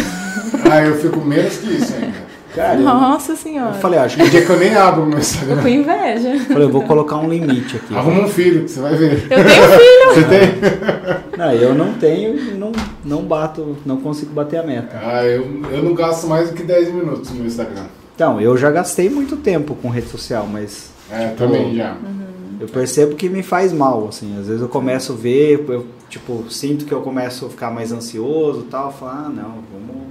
Ah, 0.71 0.81
eu 0.83 0.97
fico 0.97 1.21
menos 1.21 1.59
que 1.59 1.67
isso 1.75 1.95
ainda. 1.95 2.36
Cara, 2.57 2.75
eu, 2.79 2.83
Nossa 2.85 3.33
eu 3.33 3.37
senhora. 3.37 3.75
falei, 3.75 3.99
acho 4.01 4.17
que 4.17 4.23
Tem 4.23 4.31
dia 4.31 4.45
que 4.47 4.51
eu 4.51 4.59
nem 4.59 4.75
abro 4.75 5.03
o 5.03 5.07
meu 5.07 5.13
Tô 5.17 5.21
Instagram. 5.21 5.63
com 5.63 5.69
inveja. 5.69 6.29
eu, 6.31 6.41
falei, 6.41 6.63
eu 6.65 6.71
vou 6.71 6.83
colocar 6.83 7.17
um 7.19 7.29
limite 7.29 7.77
aqui. 7.77 7.95
Arruma 7.95 8.23
um 8.23 8.29
filho, 8.29 8.65
que 8.65 8.71
você 8.71 8.81
vai 8.81 8.95
ver. 8.97 9.13
Eu 9.31 9.45
tenho 9.45 9.79
filho. 9.79 9.97
Você 10.17 10.23
tem? 10.25 11.37
Não, 11.37 11.53
eu 11.53 11.75
não 11.75 11.93
tenho, 11.95 12.35
e 12.39 12.55
não 12.55 12.73
não 13.05 13.23
bato, 13.23 13.77
não 13.85 13.99
consigo 13.99 14.33
bater 14.33 14.59
a 14.59 14.63
meta. 14.63 14.99
Ah, 15.05 15.23
eu, 15.25 15.45
eu 15.71 15.83
não 15.83 15.93
gasto 15.95 16.27
mais 16.27 16.49
do 16.49 16.55
que 16.55 16.63
10 16.63 16.91
minutos 16.95 17.29
no 17.31 17.37
meu 17.37 17.47
Instagram. 17.47 17.85
Então, 18.15 18.41
eu 18.41 18.57
já 18.57 18.71
gastei 18.71 19.11
muito 19.11 19.37
tempo 19.37 19.75
com 19.75 19.91
rede 19.91 20.09
social, 20.09 20.49
mas 20.51 20.91
É, 21.11 21.29
também 21.37 21.75
já. 21.77 21.95
Eu 22.59 22.67
percebo 22.69 23.15
que 23.17 23.29
me 23.29 23.43
faz 23.43 23.71
mal, 23.75 24.07
assim. 24.09 24.39
Às 24.41 24.47
vezes 24.47 24.63
eu 24.63 24.69
começo 24.69 25.13
a 25.13 25.17
ver, 25.17 25.63
eu, 25.69 25.87
tipo, 26.09 26.45
sinto 26.49 26.87
que 26.87 26.93
eu 26.93 27.03
começo 27.03 27.45
a 27.45 27.51
ficar 27.51 27.71
mais 27.71 27.93
ansioso 27.93 28.61
e 28.61 28.71
tal. 28.71 28.91
Falo, 28.91 29.11
ah, 29.13 29.29
não, 29.29 29.55
vamos 29.71 30.07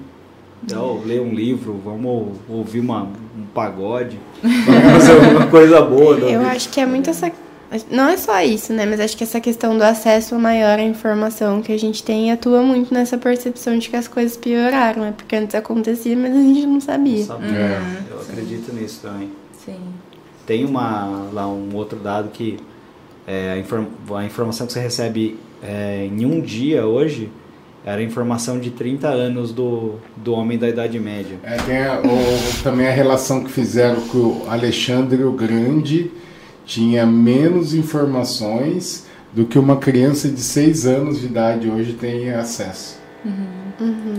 então, 0.65 1.01
ler 1.05 1.21
um 1.21 1.33
livro, 1.33 1.79
vamos 1.83 2.37
ouvir 2.49 2.79
uma, 2.79 3.03
um 3.03 3.45
pagode, 3.53 4.19
vamos 4.41 4.91
fazer 5.05 5.13
alguma 5.25 5.47
coisa 5.47 5.81
boa. 5.81 6.15
da 6.17 6.25
Eu 6.27 6.39
vida. 6.39 6.51
acho 6.51 6.69
que 6.69 6.79
é 6.79 6.85
muito 6.85 7.09
essa. 7.09 7.31
Não 7.91 8.07
é 8.07 8.15
só 8.15 8.39
isso, 8.41 8.71
né? 8.71 8.85
Mas 8.85 8.99
acho 8.99 9.17
que 9.17 9.23
essa 9.23 9.39
questão 9.41 9.75
do 9.77 9.83
acesso 9.83 10.37
maior 10.39 10.79
à 10.79 10.83
informação 10.83 11.61
que 11.61 11.73
a 11.73 11.77
gente 11.79 12.03
tem 12.03 12.31
atua 12.31 12.61
muito 12.61 12.93
nessa 12.93 13.17
percepção 13.17 13.77
de 13.77 13.89
que 13.89 13.95
as 13.95 14.07
coisas 14.07 14.37
pioraram. 14.37 15.03
É 15.03 15.11
porque 15.11 15.35
antes 15.35 15.55
acontecia, 15.55 16.15
mas 16.15 16.31
a 16.33 16.39
gente 16.39 16.65
não 16.65 16.79
sabia. 16.79 17.17
Não 17.19 17.25
sabia. 17.25 17.49
É. 17.57 17.81
Eu 18.11 18.21
acredito 18.21 18.73
nisso 18.73 18.99
também. 19.01 19.29
Sim. 19.65 19.79
Tem 20.45 20.63
uma, 20.63 21.27
lá 21.33 21.47
um 21.47 21.69
outro 21.73 21.97
dado 21.99 22.29
que 22.29 22.57
é, 23.27 23.53
a, 23.53 23.57
inform- 23.57 23.87
a 24.15 24.23
informação 24.23 24.67
que 24.67 24.73
você 24.73 24.79
recebe 24.79 25.37
é, 25.61 26.05
em 26.05 26.23
um 26.25 26.39
dia 26.39 26.85
hoje 26.85 27.29
era 27.85 28.01
informação 28.01 28.59
de 28.59 28.71
30 28.71 29.07
anos 29.07 29.53
do, 29.53 29.95
do 30.17 30.33
homem 30.33 30.57
da 30.57 30.67
Idade 30.67 30.99
Média. 30.99 31.37
É, 31.43 31.55
tem 31.57 31.77
a- 31.83 32.01
o- 32.01 32.63
também 32.63 32.87
a 32.87 32.91
relação 32.91 33.43
que 33.43 33.51
fizeram 33.51 34.01
que 34.01 34.17
o 34.17 34.41
Alexandre 34.49 35.23
o 35.23 35.31
Grande 35.31 36.09
tinha 36.65 37.05
menos 37.05 37.75
informações 37.75 39.05
do 39.31 39.45
que 39.45 39.59
uma 39.59 39.77
criança 39.77 40.27
de 40.29 40.41
6 40.41 40.85
anos 40.87 41.19
de 41.19 41.27
idade 41.27 41.69
hoje 41.69 41.93
tem 41.93 42.31
acesso. 42.31 42.97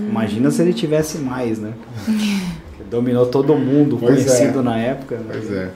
Imagina 0.09 0.51
se 0.51 0.63
ele 0.63 0.73
tivesse 0.73 1.19
mais, 1.19 1.59
né? 1.59 1.73
Dominou 2.91 3.27
todo 3.27 3.57
mundo 3.57 3.97
Pois 3.99 4.25
conhecido 4.25 4.61
é. 4.61 4.63
na 4.63 4.79
época. 4.79 5.19
Pois 5.29 5.51
é. 5.51 5.71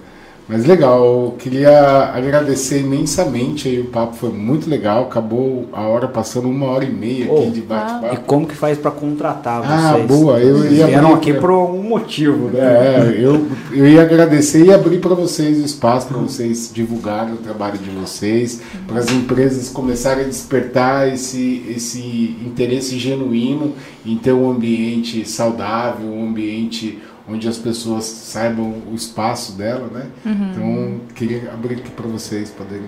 Mas 0.51 0.65
legal, 0.67 1.05
eu 1.05 1.35
queria 1.39 2.11
agradecer 2.13 2.81
imensamente 2.81 3.69
aí, 3.69 3.81
o 3.81 3.85
papo 3.85 4.17
foi 4.17 4.31
muito 4.31 4.69
legal, 4.69 5.05
acabou 5.05 5.69
a 5.73 5.83
hora 5.83 6.09
passando 6.09 6.49
uma 6.49 6.67
hora 6.67 6.85
e 6.85 6.91
meia 6.91 7.27
aqui 7.27 7.47
Oh. 7.49 7.51
de 7.53 7.59
E 7.61 7.63
bate-papo. 7.63 8.21
como 8.27 8.47
que 8.49 8.55
faz 8.57 8.77
pra 8.77 8.91
contratar 8.91 9.63
Ah, 9.65 9.93
vocês? 9.93 10.07
boa, 10.09 10.41
eu 10.41 10.59
Vocês 10.59 10.73
ia 10.79 10.87
vieram 10.89 11.15
aqui 11.15 11.31
pra- 11.33 11.41
por 11.43 11.51
algum 11.51 11.83
motivo, 11.85 12.49
né? 12.49 12.59
É, 12.61 13.15
eu, 13.17 13.47
eu 13.73 13.87
ia 13.87 14.03
agradecer 14.03 14.65
e 14.67 14.73
abrir 14.75 14.99
para 14.99 15.15
vocês 15.15 15.59
o 15.63 15.65
espaço 15.65 16.09
para 16.09 16.19
vocês 16.19 16.71
divulgarem 16.75 17.35
o 17.35 17.37
trabalho 17.37 17.79
de 17.79 17.91
vocês, 17.91 18.61
para 18.89 18.99
as 18.99 19.09
empresas 19.13 19.69
começarem 19.69 20.25
a 20.25 20.29
despertar 20.29 21.07
esse, 21.15 21.65
esse 21.69 22.37
interesse 22.45 22.99
genuíno 22.99 23.73
em 24.05 24.17
ter 24.17 24.33
um 24.33 24.51
ambiente 24.51 25.29
saudável, 25.29 26.09
um 26.11 26.29
ambiente 26.29 26.99
onde 27.29 27.49
as 27.49 27.59
pessoas 27.59 28.05
saibam 28.05 28.83
o 28.91 28.95
espaço 28.95 29.53
dela, 29.53 29.89
né? 29.93 30.07
Então, 30.53 31.01
queria 31.15 31.53
abrir 31.53 31.75
aqui 31.75 31.91
para 31.91 32.07
vocês 32.07 32.51
poderem. 32.51 32.87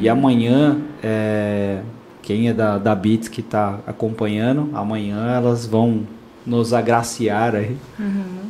E 0.00 0.08
amanhã, 0.08 0.78
é, 1.02 1.80
quem 2.20 2.48
é 2.48 2.54
da, 2.54 2.78
da 2.78 2.94
Beats 2.94 3.28
que 3.28 3.40
está 3.40 3.80
acompanhando, 3.86 4.70
amanhã 4.72 5.34
elas 5.34 5.66
vão 5.66 6.06
nos 6.44 6.72
agraciar 6.72 7.54
aí 7.54 7.76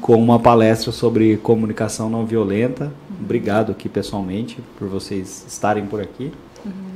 com 0.01 0.17
uma 0.17 0.39
palestra 0.39 0.91
sobre 0.93 1.37
comunicação 1.37 2.09
não 2.09 2.25
violenta. 2.25 2.93
Obrigado 3.21 3.71
aqui 3.71 3.89
pessoalmente 3.89 4.59
por 4.79 4.89
vocês 4.89 5.45
estarem 5.47 5.87
por 5.87 6.01
aqui. 6.01 6.33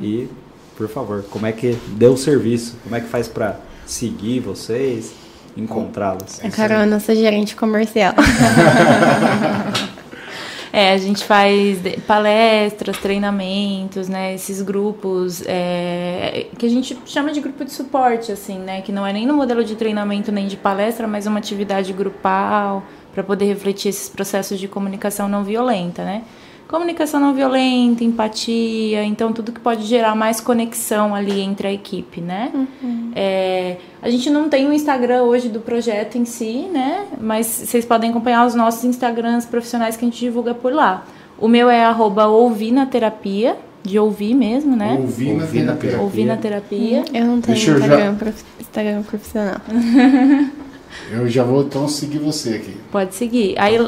E, 0.01 0.29
por 0.77 0.89
favor, 0.89 1.25
como 1.31 1.47
é 1.47 1.53
que 1.53 1.77
deu 1.97 2.13
o 2.13 2.17
serviço? 2.17 2.77
Como 2.83 2.95
é 2.95 3.01
que 3.01 3.09
faz 3.09 3.29
para 3.29 3.59
seguir 3.87 4.41
vocês? 4.41 5.15
Encontrá-las? 5.57 6.45
A 6.45 6.51
Carol 6.51 6.81
é 6.81 6.87
nossa 6.87 7.15
gerente 7.15 7.57
comercial. 7.57 8.15
É, 10.77 10.93
a 10.93 10.99
gente 10.99 11.25
faz 11.25 11.79
palestras, 12.07 12.99
treinamentos, 12.99 14.11
né? 14.11 14.35
Esses 14.35 14.61
grupos 14.61 15.43
é, 15.47 16.49
que 16.59 16.67
a 16.67 16.69
gente 16.69 16.99
chama 17.07 17.33
de 17.33 17.41
grupo 17.41 17.65
de 17.65 17.73
suporte, 17.73 18.31
assim, 18.31 18.59
né? 18.59 18.83
Que 18.83 18.93
não 18.93 19.07
é 19.07 19.11
nem 19.11 19.25
no 19.25 19.33
modelo 19.33 19.65
de 19.65 19.75
treinamento 19.75 20.31
nem 20.31 20.47
de 20.47 20.55
palestra, 20.59 21.07
mas 21.07 21.27
uma 21.27 21.39
atividade 21.39 21.95
grupal 21.95 22.83
para 23.15 23.23
poder 23.23 23.47
refletir 23.47 23.89
esses 23.89 24.11
processos 24.11 24.61
de 24.61 24.69
comunicação 24.69 25.27
não 25.27 25.43
violenta, 25.43 26.05
né? 26.05 26.25
Comunicação 26.69 27.21
não 27.21 27.33
violenta, 27.33 28.03
empatia, 28.03 29.05
então 29.05 29.33
tudo 29.33 29.53
que 29.53 29.61
pode 29.61 29.85
gerar 29.85 30.17
mais 30.17 30.41
conexão 30.41 31.15
ali 31.15 31.41
entre 31.41 31.69
a 31.69 31.73
equipe, 31.73 32.21
né? 32.21 32.51
Uhum. 32.83 33.13
É, 33.15 33.77
a 34.03 34.11
gente 34.11 34.29
não 34.31 34.49
tem 34.49 34.67
um 34.67 34.73
Instagram 34.73 35.23
hoje 35.23 35.49
do 35.49 35.61
projeto 35.61 36.19
em 36.19 36.25
si, 36.25 36.69
né? 36.73 37.07
Mas 37.21 37.47
vocês 37.47 37.85
podem 37.85 38.11
acompanhar 38.11 38.45
os 38.45 38.55
nossos 38.57 38.85
Instagrams 38.85 39.47
profissionais 39.47 39.97
que 39.97 40.05
a 40.05 40.09
gente 40.09 40.19
divulga 40.19 40.55
por 40.55 40.73
lá. 40.73 41.07
O 41.39 41.47
meu 41.47 41.71
é 41.71 41.85
arroba 41.85 42.25
terapia, 42.91 43.57
de 43.87 43.99
ouvir 43.99 44.35
mesmo, 44.35 44.75
né? 44.75 44.99
Ouvir 45.01 45.35
na 45.35 45.47
terapia. 45.47 46.01
Ouvir 46.01 46.25
na 46.25 46.37
terapia. 46.37 47.05
Eu 47.15 47.25
não 47.25 47.41
tenho 47.41 47.57
Instagram, 47.57 47.99
já... 47.99 48.13
prof... 48.13 48.45
Instagram 48.61 49.03
profissional. 49.05 49.61
eu 51.13 51.29
já 51.29 51.45
vou 51.45 51.63
então 51.63 51.87
seguir 51.87 52.19
você 52.19 52.57
aqui. 52.57 52.77
Pode 52.91 53.15
seguir. 53.15 53.57
Aí 53.57 53.79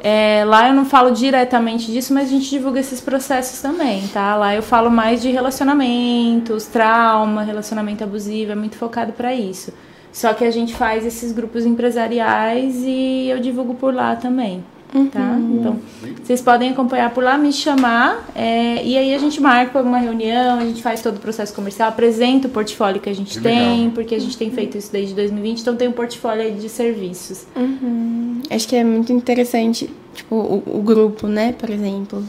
é, 0.00 0.44
lá 0.44 0.68
eu 0.68 0.74
não 0.74 0.84
falo 0.84 1.10
diretamente 1.10 1.90
disso, 1.90 2.12
mas 2.12 2.28
a 2.28 2.30
gente 2.30 2.48
divulga 2.50 2.80
esses 2.80 3.00
processos 3.00 3.60
também, 3.60 4.06
tá? 4.08 4.36
Lá 4.36 4.54
eu 4.54 4.62
falo 4.62 4.90
mais 4.90 5.22
de 5.22 5.30
relacionamentos, 5.30 6.66
trauma, 6.66 7.42
relacionamento 7.42 8.04
abusivo, 8.04 8.52
é 8.52 8.54
muito 8.54 8.76
focado 8.76 9.12
para 9.12 9.34
isso. 9.34 9.72
Só 10.12 10.32
que 10.32 10.44
a 10.44 10.50
gente 10.50 10.74
faz 10.74 11.04
esses 11.04 11.32
grupos 11.32 11.66
empresariais 11.66 12.76
e 12.84 13.28
eu 13.28 13.38
divulgo 13.38 13.74
por 13.74 13.94
lá 13.94 14.16
também. 14.16 14.64
Tá? 15.04 15.20
Uhum. 15.20 15.56
Então, 15.60 15.78
vocês 16.22 16.40
podem 16.40 16.70
acompanhar 16.70 17.10
por 17.10 17.22
lá, 17.22 17.36
me 17.36 17.52
chamar, 17.52 18.26
é, 18.34 18.82
e 18.82 18.96
aí 18.96 19.14
a 19.14 19.18
gente 19.18 19.40
marca 19.40 19.80
uma 19.82 19.98
reunião, 19.98 20.58
a 20.58 20.64
gente 20.64 20.82
faz 20.82 21.02
todo 21.02 21.16
o 21.16 21.20
processo 21.20 21.54
comercial, 21.54 21.88
apresenta 21.90 22.48
o 22.48 22.50
portfólio 22.50 23.00
que 23.00 23.10
a 23.10 23.14
gente 23.14 23.36
que 23.36 23.42
tem, 23.42 23.78
legal. 23.78 23.90
porque 23.94 24.14
a 24.14 24.18
gente 24.18 24.36
tem 24.36 24.50
feito 24.50 24.78
isso 24.78 24.90
desde 24.90 25.14
2020, 25.14 25.60
então 25.60 25.76
tem 25.76 25.88
um 25.88 25.92
portfólio 25.92 26.52
de 26.54 26.68
serviços. 26.68 27.46
Uhum. 27.54 28.40
Acho 28.50 28.66
que 28.66 28.76
é 28.76 28.84
muito 28.84 29.12
interessante, 29.12 29.90
tipo, 30.14 30.34
o, 30.34 30.78
o 30.78 30.82
grupo, 30.82 31.26
né, 31.26 31.52
por 31.52 31.70
exemplo. 31.70 32.22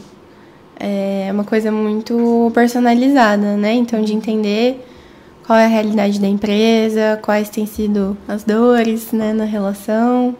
É 0.80 1.28
uma 1.32 1.42
coisa 1.42 1.72
muito 1.72 2.52
personalizada, 2.54 3.56
né? 3.56 3.72
Então, 3.74 4.00
de 4.00 4.14
entender 4.14 4.86
qual 5.44 5.58
é 5.58 5.64
a 5.64 5.68
realidade 5.68 6.20
da 6.20 6.28
empresa, 6.28 7.18
quais 7.20 7.48
têm 7.48 7.66
sido 7.66 8.16
as 8.28 8.44
dores, 8.44 9.10
né, 9.10 9.32
na 9.32 9.44
relação 9.44 10.36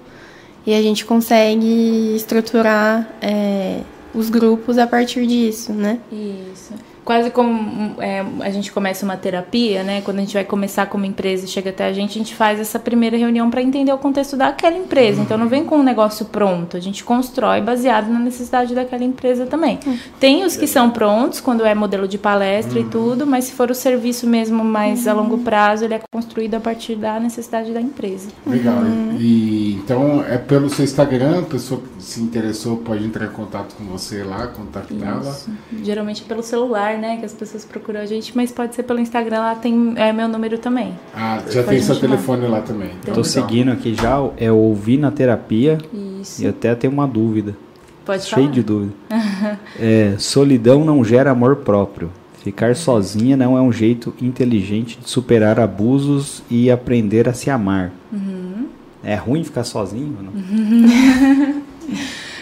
e 0.66 0.74
a 0.74 0.82
gente 0.82 1.04
consegue 1.04 2.14
estruturar 2.16 3.08
é, 3.20 3.80
os 4.14 4.30
grupos 4.30 4.78
a 4.78 4.86
partir 4.86 5.26
disso, 5.26 5.72
né? 5.72 5.98
Isso 6.12 6.87
quase 7.08 7.30
como 7.30 7.94
é, 8.02 8.22
a 8.40 8.50
gente 8.50 8.70
começa 8.70 9.02
uma 9.02 9.16
terapia, 9.16 9.82
né? 9.82 10.02
Quando 10.02 10.18
a 10.18 10.20
gente 10.20 10.34
vai 10.34 10.44
começar 10.44 10.84
como 10.84 11.06
empresa 11.06 11.46
e 11.46 11.48
chega 11.48 11.70
até 11.70 11.86
a 11.86 11.92
gente, 11.94 12.10
a 12.10 12.22
gente 12.22 12.34
faz 12.34 12.60
essa 12.60 12.78
primeira 12.78 13.16
reunião 13.16 13.50
para 13.50 13.62
entender 13.62 13.90
o 13.90 13.96
contexto 13.96 14.36
daquela 14.36 14.76
empresa. 14.76 15.22
Então 15.22 15.38
não 15.38 15.48
vem 15.48 15.64
com 15.64 15.78
um 15.78 15.82
negócio 15.82 16.26
pronto, 16.26 16.76
a 16.76 16.80
gente 16.80 17.02
constrói 17.02 17.62
baseado 17.62 18.10
na 18.10 18.18
necessidade 18.18 18.74
daquela 18.74 19.02
empresa 19.02 19.46
também. 19.46 19.80
Tem 20.20 20.44
os 20.44 20.54
que 20.54 20.66
são 20.66 20.90
prontos 20.90 21.40
quando 21.40 21.64
é 21.64 21.74
modelo 21.74 22.06
de 22.06 22.18
palestra 22.18 22.78
e 22.78 22.84
tudo, 22.84 23.26
mas 23.26 23.44
se 23.44 23.52
for 23.52 23.70
o 23.70 23.74
serviço 23.74 24.26
mesmo 24.26 24.62
mais 24.62 25.08
a 25.08 25.14
longo 25.14 25.38
prazo, 25.38 25.86
ele 25.86 25.94
é 25.94 26.00
construído 26.12 26.56
a 26.56 26.60
partir 26.60 26.94
da 26.94 27.18
necessidade 27.18 27.72
da 27.72 27.80
empresa. 27.80 28.28
Legal. 28.46 28.82
E 29.18 29.80
então 29.82 30.22
é 30.28 30.36
pelo 30.36 30.68
seu 30.68 30.84
Instagram, 30.84 31.38
a 31.38 31.42
pessoa 31.42 31.80
que 31.80 32.02
se 32.02 32.20
interessou 32.20 32.76
pode 32.76 33.02
entrar 33.02 33.24
em 33.24 33.32
contato 33.32 33.74
com 33.76 33.84
você 33.84 34.22
lá, 34.22 34.48
contactá-la. 34.48 35.34
Geralmente 35.82 36.22
pelo 36.22 36.42
celular, 36.42 36.97
né? 36.98 37.16
Que 37.18 37.24
as 37.24 37.32
pessoas 37.32 37.64
procuram 37.64 38.00
a 38.00 38.06
gente, 38.06 38.36
mas 38.36 38.50
pode 38.52 38.74
ser 38.74 38.82
pelo 38.82 38.98
Instagram, 38.98 39.40
lá 39.40 39.54
tem 39.54 39.94
é, 39.96 40.12
meu 40.12 40.28
número 40.28 40.58
também. 40.58 40.92
Ah, 41.14 41.42
já 41.48 41.62
pode 41.62 41.76
tem 41.76 41.82
seu 41.82 41.98
telefone 41.98 42.46
lá 42.46 42.60
também. 42.60 42.90
Então, 43.00 43.14
Tô 43.14 43.24
seguindo 43.24 43.70
aqui 43.70 43.94
já, 43.94 44.18
é 44.36 44.50
ouvir 44.50 44.98
na 44.98 45.10
terapia. 45.10 45.78
Isso. 46.20 46.42
E 46.42 46.46
até 46.46 46.74
tenho 46.74 46.92
uma 46.92 47.06
dúvida. 47.06 47.56
Pode 48.04 48.24
Cheio 48.24 48.42
falar. 48.42 48.54
de 48.54 48.62
dúvida. 48.62 48.92
é, 49.78 50.14
solidão 50.18 50.84
não 50.84 51.04
gera 51.04 51.30
amor 51.30 51.56
próprio. 51.56 52.10
Ficar 52.42 52.74
sozinha 52.76 53.36
não 53.36 53.56
é 53.56 53.60
um 53.60 53.72
jeito 53.72 54.14
inteligente 54.22 54.98
de 55.02 55.10
superar 55.10 55.60
abusos 55.60 56.42
e 56.50 56.70
aprender 56.70 57.28
a 57.28 57.34
se 57.34 57.50
amar. 57.50 57.92
Uhum. 58.12 58.66
É 59.02 59.14
ruim 59.14 59.44
ficar 59.44 59.64
sozinho? 59.64 60.16
Não? 60.22 60.32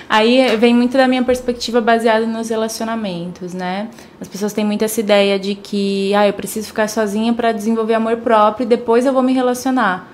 Aí 0.08 0.56
vem 0.56 0.72
muito 0.72 0.96
da 0.96 1.08
minha 1.08 1.24
perspectiva 1.24 1.80
baseada 1.80 2.26
nos 2.26 2.48
relacionamentos, 2.48 3.52
né? 3.52 3.88
As 4.20 4.28
pessoas 4.28 4.52
têm 4.52 4.64
muito 4.64 4.84
essa 4.84 5.00
ideia 5.00 5.38
de 5.38 5.56
que, 5.56 6.14
ah, 6.14 6.26
eu 6.26 6.32
preciso 6.32 6.68
ficar 6.68 6.88
sozinha 6.88 7.32
para 7.34 7.50
desenvolver 7.50 7.94
amor 7.94 8.18
próprio 8.18 8.64
e 8.64 8.68
depois 8.68 9.04
eu 9.04 9.12
vou 9.12 9.22
me 9.22 9.32
relacionar. 9.32 10.08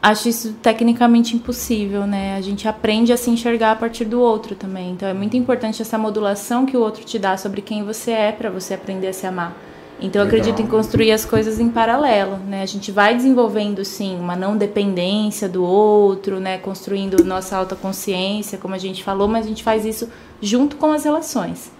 Acho 0.00 0.28
isso 0.28 0.52
tecnicamente 0.62 1.36
impossível, 1.36 2.06
né? 2.06 2.36
A 2.36 2.40
gente 2.40 2.68
aprende 2.68 3.12
a 3.12 3.16
se 3.16 3.30
enxergar 3.30 3.72
a 3.72 3.76
partir 3.76 4.04
do 4.04 4.20
outro 4.20 4.54
também. 4.54 4.92
Então 4.92 5.08
é 5.08 5.14
muito 5.14 5.36
importante 5.36 5.82
essa 5.82 5.98
modulação 5.98 6.64
que 6.64 6.76
o 6.76 6.80
outro 6.80 7.04
te 7.04 7.18
dá 7.18 7.36
sobre 7.36 7.62
quem 7.62 7.84
você 7.84 8.12
é 8.12 8.32
para 8.32 8.50
você 8.50 8.74
aprender 8.74 9.08
a 9.08 9.12
se 9.12 9.26
amar. 9.26 9.56
Então 10.00 10.22
eu 10.22 10.26
acredito 10.26 10.60
em 10.60 10.66
construir 10.66 11.12
as 11.12 11.24
coisas 11.24 11.60
em 11.60 11.68
paralelo, 11.68 12.36
né? 12.38 12.62
A 12.62 12.66
gente 12.66 12.90
vai 12.90 13.14
desenvolvendo 13.14 13.84
sim 13.84 14.18
uma 14.18 14.34
não 14.34 14.56
dependência 14.56 15.48
do 15.48 15.64
outro, 15.64 16.40
né? 16.40 16.58
Construindo 16.58 17.24
nossa 17.24 17.56
autoconsciência, 17.56 18.58
como 18.58 18.74
a 18.74 18.78
gente 18.78 19.04
falou, 19.04 19.28
mas 19.28 19.46
a 19.46 19.48
gente 19.48 19.62
faz 19.62 19.84
isso 19.84 20.08
junto 20.40 20.76
com 20.76 20.92
as 20.92 21.04
relações. 21.04 21.70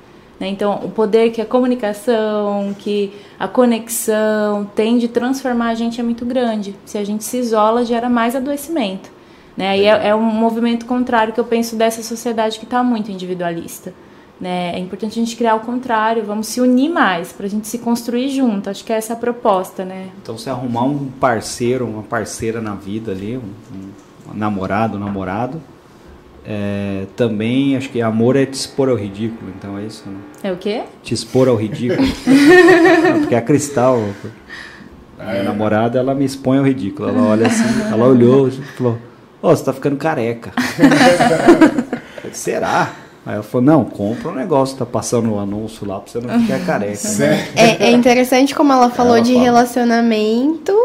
Né? 0.42 0.48
Então 0.48 0.80
o 0.84 0.90
poder 0.90 1.30
que 1.30 1.40
a 1.40 1.46
comunicação, 1.46 2.74
que 2.78 3.12
a 3.38 3.46
conexão 3.46 4.64
tem 4.74 4.98
de 4.98 5.06
transformar 5.08 5.68
a 5.68 5.74
gente 5.74 6.00
é 6.00 6.02
muito 6.02 6.24
grande. 6.24 6.74
Se 6.84 6.98
a 6.98 7.04
gente 7.04 7.22
se 7.22 7.38
isola, 7.38 7.84
gera 7.84 8.08
mais 8.08 8.34
adoecimento. 8.34 9.10
Né? 9.56 9.78
E 9.78 9.84
é, 9.84 10.08
é 10.08 10.14
um 10.14 10.22
movimento 10.22 10.86
contrário 10.86 11.32
que 11.32 11.40
eu 11.40 11.44
penso 11.44 11.76
dessa 11.76 12.02
sociedade 12.02 12.58
que 12.58 12.64
está 12.64 12.82
muito 12.82 13.10
individualista. 13.10 13.94
Né? 14.42 14.74
É 14.74 14.78
importante 14.80 15.12
a 15.12 15.24
gente 15.24 15.36
criar 15.36 15.54
o 15.54 15.60
contrário, 15.60 16.24
vamos 16.24 16.48
se 16.48 16.60
unir 16.60 16.88
mais 16.88 17.32
para 17.32 17.46
a 17.46 17.48
gente 17.48 17.68
se 17.68 17.78
construir 17.78 18.28
junto. 18.28 18.68
Acho 18.68 18.84
que 18.84 18.92
é 18.92 18.96
essa 18.96 19.12
a 19.12 19.16
proposta, 19.16 19.84
né? 19.84 20.08
Então, 20.20 20.36
se 20.36 20.50
arrumar 20.50 20.82
um 20.82 21.06
parceiro, 21.20 21.86
uma 21.86 22.02
parceira 22.02 22.60
na 22.60 22.74
vida 22.74 23.12
ali, 23.12 23.36
um, 23.36 23.42
um 24.32 24.36
namorado, 24.36 24.96
um 24.96 25.00
namorado, 25.00 25.62
é, 26.44 27.06
também 27.14 27.76
acho 27.76 27.88
que 27.90 28.02
amor 28.02 28.34
é 28.34 28.44
te 28.44 28.54
expor 28.54 28.88
ao 28.88 28.96
ridículo, 28.96 29.52
então 29.56 29.78
é 29.78 29.84
isso, 29.84 30.02
né? 30.08 30.18
É 30.42 30.50
o 30.50 30.56
quê? 30.56 30.82
Te 31.04 31.14
expor 31.14 31.46
ao 31.46 31.54
ridículo. 31.54 32.02
porque 33.22 33.36
a 33.36 33.42
Cristal, 33.42 34.02
a 35.20 35.24
minha 35.24 35.36
é. 35.36 35.42
namorada, 35.44 36.00
ela 36.00 36.16
me 36.16 36.24
expõe 36.24 36.58
ao 36.58 36.64
ridículo. 36.64 37.10
Ela 37.10 37.22
olha 37.22 37.46
assim, 37.46 37.62
ela 37.92 38.04
olhou 38.04 38.48
e 38.48 38.50
falou: 38.50 38.98
Ó, 39.40 39.52
oh, 39.52 39.56
você 39.56 39.62
tá 39.62 39.72
ficando 39.72 39.96
careca. 39.98 40.50
Será? 42.32 43.01
Aí 43.24 43.34
ela 43.34 43.42
falou, 43.42 43.64
não, 43.64 43.84
compra 43.84 44.30
um 44.30 44.34
negócio, 44.34 44.76
tá 44.76 44.84
passando 44.84 45.30
o 45.30 45.36
um 45.36 45.40
anúncio 45.40 45.86
lá 45.86 46.00
pra 46.00 46.10
você 46.10 46.20
não 46.20 46.40
ficar 46.40 46.58
careca. 46.66 47.08
Né? 47.18 47.48
É, 47.54 47.86
é, 47.86 47.90
interessante 47.90 48.54
como 48.54 48.72
ela 48.72 48.90
falou 48.90 49.16
ela 49.16 49.24
de 49.24 49.32
fala. 49.32 49.44
relacionamento 49.44 50.76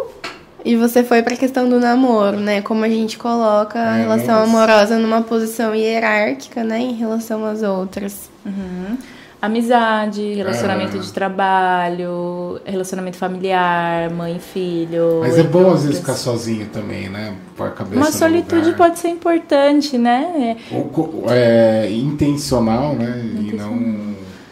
e 0.64 0.76
você 0.76 1.04
foi 1.04 1.24
pra 1.24 1.36
questão 1.36 1.68
do 1.68 1.80
namoro, 1.80 2.38
né? 2.40 2.62
Como 2.62 2.84
a 2.84 2.90
gente 2.90 3.18
coloca 3.18 3.80
a 3.80 3.98
é, 3.98 4.02
relação 4.02 4.44
amorosa 4.44 5.00
numa 5.00 5.22
posição 5.22 5.74
hierárquica, 5.74 6.64
né? 6.64 6.80
Em 6.80 6.94
relação 6.94 7.44
às 7.46 7.64
outras. 7.64 8.30
Uhum 8.46 8.98
amizade, 9.42 10.34
relacionamento 10.34 10.98
ah. 10.98 11.00
de 11.00 11.12
trabalho, 11.12 12.60
relacionamento 12.66 13.18
familiar, 13.18 14.10
mãe 14.10 14.38
e 14.38 14.40
filho. 14.40 15.20
Mas 15.22 15.38
é 15.38 15.44
bom 15.44 15.72
às 15.72 15.84
vezes 15.84 16.00
ficar 16.00 16.16
sozinho 16.16 16.68
também, 16.68 17.10
né? 17.10 17.36
Pôr 17.56 17.68
a 17.68 17.72
cabeça 17.72 17.98
Uma 17.98 18.12
solitude 18.12 18.74
pode 18.74 19.00
ser 19.00 19.10
importante, 19.10 19.98
né? 19.98 20.58
Ou, 20.72 21.26
é 21.30 21.90
intencional, 21.92 22.94
né? 22.94 23.22
E 23.24 23.56
não 23.56 23.76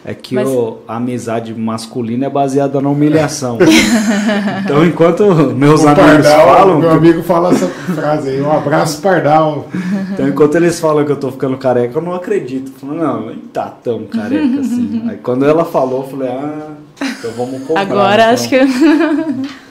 é 0.08 0.14
que 0.14 0.36
Mas... 0.36 0.48
o, 0.48 0.78
a 0.86 0.98
amizade 0.98 1.52
masculina 1.52 2.26
é 2.26 2.30
baseada 2.30 2.80
na 2.80 2.88
humilhação. 2.88 3.58
então, 4.64 4.86
enquanto 4.86 5.24
meus 5.52 5.82
o 5.82 5.88
amigos 5.88 6.28
Pardal, 6.28 6.46
falam. 6.46 6.78
Meu 6.78 6.90
que... 6.90 6.96
amigo 6.96 7.22
fala 7.24 7.50
essa 7.50 7.66
frase 7.66 8.28
aí, 8.30 8.40
um 8.40 8.52
abraço, 8.52 9.02
Pardal. 9.02 9.66
Então, 10.12 10.28
enquanto 10.28 10.54
eles 10.54 10.78
falam 10.78 11.04
que 11.04 11.10
eu 11.10 11.16
tô 11.16 11.32
ficando 11.32 11.58
careca, 11.58 11.98
eu 11.98 12.02
não 12.02 12.14
acredito. 12.14 12.70
Eu 12.70 12.78
falo, 12.78 12.94
não, 12.94 13.26
nem 13.26 13.36
tá 13.38 13.64
tão 13.82 14.04
careca 14.04 14.60
assim. 14.60 15.02
Aí 15.10 15.16
quando 15.16 15.44
ela 15.44 15.64
falou, 15.64 16.04
eu 16.04 16.08
falei, 16.08 16.28
ah, 16.28 16.68
então 17.00 17.32
vamos 17.32 17.66
comprar. 17.66 17.80
Agora 17.80 18.22
então. 18.22 18.34
acho 18.34 18.48
que. 18.48 19.56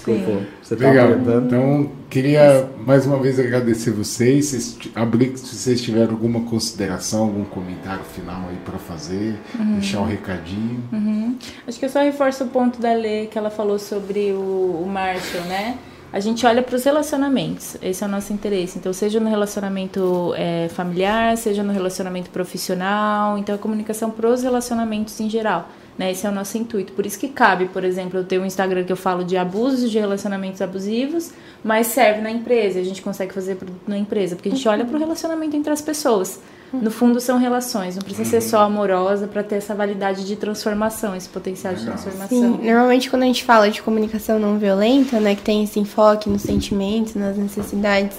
Desculpa. 0.00 0.40
Sim. 0.40 0.46
Você 0.62 0.76
tá 0.76 0.90
Legal. 0.90 1.10
Então, 1.44 1.90
queria 2.08 2.68
mais 2.78 3.06
uma 3.06 3.18
vez 3.18 3.38
agradecer 3.38 3.90
vocês. 3.90 4.46
Se, 4.46 4.90
abrir, 4.94 5.36
se 5.36 5.54
vocês 5.54 5.80
tiverem 5.80 6.10
alguma 6.10 6.40
consideração, 6.40 7.24
algum 7.24 7.44
comentário 7.44 8.04
final 8.04 8.48
aí 8.48 8.56
para 8.64 8.78
fazer, 8.78 9.38
uhum. 9.58 9.74
deixar 9.74 10.00
o 10.00 10.02
um 10.02 10.06
recadinho. 10.06 10.82
Uhum. 10.92 11.36
Acho 11.66 11.78
que 11.78 11.84
eu 11.84 11.90
só 11.90 12.00
reforço 12.00 12.44
o 12.44 12.48
ponto 12.48 12.80
da 12.80 12.92
Lê 12.92 13.26
que 13.26 13.36
ela 13.36 13.50
falou 13.50 13.78
sobre 13.78 14.32
o, 14.32 14.82
o 14.84 14.88
Marshall, 14.88 15.44
né? 15.44 15.78
a 16.12 16.18
gente 16.18 16.44
olha 16.44 16.60
para 16.60 16.74
os 16.74 16.82
relacionamentos. 16.82 17.76
Esse 17.80 18.02
é 18.02 18.06
o 18.06 18.10
nosso 18.10 18.32
interesse. 18.32 18.78
Então, 18.78 18.92
seja 18.92 19.20
no 19.20 19.28
relacionamento 19.28 20.34
é, 20.36 20.68
familiar, 20.68 21.36
seja 21.36 21.62
no 21.62 21.72
relacionamento 21.72 22.30
profissional. 22.30 23.38
Então, 23.38 23.54
a 23.54 23.58
comunicação 23.58 24.10
para 24.10 24.28
os 24.28 24.42
relacionamentos 24.42 25.20
em 25.20 25.30
geral. 25.30 25.68
Né? 26.00 26.12
Esse 26.12 26.26
é 26.26 26.30
o 26.30 26.32
nosso 26.32 26.56
intuito. 26.56 26.94
Por 26.94 27.04
isso 27.04 27.18
que 27.18 27.28
cabe, 27.28 27.66
por 27.66 27.84
exemplo, 27.84 28.18
eu 28.18 28.24
tenho 28.24 28.40
um 28.40 28.46
Instagram 28.46 28.84
que 28.84 28.90
eu 28.90 28.96
falo 28.96 29.22
de 29.22 29.36
abusos 29.36 29.90
de 29.90 29.98
relacionamentos 29.98 30.62
abusivos, 30.62 31.30
mas 31.62 31.88
serve 31.88 32.22
na 32.22 32.30
empresa. 32.30 32.80
A 32.80 32.82
gente 32.82 33.02
consegue 33.02 33.34
fazer 33.34 33.56
produto 33.56 33.82
na 33.86 33.98
empresa, 33.98 34.34
porque 34.34 34.48
a 34.48 34.52
gente 34.52 34.66
olha 34.66 34.82
para 34.82 34.96
o 34.96 34.98
relacionamento 34.98 35.54
entre 35.54 35.70
as 35.70 35.82
pessoas. 35.82 36.40
No 36.72 36.90
fundo, 36.90 37.20
são 37.20 37.36
relações. 37.36 37.96
Não 37.96 38.02
precisa 38.02 38.30
ser 38.30 38.40
só 38.40 38.60
amorosa 38.60 39.26
para 39.26 39.42
ter 39.42 39.56
essa 39.56 39.74
validade 39.74 40.24
de 40.24 40.36
transformação, 40.36 41.14
esse 41.14 41.28
potencial 41.28 41.74
de 41.74 41.84
transformação. 41.84 42.28
Sim, 42.28 42.58
normalmente 42.62 43.10
quando 43.10 43.24
a 43.24 43.26
gente 43.26 43.44
fala 43.44 43.70
de 43.70 43.82
comunicação 43.82 44.38
não 44.38 44.58
violenta, 44.58 45.20
né, 45.20 45.34
que 45.34 45.42
tem 45.42 45.64
esse 45.64 45.78
enfoque 45.78 46.30
nos 46.30 46.40
sentimentos, 46.40 47.14
nas 47.14 47.36
necessidades, 47.36 48.16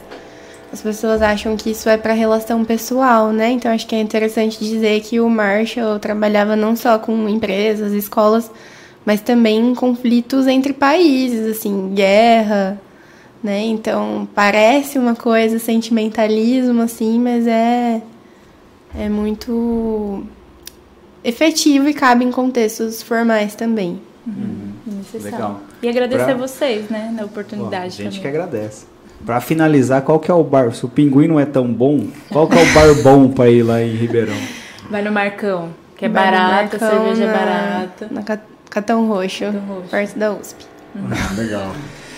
as 0.71 0.81
pessoas 0.81 1.21
acham 1.21 1.57
que 1.57 1.71
isso 1.71 1.89
é 1.89 1.97
para 1.97 2.13
relação 2.13 2.63
pessoal, 2.63 3.31
né? 3.31 3.51
Então 3.51 3.71
acho 3.71 3.85
que 3.85 3.95
é 3.95 3.99
interessante 3.99 4.63
dizer 4.63 5.01
que 5.01 5.19
o 5.19 5.29
Marshall 5.29 5.99
trabalhava 5.99 6.55
não 6.55 6.75
só 6.75 6.97
com 6.97 7.27
empresas, 7.27 7.91
escolas, 7.91 8.49
mas 9.05 9.19
também 9.19 9.59
em 9.59 9.75
conflitos 9.75 10.47
entre 10.47 10.71
países, 10.71 11.57
assim, 11.57 11.93
guerra, 11.93 12.79
né? 13.43 13.59
Então 13.63 14.27
parece 14.33 14.97
uma 14.97 15.15
coisa 15.15 15.59
sentimentalismo 15.59 16.81
assim, 16.83 17.19
mas 17.19 17.45
é 17.47 18.01
é 18.97 19.09
muito 19.09 20.23
efetivo 21.23 21.89
e 21.89 21.93
cabe 21.93 22.23
em 22.23 22.31
contextos 22.31 23.01
formais 23.01 23.55
também. 23.55 24.01
Uhum. 24.25 24.71
Legal. 25.21 25.61
E 25.81 25.89
agradecer 25.89 26.25
pra... 26.25 26.33
a 26.33 26.37
vocês, 26.37 26.89
né, 26.89 27.11
na 27.13 27.25
oportunidade. 27.25 27.71
Bom, 27.71 27.85
a 27.85 27.89
gente 27.89 28.19
também. 28.19 28.21
que 28.21 28.27
agradece. 28.27 28.85
Para 29.25 29.39
finalizar, 29.39 30.01
qual 30.01 30.19
que 30.19 30.31
é 30.31 30.33
o 30.33 30.43
bar? 30.43 30.73
Se 30.73 30.85
o 30.85 30.89
pinguim 30.89 31.27
não 31.27 31.39
é 31.39 31.45
tão 31.45 31.71
bom, 31.71 32.07
qual 32.29 32.47
que 32.47 32.57
é 32.57 32.61
o 32.61 32.73
bar 32.73 33.03
bom 33.03 33.29
para 33.29 33.49
ir 33.49 33.63
lá 33.63 33.81
em 33.81 33.95
Ribeirão? 33.95 34.37
Vai 34.89 35.01
no 35.03 35.11
Marcão, 35.11 35.69
que 35.95 36.05
é 36.05 36.09
Vai 36.09 36.23
barata, 36.23 36.79
cerveja 36.79 37.25
na, 37.27 37.33
barata. 37.33 38.07
Na 38.09 38.23
Catão 38.69 39.07
Roxo, 39.07 39.45
Roxo, 39.45 39.89
perto 39.89 40.17
da 40.17 40.33
USP. 40.33 40.65
Uhum. 40.95 41.37
Legal. 41.37 41.71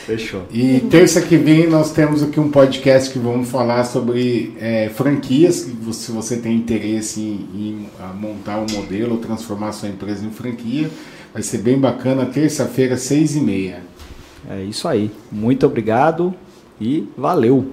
Fechou. 0.05 0.43
E 0.51 0.81
terça 0.89 1.21
que 1.21 1.37
vem 1.37 1.65
nós 1.65 1.93
temos 1.93 2.21
aqui 2.21 2.37
um 2.37 2.51
podcast 2.51 3.09
que 3.09 3.17
vamos 3.17 3.49
falar 3.49 3.85
sobre 3.85 4.53
é, 4.59 4.89
franquias. 4.89 5.67
Se 5.93 6.11
você 6.11 6.37
tem 6.37 6.57
interesse 6.57 7.21
em, 7.21 7.47
em 7.55 7.89
montar 8.19 8.57
um 8.59 8.65
modelo 8.69 9.13
ou 9.13 9.17
transformar 9.17 9.71
sua 9.71 9.87
empresa 9.87 10.25
em 10.25 10.31
franquia, 10.31 10.89
vai 11.33 11.41
ser 11.41 11.59
bem 11.59 11.79
bacana. 11.79 12.25
Terça-feira, 12.25 12.97
seis 12.97 13.35
e 13.35 13.39
meia. 13.39 13.81
É 14.49 14.61
isso 14.63 14.87
aí. 14.89 15.09
Muito 15.31 15.65
obrigado 15.65 16.35
e 16.79 17.07
valeu. 17.17 17.71